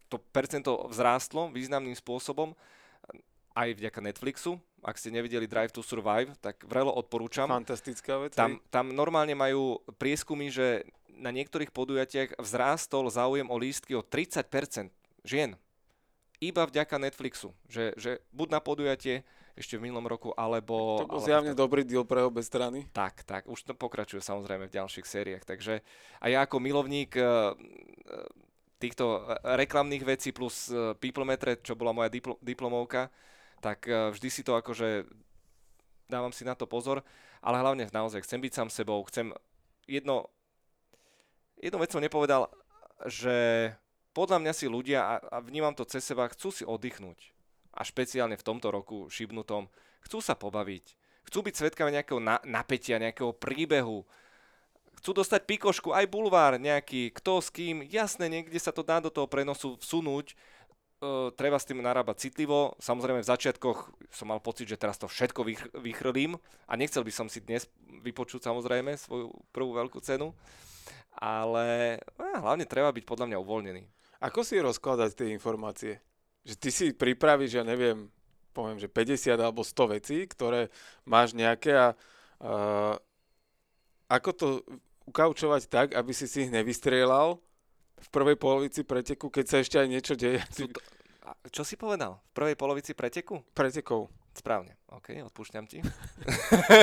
To 0.08 0.16
percento 0.32 0.88
vzrástlo 0.88 1.52
významným 1.52 1.92
spôsobom 1.92 2.56
aj 3.52 3.68
vďaka 3.76 4.00
Netflixu. 4.00 4.56
Ak 4.80 4.96
ste 4.96 5.12
nevideli 5.12 5.44
Drive 5.44 5.76
to 5.76 5.84
Survive, 5.84 6.32
tak 6.40 6.64
vrelo 6.64 6.92
odporúčam. 6.92 7.52
Fantastická 7.52 8.20
vec. 8.20 8.32
Tam, 8.32 8.64
tam 8.72 8.96
normálne 8.96 9.36
majú 9.36 9.84
prieskumy, 10.00 10.48
že 10.48 10.88
na 11.16 11.32
niektorých 11.32 11.72
podujatiach 11.72 12.40
vzrástol 12.40 13.08
záujem 13.12 13.48
o 13.48 13.56
lístky 13.56 13.96
o 13.96 14.04
30% 14.04 14.92
žien 15.24 15.56
iba 16.40 16.62
vďaka 16.68 16.96
Netflixu. 17.00 17.54
Že, 17.68 17.94
že 17.96 18.10
buď 18.32 18.48
na 18.52 18.60
podujatie 18.60 19.24
ešte 19.56 19.80
v 19.80 19.88
minulom 19.88 20.04
roku, 20.04 20.36
alebo... 20.36 21.00
To 21.00 21.08
bol 21.08 21.16
alebo 21.16 21.24
zjavne 21.24 21.52
dobrý 21.56 21.80
deal 21.80 22.04
pre 22.04 22.20
obe 22.20 22.44
strany. 22.44 22.84
Tak, 22.92 23.24
tak, 23.24 23.48
už 23.48 23.64
to 23.64 23.72
pokračuje 23.72 24.20
samozrejme 24.20 24.68
v 24.68 24.76
ďalších 24.76 25.08
sériách, 25.08 25.48
takže 25.48 25.80
a 26.20 26.26
ja 26.28 26.44
ako 26.44 26.60
milovník 26.60 27.16
uh, 27.16 27.56
týchto 28.76 29.24
reklamných 29.56 30.04
vecí 30.04 30.36
plus 30.36 30.68
uh, 30.68 30.92
Peoplemetre, 31.00 31.56
čo 31.64 31.72
bola 31.72 31.96
moja 31.96 32.12
dipl- 32.12 32.36
diplomovka, 32.44 33.08
tak 33.64 33.88
uh, 33.88 34.12
vždy 34.12 34.28
si 34.28 34.44
to 34.44 34.60
akože 34.60 35.08
dávam 36.04 36.36
si 36.36 36.44
na 36.44 36.52
to 36.52 36.68
pozor, 36.68 37.00
ale 37.40 37.56
hlavne 37.56 37.88
naozaj 37.88 38.28
chcem 38.28 38.44
byť 38.44 38.52
sám 38.52 38.68
sebou, 38.68 39.00
chcem 39.08 39.32
jedno, 39.88 40.28
jednu 41.56 41.80
vec 41.80 41.90
som 41.96 42.04
nepovedal, 42.04 42.52
že 43.08 43.72
podľa 44.16 44.40
mňa 44.40 44.52
si 44.56 44.64
ľudia, 44.64 45.04
a, 45.04 45.14
a 45.20 45.36
vnímam 45.44 45.76
to 45.76 45.84
cez 45.84 46.00
seba, 46.00 46.32
chcú 46.32 46.48
si 46.48 46.64
oddychnúť. 46.64 47.36
A 47.76 47.84
špeciálne 47.84 48.40
v 48.40 48.46
tomto 48.48 48.72
roku 48.72 49.12
šibnutom, 49.12 49.68
chcú 50.00 50.24
sa 50.24 50.32
pobaviť, 50.32 50.96
chcú 51.28 51.44
byť 51.44 51.54
svetkami 51.60 51.92
nejakého 52.00 52.16
na- 52.16 52.40
napätia, 52.48 52.96
nejakého 52.96 53.36
príbehu, 53.36 54.08
chcú 54.96 55.10
dostať 55.12 55.44
pikošku, 55.44 55.92
aj 55.92 56.08
bulvár 56.08 56.56
nejaký, 56.56 57.12
kto 57.12 57.44
s 57.44 57.52
kým, 57.52 57.84
jasné, 57.84 58.32
niekde 58.32 58.56
sa 58.56 58.72
to 58.72 58.80
dá 58.80 59.04
do 59.04 59.12
toho 59.12 59.28
prenosu 59.28 59.76
vsunúť, 59.76 60.32
Uh, 60.96 61.28
treba 61.36 61.60
s 61.60 61.68
tým 61.68 61.84
narábať 61.84 62.24
citlivo. 62.24 62.72
Samozrejme 62.80 63.20
v 63.20 63.28
začiatkoch 63.28 63.92
som 64.08 64.32
mal 64.32 64.40
pocit, 64.40 64.64
že 64.64 64.80
teraz 64.80 64.96
to 64.96 65.04
všetko 65.04 65.44
vych- 65.44 65.68
vychrlím 65.76 66.40
a 66.64 66.72
nechcel 66.72 67.04
by 67.04 67.12
som 67.12 67.28
si 67.28 67.44
dnes 67.44 67.68
vypočuť 68.00 68.48
samozrejme 68.48 68.96
svoju 68.96 69.28
prvú 69.52 69.76
veľkú 69.76 70.00
cenu, 70.00 70.32
ale 71.12 72.00
uh, 72.16 72.40
hlavne 72.40 72.64
treba 72.64 72.96
byť 72.96 73.04
podľa 73.04 73.28
mňa 73.28 73.42
uvoľnený. 73.44 73.82
Ako 74.20 74.44
si 74.44 74.56
rozkladať 74.60 75.10
tie 75.12 75.28
informácie? 75.34 76.00
že 76.46 76.54
ty 76.54 76.70
si 76.70 76.94
pripravíš, 76.94 77.58
ja 77.58 77.64
neviem, 77.66 78.06
poviem, 78.54 78.78
že 78.78 78.86
50 78.86 79.34
alebo 79.34 79.66
100 79.66 79.94
vecí, 79.98 80.22
ktoré 80.30 80.70
máš 81.02 81.34
nejaké 81.34 81.74
a 81.74 81.88
uh, 82.40 82.94
ako 84.06 84.30
to 84.30 84.46
ukaučovať 85.10 85.66
tak, 85.66 85.88
aby 85.98 86.14
si 86.14 86.30
si 86.30 86.46
ich 86.46 86.54
nevystrieľal 86.54 87.42
v 87.98 88.08
prvej 88.14 88.38
polovici 88.38 88.86
preteku, 88.86 89.26
keď 89.26 89.44
sa 89.50 89.56
ešte 89.58 89.82
aj 89.82 89.88
niečo 89.90 90.14
deje. 90.14 90.38
To, 90.54 90.70
čo 91.50 91.66
si 91.66 91.74
povedal? 91.74 92.22
V 92.30 92.32
prvej 92.38 92.54
polovici 92.54 92.94
preteku? 92.94 93.42
Pretekov. 93.50 94.06
Správne. 94.36 94.78
OK, 94.94 95.16
odpúšťam 95.26 95.66
ti. 95.66 95.82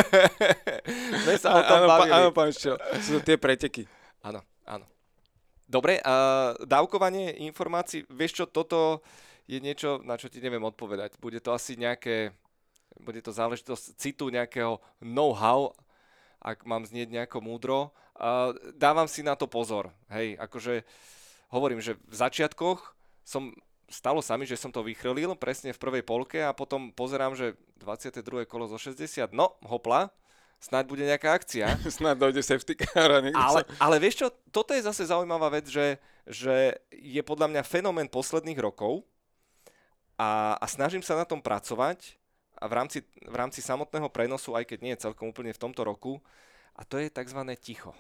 My 1.25 1.33
sa 1.39 1.55
o 1.55 1.61
tom 1.63 1.79
áno, 1.79 1.87
bavili. 1.87 2.11
áno, 2.11 2.29
pán 2.35 2.51
Ščel, 2.51 2.75
sú 2.99 3.21
to 3.21 3.21
tie 3.23 3.37
preteky. 3.39 3.87
Áno, 4.25 4.43
áno. 4.67 4.92
Dobre, 5.63 6.03
a 6.03 6.53
dávkovanie 6.59 7.39
informácií, 7.47 8.03
vieš 8.11 8.43
čo, 8.43 8.45
toto 8.45 8.99
je 9.47 9.59
niečo, 9.59 9.99
na 10.03 10.19
čo 10.19 10.27
ti 10.27 10.43
neviem 10.43 10.63
odpovedať. 10.63 11.19
Bude 11.19 11.39
to 11.39 11.55
asi 11.55 11.79
nejaké, 11.79 12.35
bude 12.99 13.19
to 13.23 13.31
záležitosť 13.31 13.95
citu 13.95 14.27
nejakého 14.27 14.79
know-how, 14.99 15.71
ak 16.43 16.67
mám 16.67 16.83
znieť 16.83 17.11
nejako 17.11 17.39
múdro. 17.39 17.95
Uh, 18.13 18.51
dávam 18.75 19.07
si 19.07 19.23
na 19.23 19.33
to 19.39 19.47
pozor. 19.47 19.89
Hej, 20.11 20.35
akože 20.37 20.83
hovorím, 21.49 21.79
že 21.79 21.95
v 21.95 22.15
začiatkoch 22.15 22.93
som 23.23 23.55
stalo 23.87 24.19
sa 24.25 24.35
mi, 24.35 24.49
že 24.49 24.59
som 24.59 24.73
to 24.73 24.83
vychrlil 24.83 25.37
presne 25.39 25.71
v 25.71 25.81
prvej 25.81 26.03
polke 26.03 26.41
a 26.41 26.55
potom 26.55 26.91
pozerám, 26.91 27.37
že 27.37 27.55
22. 27.79 28.49
kolo 28.49 28.65
zo 28.65 28.81
60, 28.81 29.31
no 29.31 29.55
hopla, 29.63 30.09
snáď 30.63 30.83
bude 30.87 31.03
nejaká 31.03 31.35
akcia. 31.35 31.75
snáď 31.99 32.15
dojde 32.23 32.39
safety 32.39 32.79
car 32.79 33.19
ale, 33.19 33.67
ale 33.75 33.95
vieš 33.99 34.23
čo, 34.23 34.27
toto 34.47 34.71
je 34.71 34.87
zase 34.87 35.11
zaujímavá 35.11 35.51
vec, 35.51 35.67
že, 35.67 35.99
že 36.23 36.79
je 36.95 37.19
podľa 37.19 37.51
mňa 37.51 37.67
fenomén 37.67 38.07
posledných 38.07 38.63
rokov, 38.63 39.03
a, 40.17 40.55
a 40.61 40.65
snažím 40.69 41.01
sa 41.01 41.17
na 41.17 41.25
tom 41.25 41.41
pracovať 41.41 42.15
a 42.61 42.69
v 42.69 42.73
rámci, 42.73 42.99
v 43.25 43.35
rámci 43.35 43.59
samotného 43.59 44.07
prenosu, 44.13 44.53
aj 44.53 44.69
keď 44.69 44.79
nie 44.79 44.93
je 44.93 45.03
celkom 45.09 45.33
úplne 45.33 45.51
v 45.51 45.61
tomto 45.61 45.81
roku, 45.81 46.21
a 46.77 46.85
to 46.85 47.01
je 47.01 47.09
tzv. 47.09 47.41
ticho. 47.57 47.91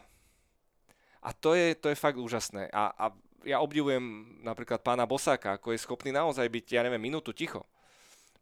A 1.23 1.31
to 1.33 1.55
je, 1.57 1.73
to 1.77 1.89
je 1.89 1.97
fakt 1.97 2.19
úžasné. 2.19 2.69
A, 2.69 2.91
a 2.93 3.05
ja 3.43 3.59
obdivujem 3.59 4.39
napríklad 4.43 4.83
pána 4.83 5.07
Bosáka, 5.07 5.55
ako 5.57 5.73
je 5.73 5.83
schopný 5.83 6.11
naozaj 6.15 6.47
byť, 6.47 6.65
ja 6.79 6.81
neviem, 6.83 7.01
minútu 7.01 7.35
ticho. 7.35 7.65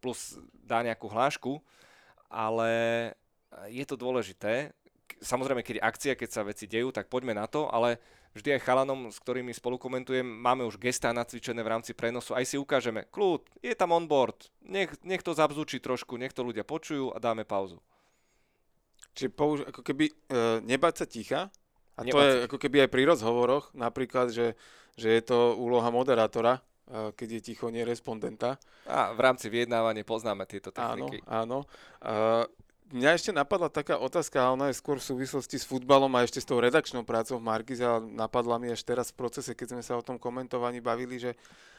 Plus 0.02 0.38
dá 0.66 0.82
nejakú 0.82 1.10
hlášku, 1.10 1.62
ale 2.30 2.70
je 3.68 3.84
to 3.86 3.96
dôležité. 4.00 4.72
Samozrejme, 5.22 5.62
keď 5.62 5.76
je 5.78 5.88
akcia, 5.88 6.14
keď 6.18 6.30
sa 6.32 6.42
veci 6.48 6.66
dejú, 6.66 6.90
tak 6.90 7.12
poďme 7.12 7.36
na 7.36 7.46
to, 7.46 7.68
ale 7.68 8.00
vždy 8.32 8.58
aj 8.58 8.64
chalanom, 8.64 9.12
s 9.12 9.20
ktorými 9.20 9.52
spolu 9.52 9.76
komentujem, 9.76 10.24
máme 10.24 10.64
už 10.64 10.80
gestá 10.80 11.12
nacvičené 11.12 11.60
v 11.62 11.72
rámci 11.72 11.92
prenosu, 11.92 12.32
aj 12.32 12.48
si 12.48 12.56
ukážeme, 12.56 13.06
kľud, 13.12 13.44
je 13.60 13.76
tam 13.76 13.92
onboard, 13.92 14.48
nech, 14.64 14.96
nech 15.04 15.20
to 15.20 15.36
zabzúči 15.36 15.84
trošku, 15.84 16.16
nech 16.16 16.32
to 16.32 16.42
ľudia 16.42 16.64
počujú 16.64 17.12
a 17.12 17.20
dáme 17.20 17.44
pauzu. 17.44 17.84
Čiže 19.12 19.30
použ- 19.36 19.68
ako 19.68 19.84
keby 19.84 20.06
e, 20.08 20.14
nebať 20.64 20.94
sa 20.96 21.06
ticha, 21.06 21.42
a 22.00 22.02
nebať 22.08 22.16
to 22.16 22.20
je 22.24 22.36
ako 22.48 22.58
keby 22.58 22.78
aj 22.88 22.90
pri 22.90 23.04
rozhovoroch, 23.04 23.76
napríklad, 23.76 24.32
že, 24.32 24.56
že 24.96 25.12
je 25.12 25.22
to 25.28 25.60
úloha 25.60 25.92
moderátora, 25.92 26.64
e, 26.88 27.12
keď 27.12 27.28
je 27.36 27.42
ticho, 27.52 27.68
nie 27.68 27.84
respondenta. 27.84 28.56
A 28.88 29.12
v 29.12 29.20
rámci 29.20 29.52
vyjednávania 29.52 30.08
poznáme 30.08 30.48
tieto 30.48 30.72
techniky. 30.72 31.20
Áno, 31.28 31.68
áno. 32.00 32.50
Mňa 32.92 33.16
ešte 33.16 33.32
napadla 33.32 33.72
taká 33.72 33.96
otázka, 33.96 34.36
ale 34.36 34.52
ona 34.60 34.68
je 34.68 34.76
skôr 34.76 35.00
v 35.00 35.08
súvislosti 35.16 35.56
s 35.56 35.64
futbalom 35.64 36.12
a 36.12 36.28
ešte 36.28 36.44
s 36.44 36.48
tou 36.48 36.60
redakčnou 36.60 37.08
prácou 37.08 37.40
v 37.40 37.48
Markize, 37.48 37.80
ale 37.80 38.04
napadla 38.04 38.60
mi 38.60 38.68
až 38.68 38.84
teraz 38.84 39.16
v 39.16 39.24
procese, 39.24 39.56
keď 39.56 39.80
sme 39.80 39.84
sa 39.84 39.96
o 39.96 40.04
tom 40.04 40.20
komentovaní 40.20 40.84
bavili, 40.84 41.16
že 41.16 41.32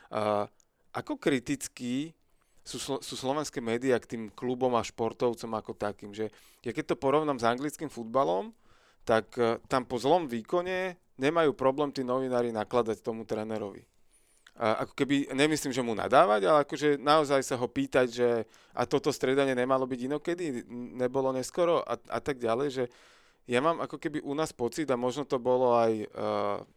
uh, 0.08 0.48
ako 0.96 1.20
kritický 1.20 2.16
sú, 2.64 2.80
sú 2.80 3.14
slovenské 3.14 3.60
médiá 3.60 4.00
k 4.00 4.16
tým 4.16 4.24
klubom 4.32 4.72
a 4.72 4.80
športovcom 4.80 5.52
ako 5.52 5.76
takým, 5.76 6.16
že 6.16 6.32
ja 6.64 6.72
keď 6.72 6.96
to 6.96 6.96
porovnám 6.96 7.36
s 7.36 7.44
anglickým 7.44 7.92
futbalom, 7.92 8.56
tak 9.04 9.36
uh, 9.36 9.60
tam 9.68 9.84
po 9.84 10.00
zlom 10.00 10.24
výkone 10.24 10.96
nemajú 11.20 11.52
problém 11.52 11.92
tí 11.92 12.00
novinári 12.00 12.56
nakladať 12.56 13.04
tomu 13.04 13.28
trénerovi 13.28 13.84
ako 14.62 14.94
keby, 14.94 15.34
nemyslím, 15.34 15.74
že 15.74 15.82
mu 15.82 15.90
nadávať, 15.90 16.46
ale 16.46 16.62
akože 16.62 16.94
naozaj 17.02 17.42
sa 17.42 17.58
ho 17.58 17.66
pýtať, 17.66 18.06
že 18.06 18.28
a 18.70 18.86
toto 18.86 19.10
stredanie 19.10 19.58
nemalo 19.58 19.90
byť 19.90 20.00
inokedy, 20.06 20.62
nebolo 20.94 21.34
neskoro 21.34 21.82
a, 21.82 21.98
a 21.98 22.18
tak 22.22 22.38
ďalej, 22.38 22.68
že 22.70 22.84
ja 23.50 23.58
mám 23.58 23.82
ako 23.82 23.98
keby 23.98 24.22
u 24.22 24.38
nás 24.38 24.54
pocit 24.54 24.86
a 24.86 24.94
možno 24.94 25.26
to 25.26 25.42
bolo 25.42 25.74
aj 25.74 25.92
uh, 25.98 26.06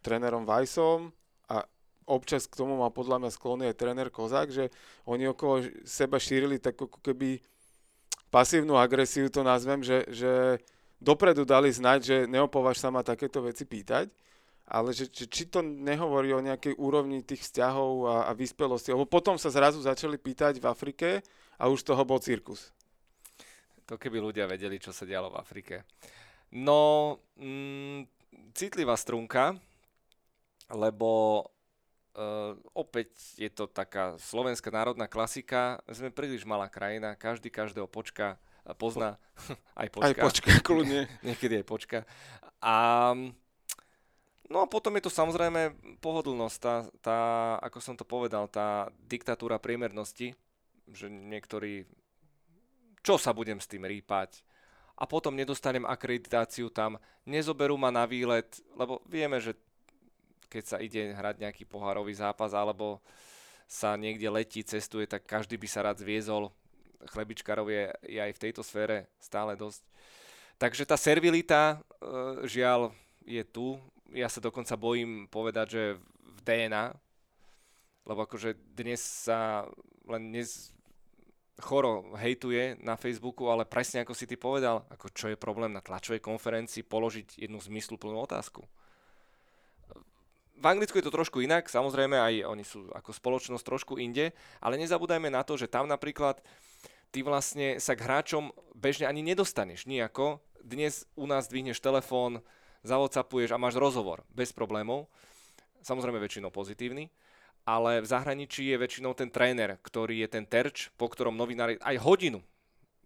trénerom 0.01 0.49
Vajsom 0.49 1.13
a 1.45 1.61
občas 2.09 2.49
k 2.49 2.57
tomu 2.57 2.73
má 2.81 2.89
podľa 2.89 3.21
mňa 3.21 3.29
sklony 3.38 3.63
aj 3.69 3.77
tréner 3.77 4.09
Kozák, 4.09 4.49
že 4.49 4.73
oni 5.05 5.29
okolo 5.29 5.61
seba 5.86 6.17
šírili 6.17 6.57
tak 6.57 6.73
ako 6.73 6.97
keby 7.05 7.38
pasívnu 8.33 8.81
agresiu, 8.81 9.29
to 9.29 9.45
nazvem, 9.45 9.86
že, 9.86 10.09
že 10.09 10.57
dopredu 10.97 11.45
dali 11.45 11.69
znať, 11.69 11.99
že 12.01 12.17
neopovaž 12.25 12.81
sa 12.81 12.89
ma 12.89 13.05
takéto 13.05 13.45
veci 13.45 13.61
pýtať 13.69 14.09
ale 14.66 14.97
že, 14.97 15.05
že 15.13 15.30
či 15.30 15.45
to 15.45 15.61
nehovorí 15.61 16.34
o 16.34 16.41
nejakej 16.41 16.74
úrovni 16.82 17.22
tých 17.22 17.45
vzťahov 17.45 17.93
a, 18.09 18.16
a 18.30 18.32
vyspelosti, 18.34 18.89
lebo 18.89 19.05
potom 19.05 19.38
sa 19.38 19.53
zrazu 19.53 19.78
začali 19.78 20.18
pýtať 20.18 20.57
v 20.57 20.66
Afrike 20.66 21.09
a 21.61 21.70
už 21.70 21.86
toho 21.86 22.01
bol 22.01 22.18
cirkus. 22.18 22.74
To 23.86 24.01
keby 24.01 24.18
ľudia 24.18 24.49
vedeli, 24.49 24.82
čo 24.82 24.89
sa 24.89 25.05
dialo 25.05 25.30
v 25.30 25.38
Afrike. 25.38 25.86
No, 26.49 27.13
mm, 27.38 28.09
citlivá 28.57 28.98
strunka, 28.98 29.53
lebo 30.73 31.45
uh, 32.18 32.57
opäť 32.73 33.14
je 33.38 33.53
to 33.53 33.69
taká 33.69 34.18
slovenská 34.18 34.73
národná 34.73 35.06
klasika. 35.06 35.77
Sme 35.85 36.10
príliš 36.10 36.41
malá 36.41 36.65
krajina, 36.65 37.14
každý 37.14 37.53
každého 37.53 37.85
počka 37.85 38.41
pozná. 38.73 39.22
aj 39.81 39.94
počka. 39.94 40.10
Aj 40.10 40.14
počka, 40.18 40.52
kľudne. 40.65 41.06
Niekedy 41.27 41.61
aj 41.61 41.65
počka. 41.69 41.99
A 42.65 43.14
No 44.45 44.61
a 44.61 44.69
potom 44.69 44.93
je 44.93 45.09
to 45.09 45.11
samozrejme 45.13 45.73
pohodlnosť, 46.05 46.57
tá, 46.61 46.76
tá, 47.01 47.19
ako 47.65 47.80
som 47.81 47.95
to 47.97 48.05
povedal, 48.05 48.45
tá 48.45 48.93
diktatúra 49.09 49.57
priemernosti, 49.57 50.38
že 50.85 51.09
niektorí, 51.09 51.89
čo 53.01 53.17
sa 53.17 53.34
budem 53.34 53.57
s 53.57 53.65
tým 53.65 53.89
rýpať, 53.89 54.45
a 54.95 55.03
potom 55.03 55.35
nedostanem 55.35 55.84
akreditáciu 55.84 56.72
tam, 56.72 56.95
nezoberú 57.27 57.76
ma 57.76 57.91
na 57.91 58.07
výlet, 58.07 58.47
lebo 58.80 59.03
vieme, 59.09 59.41
že 59.43 59.57
keď 60.47 60.63
sa 60.63 60.77
ide 60.80 61.11
hrať 61.11 61.41
nejaký 61.43 61.63
pohárový 61.67 62.15
zápas 62.15 62.55
alebo 62.55 63.03
sa 63.67 63.97
niekde 63.99 64.30
letí, 64.31 64.63
cestuje, 64.63 65.09
tak 65.09 65.27
každý 65.27 65.57
by 65.57 65.67
sa 65.67 65.84
rád 65.84 65.99
zviezol. 65.99 66.53
Chlebičkarov 67.11 67.67
je, 67.67 67.91
je 68.07 68.19
aj 68.22 68.31
v 68.38 68.41
tejto 68.47 68.61
sfére 68.63 69.09
stále 69.19 69.57
dosť. 69.57 69.84
Takže 70.55 70.88
tá 70.88 70.95
servilita, 70.95 71.76
e, 71.99 72.47
žiaľ, 72.47 72.95
je 73.26 73.43
tu 73.43 73.76
ja 74.14 74.30
sa 74.30 74.44
dokonca 74.44 74.76
bojím 74.77 75.26
povedať, 75.32 75.68
že 75.72 75.84
v 76.22 76.40
DNA, 76.45 76.94
lebo 78.06 78.19
akože 78.26 78.53
dnes 78.77 79.02
sa 79.02 79.65
len 80.06 80.30
dnes 80.30 80.76
choro 81.57 82.11
hejtuje 82.19 82.77
na 82.84 82.99
Facebooku, 82.99 83.48
ale 83.48 83.64
presne 83.64 84.03
ako 84.03 84.14
si 84.14 84.27
ty 84.27 84.36
povedal, 84.36 84.84
ako 84.91 85.07
čo 85.15 85.32
je 85.32 85.40
problém 85.40 85.72
na 85.72 85.80
tlačovej 85.80 86.19
konferencii 86.19 86.84
položiť 86.84 87.48
jednu 87.48 87.57
zmysluplnú 87.64 88.19
otázku. 88.19 88.68
V 90.56 90.65
Anglicku 90.65 90.99
je 90.99 91.06
to 91.06 91.15
trošku 91.15 91.44
inak, 91.44 91.68
samozrejme 91.68 92.15
aj 92.15 92.34
oni 92.48 92.64
sú 92.64 92.88
ako 92.95 93.11
spoločnosť 93.11 93.64
trošku 93.64 93.99
inde, 93.99 94.32
ale 94.64 94.80
nezabúdajme 94.80 95.27
na 95.27 95.44
to, 95.44 95.60
že 95.60 95.72
tam 95.72 95.88
napríklad 95.88 96.40
ty 97.11 97.23
vlastne 97.23 97.80
sa 97.80 97.95
k 97.95 98.03
hráčom 98.03 98.56
bežne 98.76 99.07
ani 99.07 99.23
nedostaneš 99.23 99.88
nejako. 99.88 100.40
Dnes 100.64 101.07
u 101.15 101.27
nás 101.27 101.52
dvihneš 101.52 101.80
telefón, 101.84 102.40
zavocapuješ 102.86 103.52
a 103.52 103.62
máš 103.62 103.76
rozhovor 103.76 104.22
bez 104.32 104.53
problémov. 104.53 105.10
Samozrejme 105.82 106.22
väčšinou 106.22 106.53
pozitívny 106.53 107.10
ale 107.66 107.98
v 107.98 108.06
zahraničí 108.06 108.70
je 108.70 108.78
väčšinou 108.78 109.18
ten 109.18 109.34
tréner, 109.34 109.82
ktorý 109.82 110.22
je 110.22 110.30
ten 110.30 110.45
terč, 110.45 110.94
po 111.02 111.10
ktorom 111.10 111.34
novinári 111.34 111.82
aj 111.82 111.98
hodinu 111.98 112.45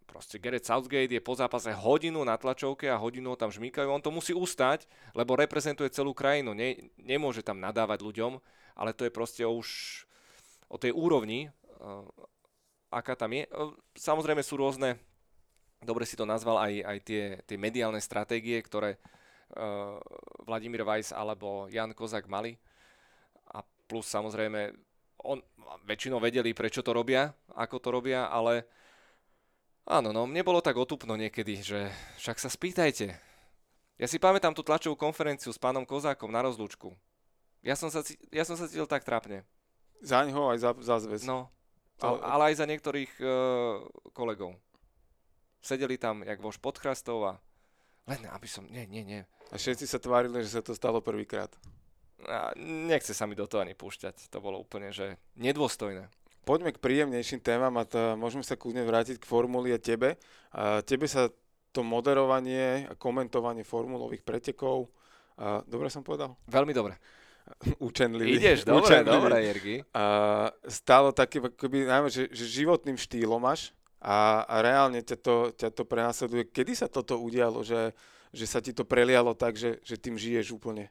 proste 0.10 0.42
Gareth 0.42 0.66
Southgate 0.66 1.14
je 1.14 1.22
po 1.22 1.38
zápase 1.38 1.70
hodinu 1.70 2.26
na 2.26 2.34
tlačovke 2.34 2.90
a 2.90 2.98
hodinu 2.98 3.32
ho 3.32 3.38
tam 3.38 3.54
žmýkajú. 3.54 3.86
On 3.94 4.02
to 4.02 4.10
musí 4.10 4.34
ustať, 4.34 4.90
lebo 5.14 5.38
reprezentuje 5.38 5.94
celú 5.94 6.18
krajinu. 6.18 6.58
Ne, 6.58 6.90
nemôže 6.98 7.46
tam 7.46 7.62
nadávať 7.62 8.02
ľuďom, 8.02 8.42
ale 8.74 8.98
to 8.98 9.06
je 9.06 9.14
proste 9.14 9.46
už 9.46 10.02
o 10.66 10.82
tej 10.82 10.98
úrovni, 10.98 11.54
uh, 11.80 12.02
aká 12.90 13.14
tam 13.14 13.38
je. 13.38 13.46
Uh, 13.54 13.78
samozrejme 13.94 14.42
sú 14.42 14.58
rôzne, 14.58 14.98
dobre 15.86 16.10
si 16.10 16.18
to 16.18 16.26
nazval, 16.26 16.58
aj, 16.58 16.74
aj 16.82 16.98
tie, 17.06 17.24
tie 17.46 17.58
mediálne 17.62 18.02
stratégie, 18.02 18.58
ktoré 18.66 18.98
uh, 18.98 19.19
Vladimír 20.46 20.86
Weiss 20.86 21.10
alebo 21.10 21.66
Jan 21.70 21.94
Kozak 21.98 22.30
mali 22.30 22.58
plus 23.90 24.06
samozrejme 24.06 24.70
on, 25.26 25.42
väčšinou 25.90 26.22
vedeli, 26.22 26.54
prečo 26.54 26.86
to 26.86 26.94
robia, 26.94 27.34
ako 27.58 27.82
to 27.82 27.90
robia, 27.90 28.30
ale 28.30 28.70
áno, 29.90 30.14
no, 30.14 30.30
mne 30.30 30.46
bolo 30.46 30.62
tak 30.62 30.78
otupno 30.78 31.18
niekedy, 31.18 31.66
že 31.66 31.90
však 32.22 32.38
sa 32.38 32.54
spýtajte. 32.54 33.18
Ja 34.00 34.08
si 34.08 34.22
pamätám 34.22 34.56
tú 34.56 34.64
tlačovú 34.64 34.96
konferenciu 34.96 35.52
s 35.52 35.60
pánom 35.60 35.84
Kozákom 35.84 36.32
na 36.32 36.46
rozlúčku. 36.46 36.96
Ja 37.60 37.76
som 37.76 37.92
sa, 37.92 38.00
ja 38.32 38.48
som 38.48 38.56
sa 38.56 38.70
cítil 38.70 38.88
tak 38.88 39.04
trápne. 39.04 39.44
Za 40.00 40.24
ňoho 40.24 40.56
aj 40.56 40.60
za, 40.64 40.72
za 40.80 40.96
zväz. 41.04 41.28
No, 41.28 41.52
ale, 42.00 42.24
ale 42.24 42.44
aj 42.54 42.64
za 42.64 42.66
niektorých 42.70 43.12
uh, 43.20 43.84
kolegov. 44.16 44.56
Sedeli 45.60 46.00
tam, 46.00 46.24
jak 46.24 46.40
voš 46.40 46.56
podchrastov 46.64 47.20
a 47.28 47.34
len 48.10 48.22
aby 48.34 48.48
som, 48.50 48.66
nie, 48.68 48.90
nie, 48.90 49.06
nie. 49.06 49.22
A 49.54 49.56
všetci 49.56 49.86
sa 49.86 50.02
tvárili, 50.02 50.42
že 50.42 50.58
sa 50.58 50.62
to 50.66 50.74
stalo 50.74 51.00
prvýkrát 51.00 51.54
a 52.28 52.52
nechce 52.60 53.16
sa 53.16 53.24
mi 53.24 53.38
do 53.38 53.48
toho 53.48 53.64
ani 53.64 53.78
púšťať. 53.78 54.28
To 54.34 54.44
bolo 54.44 54.60
úplne, 54.60 54.92
že 54.92 55.16
nedôstojné. 55.40 56.12
Poďme 56.44 56.74
k 56.74 56.82
príjemnejším 56.82 57.40
témam 57.46 57.72
a 57.78 57.86
to, 57.86 58.18
môžeme 58.18 58.42
sa 58.44 58.58
kľudne 58.58 58.84
vrátiť 58.84 59.22
k 59.22 59.30
formuli 59.30 59.72
a 59.72 59.80
tebe. 59.80 60.18
A 60.52 60.82
tebe 60.82 61.06
sa 61.06 61.30
to 61.70 61.86
moderovanie 61.86 62.90
a 62.90 62.98
komentovanie 62.98 63.62
formulových 63.62 64.26
pretekov, 64.26 64.90
a, 65.40 65.62
dobre 65.64 65.88
som 65.88 66.04
povedal? 66.04 66.36
Veľmi 66.50 66.74
dobre. 66.74 66.98
Učenlivý. 67.80 68.36
Ideš, 68.36 68.68
dobre, 68.68 69.00
Učenlivý. 69.00 69.14
dobre, 69.14 69.36
Jirgi. 69.46 69.78
A, 69.94 70.04
stalo 70.68 71.14
také, 71.14 71.40
akoby, 71.40 71.86
najmä, 71.86 72.10
že, 72.10 72.28
že 72.34 72.50
životným 72.50 72.98
štýlom 72.98 73.40
máš 73.40 73.72
a, 74.00 74.48
a 74.48 74.56
reálne 74.64 75.04
ťa 75.04 75.18
to, 75.20 75.36
ťa 75.56 75.70
to 75.76 75.84
prenasleduje. 75.84 76.48
Kedy 76.48 76.74
sa 76.76 76.88
toto 76.88 77.20
udialo, 77.20 77.64
že, 77.64 77.92
že 78.32 78.46
sa 78.48 78.64
ti 78.64 78.72
to 78.72 78.88
prelialo 78.88 79.36
tak, 79.36 79.60
že, 79.60 79.84
že 79.84 80.00
tým 80.00 80.16
žiješ 80.16 80.56
úplne? 80.56 80.88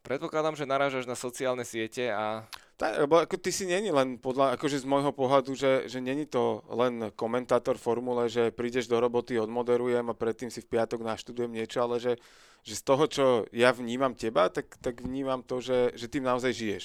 Predpokladám, 0.00 0.56
že 0.56 0.64
narážaš 0.64 1.04
na 1.04 1.12
sociálne 1.12 1.68
siete 1.68 2.08
a... 2.08 2.48
Tak, 2.78 3.04
lebo 3.04 3.18
ako 3.18 3.36
ty 3.42 3.50
si 3.50 3.66
není 3.66 3.90
len 3.90 4.16
podľa, 4.22 4.54
akože 4.54 4.80
z 4.80 4.86
môjho 4.86 5.10
pohľadu, 5.10 5.52
že, 5.58 5.90
že 5.90 5.98
není 5.98 6.24
to 6.30 6.62
len 6.70 7.10
komentátor 7.18 7.74
formule, 7.74 8.30
že 8.30 8.54
prídeš 8.54 8.86
do 8.86 9.02
roboty, 9.02 9.34
odmoderujem 9.34 10.06
a 10.06 10.16
predtým 10.16 10.48
si 10.48 10.62
v 10.62 10.78
piatok 10.78 11.02
naštudujem 11.02 11.50
niečo, 11.50 11.82
ale 11.82 11.98
že, 11.98 12.14
že 12.62 12.78
z 12.78 12.82
toho, 12.86 13.04
čo 13.10 13.24
ja 13.50 13.74
vnímam 13.74 14.14
teba, 14.14 14.46
tak, 14.46 14.78
tak 14.78 15.02
vnímam 15.02 15.42
to, 15.42 15.58
že, 15.58 15.90
že 15.98 16.06
tým 16.06 16.22
naozaj 16.22 16.54
žiješ. 16.54 16.84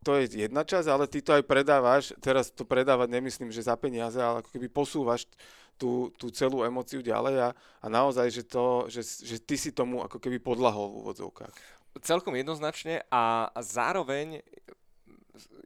A 0.00 0.04
to 0.08 0.16
je 0.16 0.48
jedna 0.48 0.64
časť, 0.64 0.88
ale 0.88 1.04
ty 1.04 1.20
to 1.20 1.36
aj 1.36 1.44
predávaš, 1.44 2.16
teraz 2.24 2.48
to 2.48 2.64
predávať 2.64 3.12
nemyslím, 3.12 3.52
že 3.52 3.68
za 3.68 3.76
peniaze, 3.76 4.16
ale 4.16 4.40
ako 4.40 4.48
keby 4.48 4.72
posúvaš 4.72 5.28
tú, 5.76 6.08
tú 6.16 6.32
celú 6.32 6.64
emociu 6.64 7.04
ďalej 7.04 7.36
a, 7.36 7.48
a 7.56 7.86
naozaj, 7.92 8.32
že, 8.32 8.44
to, 8.48 8.88
že, 8.88 9.04
že 9.04 9.36
ty 9.36 9.60
si 9.60 9.76
tomu 9.76 10.00
ako 10.00 10.16
keby 10.16 10.40
podlahol 10.40 10.88
v 10.88 10.98
úvodzovkách. 11.04 11.56
Celkom 12.00 12.32
jednoznačne 12.32 13.04
a 13.12 13.52
zároveň 13.60 14.40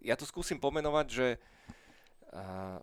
ja 0.03 0.19
to 0.19 0.27
skúsim 0.27 0.59
pomenovať, 0.59 1.07
že 1.11 1.27
uh, 2.35 2.79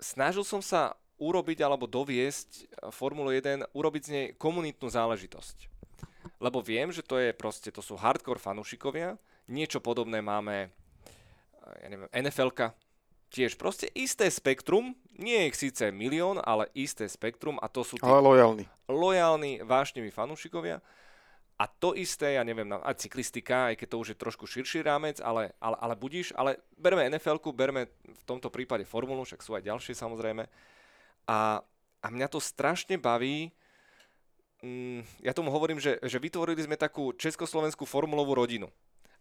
snažil 0.00 0.48
som 0.48 0.64
sa 0.64 0.96
urobiť 1.18 1.60
alebo 1.60 1.84
doviesť 1.90 2.70
Formulu 2.94 3.34
1, 3.34 3.68
urobiť 3.74 4.02
z 4.02 4.10
nej 4.10 4.26
komunitnú 4.38 4.86
záležitosť. 4.86 5.68
Lebo 6.38 6.62
viem, 6.62 6.94
že 6.94 7.02
to 7.02 7.18
je 7.18 7.34
proste, 7.34 7.74
to 7.74 7.82
sú 7.82 7.98
hardcore 7.98 8.38
fanúšikovia, 8.38 9.18
niečo 9.48 9.80
podobné 9.82 10.20
máme 10.22 10.70
ja 11.82 11.88
neviem, 11.92 12.08
NFL-ka, 12.12 12.72
tiež 13.28 13.60
proste 13.60 13.92
isté 13.92 14.32
spektrum, 14.32 14.96
nie 15.20 15.36
je 15.36 15.48
ich 15.52 15.58
síce 15.58 15.84
milión, 15.92 16.40
ale 16.40 16.72
isté 16.72 17.04
spektrum 17.04 17.60
a 17.60 17.68
to 17.68 17.84
sú 17.84 18.00
tí 18.00 18.08
ale 18.08 18.24
lojálni. 18.24 18.64
lojálni, 18.88 19.52
vášniví 19.64 20.08
fanúšikovia. 20.08 20.80
A 21.58 21.66
to 21.66 21.90
isté, 21.98 22.38
ja 22.38 22.46
neviem, 22.46 22.70
aj 22.70 23.02
cyklistika, 23.02 23.74
aj 23.74 23.82
keď 23.82 23.88
to 23.90 23.96
už 23.98 24.08
je 24.14 24.22
trošku 24.22 24.46
širší 24.46 24.78
rámec, 24.86 25.18
ale, 25.18 25.58
ale, 25.58 25.74
ale 25.82 25.94
budíš, 25.98 26.30
ale 26.38 26.62
berme 26.78 27.02
NFL-ku, 27.10 27.50
berme 27.50 27.90
v 28.06 28.22
tomto 28.30 28.46
prípade 28.46 28.86
formulu, 28.86 29.26
však 29.26 29.42
sú 29.42 29.58
aj 29.58 29.66
ďalšie 29.66 29.98
samozrejme. 29.98 30.46
A, 31.26 31.58
a 31.98 32.06
mňa 32.14 32.30
to 32.30 32.38
strašne 32.38 32.94
baví, 32.94 33.50
mm, 34.62 35.26
ja 35.26 35.34
tomu 35.34 35.50
hovorím, 35.50 35.82
že, 35.82 35.98
že 35.98 36.22
vytvorili 36.22 36.62
sme 36.62 36.78
takú 36.78 37.10
československú 37.18 37.82
formulovú 37.82 38.38
rodinu. 38.38 38.70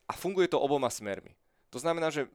A 0.08 0.16
funguje 0.16 0.48
to 0.48 0.58
oboma 0.60 0.88
smermi. 0.88 1.36
To 1.70 1.78
znamená, 1.78 2.08
že 2.08 2.32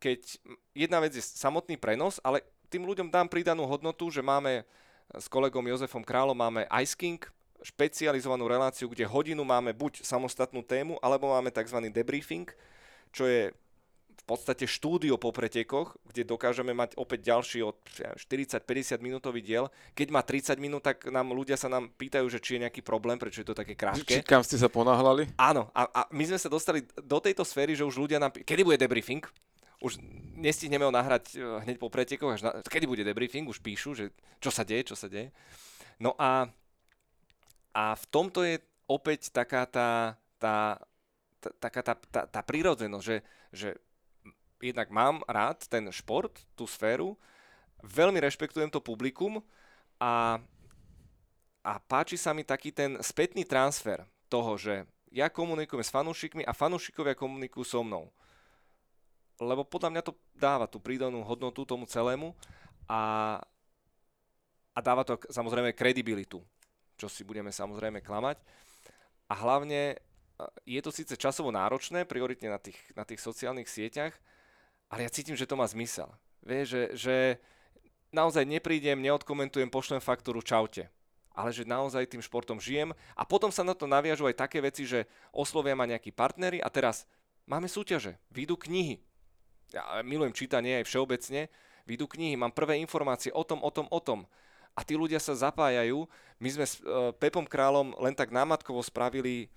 keď 0.00 0.40
jedna 0.72 0.98
vec 1.04 1.12
je 1.12 1.20
samotný 1.20 1.76
prenos, 1.76 2.16
ale 2.24 2.40
tým 2.72 2.88
ľuďom 2.88 3.12
dám 3.12 3.28
pridanú 3.28 3.68
hodnotu, 3.68 4.08
že 4.08 4.24
máme 4.24 4.64
s 5.12 5.26
kolegom 5.28 5.66
Jozefom 5.68 6.00
Králom 6.00 6.38
máme 6.38 6.64
Ice 6.80 6.96
King, 6.96 7.20
špecializovanú 7.60 8.48
reláciu, 8.48 8.88
kde 8.88 9.04
hodinu 9.04 9.44
máme 9.44 9.76
buď 9.76 10.00
samostatnú 10.00 10.64
tému, 10.64 10.96
alebo 11.04 11.28
máme 11.28 11.52
tzv. 11.52 11.76
debriefing, 11.92 12.48
čo 13.12 13.28
je 13.28 13.52
podstate 14.30 14.70
štúdio 14.70 15.18
po 15.18 15.34
pretekoch, 15.34 15.98
kde 16.06 16.22
dokážeme 16.22 16.70
mať 16.70 16.94
opäť 16.94 17.34
ďalší 17.34 17.66
od 17.66 17.74
40-50 18.14 19.02
minútový 19.02 19.42
diel. 19.42 19.66
Keď 19.98 20.08
má 20.14 20.22
30 20.22 20.54
minút, 20.62 20.86
tak 20.86 21.10
nám 21.10 21.34
ľudia 21.34 21.58
sa 21.58 21.66
nám 21.66 21.90
pýtajú, 21.98 22.30
že 22.30 22.38
či 22.38 22.56
je 22.56 22.70
nejaký 22.70 22.86
problém, 22.86 23.18
prečo 23.18 23.42
je 23.42 23.48
to 23.50 23.58
také 23.58 23.74
krátke. 23.74 24.22
Či, 24.22 24.22
kam 24.22 24.46
ste 24.46 24.54
sa 24.54 24.70
ponáhľali? 24.70 25.34
Áno, 25.34 25.66
a, 25.74 25.90
a 25.90 26.00
my 26.14 26.22
sme 26.30 26.38
sa 26.38 26.46
dostali 26.46 26.86
do 26.86 27.18
tejto 27.18 27.42
sféry, 27.42 27.74
že 27.74 27.82
už 27.82 27.98
ľudia 27.98 28.22
nám... 28.22 28.30
Kedy 28.30 28.62
bude 28.62 28.78
debriefing? 28.78 29.26
Už 29.82 29.98
nestihneme 30.38 30.86
ho 30.86 30.94
nahrať 30.94 31.34
eh, 31.34 31.42
hneď 31.66 31.82
po 31.82 31.90
pretekoch, 31.90 32.38
až 32.38 32.46
na... 32.46 32.50
kedy 32.62 32.86
bude 32.86 33.02
debriefing, 33.02 33.50
už 33.50 33.58
píšu, 33.58 33.98
že 33.98 34.14
čo 34.38 34.54
sa 34.54 34.62
deje, 34.62 34.94
čo 34.94 34.96
sa 34.96 35.10
deje. 35.10 35.34
No 35.98 36.14
a 36.14 36.46
a 37.74 37.94
v 37.94 38.04
tomto 38.10 38.42
je 38.42 38.58
opäť 38.90 39.30
taká 39.30 39.66
tá, 39.66 40.18
tá, 40.42 40.78
tá, 41.38 41.50
taká 41.62 41.80
tá, 41.86 41.94
tá, 42.10 42.22
tá 42.26 42.40
prírodzenosť, 42.42 43.04
že, 43.04 43.16
že 43.54 43.68
jednak 44.60 44.92
mám 44.92 45.24
rád 45.24 45.64
ten 45.66 45.88
šport, 45.88 46.32
tú 46.54 46.68
sféru, 46.68 47.16
veľmi 47.80 48.20
rešpektujem 48.20 48.68
to 48.68 48.84
publikum 48.84 49.40
a, 49.96 50.38
a 51.64 51.72
páči 51.88 52.20
sa 52.20 52.36
mi 52.36 52.44
taký 52.44 52.70
ten 52.70 53.00
spätný 53.00 53.48
transfer 53.48 54.04
toho, 54.28 54.54
že 54.60 54.84
ja 55.10 55.32
komunikujem 55.32 55.82
s 55.82 55.90
fanúšikmi 55.90 56.44
a 56.46 56.54
fanúšikovia 56.54 57.18
komunikujú 57.18 57.64
so 57.66 57.80
mnou. 57.82 58.12
Lebo 59.40 59.64
podľa 59.64 59.90
mňa 59.90 60.02
to 60.04 60.12
dáva 60.36 60.68
tú 60.68 60.78
prídanú 60.78 61.24
hodnotu 61.24 61.64
tomu 61.64 61.88
celému 61.88 62.36
a, 62.84 63.40
a 64.76 64.78
dáva 64.84 65.02
to 65.02 65.16
samozrejme 65.32 65.72
kredibilitu 65.72 66.44
čo 67.00 67.08
si 67.08 67.24
budeme 67.24 67.48
samozrejme 67.48 68.04
klamať. 68.04 68.36
A 69.32 69.34
hlavne 69.40 69.96
e, 69.96 69.98
je 70.68 70.80
to 70.84 70.92
síce 70.92 71.16
časovo 71.16 71.48
náročné, 71.48 72.04
prioritne 72.04 72.52
na 72.52 72.60
tých, 72.60 72.76
na 72.92 73.08
tých 73.08 73.24
sociálnych 73.24 73.72
sieťach, 73.72 74.12
ale 74.90 75.06
ja 75.06 75.10
cítim, 75.14 75.38
že 75.38 75.46
to 75.46 75.54
má 75.54 75.64
zmysel. 75.70 76.10
Vieš, 76.42 76.66
že, 76.66 76.82
že 76.98 77.16
naozaj 78.10 78.42
neprídem, 78.44 78.98
neodkomentujem, 78.98 79.70
pošlem 79.70 80.02
faktúru, 80.02 80.42
čaute. 80.42 80.90
Ale 81.30 81.54
že 81.54 81.62
naozaj 81.62 82.10
tým 82.10 82.20
športom 82.20 82.58
žijem 82.58 82.90
a 83.14 83.22
potom 83.22 83.54
sa 83.54 83.62
na 83.62 83.72
to 83.72 83.86
naviažu 83.86 84.26
aj 84.26 84.44
také 84.44 84.58
veci, 84.58 84.82
že 84.84 85.06
oslovia 85.30 85.78
ma 85.78 85.86
nejakí 85.86 86.10
partnery 86.10 86.58
a 86.58 86.66
teraz 86.68 87.06
máme 87.46 87.70
súťaže, 87.70 88.18
výjdu 88.34 88.58
knihy. 88.58 88.98
Ja 89.70 90.02
milujem 90.02 90.34
čítanie 90.34 90.82
aj 90.82 90.90
všeobecne, 90.90 91.46
výjdu 91.86 92.10
knihy, 92.10 92.34
mám 92.34 92.50
prvé 92.50 92.82
informácie 92.82 93.30
o 93.30 93.46
tom, 93.46 93.62
o 93.62 93.70
tom, 93.70 93.86
o 93.88 94.00
tom 94.02 94.26
a 94.74 94.80
tí 94.86 94.94
ľudia 94.94 95.18
sa 95.18 95.34
zapájajú. 95.34 96.06
My 96.38 96.48
sme 96.50 96.66
s 96.66 96.78
uh, 96.82 97.12
Pepom 97.16 97.46
Králom 97.46 97.94
len 97.98 98.14
tak 98.14 98.30
námatkovo 98.30 98.80
spravili 98.80 99.50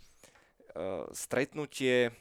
uh, 0.74 1.06
stretnutie, 1.14 2.12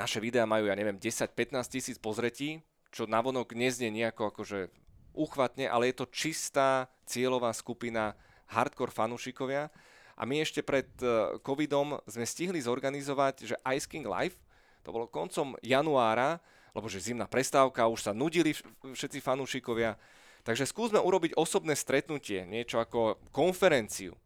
naše 0.00 0.16
videá 0.16 0.48
majú, 0.48 0.72
ja 0.72 0.76
neviem, 0.76 0.96
10-15 0.96 1.60
tisíc 1.68 1.96
pozretí, 2.00 2.64
čo 2.88 3.04
navonok 3.04 3.52
neznie 3.52 3.92
nejako 3.92 4.32
akože 4.32 4.72
uchvatne, 5.12 5.68
ale 5.68 5.92
je 5.92 6.00
to 6.00 6.06
čistá 6.08 6.88
cieľová 7.04 7.52
skupina 7.52 8.16
hardcore 8.48 8.88
fanúšikovia. 8.88 9.68
A 10.16 10.22
my 10.24 10.40
ešte 10.40 10.64
pred 10.64 10.88
uh, 11.04 11.36
covidom 11.44 12.00
sme 12.08 12.24
stihli 12.24 12.60
zorganizovať, 12.64 13.34
že 13.44 13.56
Ice 13.76 13.88
King 13.88 14.08
Live, 14.08 14.40
to 14.80 14.92
bolo 14.92 15.12
koncom 15.12 15.52
januára, 15.60 16.40
lebo 16.72 16.88
že 16.88 17.04
zimná 17.04 17.28
prestávka, 17.28 17.90
už 17.90 18.08
sa 18.08 18.12
nudili 18.16 18.56
všetci 18.80 19.20
fanúšikovia. 19.20 20.00
Takže 20.40 20.64
skúsme 20.64 20.96
urobiť 20.96 21.36
osobné 21.36 21.76
stretnutie, 21.76 22.48
niečo 22.48 22.80
ako 22.80 23.20
konferenciu. 23.28 24.16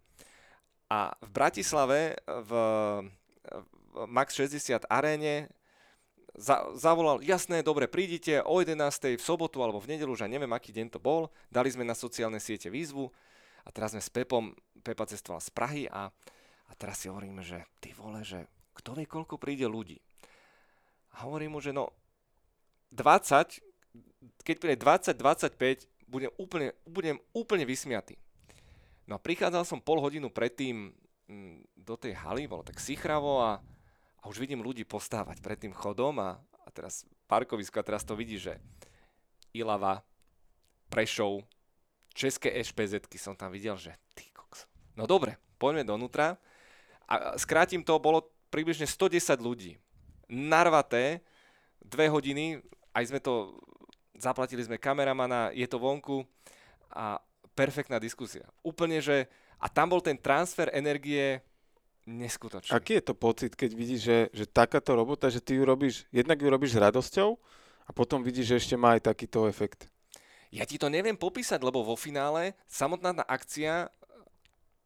A 0.86 1.10
v 1.18 1.30
Bratislave 1.34 2.14
v 2.22 2.52
Max 4.06 4.38
60 4.38 4.86
aréne 4.86 5.50
za, 6.34 6.66
zavolal, 6.74 7.22
jasné, 7.22 7.62
dobre, 7.62 7.86
prídite 7.86 8.42
o 8.42 8.58
11. 8.58 8.74
v 9.14 9.22
sobotu 9.22 9.62
alebo 9.62 9.78
v 9.78 9.94
nedelu, 9.94 10.10
už 10.10 10.26
neviem, 10.26 10.50
aký 10.50 10.74
deň 10.74 10.90
to 10.90 10.98
bol. 10.98 11.30
Dali 11.46 11.70
sme 11.70 11.86
na 11.86 11.94
sociálne 11.94 12.42
siete 12.42 12.66
výzvu 12.68 13.06
a 13.64 13.68
teraz 13.70 13.94
sme 13.94 14.02
s 14.02 14.10
Pepom, 14.10 14.50
Pepa 14.82 15.06
cestoval 15.06 15.38
z 15.38 15.50
Prahy 15.54 15.82
a, 15.86 16.10
a 16.68 16.72
teraz 16.74 17.00
si 17.00 17.06
hovoríme, 17.06 17.40
že 17.46 17.62
ty 17.78 17.94
vole, 17.94 18.26
že 18.26 18.50
kto 18.74 18.98
vie, 18.98 19.06
koľko 19.06 19.38
príde 19.38 19.70
ľudí. 19.70 20.02
A 21.14 21.30
hovorím 21.30 21.54
mu, 21.54 21.60
že 21.62 21.70
no 21.70 21.94
20, 22.90 23.62
keď 24.42 24.56
príde 24.58 24.76
20-25, 24.82 25.86
budem 26.10 26.30
úplne, 26.34 26.74
budem 26.82 27.16
úplne 27.30 27.62
vysmiatý. 27.62 28.18
No 29.06 29.16
a 29.16 29.22
prichádzal 29.22 29.62
som 29.62 29.78
pol 29.78 30.02
hodinu 30.02 30.34
predtým 30.34 30.90
mm, 31.30 31.78
do 31.78 31.94
tej 31.94 32.18
haly, 32.18 32.50
bolo 32.50 32.66
tak 32.66 32.82
sichravo 32.82 33.38
a 33.38 33.62
a 34.24 34.32
už 34.32 34.40
vidím 34.40 34.64
ľudí 34.64 34.88
postávať 34.88 35.44
pred 35.44 35.60
tým 35.60 35.76
chodom 35.76 36.16
a, 36.16 36.40
a 36.40 36.68
teraz 36.72 37.04
parkovisko 37.28 37.76
a 37.76 37.86
teraz 37.86 38.08
to 38.08 38.16
vidí, 38.16 38.40
že 38.40 38.56
Ilava, 39.52 40.00
Prešov, 40.88 41.44
České 42.16 42.56
ešpz 42.56 43.04
som 43.20 43.36
tam 43.36 43.52
videl, 43.52 43.76
že 43.76 43.92
ty 44.16 44.24
koks. 44.32 44.64
No 44.96 45.04
dobre, 45.04 45.36
poďme 45.60 45.84
donútra. 45.84 46.40
A 47.04 47.36
skrátim 47.36 47.84
to, 47.84 48.00
bolo 48.00 48.32
približne 48.48 48.88
110 48.88 49.36
ľudí. 49.42 49.76
Narvaté, 50.30 51.20
dve 51.84 52.08
hodiny, 52.08 52.64
aj 52.96 53.04
sme 53.12 53.20
to, 53.20 53.58
zaplatili 54.16 54.64
sme 54.64 54.80
kameramana, 54.80 55.52
je 55.52 55.66
to 55.68 55.76
vonku 55.76 56.24
a 56.88 57.18
perfektná 57.52 58.00
diskusia. 58.00 58.46
Úplne, 58.64 59.02
že, 59.02 59.28
a 59.58 59.66
tam 59.68 59.92
bol 59.92 60.00
ten 60.00 60.16
transfer 60.16 60.70
energie 60.72 61.42
neskutočný. 62.04 62.72
Aký 62.72 63.00
je 63.00 63.04
to 63.04 63.14
pocit, 63.16 63.52
keď 63.56 63.70
vidíš, 63.72 64.00
že, 64.00 64.18
že 64.32 64.44
takáto 64.44 64.92
robota, 64.92 65.32
že 65.32 65.40
ty 65.40 65.56
ju 65.56 65.64
robíš, 65.64 66.04
jednak 66.12 66.40
ju 66.40 66.48
robíš 66.48 66.76
s 66.76 66.82
radosťou 66.82 67.36
a 67.84 67.90
potom 67.92 68.20
vidíš, 68.20 68.46
že 68.54 68.58
ešte 68.60 68.76
má 68.76 68.96
aj 68.96 69.08
takýto 69.12 69.48
efekt? 69.48 69.88
Ja 70.54 70.62
ti 70.68 70.78
to 70.78 70.86
neviem 70.86 71.18
popísať, 71.18 71.58
lebo 71.64 71.82
vo 71.82 71.98
finále 71.98 72.54
samotná 72.70 73.10
tá 73.10 73.24
akcia 73.26 73.90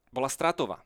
bola 0.09 0.33
stratová. 0.33 0.81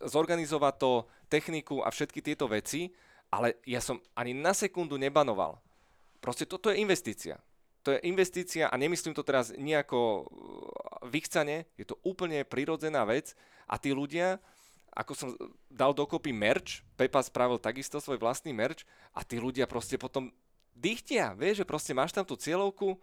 Zorganizovať 0.00 0.74
to, 0.80 0.92
techniku 1.28 1.84
a 1.84 1.92
všetky 1.92 2.24
tieto 2.24 2.48
veci, 2.48 2.88
ale 3.28 3.60
ja 3.68 3.84
som 3.84 4.00
ani 4.16 4.32
na 4.32 4.56
sekundu 4.56 4.96
nebanoval. 4.96 5.60
Proste 6.24 6.48
toto 6.48 6.72
je 6.72 6.80
investícia. 6.80 7.36
To 7.84 7.94
je 7.94 8.00
investícia 8.08 8.72
a 8.72 8.74
nemyslím 8.80 9.12
to 9.12 9.22
teraz 9.22 9.52
nejako 9.54 10.26
vychcane, 11.06 11.68
je 11.76 11.84
to 11.84 12.00
úplne 12.02 12.42
prirodzená 12.48 13.04
vec 13.04 13.36
a 13.68 13.76
tí 13.76 13.92
ľudia, 13.92 14.40
ako 14.92 15.12
som 15.14 15.28
dal 15.68 15.92
dokopy 15.92 16.32
merch, 16.34 16.82
Pepa 16.98 17.22
spravil 17.22 17.60
takisto 17.60 18.00
svoj 18.02 18.18
vlastný 18.18 18.50
merch 18.50 18.82
a 19.14 19.22
tí 19.22 19.38
ľudia 19.38 19.68
proste 19.68 20.00
potom 20.00 20.32
dychtia, 20.74 21.34
vieš, 21.34 21.62
že 21.64 21.68
proste 21.68 21.92
máš 21.92 22.14
tam 22.14 22.22
tú 22.22 22.38
cieľovku 22.38 22.98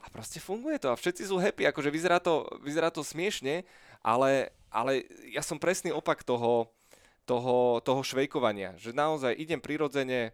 a 0.00 0.06
proste 0.08 0.40
funguje 0.40 0.80
to 0.80 0.92
a 0.92 0.98
všetci 0.98 1.28
sú 1.28 1.36
happy, 1.40 1.68
akože 1.68 1.90
vyzerá 1.92 2.20
to, 2.20 2.44
vyzerá 2.60 2.92
to 2.92 3.04
smiešne, 3.04 3.64
ale, 4.04 4.52
ale 4.72 5.04
ja 5.32 5.40
som 5.40 5.60
presný 5.60 5.92
opak 5.92 6.24
toho, 6.24 6.68
toho, 7.24 7.80
toho 7.82 8.00
švejkovania, 8.04 8.76
že 8.76 8.96
naozaj 8.96 9.34
idem 9.36 9.60
prirodzene, 9.60 10.32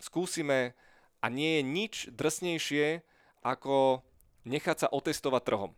skúsime 0.00 0.76
a 1.22 1.32
nie 1.32 1.60
je 1.60 1.62
nič 1.62 1.94
drsnejšie, 2.12 3.00
ako 3.40 4.02
nechať 4.42 4.86
sa 4.86 4.88
otestovať 4.90 5.42
trhom. 5.46 5.72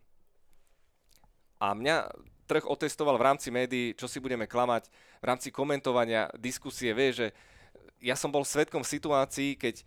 A 1.59 1.75
mňa 1.75 2.09
trh 2.49 2.65
otestoval 2.65 3.21
v 3.21 3.27
rámci 3.29 3.53
médií, 3.53 3.93
čo 3.93 4.09
si 4.09 4.19
budeme 4.19 4.49
klamať, 4.49 4.89
v 5.21 5.25
rámci 5.29 5.53
komentovania, 5.53 6.33
diskusie, 6.41 6.97
vie, 6.97 7.13
že 7.13 7.27
ja 8.01 8.17
som 8.17 8.33
bol 8.33 8.49
svetkom 8.49 8.81
situácií, 8.81 9.61
keď, 9.61 9.85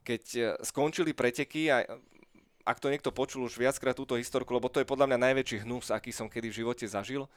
keď 0.00 0.22
e, 0.32 0.42
skončili 0.64 1.12
preteky 1.12 1.68
a 1.68 1.84
ak 2.64 2.80
to 2.80 2.88
niekto 2.88 3.12
počul 3.12 3.44
už 3.44 3.60
viackrát 3.60 3.96
túto 3.96 4.16
historku, 4.16 4.52
lebo 4.52 4.72
to 4.72 4.80
je 4.80 4.88
podľa 4.88 5.08
mňa 5.12 5.24
najväčší 5.30 5.68
hnus, 5.68 5.92
aký 5.92 6.12
som 6.12 6.28
kedy 6.28 6.48
v 6.52 6.58
živote 6.64 6.84
zažil, 6.88 7.28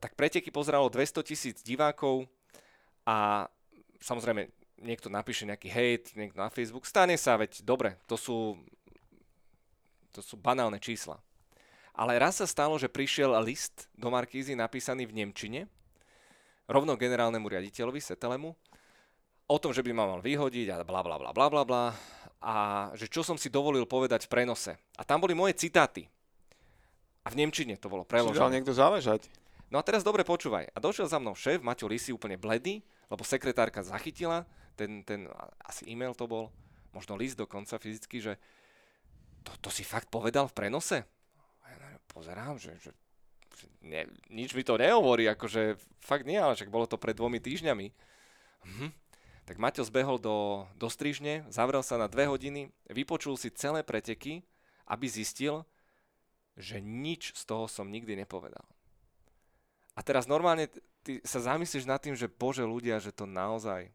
tak 0.00 0.16
preteky 0.16 0.48
pozeralo 0.48 0.88
200 0.88 1.20
tisíc 1.24 1.56
divákov 1.60 2.26
a 3.04 3.46
samozrejme 4.00 4.48
niekto 4.80 5.12
napíše 5.12 5.46
nejaký 5.46 5.68
hate, 5.70 6.08
niekto 6.16 6.40
na 6.40 6.50
Facebook, 6.50 6.88
stane 6.88 7.14
sa, 7.20 7.38
veď 7.38 7.62
dobre, 7.62 8.00
to 8.08 8.16
sú, 8.18 8.58
to 10.10 10.20
sú 10.24 10.34
banálne 10.40 10.80
čísla. 10.80 11.20
Ale 11.94 12.18
raz 12.18 12.42
sa 12.42 12.46
stalo, 12.50 12.74
že 12.74 12.90
prišiel 12.90 13.30
list 13.46 13.86
do 13.94 14.10
Markízy 14.10 14.58
napísaný 14.58 15.06
v 15.06 15.22
Nemčine, 15.22 15.70
rovno 16.66 16.98
generálnemu 16.98 17.46
riaditeľovi 17.46 18.02
Setelemu, 18.02 18.50
o 19.46 19.56
tom, 19.62 19.70
že 19.70 19.84
by 19.84 19.94
ma 19.94 20.04
mal 20.10 20.20
vyhodiť 20.24 20.74
a 20.74 20.76
bla 20.82 21.06
bla 21.06 21.16
bla 21.20 21.30
bla 21.30 21.46
bla 21.46 21.62
bla 21.62 21.84
a 22.42 22.54
že 22.98 23.06
čo 23.06 23.22
som 23.22 23.38
si 23.38 23.46
dovolil 23.46 23.86
povedať 23.86 24.26
v 24.26 24.32
prenose. 24.32 24.74
A 24.98 25.06
tam 25.06 25.22
boli 25.22 25.32
moje 25.32 25.54
citáty. 25.54 26.10
A 27.24 27.32
v 27.32 27.40
Nemčine 27.40 27.80
to 27.80 27.88
bolo 27.88 28.04
preložené. 28.04 28.36
Čiže 28.36 28.52
niekto 28.52 28.74
záležať. 28.76 29.30
No 29.72 29.80
a 29.80 29.86
teraz 29.86 30.04
dobre 30.04 30.26
počúvaj. 30.28 30.68
A 30.74 30.78
došiel 30.82 31.08
za 31.08 31.16
mnou 31.16 31.32
šéf, 31.32 31.64
Maťo 31.64 31.88
Lisi, 31.88 32.12
úplne 32.12 32.36
bledý, 32.36 32.84
lebo 33.08 33.24
sekretárka 33.24 33.80
zachytila, 33.80 34.44
ten, 34.76 35.00
ten 35.06 35.24
asi 35.64 35.88
e-mail 35.88 36.12
to 36.12 36.28
bol, 36.28 36.52
možno 36.92 37.16
list 37.16 37.40
dokonca 37.40 37.80
fyzicky, 37.80 38.20
že 38.20 38.36
to, 39.40 39.56
to 39.64 39.68
si 39.72 39.86
fakt 39.86 40.12
povedal 40.12 40.50
v 40.52 40.56
prenose? 40.56 41.08
Pozerám, 42.14 42.56
že, 42.62 42.78
že, 42.78 42.94
ne, 43.82 44.06
nič 44.30 44.54
mi 44.54 44.62
to 44.62 44.78
nehovorí, 44.78 45.26
akože 45.26 45.74
fakt 45.98 46.24
nie, 46.24 46.38
ale 46.38 46.54
však 46.54 46.70
bolo 46.70 46.86
to 46.86 46.96
pred 46.96 47.18
dvomi 47.18 47.42
týždňami. 47.42 47.90
Mhm. 48.64 48.88
Tak 49.44 49.60
Maťo 49.60 49.84
zbehol 49.84 50.16
do, 50.16 50.64
do 50.80 50.88
strižne, 50.88 51.44
zavrel 51.52 51.84
sa 51.84 52.00
na 52.00 52.08
dve 52.08 52.24
hodiny, 52.24 52.72
vypočul 52.88 53.36
si 53.36 53.52
celé 53.52 53.84
preteky, 53.84 54.40
aby 54.88 55.04
zistil, 55.04 55.68
že 56.56 56.80
nič 56.80 57.36
z 57.36 57.42
toho 57.44 57.68
som 57.68 57.92
nikdy 57.92 58.16
nepovedal. 58.16 58.64
A 59.92 60.00
teraz 60.00 60.24
normálne 60.24 60.72
ty 61.04 61.20
sa 61.28 61.44
zamyslíš 61.44 61.84
nad 61.84 62.00
tým, 62.00 62.16
že 62.16 62.30
bože 62.30 62.64
ľudia, 62.64 62.96
že 63.04 63.12
to 63.12 63.28
naozaj, 63.28 63.92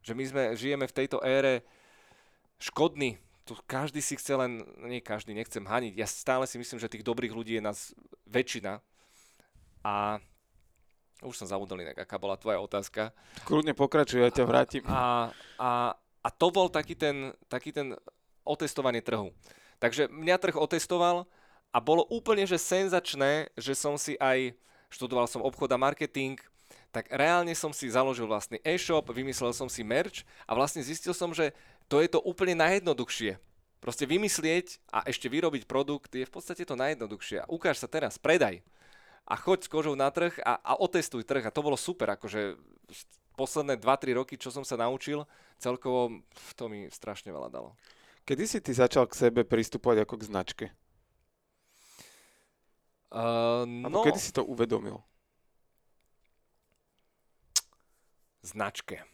že 0.00 0.12
my 0.16 0.24
sme, 0.24 0.42
žijeme 0.56 0.86
v 0.88 0.96
tejto 0.96 1.20
ére 1.20 1.60
škodný, 2.56 3.20
tu 3.42 3.58
každý 3.66 3.98
si 3.98 4.14
chce 4.14 4.38
len, 4.38 4.62
nie 4.86 5.02
každý, 5.02 5.34
nechcem 5.34 5.62
haniť, 5.62 5.94
ja 5.98 6.06
stále 6.06 6.46
si 6.46 6.58
myslím, 6.58 6.78
že 6.78 6.90
tých 6.90 7.06
dobrých 7.06 7.34
ľudí 7.34 7.58
je 7.58 7.62
nás 7.62 7.90
väčšina. 8.26 8.78
A 9.82 10.22
už 11.22 11.38
som 11.38 11.50
zabudol 11.50 11.82
inak, 11.82 12.02
aká 12.02 12.18
bola 12.18 12.38
tvoja 12.38 12.62
otázka. 12.62 13.10
Kľudne 13.46 13.74
pokračuj, 13.74 14.22
ja 14.22 14.30
ťa 14.30 14.44
vrátim. 14.46 14.82
A, 14.86 15.30
a, 15.58 15.94
a 15.98 16.28
to 16.30 16.50
bol 16.54 16.70
taký 16.70 16.94
ten, 16.94 17.34
taký 17.46 17.74
ten 17.74 17.94
otestovanie 18.42 19.02
trhu. 19.02 19.30
Takže 19.78 20.06
mňa 20.10 20.36
trh 20.38 20.54
otestoval 20.58 21.26
a 21.74 21.78
bolo 21.82 22.06
úplne 22.10 22.46
že 22.46 22.58
senzačné, 22.58 23.50
že 23.58 23.74
som 23.74 23.98
si 23.98 24.14
aj, 24.18 24.54
študoval 24.90 25.26
som 25.26 25.42
obchod 25.42 25.70
a 25.74 25.78
marketing, 25.78 26.38
tak 26.92 27.08
reálne 27.08 27.56
som 27.56 27.72
si 27.72 27.88
založil 27.88 28.28
vlastný 28.28 28.60
e-shop, 28.60 29.08
vymyslel 29.08 29.56
som 29.56 29.66
si 29.66 29.80
merch 29.80 30.28
a 30.44 30.52
vlastne 30.52 30.84
zistil 30.84 31.16
som, 31.16 31.32
že 31.32 31.56
to 31.92 32.00
je 32.00 32.08
to 32.08 32.24
úplne 32.24 32.56
najjednoduchšie. 32.56 33.36
Proste 33.84 34.08
vymyslieť 34.08 34.80
a 34.88 35.04
ešte 35.04 35.28
vyrobiť 35.28 35.68
produkt 35.68 36.16
je 36.16 36.24
v 36.24 36.32
podstate 36.32 36.64
to 36.64 36.72
najjednoduchšie. 36.72 37.44
Ukáž 37.52 37.84
sa 37.84 37.90
teraz, 37.90 38.16
predaj. 38.16 38.64
A 39.28 39.36
choď 39.36 39.68
s 39.68 39.68
kožou 39.68 39.92
na 39.92 40.08
trh 40.08 40.32
a, 40.40 40.56
a 40.56 40.72
otestuj 40.80 41.28
trh. 41.28 41.44
A 41.44 41.52
to 41.52 41.60
bolo 41.60 41.76
super, 41.76 42.16
akože 42.16 42.56
posledné 43.36 43.76
2-3 43.76 44.16
roky, 44.16 44.40
čo 44.40 44.48
som 44.48 44.64
sa 44.64 44.80
naučil, 44.80 45.28
celkovo 45.60 46.24
to 46.56 46.64
mi 46.72 46.88
strašne 46.88 47.28
veľa 47.28 47.52
dalo. 47.52 47.76
Kedy 48.24 48.44
si 48.48 48.58
ty 48.64 48.72
začal 48.72 49.04
k 49.04 49.18
sebe 49.28 49.42
pristupovať 49.44 50.08
ako 50.08 50.14
k 50.16 50.28
značke? 50.30 50.66
Uh, 53.12 53.68
no, 53.68 54.00
kedy 54.00 54.16
si 54.16 54.32
to 54.32 54.40
uvedomil? 54.46 55.04
Značke. 58.40 59.11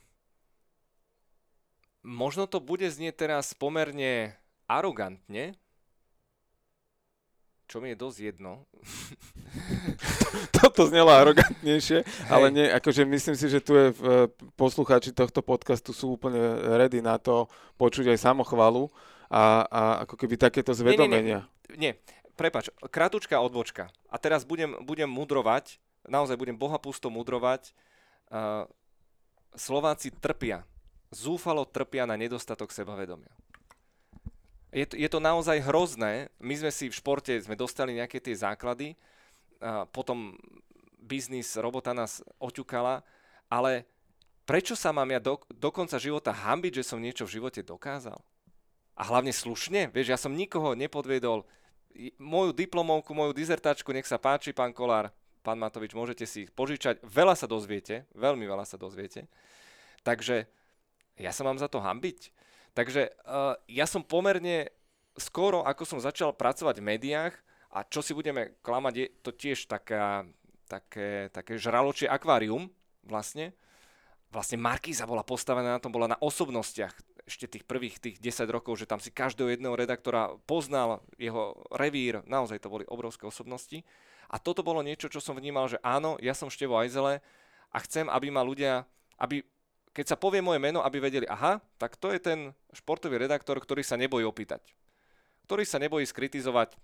Možno 2.09 2.48
to 2.48 2.56
bude 2.56 2.89
znieť 2.89 3.28
teraz 3.28 3.52
pomerne 3.52 4.32
arogantne, 4.64 5.52
čo 7.68 7.85
mi 7.85 7.93
je 7.93 8.01
dosť 8.01 8.18
jedno. 8.32 8.64
Toto 10.56 10.89
znelo 10.89 11.12
arogantnejšie, 11.12 12.01
Hej. 12.01 12.32
ale 12.32 12.48
nie, 12.48 12.64
akože 12.64 13.05
myslím 13.05 13.36
si, 13.36 13.47
že 13.52 13.60
tu 13.60 13.76
je 13.76 13.93
v, 13.93 14.24
poslucháči 14.56 15.12
tohto 15.12 15.44
podcastu 15.44 15.93
sú 15.93 16.16
úplne 16.16 16.40
ready 16.80 17.05
na 17.05 17.20
to 17.20 17.44
počuť 17.76 18.16
aj 18.16 18.24
samochvalu 18.24 18.89
a, 19.28 19.68
a 19.68 19.82
ako 20.09 20.16
keby 20.16 20.40
takéto 20.40 20.72
zvedomenia. 20.72 21.44
Nie, 21.68 21.76
nie, 21.76 21.93
nie. 21.93 21.93
prepač, 22.40 22.72
kratučká 22.89 23.36
odbočka. 23.36 23.93
A 24.09 24.16
teraz 24.16 24.48
budem, 24.48 24.80
budem 24.80 25.12
mudrovať, 25.12 25.76
naozaj 26.09 26.40
budem 26.40 26.56
boha 26.56 26.80
pusto 26.80 27.12
mudrovať. 27.12 27.76
Uh, 28.32 28.64
Slováci 29.52 30.09
trpia 30.09 30.64
zúfalo 31.12 31.64
trpia 31.64 32.05
na 32.05 32.16
nedostatok 32.16 32.72
sebavedomia. 32.72 33.32
Je 34.68 34.85
to, 34.85 34.94
je 35.01 35.09
to 35.09 35.20
naozaj 35.20 35.64
hrozné. 35.64 36.28
My 36.36 36.55
sme 36.60 36.68
si 36.68 36.93
v 36.93 36.98
športe 36.98 37.32
sme 37.40 37.56
dostali 37.56 37.97
nejaké 37.97 38.20
tie 38.20 38.36
základy, 38.36 38.93
a 39.59 39.89
potom 39.89 40.36
biznis, 41.01 41.56
robota 41.56 41.97
nás 41.97 42.20
oťukala, 42.36 43.01
ale 43.48 43.89
prečo 44.44 44.76
sa 44.76 44.93
mám 44.93 45.09
ja 45.09 45.18
do, 45.18 45.40
do 45.48 45.72
konca 45.72 45.97
života 45.97 46.30
hambiť, 46.30 46.85
že 46.85 46.89
som 46.94 47.01
niečo 47.01 47.24
v 47.24 47.40
živote 47.40 47.64
dokázal? 47.64 48.20
A 48.98 49.02
hlavne 49.09 49.32
slušne, 49.32 49.89
vieš, 49.89 50.12
ja 50.12 50.18
som 50.20 50.36
nikoho 50.36 50.76
nepodviedol. 50.76 51.48
Moju 52.20 52.52
diplomovku, 52.52 53.16
moju 53.16 53.32
dizertačku, 53.32 53.89
nech 53.94 54.06
sa 54.06 54.20
páči, 54.20 54.52
pán 54.52 54.76
Kolár, 54.76 55.09
pán 55.40 55.56
Matovič, 55.56 55.97
môžete 55.97 56.28
si 56.28 56.44
ich 56.44 56.52
požičať. 56.52 57.01
Veľa 57.06 57.39
sa 57.39 57.48
dozviete, 57.48 58.05
veľmi 58.12 58.44
veľa 58.44 58.68
sa 58.68 58.76
dozviete. 58.76 59.30
Takže 60.02 60.51
ja 61.18 61.34
sa 61.34 61.42
mám 61.42 61.58
za 61.58 61.66
to 61.66 61.82
hambiť. 61.82 62.30
Takže 62.72 63.10
uh, 63.26 63.58
ja 63.66 63.84
som 63.84 64.06
pomerne 64.06 64.70
skoro, 65.18 65.66
ako 65.66 65.82
som 65.82 65.98
začal 65.98 66.32
pracovať 66.32 66.78
v 66.78 66.88
médiách, 66.94 67.34
a 67.68 67.84
čo 67.84 68.00
si 68.00 68.16
budeme 68.16 68.56
klamať, 68.64 68.94
je 68.96 69.06
to 69.20 69.30
tiež 69.34 69.68
taká, 69.68 70.24
také, 70.70 71.28
také 71.28 71.60
žraločie 71.60 72.08
akvárium 72.08 72.72
vlastne. 73.04 73.52
Vlastne 74.32 74.60
Markíza 74.60 75.04
bola 75.08 75.24
postavená 75.24 75.76
na 75.76 75.80
tom, 75.80 75.92
bola 75.92 76.08
na 76.08 76.20
osobnostiach 76.20 76.96
ešte 77.28 77.44
tých 77.44 77.64
prvých 77.68 78.00
tých 78.00 78.16
10 78.24 78.48
rokov, 78.48 78.80
že 78.80 78.88
tam 78.88 79.04
si 79.04 79.12
každého 79.12 79.52
jedného 79.52 79.76
redaktora 79.76 80.32
poznal 80.48 81.04
jeho 81.20 81.60
revír, 81.76 82.24
naozaj 82.24 82.56
to 82.64 82.72
boli 82.72 82.88
obrovské 82.88 83.28
osobnosti. 83.28 83.84
A 84.32 84.40
toto 84.40 84.64
bolo 84.64 84.80
niečo, 84.80 85.12
čo 85.12 85.20
som 85.20 85.36
vnímal, 85.36 85.68
že 85.68 85.76
áno, 85.84 86.16
ja 86.24 86.32
som 86.32 86.48
Števo 86.48 86.80
Ajzele 86.80 87.20
a 87.68 87.78
chcem, 87.84 88.08
aby 88.08 88.32
ma 88.32 88.40
ľudia, 88.40 88.88
aby 89.20 89.44
keď 89.98 90.14
sa 90.14 90.20
povie 90.22 90.38
moje 90.38 90.62
meno, 90.62 90.78
aby 90.86 91.02
vedeli, 91.02 91.26
aha, 91.26 91.58
tak 91.74 91.98
to 91.98 92.14
je 92.14 92.22
ten 92.22 92.54
športový 92.70 93.18
redaktor, 93.18 93.58
ktorý 93.58 93.82
sa 93.82 93.98
nebojí 93.98 94.22
opýtať. 94.22 94.62
Ktorý 95.50 95.66
sa 95.66 95.82
nebojí 95.82 96.06
skritizovať 96.06 96.78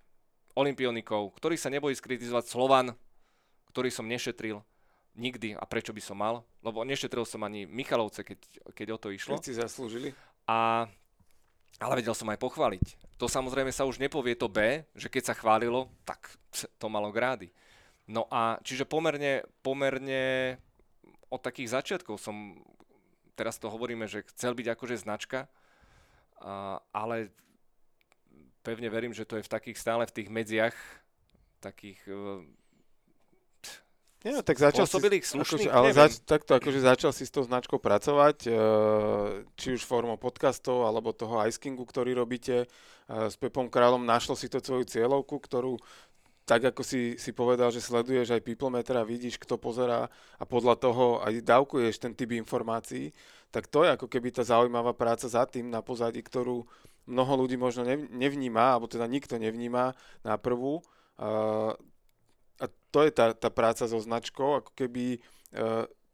olimpionikov, 0.59 1.31
ktorý 1.39 1.55
sa 1.55 1.71
nebojí 1.71 1.95
skritizovať 1.95 2.51
Slovan, 2.51 2.91
ktorý 3.71 3.95
som 3.95 4.11
nešetril 4.11 4.67
nikdy 5.15 5.55
a 5.55 5.63
prečo 5.63 5.95
by 5.95 6.03
som 6.03 6.19
mal, 6.19 6.43
lebo 6.59 6.83
nešetril 6.83 7.23
som 7.23 7.39
ani 7.47 7.71
Michalovce, 7.71 8.27
keď, 8.27 8.39
keď 8.75 8.87
o 8.91 8.99
to 8.99 9.15
išlo. 9.15 9.39
Keď 9.39 9.47
si 9.47 9.55
zaslúžili. 9.63 10.11
A, 10.51 10.91
ale 11.79 12.03
vedel 12.03 12.19
som 12.19 12.27
aj 12.35 12.43
pochváliť. 12.43 12.99
To 13.23 13.31
samozrejme 13.31 13.71
sa 13.71 13.87
už 13.87 14.03
nepovie 14.03 14.35
to 14.35 14.51
B, 14.51 14.83
že 14.99 15.07
keď 15.07 15.31
sa 15.31 15.39
chválilo, 15.39 15.87
tak 16.03 16.35
to 16.83 16.91
malo 16.91 17.15
grády. 17.15 17.55
No 18.11 18.27
a 18.27 18.59
čiže 18.67 18.91
pomerne, 18.91 19.47
pomerne 19.63 20.59
od 21.31 21.39
takých 21.39 21.79
začiatkov 21.79 22.19
som 22.19 22.59
teraz 23.35 23.59
to 23.59 23.71
hovoríme, 23.71 24.07
že 24.07 24.27
chcel 24.35 24.55
byť 24.55 24.67
akože 24.75 24.97
značka, 25.03 25.51
a, 26.41 26.79
ale 26.95 27.31
pevne 28.65 28.89
verím, 28.89 29.13
že 29.13 29.29
to 29.29 29.37
je 29.39 29.47
v 29.47 29.53
takých 29.53 29.77
stále 29.79 30.09
v 30.09 30.15
tých 30.15 30.29
medziach 30.33 30.77
takých 31.61 32.01
uh, 32.13 32.45
nie, 34.25 34.33
no, 34.33 34.41
tak 34.41 34.57
začal 34.57 34.89
si, 34.89 34.97
slušných, 34.97 35.69
akože, 35.69 35.69
ale 35.69 35.93
zač, 35.93 36.17
takto 36.25 36.57
akože 36.57 36.81
začal 36.81 37.13
si 37.13 37.29
s 37.29 37.33
tou 37.33 37.45
značkou 37.45 37.77
pracovať, 37.77 38.49
e, 38.49 38.51
či 39.53 39.77
už 39.77 39.85
formou 39.85 40.17
podcastov, 40.17 40.89
alebo 40.89 41.13
toho 41.13 41.45
icekingu, 41.45 41.85
ktorý 41.85 42.17
robíte. 42.17 42.65
E, 42.65 42.67
s 43.05 43.37
Pepom 43.37 43.69
Kráľom 43.69 44.01
našlo 44.01 44.33
si 44.33 44.49
to 44.49 44.65
svoju 44.65 44.89
cieľovku, 44.89 45.37
ktorú 45.37 45.77
tak 46.45 46.61
ako 46.61 46.85
si, 46.85 47.17
si 47.17 47.33
povedal, 47.33 47.73
že 47.73 47.81
sleduješ 47.81 48.37
aj 48.37 48.45
Peoplemeter 48.45 49.01
a 49.01 49.09
vidíš, 49.09 49.41
kto 49.41 49.57
pozerá 49.57 50.13
a 50.37 50.45
podľa 50.45 50.77
toho 50.77 51.05
aj 51.25 51.41
dávkuješ 51.41 52.05
ten 52.05 52.13
typ 52.13 52.37
informácií, 52.37 53.17
tak 53.49 53.73
to 53.73 53.87
je 53.87 53.97
ako 53.97 54.07
keby 54.13 54.29
tá 54.29 54.45
zaujímavá 54.45 54.93
práca 54.93 55.25
za 55.25 55.49
tým 55.49 55.73
na 55.73 55.81
pozadí, 55.81 56.21
ktorú 56.21 56.69
mnoho 57.09 57.33
ľudí 57.45 57.57
možno 57.57 57.89
nevníma, 58.13 58.77
alebo 58.77 58.89
teda 58.89 59.09
nikto 59.09 59.41
nevníma 59.41 59.97
na 60.21 60.35
prvú. 60.37 60.85
A, 61.17 61.73
to 62.95 62.99
je 63.03 63.11
tá, 63.11 63.35
tá 63.35 63.51
práca 63.51 63.91
so 63.91 63.99
značkou, 63.99 64.63
ako 64.63 64.71
keby 64.79 65.19
e, 65.19 65.21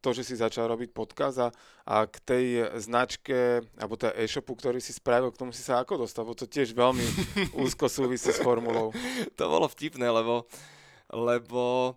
to, 0.00 0.16
že 0.16 0.26
si 0.26 0.34
začal 0.40 0.66
robiť 0.72 0.96
podcast 0.96 1.36
a, 1.38 1.48
a 1.84 2.08
k 2.08 2.16
tej 2.24 2.46
značke, 2.80 3.64
alebo 3.76 4.00
teda 4.00 4.16
e-shopu, 4.16 4.56
ktorý 4.56 4.80
si 4.80 4.96
spravil, 4.96 5.30
k 5.30 5.40
tomu 5.40 5.52
si 5.52 5.60
sa 5.60 5.80
ako 5.84 6.04
dostal? 6.04 6.24
Bo 6.24 6.32
to 6.32 6.48
tiež 6.48 6.72
veľmi 6.72 7.04
úzko 7.64 7.86
súvisí 7.86 8.32
s 8.32 8.40
formulou. 8.40 8.90
To 9.36 9.44
bolo 9.44 9.68
vtipné, 9.68 10.08
lebo, 10.08 10.48
lebo 11.12 11.94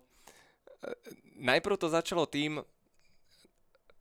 e, 0.84 0.92
najprv 1.40 1.80
to 1.80 1.88
začalo 1.88 2.28
tým, 2.28 2.60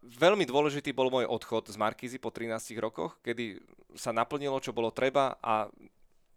veľmi 0.03 0.43
dôležitý 0.43 0.91
bol 0.91 1.07
môj 1.07 1.25
odchod 1.31 1.71
z 1.71 1.79
Markízy 1.79 2.19
po 2.19 2.27
13 2.27 2.75
rokoch, 2.83 3.15
kedy 3.23 3.57
sa 3.95 4.11
naplnilo, 4.11 4.59
čo 4.59 4.75
bolo 4.75 4.91
treba 4.91 5.39
a 5.39 5.71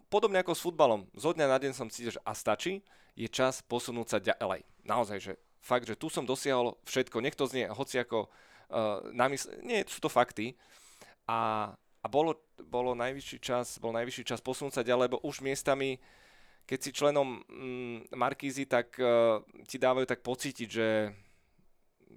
podobne 0.06 0.38
ako 0.40 0.54
s 0.54 0.62
futbalom, 0.62 1.02
zo 1.18 1.34
dňa 1.34 1.46
na 1.50 1.58
deň 1.58 1.72
som 1.74 1.90
cítil, 1.90 2.14
že 2.14 2.22
a 2.22 2.32
stačí, 2.32 2.86
je 3.16 3.26
čas 3.26 3.64
posunúť 3.64 4.06
sa 4.06 4.18
ďalej. 4.20 4.62
Naozaj, 4.84 5.18
že 5.18 5.32
fakt, 5.66 5.90
že 5.90 5.98
tu 5.98 6.06
som 6.06 6.22
dosiahol 6.22 6.78
všetko, 6.86 7.18
nech 7.18 7.34
to 7.34 7.50
znie 7.50 7.66
hoci 7.66 7.98
ako 7.98 8.30
uh, 8.70 9.02
namysl- 9.10 9.50
nie, 9.66 9.82
sú 9.90 9.98
to 9.98 10.06
fakty. 10.06 10.54
A, 11.26 11.74
a 11.74 12.06
bolo, 12.06 12.38
bolo 12.70 12.94
najvyšší 12.94 13.38
čas, 13.42 13.82
bol 13.82 13.90
najvyšší 13.90 14.22
čas 14.22 14.38
posunúť 14.38 14.78
sa 14.78 14.86
ďalej, 14.86 15.10
lebo 15.10 15.18
už 15.26 15.42
miestami, 15.42 15.98
keď 16.70 16.78
si 16.78 16.90
členom 16.94 17.42
mm, 17.50 18.14
Markízy, 18.14 18.70
tak 18.70 18.94
uh, 19.02 19.42
ti 19.66 19.82
dávajú 19.82 20.06
tak 20.06 20.22
pocítiť, 20.22 20.68
že 20.70 21.10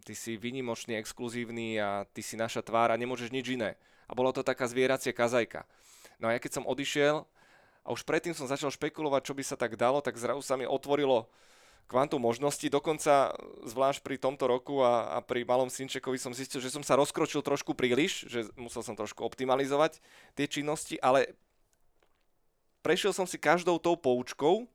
ty 0.06 0.14
si 0.14 0.38
vynimočný, 0.38 0.94
exkluzívny 1.02 1.82
a 1.82 2.06
ty 2.14 2.22
si 2.22 2.38
naša 2.38 2.62
tvár 2.62 2.94
a 2.94 3.00
nemôžeš 3.02 3.34
nič 3.34 3.58
iné. 3.58 3.74
A 4.06 4.14
bolo 4.14 4.30
to 4.30 4.46
taká 4.46 4.70
zvieracia 4.70 5.14
kazajka. 5.14 5.66
No 6.22 6.30
a 6.30 6.38
ja 6.38 6.40
keď 6.42 6.62
som 6.62 6.70
odišiel 6.70 7.26
a 7.86 7.88
už 7.90 8.06
predtým 8.06 8.38
som 8.38 8.46
začal 8.46 8.70
špekulovať, 8.70 9.22
čo 9.26 9.34
by 9.34 9.44
sa 9.46 9.58
tak 9.58 9.74
dalo, 9.74 10.02
tak 10.02 10.18
zrazu 10.18 10.46
sa 10.46 10.54
mi 10.54 10.70
otvorilo 10.70 11.30
kvantum 11.90 12.22
možností. 12.22 12.70
Dokonca 12.70 13.34
zvlášť 13.66 14.06
pri 14.06 14.22
tomto 14.22 14.46
roku 14.46 14.86
a, 14.86 15.18
a 15.18 15.26
pri 15.26 15.42
malom 15.42 15.74
Sinčekovi 15.74 16.22
som 16.22 16.38
zistil, 16.38 16.62
že 16.62 16.70
som 16.70 16.86
sa 16.86 16.94
rozkročil 16.94 17.42
trošku 17.42 17.74
príliš, 17.74 18.30
že 18.30 18.46
musel 18.54 18.86
som 18.86 18.94
trošku 18.94 19.26
optimalizovať 19.26 19.98
tie 20.38 20.46
činnosti, 20.46 21.02
ale 21.02 21.34
prešiel 22.86 23.10
som 23.10 23.26
si 23.26 23.42
každou 23.42 23.82
tou 23.82 23.98
poučkou. 23.98 24.70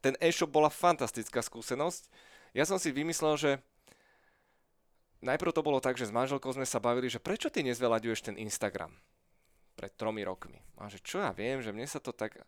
Ten 0.00 0.16
e-shop 0.24 0.48
bola 0.48 0.72
fantastická 0.72 1.44
skúsenosť. 1.44 2.08
Ja 2.56 2.64
som 2.64 2.80
si 2.80 2.88
vymyslel, 2.96 3.36
že 3.36 3.50
najprv 5.20 5.52
to 5.52 5.60
bolo 5.60 5.84
tak, 5.84 6.00
že 6.00 6.08
s 6.08 6.16
manželkou 6.16 6.48
sme 6.56 6.64
sa 6.64 6.80
bavili, 6.80 7.12
že 7.12 7.20
prečo 7.20 7.52
ty 7.52 7.60
nezvelaďuješ 7.60 8.32
ten 8.32 8.36
Instagram 8.40 8.96
pred 9.76 9.92
tromi 9.94 10.24
rokmi. 10.24 10.58
A 10.80 10.88
že 10.90 10.98
čo 10.98 11.20
ja 11.20 11.30
viem, 11.30 11.60
že 11.60 11.76
mne 11.76 11.84
sa 11.84 12.00
to 12.00 12.10
tak... 12.10 12.40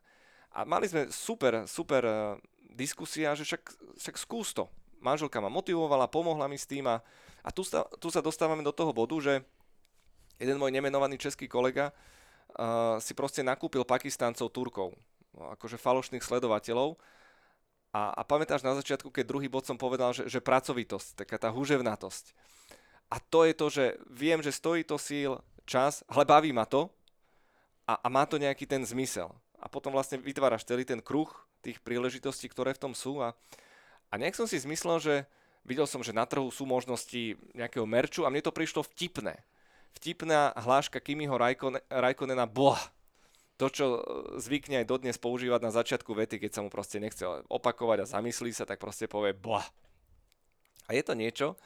A 0.51 0.67
mali 0.67 0.91
sme 0.91 1.07
super, 1.15 1.63
super 1.71 2.03
diskusia, 2.75 3.35
že 3.35 3.47
však, 3.47 3.63
však 3.99 4.17
skús 4.19 4.55
to. 4.55 4.67
Manželka 5.01 5.41
ma 5.41 5.49
motivovala, 5.49 6.13
pomohla 6.13 6.47
mi 6.47 6.61
s 6.61 6.69
tým 6.69 6.85
a, 6.87 7.01
a 7.41 7.49
tu, 7.51 7.65
sa, 7.65 7.89
tu 7.99 8.13
sa 8.13 8.21
dostávame 8.21 8.61
do 8.61 8.73
toho 8.73 8.93
bodu, 8.93 9.17
že 9.19 9.41
jeden 10.37 10.61
môj 10.61 10.73
nemenovaný 10.73 11.17
český 11.17 11.49
kolega 11.49 11.93
uh, 11.93 13.01
si 13.01 13.17
proste 13.17 13.41
nakúpil 13.41 13.85
Pakistáncov 13.85 14.53
Turkov, 14.53 14.93
akože 15.37 15.81
falošných 15.81 16.25
sledovateľov 16.25 17.01
a, 17.91 18.15
a 18.15 18.23
pamätáš 18.23 18.63
na 18.63 18.77
začiatku, 18.79 19.11
keď 19.11 19.25
druhý 19.27 19.51
bod 19.51 19.67
som 19.67 19.75
povedal, 19.75 20.15
že, 20.15 20.31
že 20.31 20.39
pracovitosť, 20.39 21.25
taká 21.25 21.37
tá 21.41 21.49
huževnatosť. 21.51 22.37
A 23.11 23.19
to 23.19 23.43
je 23.43 23.55
to, 23.57 23.67
že 23.67 23.85
viem, 24.07 24.39
že 24.39 24.55
stojí 24.55 24.87
to 24.87 24.95
síl, 24.95 25.43
čas, 25.67 26.07
ale 26.07 26.23
baví 26.23 26.55
ma 26.55 26.63
to 26.67 26.87
a, 27.87 27.99
a 27.99 28.07
má 28.07 28.23
to 28.27 28.39
nejaký 28.39 28.67
ten 28.67 28.83
zmysel. 28.87 29.35
A 29.59 29.67
potom 29.67 29.91
vlastne 29.91 30.23
vytváraš 30.23 30.63
celý 30.63 30.87
ten 30.87 31.03
kruh 31.03 31.29
tých 31.61 31.78
príležitostí, 31.85 32.49
ktoré 32.49 32.73
v 32.77 32.82
tom 32.89 32.93
sú. 32.97 33.20
A, 33.20 33.37
a 34.09 34.15
nejak 34.16 34.37
som 34.37 34.49
si 34.49 34.61
zmyslel, 34.61 34.99
že 35.01 35.15
videl 35.65 35.85
som, 35.85 36.01
že 36.01 36.16
na 36.16 36.24
trhu 36.24 36.49
sú 36.49 36.65
možnosti 36.65 37.37
nejakého 37.53 37.85
merču 37.85 38.24
a 38.24 38.32
mne 38.32 38.45
to 38.45 38.55
prišlo 38.55 38.85
vtipné. 38.85 39.41
Vtipná 39.97 40.55
hláška 40.55 41.03
Kimiho 41.03 41.35
Rajkonena, 41.91 42.47
boh, 42.47 42.78
to, 43.61 43.69
čo 43.69 43.87
zvykne 44.41 44.81
aj 44.81 44.89
dodnes 44.89 45.20
používať 45.20 45.61
na 45.61 45.69
začiatku 45.74 46.16
vety, 46.16 46.41
keď 46.41 46.51
sa 46.57 46.65
mu 46.65 46.73
proste 46.73 46.97
nechce 46.97 47.20
opakovať 47.53 47.99
a 48.01 48.11
zamyslí 48.16 48.57
sa, 48.57 48.65
tak 48.65 48.81
proste 48.81 49.05
povie 49.05 49.37
boh. 49.37 49.61
A 50.89 50.97
je 50.97 51.03
to 51.05 51.12
niečo, 51.12 51.61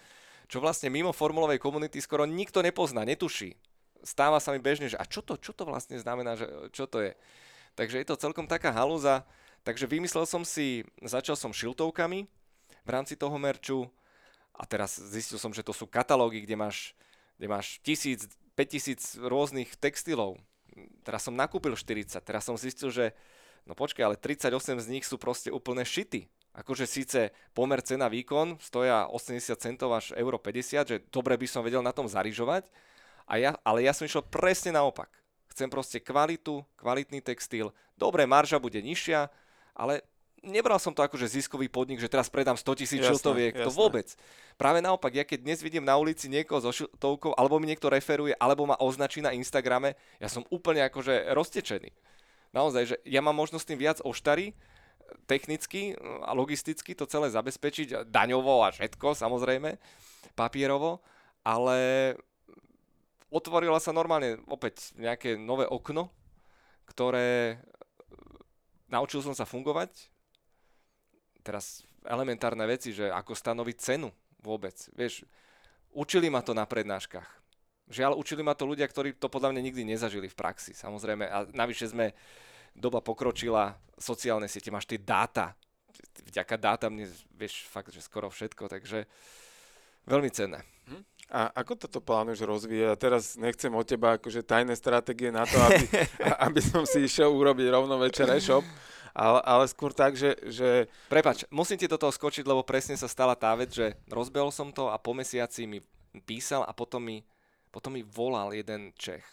čo 0.51 0.59
vlastne 0.59 0.91
mimo 0.91 1.15
formulovej 1.15 1.63
komunity 1.63 2.03
skoro 2.03 2.27
nikto 2.27 2.67
nepozná, 2.67 3.07
netuší. 3.07 3.55
Stáva 4.03 4.43
sa 4.43 4.51
mi 4.51 4.61
bežne, 4.61 4.91
že 4.91 4.99
a 4.99 5.07
čo 5.07 5.23
to, 5.23 5.39
čo 5.39 5.55
to 5.55 5.65
vlastne 5.65 5.97
znamená, 5.97 6.35
že 6.35 6.51
čo 6.75 6.85
to 6.91 7.01
je. 7.01 7.13
Takže 7.79 8.03
je 8.03 8.07
to 8.11 8.21
celkom 8.21 8.51
taká 8.51 8.75
halúza, 8.75 9.23
Takže 9.65 9.89
vymyslel 9.89 10.29
som 10.29 10.45
si, 10.45 10.85
začal 11.01 11.41
som 11.41 11.57
šiltovkami 11.57 12.29
v 12.85 12.91
rámci 12.93 13.17
toho 13.17 13.33
merču 13.41 13.89
a 14.53 14.69
teraz 14.69 15.01
zistil 15.01 15.41
som, 15.41 15.57
že 15.57 15.65
to 15.65 15.73
sú 15.73 15.89
katalógy, 15.89 16.45
kde 16.45 16.55
máš, 16.55 16.93
kde 17.41 17.49
máš 17.49 17.81
tisíc, 17.81 18.29
5000 18.55 19.25
rôznych 19.25 19.75
textilov. 19.81 20.39
Teraz 21.03 21.27
som 21.27 21.35
nakúpil 21.35 21.75
40, 21.75 22.21
teraz 22.23 22.45
som 22.47 22.55
zistil, 22.61 22.93
že 22.93 23.17
no 23.65 23.73
počkaj, 23.73 24.05
ale 24.05 24.17
38 24.21 24.53
z 24.85 24.87
nich 24.93 25.05
sú 25.09 25.17
proste 25.17 25.49
úplne 25.49 25.83
šity. 25.83 26.29
Akože 26.55 26.87
síce 26.87 27.35
pomer 27.51 27.83
cena 27.83 28.07
výkon 28.07 28.63
stoja 28.63 29.11
80 29.11 29.59
centov 29.59 29.91
až 29.91 30.15
euro 30.15 30.39
50, 30.39 30.87
že 30.87 30.97
dobre 31.11 31.35
by 31.35 31.51
som 31.51 31.67
vedel 31.67 31.83
na 31.83 31.91
tom 31.91 32.07
zarižovať, 32.07 32.71
A 33.25 33.41
ja, 33.41 33.57
ale 33.65 33.83
ja 33.83 33.97
som 33.97 34.05
išiel 34.05 34.21
presne 34.21 34.77
naopak. 34.77 35.09
Chcem 35.51 35.73
proste 35.73 35.99
kvalitu, 35.99 36.61
kvalitný 36.77 37.25
textil. 37.25 37.73
Dobre, 37.97 38.29
marža 38.29 38.61
bude 38.61 38.79
nižšia, 38.85 39.33
ale 39.75 40.07
nebral 40.45 40.79
som 40.79 40.93
to 40.93 41.01
ako 41.03 41.17
že 41.19 41.41
ziskový 41.41 41.67
podnik, 41.73 41.99
že 41.99 42.09
teraz 42.09 42.29
predám 42.29 42.55
100 42.55 42.81
tisíc 42.81 43.01
šiltoviek, 43.01 43.57
to 43.57 43.73
vôbec. 43.73 44.07
Práve 44.55 44.79
naopak, 44.85 45.11
ja 45.11 45.25
keď 45.25 45.43
dnes 45.43 45.61
vidím 45.65 45.83
na 45.83 45.99
ulici 45.99 46.31
niekoho 46.31 46.61
so 46.63 46.71
šiltovkou, 46.71 47.35
alebo 47.35 47.59
mi 47.59 47.67
niekto 47.67 47.91
referuje, 47.91 48.37
alebo 48.39 48.69
ma 48.69 48.79
označí 48.79 49.25
na 49.25 49.35
Instagrame, 49.35 49.97
ja 50.23 50.29
som 50.29 50.47
úplne 50.53 50.85
akože 50.87 51.33
roztečený. 51.33 51.91
Naozaj, 52.55 52.83
že 52.87 52.97
ja 53.03 53.19
mám 53.19 53.35
možnosť 53.35 53.67
tým 53.67 53.81
viac 53.83 53.99
oštary, 54.05 54.55
technicky 55.27 55.99
a 56.25 56.33
logisticky 56.33 56.97
to 56.97 57.05
celé 57.05 57.29
zabezpečiť, 57.29 58.09
daňovo 58.09 58.65
a 58.65 58.73
všetko 58.73 59.13
samozrejme, 59.17 59.77
papierovo, 60.33 61.03
ale 61.45 61.79
otvorila 63.29 63.83
sa 63.83 63.93
normálne 63.93 64.41
opäť 64.49 64.95
nejaké 64.97 65.37
nové 65.37 65.67
okno, 65.69 66.09
ktoré 66.89 67.61
naučil 68.95 69.19
som 69.19 69.35
sa 69.35 69.43
fungovať. 69.43 69.91
Teraz 71.43 71.83
elementárne 72.07 72.63
veci, 72.71 72.95
že 72.95 73.11
ako 73.11 73.35
stanoviť 73.35 73.77
cenu 73.83 74.09
vôbec. 74.39 74.79
Vieš, 74.95 75.27
učili 75.91 76.31
ma 76.31 76.41
to 76.41 76.55
na 76.55 76.63
prednáškach. 76.63 77.27
Žiaľ, 77.91 78.17
učili 78.17 78.41
ma 78.41 78.57
to 78.57 78.65
ľudia, 78.65 78.89
ktorí 78.89 79.19
to 79.19 79.29
podľa 79.29 79.53
mňa 79.53 79.61
nikdy 79.61 79.83
nezažili 79.85 80.31
v 80.31 80.39
praxi, 80.39 80.73
samozrejme. 80.73 81.29
A 81.29 81.45
navyše 81.53 81.93
sme, 81.93 82.17
doba 82.73 83.05
pokročila, 83.05 83.77
sociálne 84.01 84.49
siete, 84.49 84.73
máš 84.73 84.89
tie 84.89 84.97
dáta. 84.97 85.53
Vďaka 86.25 86.57
dátam, 86.57 86.97
vieš 87.37 87.69
fakt, 87.69 87.93
že 87.93 88.01
skoro 88.01 88.33
všetko, 88.33 88.73
takže 88.73 89.05
veľmi 90.09 90.33
cenné. 90.33 90.65
A 91.33 91.49
ako 91.57 91.89
toto 91.89 92.05
plánuješ 92.05 92.45
rozvíjať? 92.45 92.89
A 92.93 93.01
teraz 93.01 93.23
nechcem 93.41 93.73
od 93.73 93.87
teba 93.89 94.21
akože 94.21 94.45
tajné 94.45 94.77
stratégie 94.77 95.33
na 95.33 95.49
to, 95.49 95.57
aby, 95.57 95.85
aby 96.47 96.61
som 96.61 96.85
si 96.85 97.09
išiel 97.09 97.33
urobiť 97.33 97.67
rovno 97.73 97.97
večer 97.97 98.29
e-shop, 98.29 98.63
ale, 99.17 99.41
ale 99.41 99.65
skôr 99.71 99.97
tak, 99.97 100.19
že, 100.19 100.37
že... 100.53 100.91
Prepač, 101.09 101.49
musím 101.49 101.81
ti 101.81 101.89
do 101.89 101.97
toho 101.97 102.13
skočiť, 102.13 102.45
lebo 102.45 102.67
presne 102.67 102.99
sa 102.99 103.09
stala 103.09 103.33
tá 103.33 103.57
vec, 103.57 103.73
že 103.73 103.97
rozbehol 104.11 104.53
som 104.53 104.69
to 104.69 104.93
a 104.93 105.01
po 105.01 105.17
mesiaci 105.17 105.65
mi 105.65 105.81
písal 106.29 106.63
a 106.69 106.77
potom 106.77 107.01
mi, 107.01 107.25
potom 107.73 107.97
mi 107.97 108.05
volal 108.05 108.53
jeden 108.53 108.93
Čech. 108.95 109.25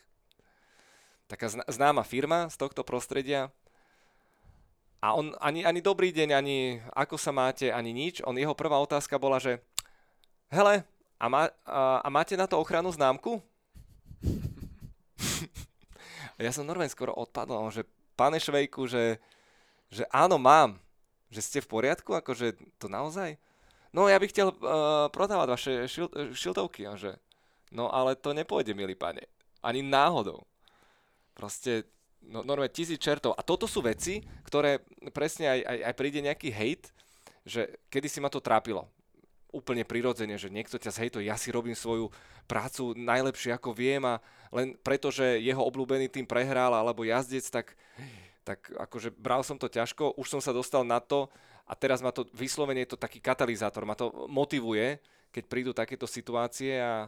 Taká 1.27 1.47
známa 1.47 2.03
firma 2.03 2.51
z 2.51 2.59
tohto 2.59 2.84
prostredia 2.84 3.51
a 5.01 5.18
on 5.18 5.34
ani, 5.41 5.65
ani 5.65 5.81
dobrý 5.81 6.13
deň, 6.13 6.30
ani 6.30 6.77
ako 6.93 7.18
sa 7.18 7.34
máte, 7.34 7.73
ani 7.73 7.89
nič. 7.89 8.22
On, 8.22 8.38
jeho 8.38 8.53
prvá 8.53 8.77
otázka 8.77 9.18
bola, 9.18 9.41
že 9.41 9.57
hele, 10.53 10.85
a, 11.22 11.26
má, 11.30 11.53
a, 11.69 12.02
a 12.02 12.07
máte 12.10 12.34
na 12.34 12.49
to 12.49 12.57
ochranu 12.57 12.89
známku? 12.89 13.38
ja 16.41 16.49
som 16.49 16.65
normálne 16.65 16.89
skoro 16.89 17.14
odpadol, 17.14 17.69
že 17.69 17.85
pane 18.18 18.41
Švejku, 18.41 18.89
že, 18.89 19.22
že 19.93 20.02
áno, 20.10 20.41
mám. 20.41 20.81
Že 21.30 21.41
ste 21.45 21.60
v 21.61 21.69
poriadku, 21.69 22.18
akože 22.18 22.57
to 22.81 22.89
naozaj? 22.89 23.38
No 23.93 24.10
ja 24.10 24.18
bych 24.18 24.34
chcel 24.34 24.49
uh, 24.49 25.07
prodávať 25.14 25.48
vaše 25.48 25.73
šil, 25.85 26.10
šiltovky. 26.34 26.89
A 26.89 26.98
že, 26.98 27.22
no 27.69 27.93
ale 27.93 28.18
to 28.18 28.34
nepôjde, 28.34 28.73
milý 28.73 28.98
pane. 28.98 29.30
Ani 29.61 29.85
náhodou. 29.85 30.41
Proste 31.38 31.85
no, 32.26 32.41
normálne 32.41 32.73
tisíc 32.73 32.98
čertov. 32.98 33.38
A 33.38 33.45
toto 33.45 33.69
sú 33.69 33.85
veci, 33.85 34.26
ktoré 34.43 34.81
presne 35.14 35.53
aj, 35.53 35.60
aj, 35.69 35.77
aj 35.85 35.93
príde 35.93 36.19
nejaký 36.26 36.49
hate, 36.49 36.89
že 37.45 37.77
kedy 37.93 38.10
si 38.10 38.18
ma 38.18 38.27
to 38.27 38.41
trápilo 38.41 38.89
úplne 39.52 39.84
prirodzene, 39.84 40.40
že 40.40 40.48
niekto 40.48 40.80
ťa 40.80 40.95
zhejtuje, 40.95 41.28
ja 41.28 41.36
si 41.36 41.52
robím 41.52 41.76
svoju 41.76 42.07
prácu 42.48 42.95
najlepšie 42.95 43.52
ako 43.56 43.76
viem 43.76 44.03
a 44.07 44.23
len 44.52 44.76
preto, 44.80 45.11
že 45.11 45.40
jeho 45.44 45.61
obľúbený 45.64 46.07
tým 46.07 46.28
prehral 46.28 46.72
alebo 46.72 47.03
jazdec, 47.03 47.44
tak, 47.52 47.76
tak 48.48 48.60
akože 48.72 49.11
bral 49.15 49.44
som 49.44 49.60
to 49.60 49.68
ťažko, 49.68 50.15
už 50.15 50.28
som 50.28 50.41
sa 50.41 50.56
dostal 50.56 50.88
na 50.88 51.03
to 51.03 51.28
a 51.68 51.76
teraz 51.76 51.99
ma 51.99 52.15
to 52.15 52.28
vyslovene 52.32 52.84
je 52.88 52.95
to 52.95 52.99
taký 52.99 53.19
katalizátor, 53.19 53.84
ma 53.84 53.95
to 53.95 54.11
motivuje, 54.32 54.99
keď 55.32 55.44
prídu 55.48 55.72
takéto 55.72 56.07
situácie 56.07 56.80
a, 56.80 57.07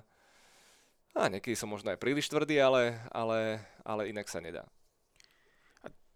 a 1.16 1.22
niekedy 1.32 1.56
som 1.56 1.72
možno 1.72 1.92
aj 1.92 2.00
príliš 2.00 2.28
tvrdý, 2.28 2.60
ale, 2.60 3.00
ale, 3.12 3.64
ale 3.84 4.12
inak 4.12 4.28
sa 4.28 4.44
nedá 4.44 4.68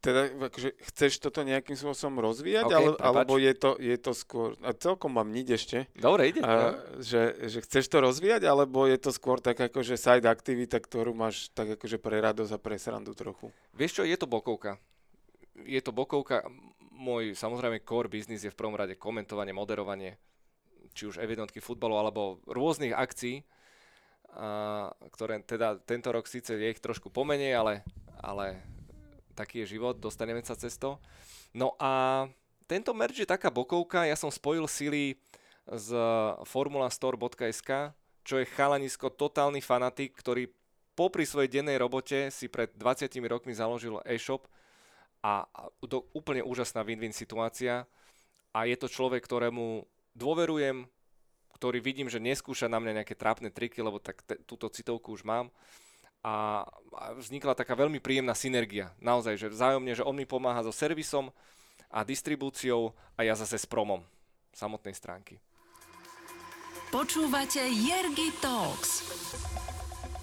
teda 0.08 0.32
akože 0.48 0.70
chceš 0.88 1.20
toto 1.20 1.44
nejakým 1.44 1.76
spôsobom 1.76 2.24
rozvíjať, 2.24 2.72
okay, 2.72 2.78
ale, 2.80 2.90
alebo 3.04 3.36
je 3.36 3.52
to, 3.52 3.76
je 3.76 3.98
to 4.00 4.16
skôr, 4.16 4.56
a 4.64 4.72
celkom 4.72 5.12
mám 5.12 5.28
niť 5.36 5.48
ešte. 5.52 5.78
Dobre, 6.00 6.32
ide. 6.32 6.40
A, 6.40 6.80
že, 7.04 7.36
že 7.52 7.60
chceš 7.60 7.92
to 7.92 8.00
rozvíjať, 8.00 8.48
alebo 8.48 8.88
je 8.88 8.96
to 8.96 9.12
skôr 9.12 9.44
tak 9.44 9.60
akože 9.60 10.00
side 10.00 10.24
aktivita, 10.24 10.80
ktorú 10.80 11.12
máš 11.12 11.52
tak 11.52 11.76
akože 11.76 12.00
pre 12.00 12.24
radosť 12.24 12.56
a 12.56 12.60
pre 12.64 12.80
srandu 12.80 13.12
trochu? 13.12 13.52
Vieš 13.76 14.00
čo, 14.00 14.04
je 14.08 14.16
to 14.16 14.32
bokovka. 14.32 14.80
Je 15.68 15.84
to 15.84 15.92
bokovka. 15.92 16.48
Môj 16.96 17.36
samozrejme 17.36 17.84
core 17.84 18.08
business 18.08 18.48
je 18.48 18.54
v 18.54 18.58
prvom 18.58 18.80
rade 18.80 18.96
komentovanie, 18.96 19.52
moderovanie, 19.52 20.16
či 20.96 21.12
už 21.12 21.20
evidentky 21.20 21.60
futbalu, 21.60 22.00
alebo 22.00 22.40
rôznych 22.48 22.96
akcií, 22.96 23.44
a, 24.40 24.88
ktoré 25.12 25.44
teda 25.44 25.84
tento 25.84 26.16
rok 26.16 26.32
síce 26.32 26.56
je 26.56 26.72
ich 26.72 26.80
trošku 26.80 27.12
pomenej, 27.12 27.60
ale, 27.60 27.74
ale 28.24 28.77
taký 29.38 29.62
je 29.62 29.78
život, 29.78 30.02
dostaneme 30.02 30.42
sa 30.42 30.58
cez 30.58 30.74
to. 30.82 30.98
No 31.54 31.78
a 31.78 32.26
tento 32.66 32.92
merch 32.98 33.22
je 33.22 33.30
taká 33.30 33.54
bokovka, 33.54 34.10
ja 34.10 34.18
som 34.18 34.34
spojil 34.34 34.66
sily 34.66 35.14
z 35.70 35.90
formulastore.sk, 36.50 37.94
čo 38.26 38.36
je 38.42 38.50
chalanisko 38.50 39.14
totálny 39.14 39.62
fanatik, 39.62 40.18
ktorý 40.18 40.50
popri 40.98 41.24
svojej 41.24 41.62
dennej 41.62 41.78
robote 41.78 42.34
si 42.34 42.50
pred 42.50 42.74
20 42.74 43.14
rokmi 43.30 43.54
založil 43.54 44.02
e-shop 44.04 44.50
a 45.22 45.46
to 45.86 46.10
úplne 46.18 46.42
úžasná 46.42 46.82
win-win 46.82 47.14
situácia 47.14 47.86
a 48.52 48.66
je 48.66 48.74
to 48.74 48.90
človek, 48.90 49.22
ktorému 49.22 49.86
dôverujem, 50.18 50.90
ktorý 51.54 51.78
vidím, 51.78 52.10
že 52.10 52.18
neskúša 52.18 52.66
na 52.66 52.82
mňa 52.82 53.04
nejaké 53.04 53.14
trápne 53.14 53.54
triky, 53.54 53.86
lebo 53.86 54.02
tak 54.02 54.26
t- 54.26 54.42
túto 54.50 54.66
citovku 54.74 55.14
už 55.14 55.22
mám 55.22 55.54
a 56.26 56.66
vznikla 57.18 57.54
taká 57.54 57.78
veľmi 57.78 58.02
príjemná 58.02 58.34
synergia. 58.34 58.92
Naozaj, 59.00 59.36
že 59.38 59.48
vzájomne, 59.54 59.94
že 59.94 60.06
on 60.06 60.18
mi 60.18 60.26
pomáha 60.26 60.66
so 60.66 60.74
servisom 60.74 61.30
a 61.88 62.04
distribúciou 62.04 62.92
a 63.16 63.24
ja 63.24 63.38
zase 63.38 63.56
s 63.56 63.68
promom 63.70 64.04
samotnej 64.52 64.98
stránky. 64.98 65.40
Počúvate 66.90 67.62
Jergy 67.68 68.32
Talks. 68.40 69.04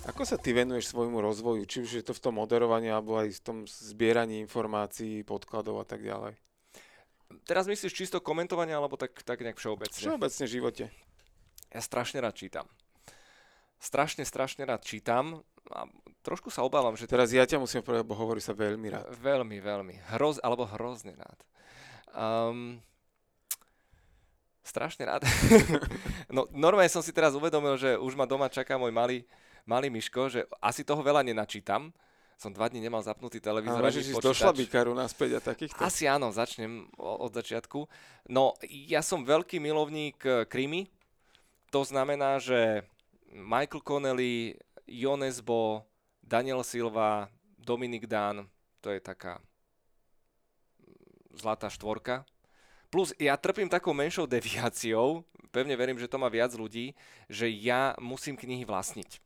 Ako 0.04 0.28
sa 0.28 0.36
ty 0.36 0.52
venuješ 0.52 0.92
svojmu 0.92 1.16
rozvoju, 1.24 1.64
či 1.64 1.80
už 1.80 1.90
je 2.00 2.04
to 2.04 2.12
v 2.12 2.20
tom 2.20 2.36
moderovaní, 2.36 2.92
alebo 2.92 3.16
aj 3.16 3.40
v 3.40 3.40
tom 3.40 3.58
zbieraní 3.64 4.44
informácií, 4.44 5.24
podkladov 5.24 5.80
a 5.80 5.86
tak 5.88 6.04
ďalej? 6.04 6.36
Teraz 7.48 7.64
myslíš 7.64 7.92
čisto 7.92 8.20
komentovanie, 8.20 8.76
alebo 8.76 9.00
tak, 9.00 9.16
tak 9.24 9.40
nejak 9.40 9.56
všeobecne? 9.56 9.96
Všeobecne 9.96 10.44
v 10.44 10.52
živote. 10.52 10.84
Ja 11.72 11.80
strašne 11.80 12.20
rád 12.20 12.36
čítam. 12.36 12.68
Strašne, 13.80 14.28
strašne 14.28 14.68
rád 14.68 14.84
čítam 14.84 15.40
a 15.72 15.88
trošku 16.20 16.52
sa 16.52 16.64
obávam, 16.64 16.92
že... 16.96 17.08
Teraz 17.08 17.32
ja 17.32 17.44
ťa 17.48 17.60
musím 17.60 17.80
povedať, 17.80 18.04
bo 18.04 18.16
hovorí 18.16 18.40
sa 18.40 18.52
veľmi 18.52 18.88
rád. 18.92 19.06
Veľmi, 19.20 19.60
veľmi. 19.60 19.94
Hroz, 20.16 20.40
alebo 20.44 20.68
hrozne 20.68 21.16
rád. 21.16 21.38
Um, 22.14 22.80
strašne 24.64 25.04
rád. 25.08 25.22
no 26.34 26.48
normálne 26.52 26.92
som 26.92 27.04
si 27.04 27.12
teraz 27.12 27.36
uvedomil, 27.36 27.76
že 27.76 27.96
už 28.00 28.16
ma 28.16 28.24
doma 28.24 28.48
čaká 28.48 28.80
môj 28.80 28.92
malý, 28.92 29.18
malý 29.68 29.92
myško, 29.92 30.32
že 30.32 30.40
asi 30.60 30.84
toho 30.84 31.04
veľa 31.04 31.20
nenačítam. 31.24 31.92
Som 32.34 32.50
dva 32.50 32.66
dní 32.66 32.82
nemal 32.82 32.98
zapnutý 32.98 33.38
televízor. 33.38 33.78
A 33.78 33.86
môžeš 33.86 34.10
ísť 34.10 34.24
do 34.24 34.34
šlabikaru 34.34 34.90
naspäť 34.90 35.38
a 35.38 35.40
takýchto? 35.40 35.78
Asi 35.78 36.10
áno, 36.10 36.34
začnem 36.34 36.90
od 36.98 37.30
začiatku. 37.30 37.86
No, 38.26 38.58
ja 38.66 39.06
som 39.06 39.22
veľký 39.22 39.62
milovník 39.62 40.18
eh, 40.26 40.42
krimi. 40.50 40.90
To 41.70 41.86
znamená, 41.86 42.42
že 42.42 42.82
Michael 43.34 43.82
Connelly, 43.86 44.58
Jonesbo, 44.86 45.84
Daniel 46.22 46.64
Silva, 46.64 47.28
Dominik 47.58 48.06
Dan, 48.06 48.48
to 48.80 48.92
je 48.92 49.00
taká 49.00 49.40
zlatá 51.34 51.68
štvorka. 51.72 52.24
Plus 52.92 53.10
ja 53.18 53.34
trpím 53.34 53.66
takou 53.66 53.90
menšou 53.90 54.28
deviáciou, 54.28 55.26
pevne 55.50 55.74
verím, 55.74 55.98
že 55.98 56.06
to 56.06 56.20
má 56.20 56.30
viac 56.30 56.54
ľudí, 56.54 56.94
že 57.26 57.50
ja 57.50 57.96
musím 57.98 58.38
knihy 58.38 58.62
vlastniť. 58.62 59.18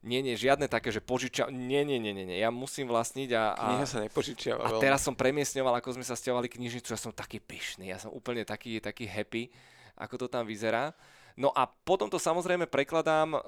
Nie, 0.00 0.24
nie, 0.24 0.32
žiadne 0.32 0.64
také, 0.64 0.88
že 0.88 1.04
požičia... 1.04 1.52
Nie, 1.52 1.84
nie, 1.84 2.00
nie, 2.00 2.16
nie, 2.16 2.24
nie. 2.24 2.40
ja 2.40 2.48
musím 2.48 2.88
vlastniť 2.88 3.36
a... 3.36 3.52
a... 3.52 3.64
Kniha 3.68 3.84
sa 3.88 4.00
nepožičiava. 4.00 4.64
A 4.64 4.80
teraz 4.80 5.04
som 5.04 5.12
premiesňoval, 5.12 5.76
ako 5.76 6.00
sme 6.00 6.04
sa 6.08 6.16
stiahovali 6.16 6.48
knižnicu, 6.48 6.88
ja 6.88 6.96
som 6.96 7.12
taký 7.12 7.36
pyšný, 7.36 7.92
ja 7.92 8.00
som 8.00 8.08
úplne 8.08 8.48
taký, 8.48 8.80
taký 8.80 9.04
happy, 9.04 9.52
ako 10.00 10.24
to 10.24 10.26
tam 10.32 10.48
vyzerá. 10.48 10.96
No 11.40 11.48
a 11.56 11.64
potom 11.64 12.12
to 12.12 12.20
samozrejme 12.20 12.68
prekladám 12.68 13.32
uh, 13.32 13.40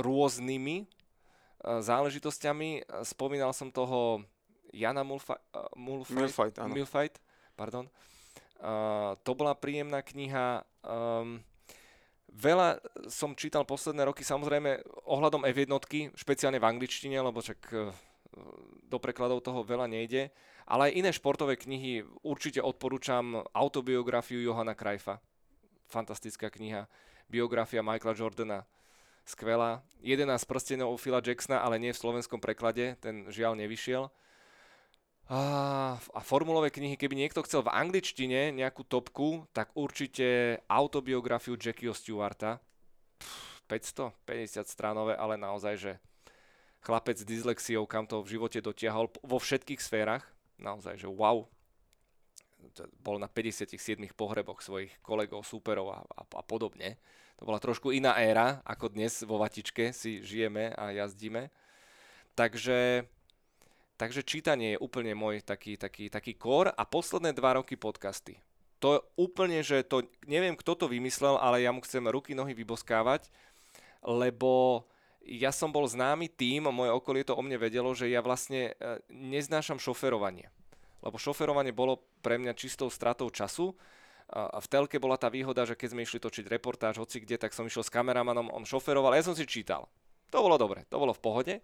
rôznymi 0.00 0.88
uh, 0.88 1.84
záležitosťami. 1.84 2.88
Spomínal 3.04 3.52
som 3.52 3.68
toho 3.68 4.24
Jana 4.72 5.04
Mulfa- 5.04 5.44
uh, 5.52 5.68
Mulfight, 5.76 6.56
Milfight, 6.72 7.20
pardon. 7.52 7.84
Uh, 8.56 9.12
to 9.28 9.36
bola 9.36 9.52
príjemná 9.52 10.00
kniha. 10.00 10.64
Um, 10.80 11.44
Veľa 12.28 12.76
som 13.08 13.32
čítal 13.32 13.64
posledné 13.64 14.04
roky, 14.04 14.20
samozrejme, 14.20 14.84
ohľadom 15.08 15.48
F1, 15.48 15.72
špeciálne 16.12 16.60
v 16.60 16.68
angličtine, 16.68 17.16
lebo 17.24 17.40
však 17.40 17.72
do 18.88 18.98
prekladov 19.00 19.44
toho 19.44 19.64
veľa 19.64 19.88
nejde, 19.88 20.32
ale 20.68 20.92
aj 20.92 20.96
iné 20.96 21.10
športové 21.12 21.56
knihy. 21.56 22.04
Určite 22.24 22.60
odporúčam 22.60 23.40
autobiografiu 23.52 24.40
Johana 24.40 24.76
Krajfa. 24.76 25.20
Fantastická 25.88 26.52
kniha. 26.52 26.84
Biografia 27.28 27.84
Michaela 27.84 28.16
Jordana. 28.16 28.64
Skvelá. 29.28 29.84
11 30.00 30.24
prstenov 30.48 30.96
Phila 30.96 31.20
Jacksona, 31.20 31.60
ale 31.60 31.76
nie 31.76 31.92
v 31.92 32.00
slovenskom 32.00 32.40
preklade. 32.40 32.96
Ten 33.04 33.28
žiaľ 33.28 33.60
nevyšiel. 33.60 34.08
A, 35.28 35.40
a 36.00 36.20
formulové 36.24 36.72
knihy, 36.72 36.96
keby 36.96 37.12
niekto 37.12 37.44
chcel 37.44 37.60
v 37.60 37.68
angličtine 37.68 38.48
nejakú 38.56 38.80
topku, 38.88 39.44
tak 39.52 39.68
určite 39.76 40.56
autobiografiu 40.72 41.60
Jackieho 41.60 41.92
Stewarta. 41.92 42.64
550 43.68 44.64
stránové, 44.64 45.12
ale 45.12 45.36
naozaj, 45.36 45.74
že 45.76 45.92
chlapec 46.80 47.20
s 47.20 47.28
dyslexiou, 47.28 47.84
kam 47.84 48.08
to 48.08 48.24
v 48.24 48.40
živote 48.40 48.64
dotiahol 48.64 49.12
vo 49.20 49.36
všetkých 49.36 49.84
sférach. 49.84 50.24
Naozaj, 50.56 51.04
že 51.04 51.08
wow. 51.12 51.44
Bol 53.02 53.22
na 53.22 53.30
57 53.30 53.78
pohreboch 54.14 54.62
svojich 54.62 54.92
kolegov, 55.02 55.46
súperov 55.46 55.94
a, 55.94 55.98
a, 56.02 56.22
a 56.26 56.42
podobne. 56.42 56.98
To 57.38 57.46
bola 57.46 57.62
trošku 57.62 57.94
iná 57.94 58.18
éra, 58.18 58.58
ako 58.66 58.90
dnes 58.90 59.22
vo 59.22 59.38
Vatičke 59.38 59.94
si 59.94 60.22
žijeme 60.22 60.74
a 60.74 60.90
jazdíme. 60.90 61.50
Takže 62.34 63.06
Takže 63.98 64.22
čítanie 64.22 64.78
je 64.78 64.78
úplne 64.78 65.10
môj 65.18 65.42
taký, 65.42 65.74
taký, 65.74 66.06
taký 66.06 66.38
kor 66.38 66.70
a 66.70 66.82
posledné 66.86 67.34
dva 67.34 67.58
roky 67.58 67.74
podcasty. 67.74 68.38
To 68.78 69.02
úplne, 69.18 69.58
že 69.66 69.82
to, 69.82 70.06
neviem 70.22 70.54
kto 70.54 70.78
to 70.78 70.86
vymyslel, 70.86 71.34
ale 71.34 71.66
ja 71.66 71.74
mu 71.74 71.82
chcem 71.82 72.06
ruky, 72.06 72.30
nohy 72.30 72.54
vyboskávať, 72.54 73.26
lebo 74.06 74.86
ja 75.26 75.50
som 75.50 75.74
bol 75.74 75.82
známy 75.82 76.30
tým, 76.30 76.70
moje 76.70 76.94
okolie 76.94 77.26
to 77.26 77.34
o 77.34 77.42
mne 77.42 77.58
vedelo, 77.58 77.90
že 77.90 78.06
ja 78.06 78.22
vlastne 78.22 78.70
e, 78.78 79.02
neznášam 79.10 79.82
šoferovanie. 79.82 80.46
Lebo 81.04 81.16
šoferovanie 81.16 81.70
bolo 81.70 82.02
pre 82.22 82.38
mňa 82.38 82.56
čistou 82.58 82.90
stratou 82.90 83.30
času. 83.30 83.74
A 84.28 84.60
v 84.60 84.68
telke 84.68 85.00
bola 85.00 85.16
tá 85.16 85.32
výhoda, 85.32 85.64
že 85.64 85.72
keď 85.72 85.88
sme 85.96 86.04
išli 86.04 86.20
točiť 86.20 86.52
reportáž 86.52 87.00
hoci 87.00 87.24
kde, 87.24 87.40
tak 87.40 87.56
som 87.56 87.64
išiel 87.64 87.80
s 87.80 87.88
kameramanom, 87.88 88.52
on 88.52 88.68
šoferoval, 88.68 89.16
ja 89.16 89.24
som 89.24 89.32
si 89.32 89.48
čítal. 89.48 89.88
To 90.28 90.44
bolo 90.44 90.60
dobre, 90.60 90.84
to 90.92 91.00
bolo 91.00 91.16
v 91.16 91.22
pohode 91.24 91.54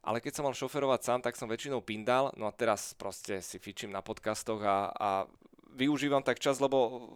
ale 0.00 0.24
keď 0.24 0.32
som 0.32 0.44
mal 0.48 0.56
šoferovať 0.56 1.00
sám, 1.04 1.20
tak 1.20 1.36
som 1.36 1.48
väčšinou 1.48 1.84
pindal, 1.84 2.32
no 2.40 2.48
a 2.48 2.56
teraz 2.56 2.96
proste 2.96 3.44
si 3.44 3.60
fičím 3.60 3.92
na 3.92 4.00
podcastoch 4.00 4.60
a, 4.64 4.88
a 4.96 5.08
využívam 5.76 6.24
tak 6.24 6.40
čas, 6.40 6.56
lebo 6.56 7.08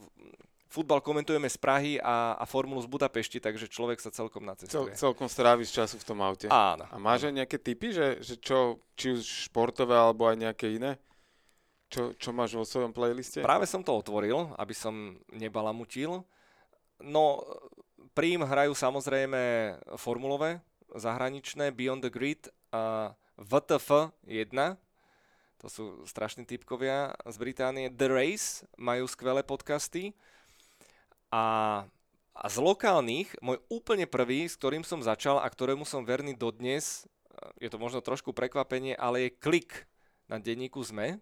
futbal 0.68 1.00
komentujeme 1.00 1.48
z 1.48 1.56
Prahy 1.56 1.92
a, 1.96 2.36
a 2.36 2.44
formulu 2.44 2.84
z 2.84 2.90
Budapešti, 2.90 3.40
takže 3.40 3.72
človek 3.72 4.04
sa 4.04 4.12
celkom 4.12 4.44
nacestuje. 4.44 4.92
Cel, 4.92 5.14
celkom 5.14 5.30
stráviš 5.32 5.72
času 5.72 5.96
v 5.96 6.04
tom 6.04 6.20
aute. 6.20 6.50
Áno. 6.52 6.84
A 6.90 6.96
máš 7.00 7.30
aj 7.30 7.34
nejaké 7.40 7.56
typy, 7.56 7.94
že, 7.94 8.20
že 8.20 8.36
čo, 8.36 8.82
či 8.98 9.16
už 9.16 9.48
športové 9.48 9.96
alebo 9.96 10.28
aj 10.28 10.36
nejaké 10.44 10.76
iné? 10.76 11.00
Čo, 11.92 12.16
čo 12.18 12.30
máš 12.34 12.56
vo 12.56 12.66
svojom 12.66 12.90
playliste? 12.90 13.44
Práve 13.44 13.68
som 13.68 13.84
to 13.84 13.94
otvoril, 13.94 14.50
aby 14.58 14.74
som 14.74 15.20
nebalamutil. 15.30 16.26
No, 16.98 17.44
prím 18.16 18.42
hrajú 18.42 18.72
samozrejme 18.72 19.74
formulové, 19.98 20.62
zahraničné, 20.94 21.70
Beyond 21.74 22.02
the 22.06 22.10
Grid 22.10 22.42
a 22.74 23.14
VTF 23.38 24.14
1, 24.26 24.78
to 25.64 25.72
sú 25.72 25.84
strašní 26.04 26.44
typkovia 26.44 27.16
z 27.24 27.36
Británie. 27.40 27.88
The 27.88 28.12
Race 28.12 28.68
majú 28.76 29.08
skvelé 29.08 29.40
podcasty. 29.40 30.12
A, 31.32 31.44
a 32.36 32.46
z 32.52 32.60
lokálnych, 32.60 33.32
môj 33.40 33.64
úplne 33.72 34.04
prvý, 34.04 34.44
s 34.44 34.60
ktorým 34.60 34.84
som 34.84 35.00
začal 35.00 35.40
a 35.40 35.48
ktorému 35.48 35.88
som 35.88 36.04
verný 36.04 36.36
dodnes, 36.36 37.08
je 37.56 37.72
to 37.72 37.80
možno 37.80 38.04
trošku 38.04 38.36
prekvapenie, 38.36 38.92
ale 38.92 39.26
je 39.26 39.40
klik 39.40 39.88
na 40.28 40.36
denníku 40.36 40.84
ZME. 40.84 41.16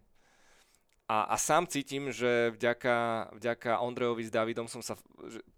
A, 1.10 1.34
a 1.34 1.36
sám 1.36 1.66
cítim, 1.66 2.14
že 2.14 2.54
vďaka, 2.54 3.28
vďaka 3.34 3.82
Ondrejovi 3.82 4.22
s 4.22 4.32
Davidom 4.32 4.70
som 4.70 4.80
sa 4.80 4.94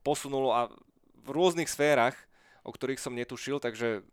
posunul 0.01 0.51
a 0.51 0.73
v 1.25 1.29
rôznych 1.33 1.69
sférach, 1.69 2.17
o 2.65 2.73
ktorých 2.73 3.01
som 3.01 3.13
netušil, 3.13 3.61
takže 3.61 4.05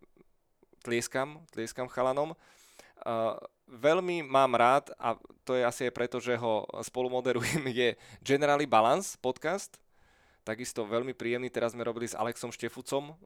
tlieskam, 0.84 1.40
tlieskam 1.52 1.88
chalanom. 1.88 2.36
Uh, 3.02 3.34
veľmi 3.66 4.22
mám 4.22 4.54
rád, 4.54 4.92
a 5.00 5.16
to 5.42 5.56
je 5.56 5.64
asi 5.64 5.88
aj 5.88 5.96
preto, 5.96 6.20
že 6.20 6.36
ho 6.36 6.68
spolumoderujem, 6.84 7.64
je 7.80 7.96
Generally 8.20 8.68
Balance 8.68 9.16
podcast. 9.16 9.80
Takisto 10.42 10.84
veľmi 10.84 11.14
príjemný, 11.14 11.48
teraz 11.48 11.72
sme 11.72 11.86
robili 11.86 12.10
s 12.10 12.18
Alexom 12.18 12.52
Štefucom 12.52 13.12
uh, 13.12 13.16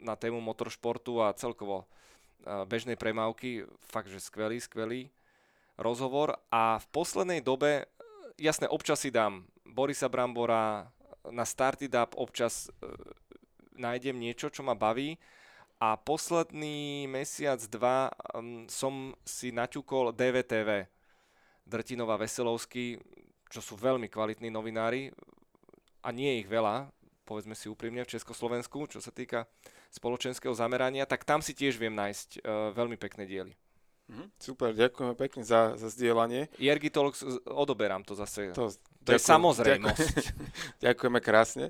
na 0.00 0.16
tému 0.16 0.40
motoršportu 0.40 1.20
a 1.20 1.36
celkovo 1.36 1.84
uh, 1.84 2.64
bežnej 2.64 2.96
premávky. 2.96 3.68
Fakt, 3.84 4.08
že 4.08 4.18
skvelý, 4.24 4.58
skvelý 4.58 5.12
rozhovor. 5.76 6.40
A 6.50 6.80
v 6.80 6.86
poslednej 6.92 7.40
dobe, 7.40 7.88
jasne, 8.40 8.68
občas 8.68 9.04
si 9.04 9.12
dám 9.12 9.46
Borisa 9.64 10.08
Brambora, 10.08 10.88
na 11.26 11.42
Started 11.42 11.90
Up 11.94 12.14
občas 12.14 12.70
nájdem 13.76 14.16
niečo, 14.16 14.48
čo 14.48 14.62
ma 14.62 14.78
baví 14.78 15.18
a 15.76 16.00
posledný 16.00 17.04
mesiac, 17.04 17.60
dva 17.68 18.08
um, 18.32 18.64
som 18.64 19.12
si 19.28 19.52
naťukol 19.52 20.16
DVTV, 20.16 20.88
Drtinova 21.66 22.16
Veselovský, 22.16 22.96
čo 23.52 23.60
sú 23.60 23.76
veľmi 23.76 24.08
kvalitní 24.08 24.48
novinári 24.48 25.12
a 26.00 26.08
nie 26.14 26.40
ich 26.40 26.48
veľa, 26.48 26.88
povedzme 27.28 27.52
si 27.52 27.68
úprimne, 27.68 28.06
v 28.06 28.12
Československu, 28.16 28.88
čo 28.88 29.02
sa 29.04 29.12
týka 29.12 29.44
spoločenského 29.92 30.54
zamerania, 30.56 31.04
tak 31.04 31.28
tam 31.28 31.44
si 31.44 31.52
tiež 31.52 31.76
viem 31.76 31.92
nájsť 31.92 32.40
uh, 32.40 32.72
veľmi 32.72 32.96
pekné 32.96 33.28
diely. 33.28 33.52
Mhm, 34.06 34.30
super, 34.38 34.70
ďakujeme 34.70 35.14
pekne 35.18 35.42
za, 35.42 35.74
za 35.74 35.90
zdieľanie. 35.90 36.46
Jergy 36.62 36.94
Talks, 36.94 37.26
odoberám 37.42 38.06
to 38.06 38.14
zase. 38.14 38.54
To, 38.54 38.70
to 38.70 39.10
ďakujem, 39.10 39.18
je 39.18 39.18
samozrejmosť. 39.18 39.98
Ďakujem, 39.98 40.46
ďakujeme 40.86 41.18
krásne. 41.18 41.66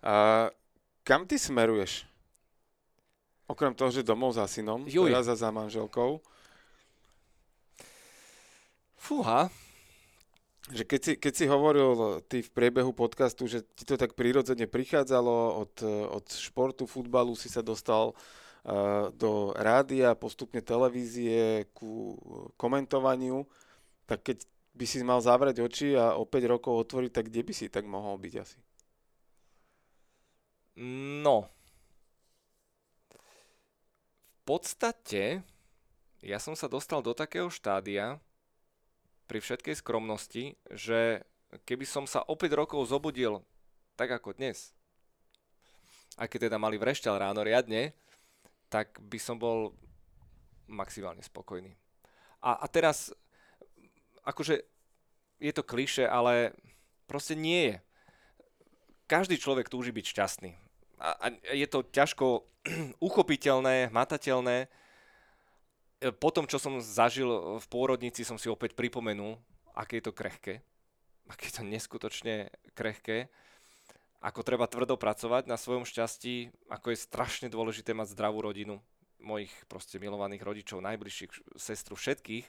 Uh, 0.00 0.48
kam 1.04 1.28
ty 1.28 1.36
smeruješ? 1.36 2.08
Okrem 3.44 3.76
toho, 3.76 3.92
že 3.92 4.00
domov 4.00 4.32
za 4.32 4.48
synom, 4.48 4.88
Juj. 4.88 5.12
teraz 5.12 5.28
za 5.28 5.50
manželkou. 5.52 6.24
Fúha. 8.96 9.52
Že 10.72 10.88
keď 10.88 11.00
si, 11.04 11.12
keď 11.20 11.32
si 11.36 11.44
hovoril 11.44 12.24
ty 12.24 12.40
v 12.40 12.48
priebehu 12.48 12.96
podcastu, 12.96 13.44
že 13.44 13.60
ti 13.76 13.84
to 13.84 14.00
tak 14.00 14.16
prirodzene 14.16 14.64
prichádzalo 14.64 15.60
od, 15.60 15.74
od 16.08 16.24
športu, 16.32 16.88
futbalu, 16.88 17.36
si 17.36 17.52
sa 17.52 17.60
dostal 17.60 18.16
uh, 18.16 18.43
do 19.14 19.52
rádia, 19.54 20.16
postupne 20.16 20.64
televízie, 20.64 21.68
ku 21.76 22.16
komentovaniu, 22.56 23.44
tak 24.08 24.24
keď 24.24 24.38
by 24.74 24.84
si 24.88 25.04
mal 25.04 25.20
zavrieť 25.20 25.60
oči 25.60 25.94
a 25.94 26.16
o 26.16 26.24
5 26.24 26.52
rokov 26.58 26.72
otvoriť, 26.88 27.10
tak 27.12 27.28
kde 27.28 27.40
by 27.44 27.52
si 27.52 27.66
tak 27.68 27.84
mohol 27.84 28.16
byť 28.18 28.34
asi? 28.40 28.58
No, 30.80 31.54
podstate 34.44 35.40
ja 36.20 36.36
som 36.40 36.52
sa 36.52 36.68
dostal 36.68 37.00
do 37.00 37.16
takého 37.16 37.48
štádia 37.48 38.20
pri 39.24 39.40
všetkej 39.40 39.80
skromnosti, 39.80 40.60
že 40.68 41.24
keby 41.64 41.88
som 41.88 42.04
sa 42.04 42.20
o 42.28 42.36
5 42.36 42.52
rokov 42.52 42.80
zobudil 42.92 43.40
tak 43.96 44.12
ako 44.12 44.36
dnes, 44.36 44.76
aj 46.20 46.28
keď 46.28 46.52
teda 46.52 46.58
mali 46.60 46.76
vrešťal 46.76 47.16
ráno 47.16 47.40
riadne, 47.40 47.96
tak 48.74 48.98
by 48.98 49.22
som 49.22 49.38
bol 49.38 49.70
maximálne 50.66 51.22
spokojný. 51.22 51.78
A, 52.42 52.58
a 52.58 52.66
teraz, 52.66 53.14
akože 54.26 54.66
je 55.38 55.52
to 55.54 55.62
kliše, 55.62 56.02
ale 56.02 56.50
proste 57.06 57.38
nie 57.38 57.70
je. 57.70 57.76
Každý 59.06 59.38
človek 59.38 59.70
túži 59.70 59.94
byť 59.94 60.06
šťastný 60.10 60.64
a, 61.04 61.08
a 61.20 61.26
je 61.52 61.66
to 61.68 61.84
ťažko 61.84 62.48
uchopiteľné, 63.08 63.92
hmatateľné. 63.92 64.56
E, 64.64 64.68
po 66.16 66.32
tom, 66.32 66.48
čo 66.48 66.56
som 66.56 66.80
zažil 66.80 67.28
v 67.60 67.66
pôrodnici, 67.68 68.24
som 68.24 68.40
si 68.40 68.48
opäť 68.48 68.72
pripomenul, 68.72 69.36
aké 69.76 70.00
je 70.00 70.04
to 70.08 70.16
krehké, 70.16 70.64
aké 71.28 71.52
je 71.52 71.54
to 71.60 71.62
neskutočne 71.66 72.48
krehké, 72.72 73.28
ako 74.24 74.40
treba 74.40 74.64
tvrdo 74.64 74.96
pracovať 74.96 75.44
na 75.44 75.60
svojom 75.60 75.84
šťastí, 75.84 76.48
ako 76.72 76.96
je 76.96 77.04
strašne 77.04 77.52
dôležité 77.52 77.92
mať 77.92 78.16
zdravú 78.16 78.40
rodinu, 78.40 78.80
mojich 79.20 79.52
proste 79.68 80.00
milovaných 80.00 80.40
rodičov, 80.40 80.80
najbližších, 80.80 81.60
sestru, 81.60 81.92
všetkých. 81.92 82.48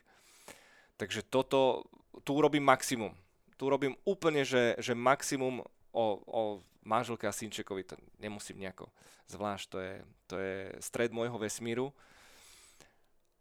Takže 0.95 1.27
toto, 1.27 1.83
tu 2.23 2.39
robím 2.39 2.63
maximum. 2.63 3.11
Tu 3.59 3.67
robím 3.67 3.99
úplne, 4.07 4.47
že, 4.47 4.79
že 4.79 4.95
maximum 4.95 5.67
o, 5.91 6.05
o 6.23 6.41
manželke 6.87 7.27
a 7.27 7.35
synčekovi 7.35 7.83
to 7.83 7.95
nemusím 8.23 8.63
nejako 8.63 8.87
zvlášť, 9.27 9.65
to 9.67 9.77
je, 9.79 9.93
to 10.31 10.35
je 10.39 10.55
stred 10.79 11.11
môjho 11.11 11.35
vesmíru. 11.35 11.91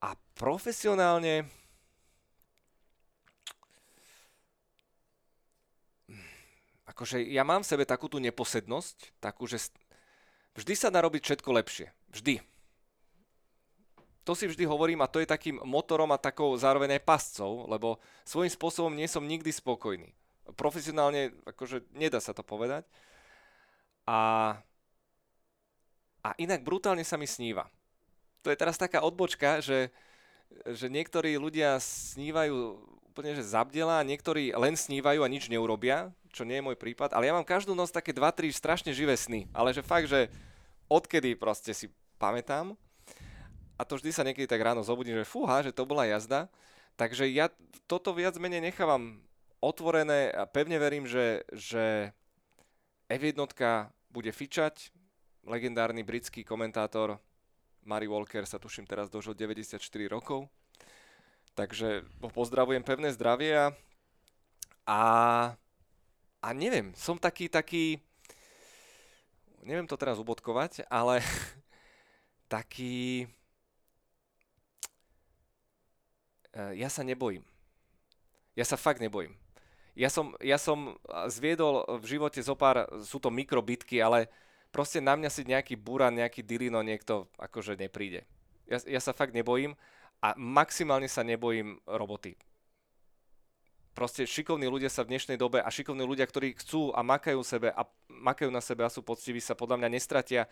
A 0.02 0.19
profesionálne 0.35 1.47
akože 6.95 7.19
ja 7.27 7.43
mám 7.43 7.66
v 7.66 7.71
sebe 7.75 7.83
takú 7.83 8.07
tú 8.07 8.23
neposednosť, 8.23 9.19
takú, 9.19 9.51
že 9.51 9.59
vždy 10.55 10.75
sa 10.79 10.95
dá 10.95 11.03
robiť 11.03 11.27
všetko 11.27 11.51
lepšie. 11.51 11.91
Vždy. 12.15 12.39
To 14.25 14.33
si 14.33 14.47
vždy 14.47 14.65
hovorím 14.65 15.03
a 15.03 15.11
to 15.11 15.21
je 15.21 15.29
takým 15.29 15.59
motorom 15.66 16.09
a 16.15 16.23
takou 16.23 16.55
zároveň 16.57 16.97
aj 16.97 17.03
pascou, 17.05 17.66
lebo 17.66 18.01
svojím 18.25 18.49
spôsobom 18.49 18.95
nie 18.95 19.11
som 19.11 19.27
nikdy 19.27 19.51
spokojný. 19.51 20.15
Profesionálne, 20.55 21.35
akože 21.45 21.83
nedá 21.93 22.23
sa 22.23 22.33
to 22.33 22.47
povedať. 22.47 22.87
A, 24.07 24.55
a 26.25 26.31
inak 26.41 26.62
brutálne 26.62 27.05
sa 27.05 27.19
mi 27.19 27.27
sníva. 27.27 27.69
To 28.47 28.55
je 28.55 28.61
teraz 28.61 28.79
taká 28.79 29.03
odbočka, 29.03 29.61
že, 29.61 29.91
že 30.73 30.87
niektorí 30.89 31.37
ľudia 31.37 31.77
snívajú 31.83 32.81
úplne, 33.15 33.39
že 33.39 33.47
zabdela, 33.47 34.03
niektorí 34.03 34.51
len 34.51 34.74
snívajú 34.74 35.23
a 35.23 35.31
nič 35.31 35.47
neurobia, 35.47 36.11
čo 36.35 36.43
nie 36.43 36.59
je 36.59 36.66
môj 36.66 36.74
prípad, 36.74 37.15
ale 37.15 37.31
ja 37.31 37.36
mám 37.39 37.47
každú 37.47 37.70
noc 37.70 37.95
také 37.95 38.11
2-3 38.11 38.51
strašne 38.51 38.91
živé 38.91 39.15
sny, 39.15 39.47
ale 39.55 39.70
že 39.70 39.86
fakt, 39.86 40.11
že 40.11 40.27
odkedy 40.91 41.39
proste 41.39 41.70
si 41.70 41.86
pamätám, 42.19 42.74
a 43.78 43.86
to 43.86 44.03
vždy 44.03 44.11
sa 44.11 44.27
niekedy 44.27 44.51
tak 44.51 44.59
ráno 44.59 44.82
zobudím, 44.82 45.15
že 45.15 45.31
fúha, 45.31 45.62
že 45.62 45.70
to 45.70 45.86
bola 45.86 46.11
jazda, 46.11 46.51
takže 46.99 47.31
ja 47.31 47.55
toto 47.86 48.11
viac 48.11 48.35
menej 48.35 48.74
nechávam 48.74 49.23
otvorené 49.62 50.35
a 50.35 50.43
pevne 50.51 50.82
verím, 50.82 51.07
že, 51.07 51.47
že 51.55 52.11
F1 53.07 53.39
bude 54.11 54.35
fičať, 54.35 54.91
legendárny 55.47 56.03
britský 56.03 56.43
komentátor 56.43 57.23
Mary 57.86 58.11
Walker 58.11 58.43
sa 58.43 58.59
tuším 58.59 58.91
teraz 58.91 59.07
dožil 59.07 59.39
94 59.39 59.78
rokov. 60.11 60.51
Takže 61.55 62.03
pozdravujem 62.35 62.83
pevné 62.83 63.15
zdravie 63.15 63.55
a, 63.55 65.03
a, 66.43 66.49
neviem, 66.51 66.91
som 66.99 67.15
taký, 67.15 67.47
taký, 67.47 68.03
neviem 69.63 69.87
to 69.87 69.95
teraz 69.95 70.19
ubodkovať, 70.19 70.83
ale 70.91 71.23
taký, 72.59 73.31
e, 76.51 76.75
ja 76.75 76.91
sa 76.91 77.07
nebojím. 77.07 77.47
Ja 78.59 78.67
sa 78.67 78.75
fakt 78.75 78.99
nebojím. 78.99 79.39
Ja 79.95 80.11
som, 80.11 80.35
ja 80.43 80.59
som 80.59 80.99
zviedol 81.31 81.87
v 82.03 82.19
živote 82.19 82.43
zo 82.43 82.59
pár, 82.59 82.91
sú 83.07 83.23
to 83.23 83.31
mikrobitky, 83.31 84.03
ale 84.03 84.27
proste 84.75 84.99
na 84.99 85.15
mňa 85.15 85.31
si 85.31 85.47
nejaký 85.47 85.79
buran, 85.79 86.19
nejaký 86.19 86.43
dilino 86.43 86.83
niekto 86.83 87.31
akože 87.39 87.79
nepríde. 87.79 88.27
Ja, 88.67 88.83
ja 88.83 88.99
sa 88.99 89.15
fakt 89.15 89.31
nebojím 89.31 89.79
a 90.25 90.33
maximálne 90.41 91.05
sa 91.05 91.21
nebojím 91.21 91.77
roboty. 91.85 92.33
Proste 93.93 94.25
šikovní 94.25 94.65
ľudia 94.67 94.89
sa 94.89 95.05
v 95.05 95.13
dnešnej 95.13 95.37
dobe 95.37 95.61
a 95.61 95.69
šikovní 95.69 96.01
ľudia, 96.01 96.25
ktorí 96.25 96.57
chcú 96.57 96.97
a 96.97 97.05
makajú 97.05 97.45
sebe 97.45 97.69
a 97.71 97.85
makajú 98.09 98.49
na 98.49 98.65
sebe 98.65 98.83
a 98.83 98.91
sú 98.91 99.05
poctiví, 99.05 99.39
sa 99.39 99.53
podľa 99.53 99.85
mňa 99.85 99.89
nestratia. 99.93 100.49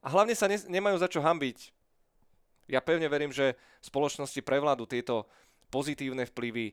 A 0.00 0.08
hlavne 0.14 0.32
sa 0.38 0.46
ne, 0.46 0.56
nemajú 0.56 0.96
za 1.02 1.10
čo 1.10 1.18
hambiť. 1.20 1.74
Ja 2.70 2.78
pevne 2.78 3.10
verím, 3.10 3.34
že 3.34 3.58
v 3.82 3.84
spoločnosti 3.90 4.40
prevládu 4.46 4.86
tieto 4.86 5.26
pozitívne 5.74 6.24
vplyvy, 6.30 6.72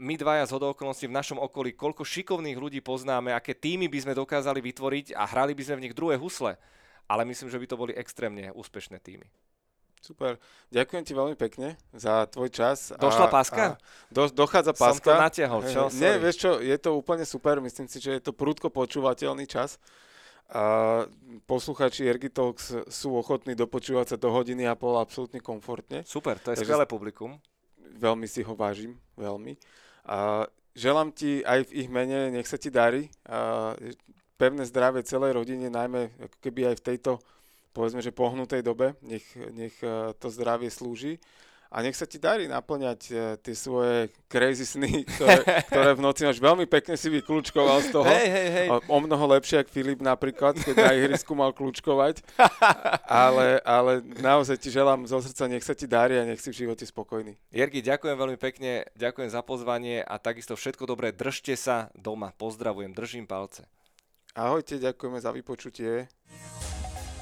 my 0.00 0.16
dvaja 0.16 0.48
z 0.48 0.56
okolností 0.56 1.12
v 1.12 1.16
našom 1.18 1.36
okolí, 1.36 1.76
koľko 1.76 2.08
šikovných 2.08 2.56
ľudí 2.56 2.80
poznáme, 2.80 3.36
aké 3.36 3.52
týmy 3.52 3.84
by 3.92 4.00
sme 4.00 4.16
dokázali 4.16 4.64
vytvoriť 4.64 5.12
a 5.12 5.28
hrali 5.28 5.52
by 5.52 5.60
sme 5.60 5.76
v 5.76 5.84
nich 5.84 5.94
druhé 5.98 6.16
husle. 6.16 6.56
Ale 7.04 7.28
myslím, 7.28 7.52
že 7.52 7.60
by 7.60 7.66
to 7.68 7.76
boli 7.76 7.92
extrémne 7.92 8.48
úspešné 8.56 8.96
týmy. 8.96 9.28
Super. 10.00 10.40
Ďakujem 10.72 11.04
ti 11.04 11.12
veľmi 11.12 11.36
pekne 11.36 11.76
za 11.92 12.24
tvoj 12.32 12.48
čas. 12.48 12.88
Došla 12.96 13.28
a, 13.28 13.32
páska? 13.32 13.64
A 13.76 13.78
do, 14.08 14.32
dochádza 14.32 14.72
páska. 14.72 15.12
Som 15.12 15.12
to 15.12 15.14
natiahol, 15.14 15.60
čo? 15.68 15.92
Nie, 16.00 16.16
vieš 16.16 16.36
čo, 16.40 16.50
je 16.56 16.76
to 16.80 16.96
úplne 16.96 17.28
super. 17.28 17.60
Myslím 17.60 17.84
si, 17.84 18.00
že 18.00 18.16
je 18.16 18.22
to 18.24 18.32
prúdko 18.32 18.72
počúvateľný 18.72 19.44
čas. 19.44 19.76
A 20.50 21.06
posluchači 21.46 22.10
Ergitalks 22.10 22.74
sú 22.90 23.14
ochotní 23.14 23.54
dopočúvať 23.54 24.06
sa 24.12 24.16
do 24.18 24.34
hodiny 24.34 24.66
a 24.66 24.74
pol 24.74 24.98
absolútne 24.98 25.38
komfortne. 25.38 26.02
Super, 26.02 26.42
to 26.42 26.56
je 26.56 26.64
skvelé 26.64 26.88
publikum. 26.90 27.38
Veľmi 27.78 28.26
si 28.26 28.42
ho 28.42 28.56
vážim, 28.58 28.98
veľmi. 29.14 29.54
A 30.10 30.48
želám 30.74 31.14
ti 31.14 31.46
aj 31.46 31.70
v 31.70 31.86
ich 31.86 31.88
mene, 31.92 32.34
nech 32.34 32.50
sa 32.50 32.58
ti 32.58 32.72
darí. 32.72 33.12
A 33.30 33.76
pevné 34.40 34.64
zdravie 34.64 35.04
celej 35.06 35.36
rodine, 35.36 35.70
najmä 35.70 36.08
ako 36.18 36.36
keby 36.40 36.72
aj 36.72 36.76
v 36.80 36.84
tejto, 36.88 37.12
povedzme, 37.70 38.02
že 38.02 38.14
pohnutej 38.14 38.62
dobe. 38.62 38.98
Nech, 39.02 39.24
nech 39.54 39.76
e, 39.82 40.12
to 40.18 40.28
zdravie 40.28 40.70
slúži 40.70 41.22
a 41.70 41.86
nech 41.86 41.94
sa 41.94 42.02
ti 42.02 42.18
darí 42.18 42.50
naplňať 42.50 43.00
uh, 43.14 43.18
tie 43.38 43.54
svoje 43.54 44.10
crazy 44.26 44.66
sny, 44.66 45.06
ktoré, 45.06 45.38
ktoré 45.70 45.90
v 45.94 46.02
noci 46.02 46.26
máš 46.26 46.42
veľmi 46.42 46.66
pekne 46.66 46.98
si 46.98 47.06
vyklúčkoval 47.06 47.78
z 47.86 47.88
toho. 47.94 48.10
Hej, 48.10 48.26
hej, 48.26 48.48
hej. 48.50 48.68
O, 48.74 48.76
o 48.90 48.98
mnoho 48.98 49.38
lepšie, 49.38 49.62
ako 49.62 49.70
Filip 49.70 50.02
napríklad, 50.02 50.58
keď 50.58 50.74
na 50.74 50.92
ihrisku 50.98 51.30
mal 51.38 51.54
kľúčkovať. 51.54 52.26
ale, 53.06 53.62
ale 53.62 54.02
naozaj 54.18 54.58
ti 54.58 54.74
želám 54.74 55.06
zo 55.06 55.22
srdca, 55.22 55.46
nech 55.46 55.62
sa 55.62 55.78
ti 55.78 55.86
darí 55.86 56.18
a 56.18 56.26
nech 56.26 56.42
si 56.42 56.50
v 56.50 56.66
živote 56.66 56.82
spokojný. 56.82 57.38
Jergi, 57.54 57.86
ďakujem 57.86 58.18
veľmi 58.18 58.38
pekne, 58.42 58.90
ďakujem 58.98 59.30
za 59.30 59.46
pozvanie 59.46 60.02
a 60.02 60.18
takisto 60.18 60.58
všetko 60.58 60.90
dobré. 60.90 61.14
Držte 61.14 61.54
sa 61.54 61.94
doma. 61.94 62.34
Pozdravujem, 62.34 62.90
držím 62.90 63.30
palce. 63.30 63.62
Ahojte, 64.34 64.82
ďakujeme 64.82 65.22
za 65.22 65.30
vypočutie. 65.30 66.10